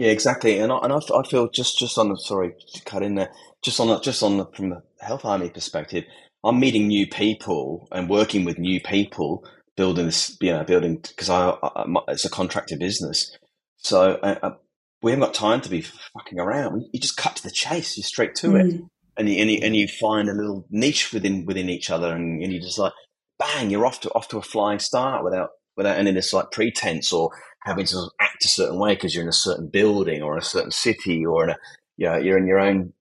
Yeah, 0.01 0.13
exactly. 0.13 0.59
And 0.59 0.73
I, 0.73 0.79
and 0.79 0.95
I, 0.95 0.97
I 0.97 1.23
feel 1.29 1.51
just 1.51 1.79
just 1.79 1.99
on 1.99 2.09
the 2.09 2.17
sorry 2.17 2.55
to 2.73 2.85
cut 2.85 3.03
in 3.03 3.17
there, 3.17 3.31
just 3.63 3.79
on 3.81 3.89
the, 3.89 4.01
just 4.01 4.23
on 4.23 4.39
the, 4.39 4.47
from 4.47 4.71
the 4.71 4.83
health 4.99 5.27
army 5.27 5.51
perspective, 5.51 6.05
I'm 6.43 6.59
meeting 6.59 6.89
new 6.89 7.07
people 7.07 7.87
and 7.93 8.09
working 8.09 8.47
with 8.47 8.59
new 8.59 8.81
people, 8.81 9.47
building 9.77 10.07
this, 10.07 10.39
you 10.41 10.53
know, 10.53 10.65
building 10.65 10.97
because 11.07 11.29
I, 11.29 11.51
I, 11.51 11.85
it's 12.09 12.25
a 12.25 12.31
contractor 12.31 12.79
business, 12.79 13.37
so 13.77 14.19
uh, 14.23 14.39
uh, 14.43 14.51
we 15.03 15.11
haven't 15.11 15.27
got 15.27 15.35
time 15.35 15.61
to 15.61 15.69
be 15.69 15.83
fucking 15.83 16.41
around. 16.41 16.87
You 16.95 16.99
just 16.99 17.19
cut 17.19 17.37
to 17.37 17.43
the 17.43 17.51
chase, 17.51 17.99
you 17.99 18.03
straight 18.03 18.35
to 18.37 18.53
mm. 18.53 18.73
it, 18.73 18.81
and 19.19 19.29
you, 19.29 19.39
and 19.39 19.51
you 19.51 19.59
and 19.63 19.77
you 19.77 19.87
find 19.87 20.31
a 20.31 20.35
little 20.35 20.65
niche 20.71 21.13
within 21.13 21.45
within 21.45 21.69
each 21.69 21.91
other, 21.91 22.15
and, 22.17 22.43
and 22.43 22.55
you 22.55 22.63
just 22.63 22.79
like 22.79 22.95
bang, 23.39 23.69
you're 23.69 23.85
off 23.85 24.01
to 24.01 24.11
off 24.13 24.29
to 24.29 24.39
a 24.39 24.43
flying 24.43 24.79
start 24.79 25.23
without 25.23 25.51
without 25.77 25.99
any 25.99 26.11
of 26.11 26.17
this 26.17 26.33
like 26.33 26.51
pretense 26.51 27.13
or 27.13 27.31
having 27.65 27.87
to 27.87 28.11
act 28.21 28.45
a 28.45 28.49
certain 28.49 28.79
way 28.79 28.95
because 28.95 29.15
you're 29.15 29.23
in 29.25 29.29
a 29.29 29.33
certain 29.33 29.69
building 29.69 30.23
or 30.23 30.37
a 30.37 30.43
certain 30.43 30.71
city 30.71 31.25
or 31.25 31.45
in 31.45 31.51
a, 31.51 31.57
you 31.97 32.07
know, 32.07 32.17
you're 32.17 32.39
in 32.39 32.47
your 32.47 32.59
own 32.59 32.93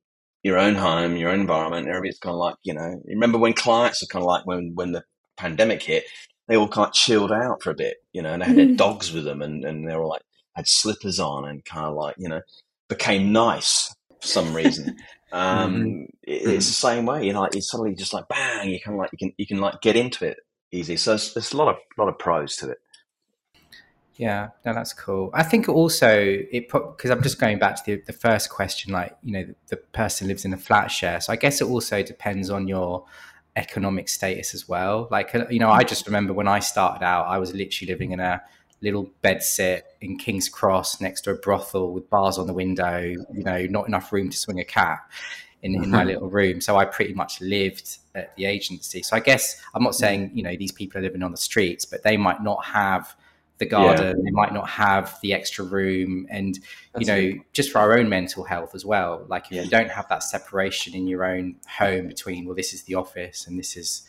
your 0.44 0.58
own 0.58 0.76
home, 0.76 1.18
your 1.18 1.32
own 1.32 1.42
environment. 1.42 1.88
Everybody's 1.88 2.20
kind 2.20 2.34
of 2.34 2.40
like, 2.40 2.56
you 2.64 2.74
know, 2.74 3.02
remember 3.06 3.38
when 3.38 3.54
clients 3.54 4.02
are 4.04 4.08
kind 4.08 4.24
of 4.24 4.28
like 4.28 4.46
when 4.46 4.72
when 4.76 4.92
the 4.92 5.04
pandemic 5.38 5.84
hit, 5.84 6.06
they 6.48 6.56
all 6.56 6.68
kind 6.68 6.88
of 6.88 6.94
chilled 6.94 7.32
out 7.32 7.62
for 7.62 7.72
a 7.72 7.76
bit, 7.76 7.98
you 8.14 8.22
know, 8.22 8.34
and 8.34 8.42
they 8.42 8.48
had 8.48 8.56
mm. 8.56 8.68
their 8.68 8.76
dogs 8.76 9.12
with 9.12 9.26
them 9.26 9.42
and, 9.42 9.64
and 9.66 9.88
they 9.88 9.96
were 9.96 10.06
like 10.06 10.22
had 10.56 10.68
slippers 10.68 11.20
on 11.20 11.48
and 11.48 11.64
kind 11.66 11.86
of 11.86 11.96
like, 11.96 12.16
you 12.18 12.30
know, 12.30 12.42
became 12.88 13.32
nice 13.32 13.94
for 14.22 14.28
some 14.28 14.54
reason. 14.54 14.98
um, 15.32 15.76
mm-hmm. 15.76 16.02
it, 16.24 16.48
it's 16.48 16.68
the 16.68 16.74
same 16.74 17.06
way, 17.06 17.26
you 17.26 17.34
know, 17.34 17.42
like 17.42 17.56
it's 17.56 17.70
suddenly 17.70 17.94
just 17.96 18.14
like 18.14 18.28
bang, 18.28 18.70
you 18.70 18.80
kind 18.80 18.96
of 18.96 19.00
like 19.00 19.12
you 19.12 19.18
can 19.18 19.34
you 19.38 19.48
can 19.48 19.60
like 19.60 19.82
get 19.82 19.96
into 19.96 20.26
it 20.26 20.38
easy. 20.72 20.98
So 20.98 21.12
there's 21.12 21.54
a 21.54 21.58
lot 21.58 21.68
of 21.68 21.76
lot 21.98 22.10
of 22.10 22.18
pros 22.18 22.56
to 22.58 22.72
it. 22.72 22.82
Yeah, 24.16 24.50
no, 24.66 24.74
that's 24.74 24.92
cool. 24.92 25.32
I 25.34 25.44
think 25.44 25.70
also 25.70 26.10
it 26.12 26.70
because 26.70 27.10
I'm 27.10 27.24
just 27.24 27.40
going 27.40 27.58
back 27.58 27.78
to 27.78 27.84
the, 27.86 28.04
the 28.06 28.14
first 28.14 28.50
question, 28.50 28.92
like 28.92 29.16
you 29.24 29.32
know, 29.32 29.44
the, 29.44 29.56
the 29.70 29.78
person 29.78 30.28
lives 30.28 30.44
in 30.44 30.54
a 30.54 30.58
flat 30.58 30.92
share, 30.92 31.22
so 31.22 31.32
I 31.32 31.38
guess 31.38 31.62
it 31.62 31.66
also 31.66 32.04
depends 32.04 32.50
on 32.50 32.68
your 32.68 33.06
economic 33.56 34.10
status 34.10 34.54
as 34.54 34.68
well. 34.68 35.08
Like 35.10 35.34
uh, 35.34 35.46
you 35.50 35.60
know, 35.60 35.70
I 35.70 35.84
just 35.84 36.06
remember 36.06 36.34
when 36.34 36.50
I 36.50 36.60
started 36.60 37.04
out, 37.04 37.28
I 37.28 37.38
was 37.38 37.54
literally 37.54 37.92
living 37.92 38.12
in 38.12 38.20
a 38.20 38.42
little 38.82 39.10
bed 39.22 39.42
sit 39.42 39.86
in 40.02 40.18
King's 40.18 40.50
Cross 40.50 41.00
next 41.02 41.22
to 41.22 41.32
a 41.32 41.36
brothel 41.36 41.94
with 41.94 42.10
bars 42.10 42.38
on 42.38 42.48
the 42.48 42.54
window. 42.54 43.00
You 43.00 43.44
know, 43.44 43.66
not 43.68 43.88
enough 43.88 44.12
room 44.12 44.30
to 44.30 44.38
swing 44.38 44.60
a 44.60 44.66
cat 44.66 45.00
in, 45.62 45.76
in 45.76 45.90
my 45.90 46.00
mm-hmm. 46.00 46.08
little 46.08 46.30
room. 46.30 46.62
So 46.62 46.78
I 46.78 46.86
pretty 46.86 47.14
much 47.14 47.42
lived 47.42 47.98
at 48.16 48.36
the 48.36 48.46
agency. 48.46 49.04
So 49.04 49.16
I 49.16 49.20
guess 49.20 49.62
I'm 49.74 49.84
not 49.84 49.96
saying 49.96 50.32
you 50.34 50.44
know 50.44 50.56
these 50.56 50.72
people 50.72 51.00
are 51.00 51.04
living 51.04 51.24
on 51.24 51.32
the 51.32 51.38
streets, 51.38 51.86
but 51.86 52.04
they 52.04 52.18
might 52.18 52.42
not 52.42 52.66
have 52.66 53.16
the 53.60 53.66
garden 53.66 54.18
yeah. 54.18 54.24
they 54.24 54.32
might 54.32 54.54
not 54.54 54.68
have 54.68 55.18
the 55.22 55.34
extra 55.34 55.64
room 55.64 56.26
and 56.30 56.60
That's 56.94 57.02
you 57.02 57.06
know 57.08 57.38
it. 57.38 57.54
just 57.54 57.72
for 57.72 57.80
our 57.80 57.98
own 57.98 58.10
mental 58.10 58.44
health 58.44 58.74
as 58.74 58.86
well 58.86 59.26
like 59.28 59.48
if 59.48 59.52
yeah. 59.52 59.64
you 59.64 59.70
don't 59.70 59.92
have 59.92 60.08
that 60.08 60.24
separation 60.24 60.96
in 60.96 61.08
your 61.08 61.26
own 61.26 61.58
home 61.68 62.08
between 62.08 62.46
well 62.46 62.56
this 62.56 62.74
is 62.74 62.84
the 62.84 62.96
office 62.96 63.46
and 63.48 63.60
this 63.60 63.76
is 63.76 64.08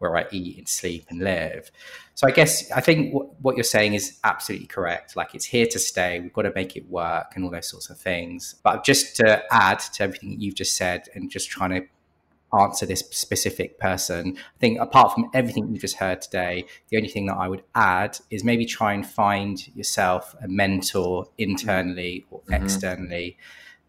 where 0.00 0.16
I 0.16 0.26
eat 0.32 0.58
and 0.58 0.68
sleep 0.68 1.06
and 1.10 1.20
live. 1.20 1.70
So 2.14 2.26
I 2.26 2.32
guess 2.32 2.70
I 2.72 2.80
think 2.80 3.12
w- 3.12 3.30
what 3.40 3.56
you're 3.56 3.64
saying 3.64 3.94
is 3.94 4.18
absolutely 4.24 4.66
correct. 4.66 5.14
Like 5.14 5.34
it's 5.34 5.44
here 5.44 5.66
to 5.66 5.78
stay. 5.78 6.18
We've 6.20 6.32
got 6.32 6.42
to 6.42 6.52
make 6.54 6.74
it 6.74 6.90
work 6.90 7.32
and 7.36 7.44
all 7.44 7.50
those 7.50 7.68
sorts 7.68 7.90
of 7.90 7.98
things. 7.98 8.56
But 8.64 8.82
just 8.82 9.16
to 9.16 9.42
add 9.52 9.78
to 9.78 10.02
everything 10.02 10.30
that 10.30 10.40
you've 10.40 10.54
just 10.54 10.76
said 10.76 11.08
and 11.14 11.30
just 11.30 11.50
trying 11.50 11.70
to 11.70 11.86
answer 12.58 12.86
this 12.86 13.00
specific 13.10 13.78
person. 13.78 14.36
I 14.36 14.58
think 14.58 14.80
apart 14.80 15.14
from 15.14 15.30
everything 15.34 15.68
you 15.68 15.74
have 15.74 15.80
just 15.80 15.96
heard 15.96 16.20
today, 16.20 16.64
the 16.88 16.96
only 16.96 17.08
thing 17.08 17.26
that 17.26 17.36
I 17.36 17.46
would 17.46 17.62
add 17.74 18.18
is 18.30 18.42
maybe 18.42 18.64
try 18.64 18.92
and 18.92 19.06
find 19.06 19.64
yourself 19.76 20.34
a 20.42 20.48
mentor 20.48 21.28
internally 21.38 22.26
or 22.30 22.40
mm-hmm. 22.40 22.54
externally. 22.54 23.36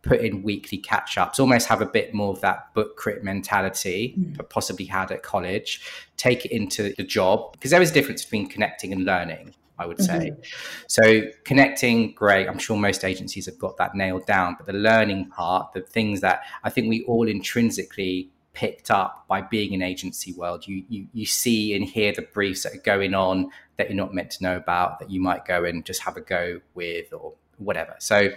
Put 0.04 0.22
in 0.22 0.42
weekly 0.42 0.80
catch 0.80 1.18
ups, 1.18 1.40
almost 1.40 1.68
have 1.68 1.82
a 1.82 1.86
bit 1.86 2.14
more 2.14 2.34
of 2.34 2.42
that 2.42 2.74
book 2.74 2.98
crit 2.98 3.24
mentality, 3.24 4.16
mm-hmm. 4.18 4.34
but 4.34 4.50
possibly 4.50 4.86
had 4.86 5.12
at 5.12 5.22
college. 5.22 5.82
Take 6.18 6.46
it 6.46 6.52
into 6.52 6.94
the 6.96 7.04
job 7.04 7.52
because 7.52 7.72
there 7.72 7.82
is 7.82 7.92
a 7.92 7.94
difference 7.94 8.24
between 8.24 8.48
connecting 8.48 8.94
and 8.94 9.06
learning. 9.06 9.54
I 9.78 9.88
would 9.88 10.00
say. 10.00 10.30
Mm-hmm. 10.30 10.42
So 10.86 11.24
connecting, 11.44 12.14
great. 12.14 12.48
I'm 12.48 12.60
sure 12.60 12.78
most 12.78 13.04
agencies 13.04 13.48
have 13.48 13.58
got 13.58 13.78
that 13.78 13.96
nailed 13.96 14.28
down. 14.28 14.56
But 14.56 14.68
the 14.68 14.74
learning 14.74 15.30
part, 15.30 15.74
the 15.74 15.82
things 15.82 16.22
that 16.22 16.44
I 16.64 16.70
think 16.70 16.88
we 16.88 17.04
all 17.06 17.28
intrinsically 17.28 18.30
picked 18.54 18.92
up 18.92 19.26
by 19.28 19.42
being 19.42 19.74
in 19.74 19.82
agency 19.82 20.34
world. 20.34 20.68
You, 20.68 20.84
you 20.90 21.08
you 21.14 21.26
see 21.26 21.76
and 21.76 21.86
hear 21.86 22.12
the 22.14 22.22
briefs 22.22 22.64
that 22.64 22.76
are 22.76 22.82
going 22.82 23.14
on 23.14 23.50
that 23.78 23.90
you're 23.90 23.98
not 23.98 24.14
meant 24.14 24.32
to 24.32 24.44
know 24.44 24.56
about 24.56 25.00
that 25.00 25.10
you 25.10 25.22
might 25.22 25.46
go 25.46 25.64
and 25.64 25.86
just 25.86 26.02
have 26.02 26.18
a 26.18 26.22
go 26.22 26.60
with 26.74 27.14
or 27.14 27.34
whatever. 27.58 27.96
So 28.00 28.30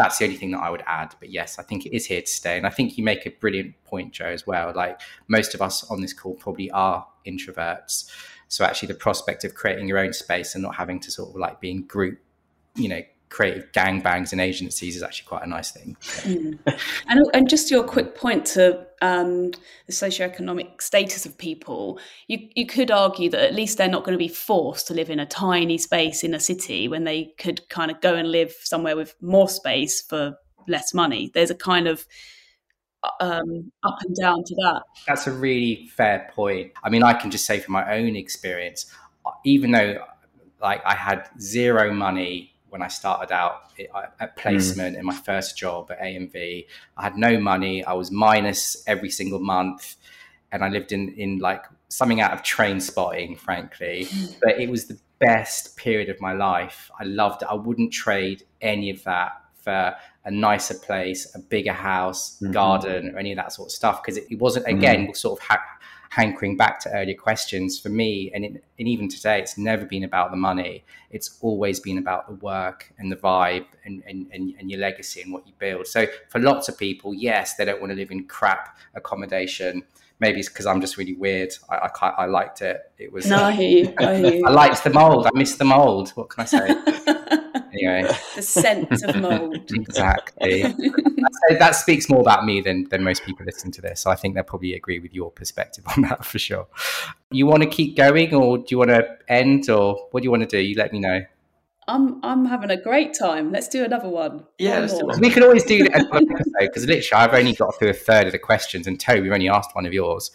that's 0.00 0.16
the 0.16 0.24
only 0.24 0.36
thing 0.36 0.52
that 0.52 0.60
I 0.60 0.70
would 0.70 0.82
add. 0.86 1.14
But 1.20 1.30
yes, 1.30 1.58
I 1.58 1.62
think 1.62 1.84
it 1.84 1.94
is 1.94 2.06
here 2.06 2.22
to 2.22 2.26
stay. 2.26 2.56
And 2.56 2.66
I 2.66 2.70
think 2.70 2.96
you 2.96 3.04
make 3.04 3.26
a 3.26 3.30
brilliant 3.30 3.74
point, 3.84 4.12
Jo, 4.12 4.24
as 4.24 4.46
well. 4.46 4.72
Like 4.74 4.98
most 5.28 5.54
of 5.54 5.60
us 5.60 5.88
on 5.90 6.00
this 6.00 6.14
call 6.14 6.34
probably 6.34 6.70
are 6.70 7.06
introverts. 7.26 8.10
So 8.48 8.64
actually 8.64 8.88
the 8.88 8.94
prospect 8.94 9.44
of 9.44 9.54
creating 9.54 9.88
your 9.88 9.98
own 9.98 10.14
space 10.14 10.54
and 10.54 10.62
not 10.62 10.74
having 10.74 11.00
to 11.00 11.10
sort 11.10 11.28
of 11.28 11.36
like 11.36 11.60
be 11.60 11.70
in 11.70 11.86
group, 11.86 12.18
you 12.76 12.88
know, 12.88 13.02
creative 13.30 13.70
gangbangs 13.72 14.32
and 14.32 14.40
agencies 14.40 14.96
is 14.96 15.02
actually 15.02 15.26
quite 15.26 15.44
a 15.44 15.48
nice 15.48 15.70
thing. 15.70 15.96
Mm. 16.00 16.58
And, 17.08 17.20
and 17.32 17.48
just 17.48 17.70
your 17.70 17.84
quick 17.84 18.16
point 18.16 18.44
to 18.46 18.86
um, 19.00 19.52
the 19.86 19.92
socioeconomic 19.92 20.82
status 20.82 21.24
of 21.24 21.38
people, 21.38 21.98
you, 22.26 22.48
you 22.54 22.66
could 22.66 22.90
argue 22.90 23.30
that 23.30 23.40
at 23.40 23.54
least 23.54 23.78
they're 23.78 23.88
not 23.88 24.04
going 24.04 24.18
to 24.18 24.18
be 24.18 24.28
forced 24.28 24.88
to 24.88 24.94
live 24.94 25.10
in 25.10 25.20
a 25.20 25.26
tiny 25.26 25.78
space 25.78 26.22
in 26.24 26.34
a 26.34 26.40
city 26.40 26.88
when 26.88 27.04
they 27.04 27.32
could 27.38 27.66
kind 27.68 27.90
of 27.90 28.00
go 28.00 28.14
and 28.16 28.30
live 28.30 28.52
somewhere 28.62 28.96
with 28.96 29.14
more 29.22 29.48
space 29.48 30.02
for 30.02 30.36
less 30.66 30.92
money. 30.92 31.30
There's 31.32 31.50
a 31.50 31.54
kind 31.54 31.86
of 31.86 32.06
um, 33.20 33.70
up 33.84 33.96
and 34.04 34.16
down 34.20 34.42
to 34.44 34.54
that. 34.56 34.82
That's 35.06 35.26
a 35.26 35.32
really 35.32 35.88
fair 35.94 36.30
point. 36.34 36.72
I 36.82 36.90
mean, 36.90 37.02
I 37.02 37.14
can 37.14 37.30
just 37.30 37.46
say 37.46 37.60
from 37.60 37.72
my 37.72 37.96
own 37.96 38.16
experience, 38.16 38.92
even 39.44 39.70
though 39.70 40.04
like 40.60 40.82
I 40.84 40.94
had 40.94 41.28
zero 41.40 41.94
money 41.94 42.49
when 42.70 42.82
I 42.82 42.88
started 42.88 43.32
out 43.32 43.72
at 44.18 44.36
placement 44.36 44.96
mm. 44.96 45.00
in 45.00 45.06
my 45.06 45.14
first 45.14 45.56
job 45.58 45.90
at 45.90 46.00
AMV. 46.00 46.66
I 46.96 47.02
had 47.02 47.16
no 47.16 47.38
money. 47.38 47.84
I 47.84 47.92
was 47.92 48.10
minus 48.10 48.82
every 48.86 49.10
single 49.10 49.40
month, 49.40 49.96
and 50.52 50.64
I 50.64 50.68
lived 50.68 50.92
in 50.92 51.10
in 51.14 51.38
like 51.38 51.64
something 51.88 52.20
out 52.20 52.32
of 52.32 52.42
Trainspotting, 52.42 53.38
frankly. 53.38 54.08
But 54.42 54.60
it 54.60 54.70
was 54.70 54.86
the 54.86 54.98
best 55.18 55.76
period 55.76 56.08
of 56.08 56.20
my 56.20 56.32
life. 56.32 56.90
I 56.98 57.04
loved 57.04 57.42
it. 57.42 57.48
I 57.50 57.54
wouldn't 57.54 57.92
trade 57.92 58.44
any 58.60 58.90
of 58.90 59.04
that 59.04 59.32
for 59.62 59.94
a 60.24 60.30
nicer 60.30 60.74
place, 60.74 61.34
a 61.34 61.38
bigger 61.38 61.72
house, 61.72 62.36
mm-hmm. 62.36 62.52
garden, 62.52 63.14
or 63.14 63.18
any 63.18 63.32
of 63.32 63.36
that 63.36 63.52
sort 63.52 63.68
of 63.68 63.72
stuff 63.72 64.02
because 64.02 64.16
it, 64.16 64.26
it, 64.30 64.38
wasn't 64.38 64.66
again 64.66 65.04
mm-hmm. 65.04 65.12
sort 65.12 65.40
of 65.40 65.46
ha- 65.46 65.78
hankering 66.10 66.56
back 66.56 66.80
to 66.80 66.90
earlier 66.92 67.14
questions 67.14 67.78
for 67.78 67.88
me 67.88 68.30
and, 68.34 68.44
it, 68.44 68.64
and 68.78 68.88
even 68.88 69.08
today 69.08 69.40
it's 69.40 69.56
never 69.56 69.84
been 69.84 70.04
about 70.04 70.30
the 70.30 70.36
money 70.36 70.84
it's 71.10 71.38
always 71.40 71.80
been 71.80 71.98
about 71.98 72.26
the 72.28 72.34
work 72.34 72.92
and 72.98 73.10
the 73.10 73.16
vibe 73.16 73.64
and, 73.84 74.02
and, 74.06 74.26
and, 74.32 74.54
and 74.58 74.70
your 74.70 74.80
legacy 74.80 75.22
and 75.22 75.32
what 75.32 75.46
you 75.46 75.52
build 75.58 75.86
so 75.86 76.06
for 76.28 76.40
lots 76.40 76.68
of 76.68 76.76
people 76.76 77.14
yes 77.14 77.54
they 77.54 77.64
don't 77.64 77.80
want 77.80 77.90
to 77.90 77.96
live 77.96 78.10
in 78.10 78.24
crap 78.26 78.76
accommodation 78.94 79.82
maybe 80.20 80.38
it's 80.38 80.48
because 80.48 80.66
I'm 80.66 80.80
just 80.80 80.96
really 80.96 81.14
weird. 81.14 81.52
I, 81.68 81.88
I, 82.00 82.08
I 82.08 82.26
liked 82.26 82.62
it. 82.62 82.92
It 82.98 83.10
was. 83.10 83.26
No, 83.26 83.42
I 83.42 83.52
hear 83.52 83.86
you. 83.86 83.94
I, 83.98 84.16
hear 84.16 84.34
you. 84.34 84.46
I 84.46 84.50
liked 84.50 84.84
the 84.84 84.90
mold. 84.90 85.26
I 85.26 85.30
missed 85.34 85.58
the 85.58 85.64
mold. 85.64 86.10
What 86.10 86.28
can 86.28 86.42
I 86.42 86.44
say? 86.44 87.16
anyway. 87.86 88.16
The 88.36 88.42
scent 88.42 89.02
of 89.02 89.16
mold. 89.16 89.70
exactly. 89.72 90.62
that, 90.62 91.56
that 91.58 91.74
speaks 91.74 92.08
more 92.08 92.20
about 92.20 92.44
me 92.44 92.60
than, 92.60 92.88
than 92.90 93.02
most 93.02 93.24
people 93.24 93.44
listening 93.44 93.72
to 93.72 93.82
this. 93.82 94.00
So 94.00 94.10
I 94.10 94.16
think 94.16 94.34
they'll 94.34 94.44
probably 94.44 94.74
agree 94.74 94.98
with 94.98 95.14
your 95.14 95.30
perspective 95.30 95.84
on 95.96 96.02
that 96.02 96.24
for 96.24 96.38
sure. 96.38 96.66
You 97.30 97.46
want 97.46 97.62
to 97.62 97.68
keep 97.68 97.96
going 97.96 98.34
or 98.34 98.58
do 98.58 98.64
you 98.68 98.78
want 98.78 98.90
to 98.90 99.06
end 99.28 99.68
or 99.70 100.08
what 100.10 100.20
do 100.20 100.24
you 100.24 100.30
want 100.30 100.42
to 100.42 100.48
do? 100.48 100.58
You 100.58 100.76
let 100.76 100.92
me 100.92 101.00
know. 101.00 101.22
I'm 101.88 102.24
I'm 102.24 102.44
having 102.44 102.70
a 102.70 102.80
great 102.80 103.14
time. 103.14 103.50
Let's 103.50 103.66
do 103.66 103.84
another 103.84 104.08
one. 104.08 104.46
Yeah, 104.58 104.86
one 104.86 105.20
we 105.20 105.28
can 105.28 105.42
always 105.42 105.64
do 105.64 105.86
another 105.92 106.32
episode 106.34 106.52
because 106.60 106.86
literally 106.86 107.24
I've 107.24 107.34
only 107.34 107.52
got 107.52 107.76
through 107.78 107.88
a 107.88 107.94
third 107.94 108.26
of 108.26 108.32
the 108.32 108.38
questions, 108.38 108.86
and 108.86 109.00
Toby, 109.00 109.22
we've 109.22 109.32
only 109.32 109.48
asked 109.48 109.74
one 109.74 109.86
of 109.86 109.92
yours. 109.92 110.30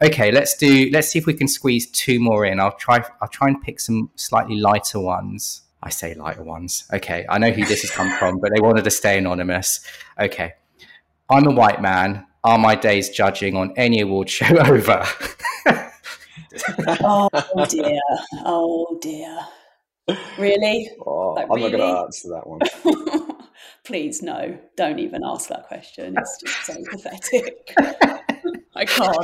Okay, 0.00 0.30
let's 0.30 0.56
do. 0.56 0.88
Let's 0.92 1.08
see 1.08 1.18
if 1.18 1.26
we 1.26 1.34
can 1.34 1.48
squeeze 1.48 1.90
two 1.90 2.20
more 2.20 2.44
in. 2.44 2.60
I'll 2.60 2.76
try. 2.76 3.04
I'll 3.20 3.28
try 3.28 3.48
and 3.48 3.60
pick 3.60 3.80
some 3.80 4.10
slightly 4.14 4.56
lighter 4.56 5.00
ones. 5.00 5.62
I 5.82 5.90
say 5.90 6.14
lighter 6.14 6.42
ones. 6.42 6.84
Okay, 6.92 7.24
I 7.28 7.38
know 7.38 7.50
who 7.50 7.64
this 7.64 7.82
has 7.82 7.90
come 7.90 8.10
from, 8.18 8.38
but 8.38 8.52
they 8.54 8.60
wanted 8.60 8.84
to 8.84 8.90
stay 8.90 9.18
anonymous. 9.18 9.80
Okay, 10.18 10.54
I'm 11.28 11.46
a 11.46 11.52
white 11.52 11.80
man. 11.80 12.26
Are 12.42 12.58
my 12.58 12.74
days 12.74 13.10
judging 13.10 13.56
on 13.56 13.72
any 13.76 14.00
award 14.00 14.28
show 14.28 14.56
over? 14.58 15.04
oh 17.02 17.28
dear. 17.68 18.00
Oh 18.44 18.98
dear. 19.00 19.38
Really? 20.38 20.90
Oh, 21.06 21.34
like, 21.34 21.44
I'm 21.44 21.56
really? 21.56 21.70
not 21.70 21.78
going 21.78 21.94
to 21.94 22.00
answer 22.00 22.28
that 22.30 22.46
one. 22.46 22.60
Please, 23.84 24.22
no. 24.22 24.58
Don't 24.76 24.98
even 24.98 25.22
ask 25.24 25.48
that 25.48 25.68
question. 25.68 26.16
It's 26.18 26.40
just 26.40 26.66
so 26.66 26.74
pathetic. 26.90 27.74
I 28.74 28.84
can't. 28.84 29.16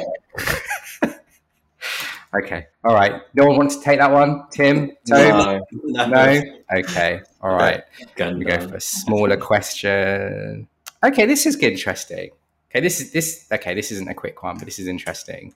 Okay. 2.43 2.67
All 2.85 2.95
right. 2.95 3.23
No 3.35 3.47
one 3.47 3.57
wants 3.57 3.77
to 3.77 3.83
take 3.83 3.99
that 3.99 4.11
one? 4.11 4.45
Tim? 4.51 4.93
No. 5.09 5.61
No? 5.73 6.07
no? 6.07 6.43
Okay. 6.77 7.21
All 7.41 7.55
right. 7.55 7.83
We 8.19 8.45
go 8.45 8.69
for 8.69 8.77
a 8.77 8.81
smaller 8.81 9.37
question. 9.37 10.69
Okay, 11.05 11.27
this 11.27 11.47
is 11.47 11.57
interesting. 11.57 12.31
Okay, 12.71 12.81
this 12.81 13.01
is 13.01 13.13
this 13.13 13.47
okay, 13.53 13.75
this 13.75 13.93
isn't 13.93 14.09
a 14.09 14.15
quick 14.15 14.43
one, 14.43 14.57
but 14.59 14.65
this 14.65 14.79
is 14.79 14.89
interesting. 14.89 15.55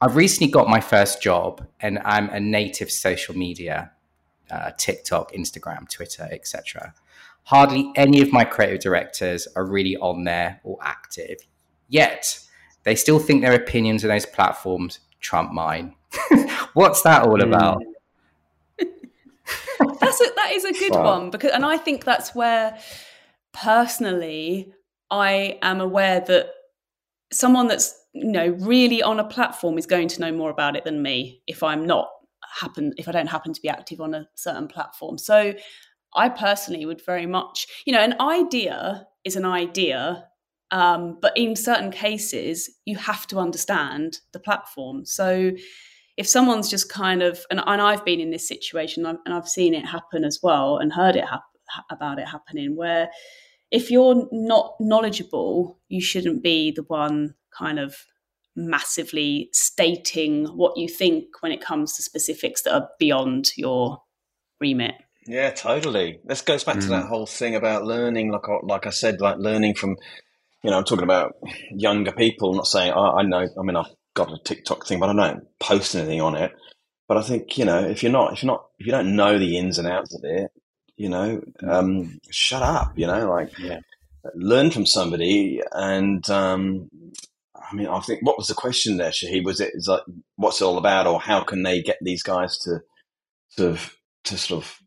I've 0.00 0.16
recently 0.16 0.50
got 0.50 0.68
my 0.68 0.80
first 0.80 1.20
job 1.20 1.66
and 1.80 1.98
I'm 2.04 2.28
a 2.28 2.38
native 2.38 2.90
social 2.90 3.36
media, 3.36 3.90
uh, 4.50 4.70
TikTok, 4.78 5.32
Instagram, 5.32 5.88
Twitter, 5.88 6.28
etc. 6.30 6.94
Hardly 7.44 7.90
any 7.96 8.20
of 8.20 8.32
my 8.32 8.44
creative 8.44 8.80
directors 8.80 9.48
are 9.56 9.64
really 9.64 9.96
on 9.96 10.24
there 10.24 10.60
or 10.62 10.78
active. 10.82 11.38
Yet 11.88 12.38
they 12.84 12.94
still 12.94 13.18
think 13.18 13.42
their 13.42 13.54
opinions 13.54 14.04
on 14.04 14.08
those 14.08 14.26
platforms 14.26 15.00
trump 15.20 15.52
mine. 15.52 15.94
What's 16.74 17.02
that 17.02 17.22
all 17.22 17.38
mm. 17.38 17.46
about? 17.46 17.82
that's 20.00 20.20
a, 20.20 20.26
that 20.36 20.50
is 20.52 20.64
a 20.64 20.72
good 20.72 20.94
one 20.94 21.30
because, 21.30 21.52
and 21.52 21.64
I 21.64 21.76
think 21.76 22.04
that's 22.04 22.34
where 22.34 22.78
personally 23.52 24.72
I 25.10 25.58
am 25.62 25.80
aware 25.80 26.20
that 26.20 26.50
someone 27.32 27.68
that's 27.68 27.94
you 28.12 28.32
know 28.32 28.48
really 28.60 29.02
on 29.02 29.20
a 29.20 29.24
platform 29.24 29.78
is 29.78 29.86
going 29.86 30.08
to 30.08 30.20
know 30.20 30.32
more 30.32 30.50
about 30.50 30.76
it 30.76 30.84
than 30.84 31.02
me 31.02 31.42
if 31.46 31.62
I'm 31.62 31.86
not 31.86 32.08
happen 32.60 32.92
if 32.96 33.08
I 33.08 33.12
don't 33.12 33.26
happen 33.26 33.52
to 33.52 33.60
be 33.60 33.68
active 33.68 34.00
on 34.00 34.14
a 34.14 34.28
certain 34.34 34.68
platform. 34.68 35.18
So 35.18 35.54
I 36.14 36.28
personally 36.28 36.86
would 36.86 37.04
very 37.04 37.26
much, 37.26 37.66
you 37.84 37.92
know, 37.92 38.00
an 38.00 38.20
idea 38.20 39.06
is 39.24 39.36
an 39.36 39.44
idea 39.44 40.27
um, 40.70 41.18
but 41.20 41.32
in 41.36 41.56
certain 41.56 41.90
cases, 41.90 42.70
you 42.84 42.96
have 42.96 43.26
to 43.28 43.38
understand 43.38 44.18
the 44.32 44.40
platform. 44.40 45.04
So 45.04 45.52
if 46.16 46.28
someone's 46.28 46.68
just 46.68 46.90
kind 46.90 47.22
of, 47.22 47.40
and, 47.50 47.60
and 47.66 47.80
I've 47.80 48.04
been 48.04 48.20
in 48.20 48.30
this 48.30 48.46
situation 48.46 49.06
and 49.06 49.18
I've 49.26 49.48
seen 49.48 49.74
it 49.74 49.86
happen 49.86 50.24
as 50.24 50.40
well 50.42 50.78
and 50.78 50.92
heard 50.92 51.16
it 51.16 51.24
hap- 51.24 51.44
about 51.90 52.18
it 52.18 52.28
happening, 52.28 52.76
where 52.76 53.10
if 53.70 53.90
you're 53.90 54.26
not 54.32 54.74
knowledgeable, 54.80 55.78
you 55.88 56.00
shouldn't 56.00 56.42
be 56.42 56.70
the 56.70 56.84
one 56.84 57.34
kind 57.56 57.78
of 57.78 57.96
massively 58.56 59.48
stating 59.52 60.46
what 60.46 60.76
you 60.76 60.88
think 60.88 61.26
when 61.40 61.52
it 61.52 61.60
comes 61.60 61.94
to 61.94 62.02
specifics 62.02 62.62
that 62.62 62.74
are 62.74 62.88
beyond 62.98 63.50
your 63.56 64.02
remit. 64.60 64.94
Yeah, 65.26 65.50
totally. 65.50 66.20
This 66.24 66.40
goes 66.40 66.64
back 66.64 66.76
mm. 66.76 66.82
to 66.82 66.88
that 66.88 67.06
whole 67.06 67.26
thing 67.26 67.54
about 67.54 67.84
learning, 67.84 68.32
like 68.32 68.48
like 68.62 68.86
I 68.86 68.90
said, 68.90 69.20
like 69.20 69.36
learning 69.38 69.74
from 69.74 69.96
you 70.62 70.70
know, 70.70 70.78
I'm 70.78 70.84
talking 70.84 71.04
about 71.04 71.34
younger 71.70 72.12
people. 72.12 72.54
not 72.54 72.66
saying 72.66 72.92
oh, 72.94 73.16
I 73.16 73.22
know. 73.22 73.48
I 73.58 73.62
mean, 73.62 73.76
I've 73.76 73.94
got 74.14 74.32
a 74.32 74.38
TikTok 74.42 74.86
thing, 74.86 74.98
but 74.98 75.10
I 75.10 75.14
don't 75.14 75.46
post 75.60 75.94
anything 75.94 76.20
on 76.20 76.36
it. 76.36 76.52
But 77.06 77.16
I 77.16 77.22
think 77.22 77.56
you 77.56 77.64
know, 77.64 77.78
if 77.78 78.02
you're 78.02 78.12
not, 78.12 78.34
if 78.34 78.42
you're 78.42 78.52
not, 78.52 78.66
if 78.78 78.86
you 78.86 78.92
don't 78.92 79.16
know 79.16 79.38
the 79.38 79.56
ins 79.56 79.78
and 79.78 79.88
outs 79.88 80.14
of 80.14 80.20
it, 80.24 80.50
you 80.96 81.08
know, 81.08 81.40
um, 81.66 82.18
shut 82.30 82.62
up. 82.62 82.98
You 82.98 83.06
know, 83.06 83.28
like 83.30 83.56
yeah. 83.58 83.80
learn 84.34 84.70
from 84.70 84.84
somebody. 84.84 85.62
And 85.72 86.28
um, 86.28 86.90
I 87.54 87.74
mean, 87.74 87.86
I 87.86 88.00
think 88.00 88.20
what 88.22 88.36
was 88.36 88.48
the 88.48 88.54
question 88.54 88.96
there, 88.98 89.10
Shahid? 89.10 89.44
Was 89.44 89.60
it 89.60 89.70
is 89.74 89.88
like 89.88 90.02
what's 90.36 90.60
it 90.60 90.64
all 90.64 90.78
about, 90.78 91.06
or 91.06 91.20
how 91.20 91.42
can 91.42 91.62
they 91.62 91.80
get 91.80 91.98
these 92.02 92.22
guys 92.22 92.58
to 92.58 92.80
sort 93.50 93.70
of 93.70 93.96
to 94.24 94.36
sort 94.36 94.64
of 94.64 94.78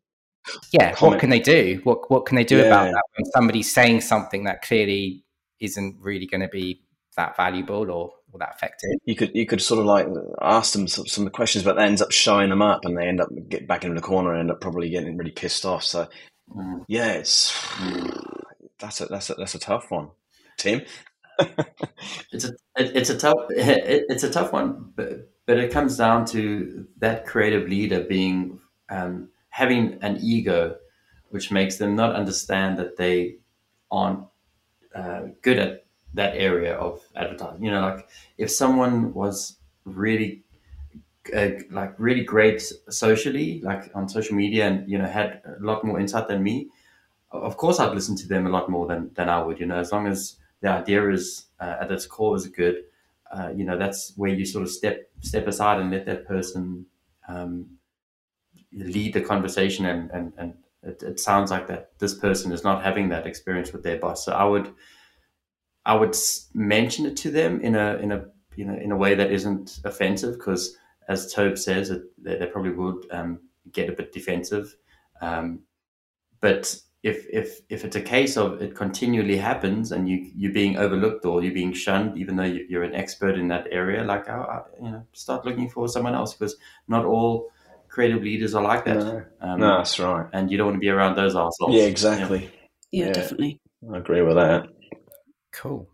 yeah, 0.71 0.93
comment? 0.93 1.13
what 1.13 1.19
can 1.21 1.29
they 1.29 1.39
do? 1.39 1.79
What 1.83 2.11
what 2.11 2.25
can 2.25 2.35
they 2.35 2.43
do 2.43 2.57
yeah. 2.57 2.65
about 2.65 2.91
that 2.91 3.03
when 3.15 3.31
somebody's 3.31 3.73
saying 3.73 4.01
something 4.01 4.43
that 4.43 4.61
clearly 4.61 5.23
isn't 5.61 5.97
really 5.99 6.25
going 6.25 6.41
to 6.41 6.47
be 6.47 6.81
that 7.15 7.35
valuable 7.35 7.91
or, 7.91 8.11
or 8.31 8.39
that 8.39 8.53
effective. 8.55 8.89
You 9.05 9.15
could 9.15 9.31
you 9.33 9.45
could 9.45 9.61
sort 9.61 9.79
of 9.79 9.85
like 9.85 10.07
ask 10.41 10.73
them 10.73 10.87
some, 10.87 11.05
some 11.07 11.29
questions, 11.29 11.63
but 11.63 11.75
that 11.75 11.87
ends 11.87 12.01
up 12.01 12.11
showing 12.11 12.49
them 12.49 12.61
up, 12.61 12.85
and 12.85 12.97
they 12.97 13.07
end 13.07 13.21
up 13.21 13.29
get 13.49 13.67
back 13.67 13.83
into 13.83 13.95
the 13.95 14.01
corner 14.01 14.31
and 14.31 14.41
end 14.41 14.51
up 14.51 14.61
probably 14.61 14.89
getting 14.89 15.17
really 15.17 15.31
pissed 15.31 15.65
off. 15.65 15.83
So 15.83 16.07
mm. 16.55 16.85
yeah, 16.87 17.13
it's 17.13 17.57
that's 18.79 19.01
a 19.01 19.05
that's 19.05 19.29
a 19.29 19.35
that's 19.35 19.55
a 19.55 19.59
tough 19.59 19.89
one, 19.89 20.09
Tim. 20.57 20.81
it's 22.31 22.45
a 22.45 22.53
it's 22.77 23.09
a 23.09 23.17
tough 23.17 23.37
it's 23.49 24.23
a 24.23 24.31
tough 24.31 24.51
one, 24.51 24.91
but 24.95 25.31
but 25.45 25.57
it 25.57 25.71
comes 25.71 25.97
down 25.97 26.25
to 26.25 26.87
that 26.99 27.25
creative 27.25 27.67
leader 27.67 28.01
being 28.03 28.59
um, 28.89 29.29
having 29.49 29.97
an 30.01 30.17
ego, 30.21 30.75
which 31.29 31.51
makes 31.51 31.77
them 31.77 31.95
not 31.95 32.15
understand 32.15 32.77
that 32.77 32.97
they 32.97 33.37
aren't 33.89 34.25
uh, 34.95 35.21
good 35.41 35.59
at 35.59 35.85
that 36.13 36.35
area 36.35 36.75
of 36.75 37.01
advertising. 37.15 37.63
You 37.63 37.71
know, 37.71 37.81
like 37.81 38.09
if 38.37 38.51
someone 38.51 39.13
was 39.13 39.57
really 39.85 40.43
uh, 41.35 41.49
like 41.69 41.93
really 41.99 42.23
great 42.23 42.61
socially, 42.89 43.61
like 43.61 43.91
on 43.95 44.09
social 44.09 44.35
media, 44.35 44.67
and 44.67 44.89
you 44.89 44.97
know 44.97 45.05
had 45.05 45.41
a 45.45 45.63
lot 45.63 45.83
more 45.83 45.99
insight 45.99 46.27
than 46.27 46.43
me, 46.43 46.69
of 47.31 47.57
course 47.57 47.79
I'd 47.79 47.93
listen 47.95 48.15
to 48.17 48.27
them 48.27 48.47
a 48.47 48.51
lot 48.51 48.69
more 48.69 48.87
than 48.87 49.11
than 49.15 49.29
I 49.29 49.43
would. 49.43 49.59
You 49.59 49.67
know, 49.67 49.77
as 49.77 49.91
long 49.91 50.07
as 50.07 50.37
the 50.61 50.69
idea 50.69 51.09
is 51.11 51.47
uh, 51.59 51.77
at 51.81 51.91
its 51.91 52.05
core 52.07 52.35
is 52.35 52.47
good, 52.47 52.83
uh, 53.31 53.51
you 53.55 53.65
know, 53.65 53.77
that's 53.77 54.13
where 54.17 54.31
you 54.33 54.45
sort 54.45 54.63
of 54.63 54.71
step 54.71 55.09
step 55.21 55.47
aside 55.47 55.81
and 55.81 55.91
let 55.91 56.05
that 56.07 56.27
person 56.27 56.85
um, 57.27 57.67
lead 58.73 59.13
the 59.13 59.21
conversation 59.21 59.85
and 59.85 60.09
and 60.11 60.33
and 60.37 60.53
it, 60.83 61.03
it, 61.03 61.19
sounds 61.19 61.51
like 61.51 61.67
that 61.67 61.91
this 61.99 62.13
person 62.13 62.51
is 62.51 62.63
not 62.63 62.83
having 62.83 63.09
that 63.09 63.27
experience 63.27 63.71
with 63.71 63.83
their 63.83 63.99
boss. 63.99 64.25
So 64.25 64.31
I 64.31 64.43
would, 64.43 64.73
I 65.85 65.95
would 65.95 66.15
mention 66.53 67.05
it 67.05 67.17
to 67.17 67.31
them 67.31 67.61
in 67.61 67.75
a 67.75 67.95
in 67.97 68.11
a 68.11 68.25
you 68.55 68.65
know 68.65 68.75
in 68.75 68.91
a 68.91 68.97
way 68.97 69.15
that 69.15 69.31
isn't 69.31 69.79
offensive 69.83 70.37
because 70.37 70.77
as 71.07 71.31
Tobe 71.33 71.57
says, 71.57 71.89
it, 71.89 72.03
they, 72.17 72.37
they, 72.37 72.45
probably 72.45 72.71
would 72.71 73.05
um, 73.11 73.39
get 73.71 73.89
a 73.89 73.93
bit 73.93 74.13
defensive. 74.13 74.75
Um, 75.21 75.61
but 76.39 76.75
if 77.03 77.25
if 77.31 77.61
if 77.69 77.83
it's 77.83 77.95
a 77.95 78.01
case 78.01 78.37
of 78.37 78.61
it 78.61 78.75
continually 78.75 79.37
happens 79.37 79.91
and 79.91 80.07
you 80.07 80.31
you're 80.35 80.53
being 80.53 80.77
overlooked 80.77 81.25
or 81.25 81.43
you're 81.43 81.53
being 81.53 81.73
shunned, 81.73 82.17
even 82.17 82.35
though 82.35 82.43
you're 82.43 82.83
an 82.83 82.95
expert 82.95 83.37
in 83.37 83.47
that 83.47 83.67
area, 83.71 84.03
like 84.03 84.29
I, 84.29 84.37
I, 84.37 84.61
you 84.83 84.91
know, 84.91 85.05
start 85.13 85.45
looking 85.45 85.69
for 85.69 85.87
someone 85.87 86.15
else 86.15 86.33
because 86.33 86.55
not 86.87 87.05
all 87.05 87.49
creative 87.91 88.23
leaders 88.23 88.55
are 88.55 88.63
like 88.63 88.85
that. 88.85 88.95
No, 88.95 89.23
um, 89.41 89.59
no 89.59 89.77
that's 89.77 89.99
right. 89.99 90.25
And 90.33 90.49
you 90.49 90.57
don't 90.57 90.67
want 90.67 90.77
to 90.77 90.79
be 90.79 90.89
around 90.89 91.15
those 91.15 91.35
assholes. 91.35 91.75
Yeah, 91.75 91.83
exactly. 91.83 92.49
Yeah, 92.91 93.07
yeah, 93.07 93.11
definitely. 93.11 93.59
I 93.93 93.97
agree 93.97 94.21
with 94.21 94.37
that. 94.37 94.67
Cool. 95.51 95.87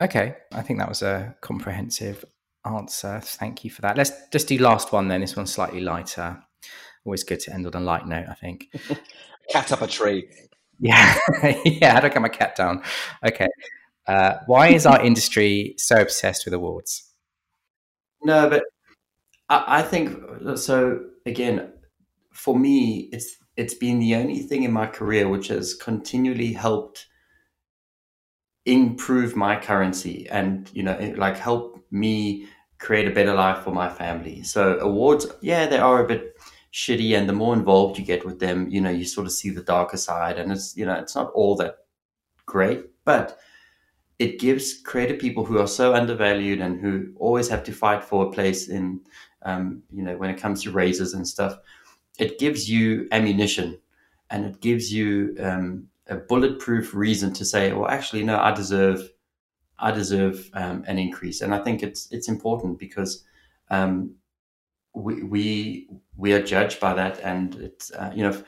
Okay, 0.00 0.36
I 0.52 0.62
think 0.62 0.78
that 0.78 0.88
was 0.88 1.02
a 1.02 1.36
comprehensive 1.40 2.24
answer. 2.64 3.20
Thank 3.22 3.64
you 3.64 3.70
for 3.70 3.82
that. 3.82 3.96
Let's 3.96 4.12
just 4.32 4.48
do 4.48 4.58
last 4.58 4.92
one 4.92 5.08
then. 5.08 5.20
This 5.20 5.36
one's 5.36 5.52
slightly 5.52 5.80
lighter. 5.80 6.42
Always 7.04 7.22
good 7.22 7.40
to 7.40 7.52
end 7.52 7.66
on 7.66 7.74
a 7.74 7.84
light 7.84 8.06
note, 8.06 8.26
I 8.28 8.34
think. 8.34 8.66
cat 9.50 9.70
up 9.72 9.82
a 9.82 9.86
tree. 9.86 10.28
Yeah, 10.80 11.16
yeah. 11.64 11.92
How 11.92 12.00
do 12.00 12.06
I 12.06 12.10
get 12.10 12.22
my 12.22 12.28
cat 12.28 12.56
down? 12.56 12.82
Okay. 13.24 13.48
Uh, 14.06 14.34
why 14.46 14.68
is 14.68 14.86
our 14.86 15.00
industry 15.04 15.74
so 15.78 16.00
obsessed 16.00 16.44
with 16.44 16.54
awards? 16.54 17.12
No, 18.24 18.48
but 18.48 18.64
I, 19.48 19.78
I 19.78 19.82
think 19.82 20.18
so 20.56 21.04
again, 21.26 21.72
for 22.32 22.58
me, 22.58 23.08
it's 23.12 23.36
it's 23.56 23.74
been 23.74 23.98
the 23.98 24.14
only 24.14 24.40
thing 24.40 24.62
in 24.62 24.72
my 24.72 24.86
career 24.86 25.28
which 25.28 25.48
has 25.48 25.74
continually 25.74 26.52
helped 26.52 27.06
improve 28.64 29.36
my 29.36 29.60
currency 29.60 30.26
and 30.30 30.70
you 30.72 30.82
know 30.82 31.14
like 31.16 31.36
help 31.36 31.84
me 31.90 32.46
create 32.78 33.08
a 33.08 33.10
better 33.10 33.34
life 33.34 33.62
for 33.62 33.72
my 33.72 33.88
family. 33.88 34.42
So 34.42 34.78
awards 34.78 35.26
yeah 35.40 35.66
they 35.66 35.78
are 35.78 36.04
a 36.04 36.08
bit 36.08 36.36
shitty 36.72 37.16
and 37.16 37.28
the 37.28 37.34
more 37.34 37.54
involved 37.54 37.98
you 37.98 38.04
get 38.04 38.24
with 38.24 38.40
them 38.40 38.68
you 38.70 38.80
know 38.80 38.90
you 38.90 39.04
sort 39.04 39.26
of 39.26 39.32
see 39.32 39.50
the 39.50 39.62
darker 39.62 39.98
side 39.98 40.38
and 40.38 40.50
it's 40.50 40.74
you 40.74 40.86
know 40.86 40.94
it's 40.94 41.14
not 41.14 41.30
all 41.34 41.54
that 41.54 41.76
great 42.46 42.86
but 43.04 43.38
it 44.18 44.38
gives 44.38 44.80
creative 44.80 45.18
people 45.18 45.44
who 45.44 45.58
are 45.58 45.66
so 45.66 45.94
undervalued 45.94 46.60
and 46.60 46.80
who 46.80 47.12
always 47.16 47.48
have 47.48 47.62
to 47.64 47.72
fight 47.72 48.02
for 48.02 48.26
a 48.26 48.30
place 48.30 48.68
in 48.68 49.00
um, 49.44 49.82
you 49.92 50.02
know, 50.02 50.16
when 50.16 50.30
it 50.30 50.40
comes 50.40 50.62
to 50.62 50.70
raises 50.70 51.14
and 51.14 51.26
stuff, 51.26 51.58
it 52.18 52.38
gives 52.38 52.70
you 52.70 53.08
ammunition 53.12 53.78
and 54.30 54.44
it 54.44 54.60
gives 54.60 54.92
you 54.92 55.36
um, 55.40 55.88
a 56.08 56.16
bulletproof 56.16 56.94
reason 56.94 57.32
to 57.34 57.44
say, 57.44 57.72
well, 57.72 57.88
actually, 57.88 58.24
no, 58.24 58.38
I 58.38 58.52
deserve, 58.52 59.10
I 59.78 59.90
deserve 59.90 60.50
um, 60.54 60.84
an 60.86 60.98
increase. 60.98 61.40
And 61.40 61.54
I 61.54 61.62
think 61.62 61.82
it's 61.82 62.10
it's 62.10 62.28
important 62.28 62.78
because 62.78 63.24
um, 63.70 64.14
we 64.94 65.22
we 65.22 65.88
we 66.16 66.32
are 66.32 66.42
judged 66.42 66.80
by 66.80 66.94
that, 66.94 67.20
and 67.20 67.54
it's 67.56 67.90
uh, 67.92 68.12
you 68.14 68.22
know, 68.22 68.42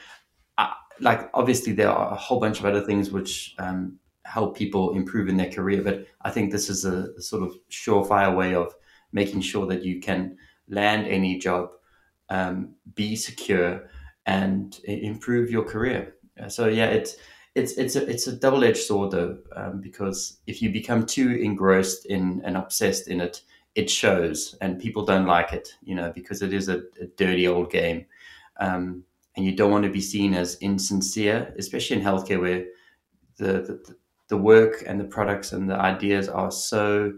I, 0.58 0.74
like 1.00 1.30
obviously 1.34 1.72
there 1.72 1.90
are 1.90 2.12
a 2.12 2.16
whole 2.16 2.40
bunch 2.40 2.60
of 2.60 2.66
other 2.66 2.82
things 2.82 3.10
which 3.10 3.54
um, 3.58 3.98
help 4.24 4.56
people 4.56 4.94
improve 4.94 5.28
in 5.28 5.36
their 5.36 5.50
career, 5.50 5.82
but 5.82 6.06
I 6.22 6.30
think 6.30 6.50
this 6.50 6.68
is 6.68 6.84
a, 6.84 7.08
a 7.16 7.20
sort 7.20 7.42
of 7.42 7.54
surefire 7.70 8.34
way 8.34 8.54
of 8.54 8.74
making 9.12 9.40
sure 9.42 9.66
that 9.66 9.82
you 9.82 10.00
can 10.00 10.36
land 10.68 11.06
any 11.06 11.38
job, 11.38 11.70
um, 12.28 12.74
be 12.94 13.16
secure, 13.16 13.88
and 14.26 14.80
improve 14.84 15.50
your 15.50 15.64
career. 15.64 16.16
Uh, 16.40 16.48
so 16.48 16.66
yeah, 16.66 16.86
it's 16.86 17.16
it's 17.54 17.72
it's 17.72 17.96
a 17.96 18.08
it's 18.08 18.26
a 18.26 18.32
double 18.36 18.64
edged 18.64 18.78
sword 18.78 19.12
though, 19.12 19.38
um, 19.54 19.80
because 19.80 20.38
if 20.46 20.60
you 20.60 20.70
become 20.70 21.06
too 21.06 21.30
engrossed 21.30 22.06
in 22.06 22.42
and 22.44 22.56
obsessed 22.56 23.08
in 23.08 23.20
it, 23.20 23.42
it 23.74 23.90
shows, 23.90 24.56
and 24.60 24.80
people 24.80 25.04
don't 25.04 25.26
like 25.26 25.52
it, 25.52 25.68
you 25.82 25.94
know, 25.94 26.12
because 26.12 26.42
it 26.42 26.52
is 26.52 26.68
a, 26.68 26.78
a 27.00 27.06
dirty 27.16 27.46
old 27.46 27.70
game, 27.70 28.06
um, 28.58 29.04
and 29.36 29.44
you 29.44 29.54
don't 29.54 29.70
want 29.70 29.84
to 29.84 29.90
be 29.90 30.00
seen 30.00 30.34
as 30.34 30.56
insincere, 30.60 31.54
especially 31.58 31.96
in 31.96 32.02
healthcare 32.02 32.40
where 32.40 32.64
the, 33.36 33.62
the 33.62 33.96
the 34.28 34.36
work 34.36 34.82
and 34.86 34.98
the 34.98 35.04
products 35.04 35.52
and 35.52 35.68
the 35.68 35.76
ideas 35.76 36.28
are 36.28 36.50
so 36.50 37.12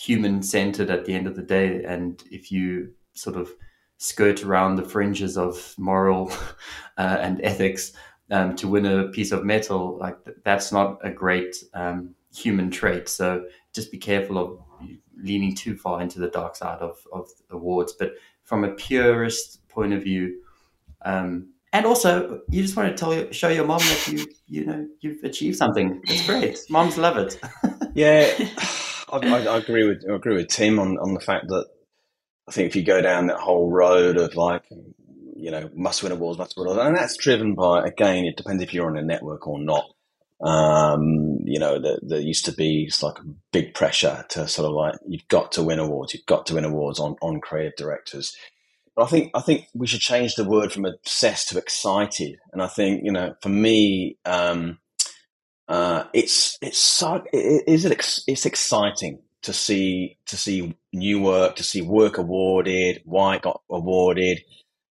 human 0.00 0.42
centered 0.42 0.88
at 0.88 1.04
the 1.04 1.12
end 1.12 1.26
of 1.26 1.36
the 1.36 1.42
day. 1.42 1.84
And 1.84 2.22
if 2.30 2.50
you 2.50 2.92
sort 3.12 3.36
of 3.36 3.52
skirt 3.98 4.42
around 4.42 4.76
the 4.76 4.84
fringes 4.84 5.36
of 5.36 5.74
moral 5.76 6.32
uh, 6.96 7.18
and 7.20 7.38
ethics 7.44 7.92
um, 8.30 8.56
to 8.56 8.66
win 8.66 8.86
a 8.86 9.08
piece 9.08 9.30
of 9.30 9.44
metal, 9.44 9.98
like 9.98 10.16
that's 10.42 10.72
not 10.72 10.98
a 11.04 11.10
great 11.10 11.54
um, 11.74 12.14
human 12.34 12.70
trait. 12.70 13.10
So 13.10 13.44
just 13.74 13.92
be 13.92 13.98
careful 13.98 14.38
of 14.38 14.58
leaning 15.22 15.54
too 15.54 15.76
far 15.76 16.00
into 16.00 16.18
the 16.18 16.28
dark 16.28 16.56
side 16.56 16.78
of, 16.78 16.96
of 17.12 17.28
awards. 17.50 17.92
But 17.92 18.14
from 18.44 18.64
a 18.64 18.72
purist 18.72 19.68
point 19.68 19.92
of 19.92 20.02
view, 20.02 20.40
um, 21.04 21.52
and 21.74 21.84
also 21.84 22.40
you 22.48 22.62
just 22.62 22.74
want 22.74 22.88
to 22.88 22.96
tell 22.96 23.30
show 23.32 23.48
your 23.48 23.64
mom 23.64 23.78
that 23.78 24.08
you 24.08 24.26
you 24.48 24.64
know 24.64 24.88
you've 25.00 25.22
achieved 25.22 25.56
something. 25.56 26.00
It's 26.04 26.26
great. 26.26 26.58
Moms 26.68 26.98
love 26.98 27.16
it. 27.16 27.38
yeah. 27.94 28.32
I, 29.12 29.46
I, 29.46 29.56
agree 29.58 29.86
with 29.86 30.04
I 30.08 30.14
agree 30.14 30.36
with 30.36 30.48
Tim 30.48 30.78
on, 30.78 30.98
on 30.98 31.14
the 31.14 31.20
fact 31.20 31.48
that 31.48 31.66
I 32.48 32.52
think 32.52 32.68
if 32.68 32.76
you 32.76 32.82
go 32.82 33.00
down 33.00 33.26
that 33.26 33.38
whole 33.38 33.70
road 33.70 34.16
of 34.16 34.34
like 34.36 34.64
you 35.36 35.50
know 35.50 35.70
must 35.74 36.02
win 36.02 36.12
awards, 36.12 36.38
must 36.38 36.56
win 36.56 36.66
awards, 36.66 36.82
and 36.86 36.96
that's 36.96 37.16
driven 37.16 37.54
by 37.54 37.84
again 37.84 38.24
it 38.24 38.36
depends 38.36 38.62
if 38.62 38.74
you're 38.74 38.88
on 38.88 38.98
a 38.98 39.02
network 39.02 39.46
or 39.46 39.60
not. 39.60 39.84
Um, 40.42 41.40
you 41.44 41.58
know, 41.58 41.78
there, 42.02 42.18
used 42.18 42.46
to 42.46 42.52
be 42.52 42.90
like 43.02 43.18
a 43.18 43.26
big 43.52 43.74
pressure 43.74 44.24
to 44.30 44.48
sort 44.48 44.66
of 44.66 44.74
like 44.74 44.94
you've 45.06 45.28
got 45.28 45.52
to 45.52 45.62
win 45.62 45.78
awards, 45.78 46.14
you've 46.14 46.24
got 46.24 46.46
to 46.46 46.54
win 46.54 46.64
awards 46.64 46.98
on 46.98 47.16
on 47.20 47.40
creative 47.40 47.76
directors. 47.76 48.34
But 48.96 49.02
I 49.02 49.06
think 49.06 49.30
I 49.34 49.40
think 49.40 49.66
we 49.74 49.86
should 49.86 50.00
change 50.00 50.34
the 50.34 50.48
word 50.48 50.72
from 50.72 50.86
obsessed 50.86 51.48
to 51.48 51.58
excited. 51.58 52.38
And 52.52 52.62
I 52.62 52.68
think 52.68 53.02
you 53.04 53.12
know, 53.12 53.34
for 53.42 53.50
me, 53.50 54.16
um, 54.24 54.78
uh, 55.70 56.04
it's 56.12 56.58
it's 56.60 56.78
so 56.78 57.22
is 57.32 57.84
it 57.84 57.92
it's 58.26 58.44
exciting 58.44 59.20
to 59.42 59.52
see 59.52 60.18
to 60.26 60.36
see 60.36 60.76
new 60.92 61.20
work, 61.20 61.54
to 61.56 61.62
see 61.62 61.80
work 61.80 62.18
awarded, 62.18 63.02
why 63.04 63.36
it 63.36 63.42
got 63.42 63.62
awarded. 63.70 64.42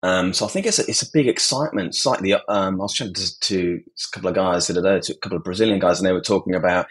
Um, 0.04 0.34
so 0.34 0.46
I 0.46 0.50
think 0.50 0.66
it's 0.66 0.78
a, 0.78 0.84
it's 0.88 1.02
a 1.02 1.12
big 1.12 1.30
excitement. 1.30 1.98
Like 2.06 2.20
the 2.20 2.42
um, 2.50 2.82
I 2.82 2.84
was 2.84 2.94
chatting 2.94 3.14
to, 3.14 3.40
to, 3.40 3.82
a 3.86 4.12
couple 4.12 4.30
of 4.30 4.36
guys 4.36 4.68
the 4.68 4.78
other 4.78 5.00
day, 5.00 5.00
to 5.00 5.14
a 5.14 5.18
couple 5.18 5.38
of 5.38 5.46
Brazilian 5.46 5.80
guys, 5.80 6.00
and 6.00 6.08
they 6.08 6.12
were 6.12 6.20
talking 6.20 6.56
about 6.56 6.88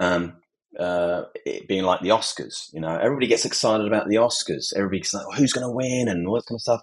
um, 0.00 0.34
uh, 0.76 1.22
it 1.46 1.68
being 1.68 1.84
like 1.84 2.00
the 2.00 2.08
Oscars. 2.08 2.74
You 2.74 2.80
know, 2.80 2.98
everybody 2.98 3.28
gets 3.28 3.44
excited 3.44 3.86
about 3.86 4.08
the 4.08 4.16
Oscars. 4.16 4.74
Everybody's 4.74 5.14
like, 5.14 5.38
who's 5.38 5.52
going 5.52 5.66
to 5.66 5.70
win 5.70 6.08
and 6.08 6.26
all 6.26 6.34
that 6.34 6.46
kind 6.46 6.56
of 6.56 6.62
stuff 6.62 6.82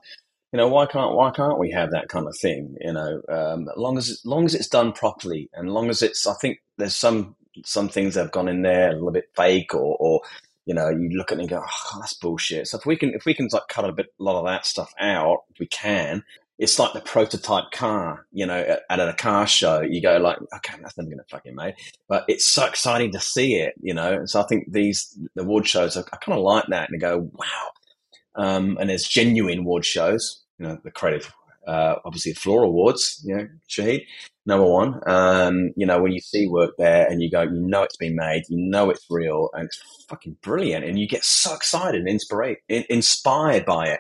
you 0.54 0.58
know 0.58 0.68
why 0.68 0.86
can't 0.86 1.16
why 1.16 1.32
can't 1.32 1.60
we 1.60 1.72
have 1.72 1.92
that 1.92 2.10
kind 2.10 2.28
of 2.28 2.38
thing 2.38 2.76
you 2.82 2.94
know 2.94 3.22
um, 3.30 3.68
long 3.76 3.98
as 3.98 4.22
long 4.26 4.46
as 4.46 4.56
it's 4.56 4.68
done 4.70 4.94
properly 4.94 5.50
and 5.54 5.70
long 5.70 5.90
as 5.90 6.02
it's 6.02 6.26
i 6.26 6.34
think 6.36 6.60
there's 6.78 6.96
some 6.96 7.36
some 7.66 7.90
things 7.90 8.14
that 8.14 8.22
have 8.22 8.32
gone 8.32 8.48
in 8.48 8.62
there 8.62 8.90
a 8.90 8.94
little 8.94 9.12
bit 9.12 9.30
fake 9.36 9.74
or, 9.74 9.98
or 10.00 10.22
you 10.66 10.74
know 10.74 10.90
you 10.90 11.10
look 11.10 11.32
at 11.32 11.38
it 11.38 11.42
and 11.42 11.50
go 11.50 11.64
oh, 11.66 12.00
that's 12.00 12.14
bullshit. 12.14 12.68
So 12.68 12.78
if 12.78 12.86
we 12.86 12.96
can 12.96 13.14
if 13.14 13.26
we 13.26 13.34
can 13.34 13.48
like 13.52 13.68
cut 13.70 13.86
a 13.90 13.94
bit 13.94 14.08
a 14.20 14.24
lot 14.24 14.38
of 14.38 14.46
that 14.46 14.66
stuff 14.66 14.94
out 15.00 15.40
we 15.60 15.68
can. 15.68 16.24
It's 16.60 16.80
like 16.80 16.94
the 16.94 17.02
prototype 17.02 17.70
car 17.72 18.26
you 18.32 18.46
know 18.46 18.58
at, 18.58 18.82
at 18.90 19.00
a 19.00 19.14
car 19.14 19.46
show 19.46 19.82
you 19.82 20.02
go 20.02 20.18
like 20.18 20.38
okay 20.56 20.74
that's 20.82 20.98
never 20.98 21.10
gonna 21.10 21.24
fucking 21.30 21.54
made 21.54 21.76
but 22.10 22.26
it's 22.28 22.48
so 22.48 22.66
exciting 22.66 23.12
to 23.12 23.20
see 23.20 23.56
it 23.58 23.76
you 23.80 23.94
know 23.94 24.14
And 24.14 24.28
so 24.28 24.42
i 24.42 24.44
think 24.48 24.72
these 24.72 25.16
the 25.36 25.44
award 25.44 25.68
shows 25.68 25.96
i 25.96 26.02
kind 26.02 26.36
of 26.36 26.44
like 26.44 26.66
that 26.70 26.90
and 26.90 27.00
go 27.00 27.30
wow 27.34 27.70
um, 28.38 28.78
and 28.80 28.90
there's 28.90 29.08
genuine 29.08 29.60
award 29.60 29.86
shows, 29.86 30.44
you 30.60 30.68
know, 30.68 30.78
the 30.84 30.92
creative, 30.92 31.34
uh, 31.68 31.96
obviously 32.06 32.32
the 32.32 32.40
Floor 32.40 32.64
Awards, 32.64 33.22
you 33.26 33.36
know, 33.36 33.48
Shahid, 33.70 34.04
number 34.46 34.66
one. 34.66 35.02
Um, 35.08 35.72
you 35.76 35.86
know, 35.86 36.02
when 36.02 36.12
you 36.12 36.20
see 36.20 36.48
work 36.48 36.76
there 36.78 37.08
and 37.08 37.22
you 37.22 37.30
go, 37.30 37.42
you 37.42 37.52
know 37.52 37.84
it's 37.84 37.98
been 37.98 38.16
made, 38.16 38.44
you 38.50 38.58
know 38.70 38.90
it's 38.90 39.06
real, 39.10 39.50
and 39.54 39.66
it's 39.66 40.06
fucking 40.08 40.38
brilliant, 40.42 40.86
and 40.86 41.00
you 41.00 41.08
get 41.08 41.24
so 41.24 41.54
excited 41.54 42.00
and 42.00 42.10
inspired, 42.10 42.58
inspired 42.70 43.66
by 43.66 43.88
it. 43.88 44.00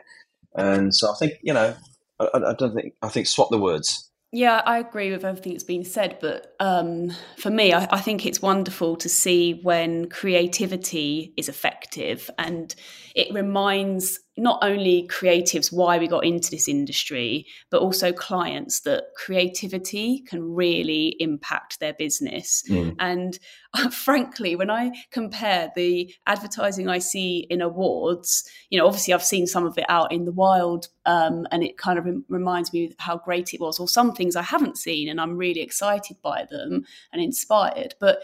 And 0.56 0.96
so 0.96 1.12
I 1.12 1.16
think, 1.20 1.34
you 1.42 1.54
know, 1.54 1.76
I, 2.20 2.28
I 2.34 2.54
don't 2.58 2.74
think 2.74 2.94
I 3.02 3.10
think 3.10 3.28
swap 3.28 3.50
the 3.50 3.60
words. 3.60 4.10
Yeah, 4.34 4.62
I 4.66 4.80
agree 4.80 5.12
with 5.12 5.24
everything 5.24 5.54
that's 5.54 5.64
been 5.64 5.86
said, 5.86 6.18
but 6.20 6.54
um, 6.60 7.12
for 7.38 7.50
me, 7.50 7.74
I, 7.74 7.88
I, 7.90 8.02
think 8.02 8.26
it's 8.26 8.42
wonderful 8.42 8.98
to 8.98 9.08
see 9.08 9.62
when 9.64 10.10
creativity 10.10 11.34
is 11.38 11.48
effective 11.48 12.30
and 12.38 12.76
it 13.16 13.34
reminds 13.34 14.20
not 14.38 14.60
only 14.62 15.08
creatives 15.08 15.74
why 15.74 15.98
we 15.98 16.08
got 16.08 16.24
into 16.24 16.52
this 16.52 16.68
industry, 16.68 17.46
but 17.72 17.82
also 17.82 18.14
clients 18.14 18.82
that 18.82 19.06
creativity 19.16 20.22
can 20.28 20.54
really 20.54 21.16
impact 21.20 21.80
their 21.80 21.94
business. 21.94 22.64
Mm. 22.70 22.96
And 23.00 23.40
uh, 23.74 23.90
frankly, 23.92 24.56
when 24.56 24.70
I 24.70 24.92
compare 25.12 25.72
the 25.76 26.14
advertising 26.28 26.88
I 26.88 27.00
see 27.00 27.48
in 27.50 27.62
awards, 27.62 28.48
you 28.70 28.78
know, 28.78 28.86
obviously 28.86 29.14
I've 29.14 29.24
seen 29.24 29.48
some 29.48 29.66
of 29.66 29.78
it 29.78 29.86
out 29.90 30.12
in 30.12 30.26
the 30.26 30.32
wild, 30.32 30.88
um, 31.06 31.48
and 31.52 31.64
it 31.64 31.78
kind 31.78 31.98
of 31.98 32.06
re- 32.06 32.22
reminds 32.30 32.72
me 32.72 32.94
how 33.00 33.18
great 33.18 33.54
it 33.54 33.60
was, 33.60 33.80
or 33.80 33.88
some 33.88 34.14
things 34.14 34.36
I 34.36 34.44
haven't 34.44 34.78
seen, 34.78 35.10
and 35.10 35.20
I'm 35.20 35.38
really 35.38 35.62
excited 35.62 36.18
by 36.22 36.46
them 36.50 36.86
and 37.12 37.22
inspired. 37.22 37.96
But 38.00 38.20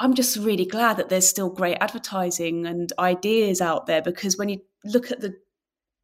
I'm 0.00 0.14
just 0.14 0.38
really 0.38 0.64
glad 0.64 0.96
that 0.96 1.10
there's 1.10 1.28
still 1.28 1.50
great 1.50 1.76
advertising 1.80 2.66
and 2.66 2.90
ideas 2.98 3.60
out 3.60 3.86
there 3.86 4.00
because 4.00 4.38
when 4.38 4.48
you 4.48 4.60
look 4.82 5.12
at 5.12 5.20
the 5.20 5.34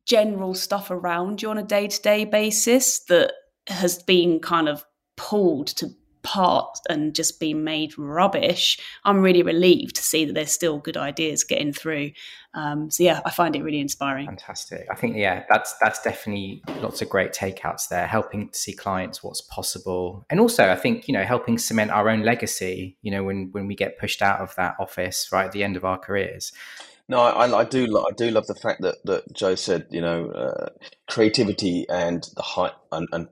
general 0.06 0.54
stuff 0.54 0.90
around 0.90 1.40
you 1.40 1.48
on 1.48 1.58
a 1.58 1.62
day 1.62 1.88
to 1.88 2.02
day 2.02 2.26
basis 2.26 3.00
that 3.08 3.32
has 3.68 4.02
been 4.02 4.38
kind 4.38 4.68
of 4.68 4.84
pulled 5.16 5.68
to 5.68 5.88
part 6.26 6.80
and 6.90 7.14
just 7.14 7.38
been 7.38 7.62
made 7.62 7.96
rubbish, 7.96 8.78
I'm 9.04 9.22
really 9.22 9.44
relieved 9.44 9.94
to 9.94 10.02
see 10.02 10.24
that 10.24 10.32
there's 10.32 10.50
still 10.50 10.78
good 10.78 10.96
ideas 10.96 11.44
getting 11.44 11.72
through. 11.72 12.10
Um, 12.52 12.90
so 12.90 13.04
yeah, 13.04 13.20
I 13.24 13.30
find 13.30 13.54
it 13.54 13.62
really 13.62 13.78
inspiring. 13.78 14.26
Fantastic. 14.26 14.88
I 14.90 14.96
think 14.96 15.16
yeah, 15.16 15.44
that's 15.48 15.76
that's 15.80 16.02
definitely 16.02 16.62
lots 16.80 17.00
of 17.00 17.08
great 17.08 17.32
takeouts 17.32 17.88
there, 17.88 18.08
helping 18.08 18.48
to 18.48 18.58
see 18.58 18.72
clients 18.72 19.22
what's 19.22 19.40
possible, 19.40 20.26
and 20.28 20.40
also 20.40 20.70
I 20.70 20.76
think 20.76 21.06
you 21.06 21.14
know 21.14 21.22
helping 21.22 21.58
cement 21.58 21.92
our 21.92 22.08
own 22.08 22.22
legacy. 22.22 22.96
You 23.02 23.12
know, 23.12 23.22
when 23.22 23.50
when 23.52 23.68
we 23.68 23.76
get 23.76 23.98
pushed 23.98 24.20
out 24.20 24.40
of 24.40 24.54
that 24.56 24.74
office 24.80 25.28
right 25.30 25.46
at 25.46 25.52
the 25.52 25.62
end 25.62 25.76
of 25.76 25.84
our 25.84 25.98
careers. 25.98 26.52
No, 27.08 27.20
I, 27.20 27.60
I 27.60 27.64
do. 27.64 27.98
I 27.98 28.10
do 28.16 28.32
love 28.32 28.48
the 28.48 28.56
fact 28.56 28.82
that, 28.82 28.96
that 29.04 29.32
Jo 29.32 29.54
said, 29.54 29.86
you 29.90 30.00
know, 30.00 30.28
uh, 30.30 30.70
creativity 31.08 31.86
and 31.88 32.28
the 32.34 32.42
high 32.42 32.72
and, 32.90 33.06
and 33.12 33.28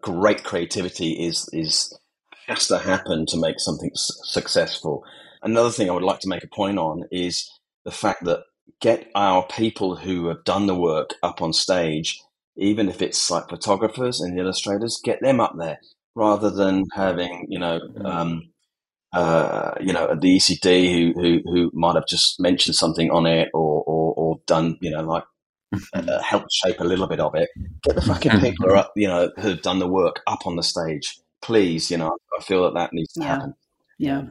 great 0.00 0.42
creativity 0.44 1.12
is 1.12 1.48
is 1.52 1.96
has 2.46 2.68
to 2.68 2.78
happen 2.78 3.26
to 3.26 3.36
make 3.36 3.60
something 3.60 3.90
successful. 3.94 5.04
Another 5.42 5.70
thing 5.70 5.88
I 5.88 5.92
would 5.92 6.02
like 6.02 6.20
to 6.20 6.28
make 6.28 6.44
a 6.44 6.48
point 6.48 6.78
on 6.78 7.04
is 7.10 7.50
the 7.84 7.90
fact 7.90 8.24
that 8.24 8.44
get 8.80 9.10
our 9.14 9.46
people 9.46 9.96
who 9.96 10.28
have 10.28 10.44
done 10.44 10.66
the 10.66 10.74
work 10.74 11.14
up 11.22 11.42
on 11.42 11.52
stage, 11.52 12.20
even 12.56 12.88
if 12.88 13.02
it's 13.02 13.30
like 13.30 13.48
photographers 13.48 14.20
and 14.20 14.38
illustrators, 14.38 15.00
get 15.02 15.20
them 15.20 15.40
up 15.40 15.54
there 15.58 15.78
rather 16.14 16.50
than 16.50 16.84
having 16.94 17.46
you 17.48 17.58
know 17.58 17.80
mm. 17.80 18.04
um, 18.06 18.42
uh, 19.12 19.72
you 19.80 19.92
know 19.92 20.14
the 20.14 20.36
ECD 20.36 20.92
who, 20.92 21.20
who 21.20 21.40
who 21.44 21.70
might 21.74 21.96
have 21.96 22.06
just 22.06 22.40
mentioned 22.40 22.76
something 22.76 23.10
on 23.10 23.26
it 23.26 23.48
or 23.52 23.82
or, 23.82 24.14
or 24.14 24.40
done 24.46 24.78
you 24.80 24.90
know 24.90 25.02
like 25.02 25.24
uh, 25.94 26.22
helped 26.22 26.52
shape 26.52 26.80
a 26.80 26.84
little 26.84 27.06
bit 27.06 27.20
of 27.20 27.34
it. 27.34 27.48
Get 27.82 27.96
the 27.96 28.02
fucking 28.02 28.40
people 28.40 28.66
who 28.66 28.72
are 28.72 28.76
up, 28.76 28.92
you 28.96 29.08
know 29.08 29.30
who've 29.38 29.60
done 29.60 29.78
the 29.78 29.88
work 29.88 30.22
up 30.26 30.46
on 30.46 30.56
the 30.56 30.62
stage 30.62 31.18
please, 31.44 31.90
you 31.90 31.98
know, 31.98 32.16
I 32.38 32.42
feel 32.42 32.64
that 32.64 32.74
that 32.74 32.92
needs 32.92 33.12
to 33.14 33.20
yeah. 33.20 33.26
happen. 33.26 33.54
Yeah. 33.98 34.22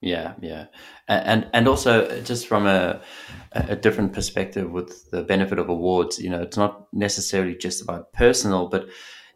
Yeah, 0.00 0.34
yeah, 0.42 0.66
and 1.08 1.48
and 1.54 1.66
also 1.66 2.20
just 2.20 2.46
from 2.46 2.66
a 2.66 3.00
a 3.52 3.74
different 3.74 4.12
perspective 4.12 4.70
with 4.70 5.10
the 5.10 5.22
benefit 5.22 5.58
of 5.58 5.70
awards, 5.70 6.18
you 6.18 6.28
know, 6.28 6.42
it's 6.42 6.58
not 6.58 6.92
necessarily 6.92 7.54
just 7.56 7.80
about 7.80 8.12
personal, 8.12 8.68
but 8.68 8.86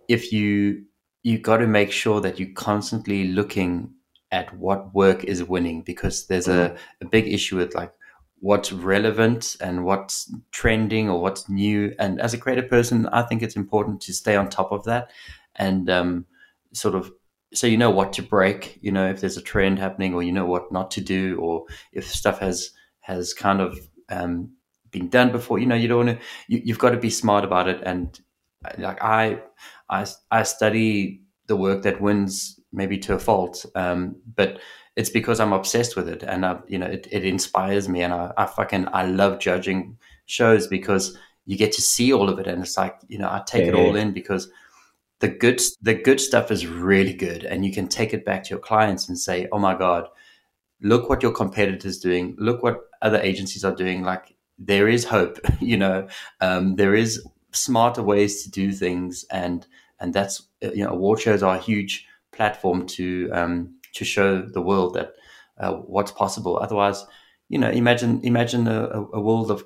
if 0.09 0.31
you 0.31 0.85
you 1.23 1.39
got 1.39 1.59
to 1.59 1.67
make 1.67 1.91
sure 1.91 2.21
that 2.21 2.39
you're 2.39 2.53
constantly 2.55 3.29
looking 3.29 3.95
at 4.31 4.55
what 4.57 4.95
work 4.95 5.25
is 5.25 5.43
winning 5.43 5.83
because 5.83 6.27
there's 6.27 6.49
a, 6.49 6.71
mm-hmm. 6.71 7.07
a 7.07 7.09
big 7.09 7.27
issue 7.29 7.57
with 7.57 7.75
like 7.75 7.93
what's 8.41 8.73
relevant 8.73 9.57
and 9.61 9.85
what's 9.85 10.33
trending 10.53 11.09
or 11.09 11.21
what's 11.21 11.49
new. 11.49 11.95
And 11.99 12.21
as 12.21 12.35
a 12.35 12.39
creative 12.39 12.69
person, 12.69 13.07
I 13.07 13.23
think 13.23 13.43
it's 13.43 13.57
important 13.57 14.01
to 14.03 14.13
stay 14.13 14.37
on 14.37 14.49
top 14.49 14.71
of 14.71 14.85
that 14.85 15.11
and 15.57 15.91
um, 15.91 16.27
sort 16.73 16.95
of 16.95 17.11
so 17.53 17.67
you 17.67 17.77
know 17.77 17.91
what 17.91 18.13
to 18.13 18.23
break 18.23 18.79
you 18.83 18.93
know 18.93 19.09
if 19.09 19.21
there's 19.21 19.37
a 19.37 19.43
trend 19.43 19.79
happening 19.79 20.15
or 20.15 20.23
you 20.23 20.33
know 20.33 20.45
what 20.45 20.71
not 20.71 20.91
to 20.91 21.01
do 21.01 21.39
or 21.41 21.65
if 21.93 22.07
stuff 22.07 22.39
has 22.39 22.71
has 23.01 23.33
kind 23.33 23.61
of 23.61 23.79
um, 24.11 24.51
been 24.91 25.09
done 25.09 25.33
before 25.33 25.59
you 25.59 25.67
know 25.67 25.75
you 25.75 25.89
don't 25.89 26.07
want 26.07 26.19
to 26.19 26.27
you, 26.47 26.61
you've 26.65 26.79
got 26.79 26.91
to 26.91 26.99
be 26.99 27.11
smart 27.11 27.45
about 27.45 27.69
it 27.69 27.81
and 27.85 28.21
like 28.79 29.03
i 29.03 29.41
i 29.89 30.07
i 30.31 30.43
study 30.43 31.23
the 31.47 31.57
work 31.57 31.83
that 31.83 32.01
wins 32.01 32.61
maybe 32.73 32.99
to 32.99 33.15
a 33.15 33.19
fault 33.19 33.65
um, 33.75 34.17
but 34.35 34.59
it's 34.97 35.11
because 35.11 35.41
i'm 35.41 35.53
obsessed 35.53 35.97
with 35.97 36.09
it 36.09 36.23
and 36.23 36.45
i 36.45 36.59
you 36.67 36.79
know 36.79 36.87
it, 36.87 37.07
it 37.11 37.25
inspires 37.25 37.89
me 37.89 38.03
and 38.03 38.13
I, 38.13 38.33
I 38.37 38.47
fucking 38.47 38.89
i 38.93 39.07
love 39.07 39.39
judging 39.39 39.97
shows 40.27 40.67
because 40.67 41.17
you 41.47 41.57
get 41.57 41.73
to 41.73 41.83
see 41.83 42.13
all 42.13 42.29
of 42.29 42.39
it 42.39 42.47
and 42.47 42.63
it's 42.63 42.77
like 42.77 42.99
you 43.09 43.19
know 43.19 43.29
i 43.29 43.43
take 43.47 43.65
yeah. 43.65 43.73
it 43.73 43.75
all 43.75 43.97
in 43.97 44.13
because 44.13 44.51
the 45.21 45.29
good 45.29 45.61
the 45.83 45.95
good 45.95 46.21
stuff 46.21 46.51
is 46.51 46.67
really 46.67 47.15
good 47.15 47.45
and 47.45 47.65
you 47.65 47.73
can 47.73 47.89
take 47.89 48.15
it 48.15 48.25
back 48.25 48.45
to 48.45 48.51
your 48.51 48.59
clients 48.59 49.09
and 49.09 49.19
say 49.19 49.49
oh 49.53 49.59
my 49.59 49.77
god 49.77 50.09
look 50.81 51.09
what 51.09 51.23
your 51.23 51.33
competitors 51.33 51.99
doing. 51.99 52.37
Look 52.39 52.63
what 52.63 52.89
other 53.03 53.21
agencies 53.21 53.65
are 53.65 53.75
doing. 53.75 54.03
Like 54.03 54.35
there 54.59 54.89
is 54.89 55.05
hope 55.05 55.39
you 55.61 55.77
know? 55.77 56.09
Um, 56.41 56.77
there 56.77 56.95
is 56.95 57.23
smarter 57.53 58.03
ways 58.03 58.43
to 58.43 58.51
do 58.51 58.73
things 58.73 59.25
and 59.31 59.67
and 60.01 60.13
that's 60.13 60.47
you 60.61 60.85
know 60.85 60.91
award 60.91 61.21
shows 61.21 61.43
are 61.43 61.57
a 61.57 61.61
huge 61.61 62.07
platform 62.33 62.87
to 62.87 63.31
um, 63.33 63.75
to 63.95 64.05
show 64.05 64.43
the 64.43 64.63
world 64.63 64.95
that 64.95 65.15
uh, 65.59 65.73
what's 65.73 66.13
possible. 66.13 66.59
Otherwise 66.59 67.05
you 67.49 67.59
know 67.59 67.71
imagine 67.71 68.21
imagine 68.23 68.69
a, 68.69 69.07
a 69.13 69.21
world 69.21 69.51
of 69.51 69.65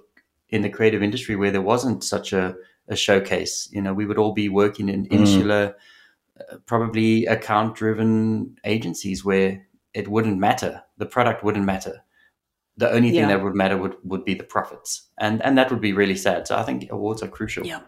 in 0.49 0.63
the 0.63 0.71
creative 0.71 1.03
industry 1.03 1.35
where 1.35 1.51
there 1.51 1.63
wasn't 1.63 2.05
such 2.05 2.33
a 2.33 2.55
a 2.93 2.97
showcase. 2.97 3.69
You 3.73 3.83
know, 3.83 3.95
we 3.95 4.07
would 4.07 4.19
all 4.19 4.33
be 4.33 4.49
working 4.49 4.89
in 4.89 5.07
mm. 5.07 5.13
insular, 5.13 5.75
uh, 6.39 6.57
probably 6.67 7.27
account 7.27 7.75
driven 7.75 8.57
agencies 8.65 9.25
where 9.25 9.67
it 9.95 10.09
wouldn't 10.09 10.39
matter. 10.39 10.83
The 10.99 11.07
product 11.07 11.43
wouldn't 11.45 11.65
matter. 11.65 12.05
The 12.77 12.91
only 12.91 13.11
thing 13.11 13.21
yeah. 13.21 13.29
that 13.29 13.43
would 13.43 13.55
matter 13.55 13.77
would, 13.77 13.97
would 14.05 14.25
be 14.25 14.35
the 14.35 14.45
profits. 14.45 15.09
And 15.19 15.43
and 15.43 15.59
that 15.59 15.71
would 15.71 15.81
be 15.81 15.93
really 15.93 16.17
sad. 16.17 16.47
So 16.47 16.57
I 16.57 16.63
think 16.63 16.91
awards 16.91 17.23
are 17.23 17.29
crucial. 17.29 17.67
Yeah. 17.67 17.81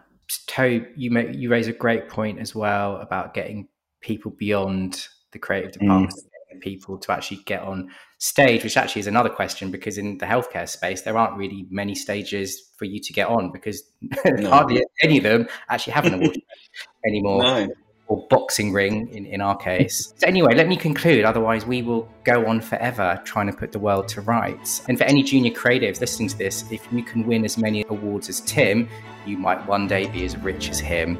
Tobe, 0.47 0.85
you 0.95 1.11
make, 1.11 1.35
you 1.35 1.49
raise 1.49 1.67
a 1.67 1.73
great 1.73 2.09
point 2.09 2.39
as 2.39 2.55
well 2.55 2.97
about 2.97 3.33
getting 3.33 3.67
people 4.01 4.31
beyond 4.31 5.07
the 5.31 5.39
creative 5.39 5.71
mm. 5.71 5.79
department, 5.79 6.13
mm. 6.55 6.61
people 6.61 6.97
to 6.97 7.11
actually 7.11 7.41
get 7.45 7.61
on 7.61 7.89
stage, 8.25 8.63
which 8.63 8.75
actually 8.75 9.01
is 9.01 9.07
another 9.07 9.29
question 9.29 9.69
because 9.69 9.99
in 9.99 10.17
the 10.17 10.25
healthcare 10.25 10.67
space, 10.67 11.01
there 11.01 11.15
aren't 11.15 11.37
really 11.37 11.67
many 11.69 11.93
stages 11.93 12.71
for 12.75 12.85
you 12.85 12.99
to 12.99 13.13
get 13.13 13.27
on 13.27 13.51
because 13.51 13.83
no. 14.25 14.49
hardly 14.49 14.83
any 15.03 15.17
of 15.17 15.23
them 15.23 15.47
actually 15.69 15.93
have 15.93 16.05
an 16.05 16.15
award 16.15 16.37
anymore. 17.07 17.43
No. 17.43 17.67
Or 18.07 18.27
boxing 18.29 18.71
ring 18.71 19.07
in, 19.13 19.25
in 19.25 19.41
our 19.41 19.57
case. 19.57 20.13
So, 20.17 20.27
anyway, 20.27 20.53
let 20.53 20.67
me 20.67 20.77
conclude. 20.77 21.25
Otherwise, 21.25 21.65
we 21.65 21.81
will 21.81 22.07
go 22.23 22.45
on 22.45 22.61
forever 22.61 23.19
trying 23.25 23.47
to 23.47 23.53
put 23.53 23.71
the 23.71 23.79
world 23.79 24.07
to 24.09 24.21
rights. 24.21 24.83
And 24.87 24.95
for 24.95 25.05
any 25.05 25.23
junior 25.23 25.51
creatives 25.51 26.01
listening 26.01 26.29
to 26.29 26.37
this, 26.37 26.71
if 26.71 26.87
you 26.91 27.01
can 27.01 27.25
win 27.25 27.43
as 27.43 27.57
many 27.57 27.83
awards 27.89 28.29
as 28.29 28.41
Tim, 28.41 28.87
you 29.25 29.39
might 29.39 29.65
one 29.67 29.87
day 29.87 30.05
be 30.05 30.23
as 30.23 30.37
rich 30.37 30.69
as 30.69 30.79
him. 30.79 31.17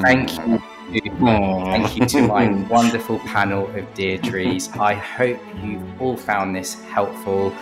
Thank 0.00 0.36
you 0.36 0.60
Thank 0.92 1.96
you 1.96 2.06
to 2.06 2.22
my 2.28 2.48
wonderful 2.70 3.18
panel 3.20 3.66
of 3.76 3.84
Deidres. 3.94 4.76
I 4.78 4.94
hope 4.94 5.38
you've 5.62 6.00
all 6.00 6.16
found 6.16 6.54
this 6.54 6.74
helpful. 6.84 7.52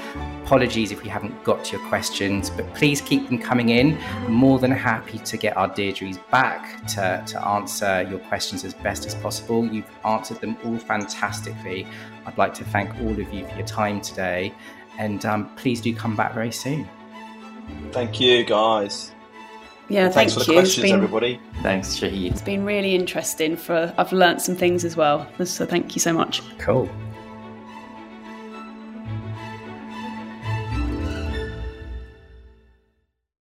Apologies 0.44 0.92
if 0.92 1.02
we 1.02 1.08
haven't 1.08 1.42
got 1.42 1.64
to 1.64 1.78
your 1.78 1.88
questions, 1.88 2.50
but 2.50 2.72
please 2.74 3.00
keep 3.00 3.28
them 3.28 3.38
coming 3.38 3.70
in. 3.70 3.98
I'm 3.98 4.32
more 4.32 4.58
than 4.58 4.70
happy 4.70 5.18
to 5.18 5.36
get 5.38 5.56
our 5.56 5.68
Deidres 5.68 6.18
back 6.30 6.86
to, 6.88 7.24
to 7.26 7.48
answer 7.48 8.06
your 8.10 8.18
questions 8.18 8.62
as 8.62 8.74
best 8.74 9.06
as 9.06 9.14
possible. 9.14 9.66
You've 9.66 9.90
answered 10.04 10.40
them 10.40 10.58
all 10.64 10.76
fantastically. 10.76 11.86
I'd 12.26 12.36
like 12.36 12.52
to 12.54 12.64
thank 12.64 12.94
all 13.00 13.12
of 13.12 13.32
you 13.32 13.46
for 13.46 13.54
your 13.56 13.66
time 13.66 14.02
today, 14.02 14.52
and 14.98 15.24
um, 15.24 15.54
please 15.56 15.80
do 15.80 15.94
come 15.94 16.14
back 16.14 16.34
very 16.34 16.52
soon. 16.52 16.86
Thank 17.90 18.20
you, 18.20 18.44
guys. 18.44 19.13
Yeah, 19.88 20.08
thanks 20.08 20.34
thank 20.34 20.46
for 20.46 20.52
the 20.52 20.58
questions, 20.60 20.84
been, 20.84 20.94
everybody. 20.94 21.40
Thanks, 21.62 21.98
Shahid. 21.98 22.30
It's 22.30 22.42
been 22.42 22.64
really 22.64 22.94
interesting. 22.94 23.56
For 23.56 23.92
I've 23.98 24.12
learnt 24.12 24.40
some 24.40 24.54
things 24.54 24.84
as 24.84 24.96
well. 24.96 25.28
So 25.44 25.66
thank 25.66 25.94
you 25.94 26.00
so 26.00 26.12
much. 26.12 26.42
Cool. 26.58 26.88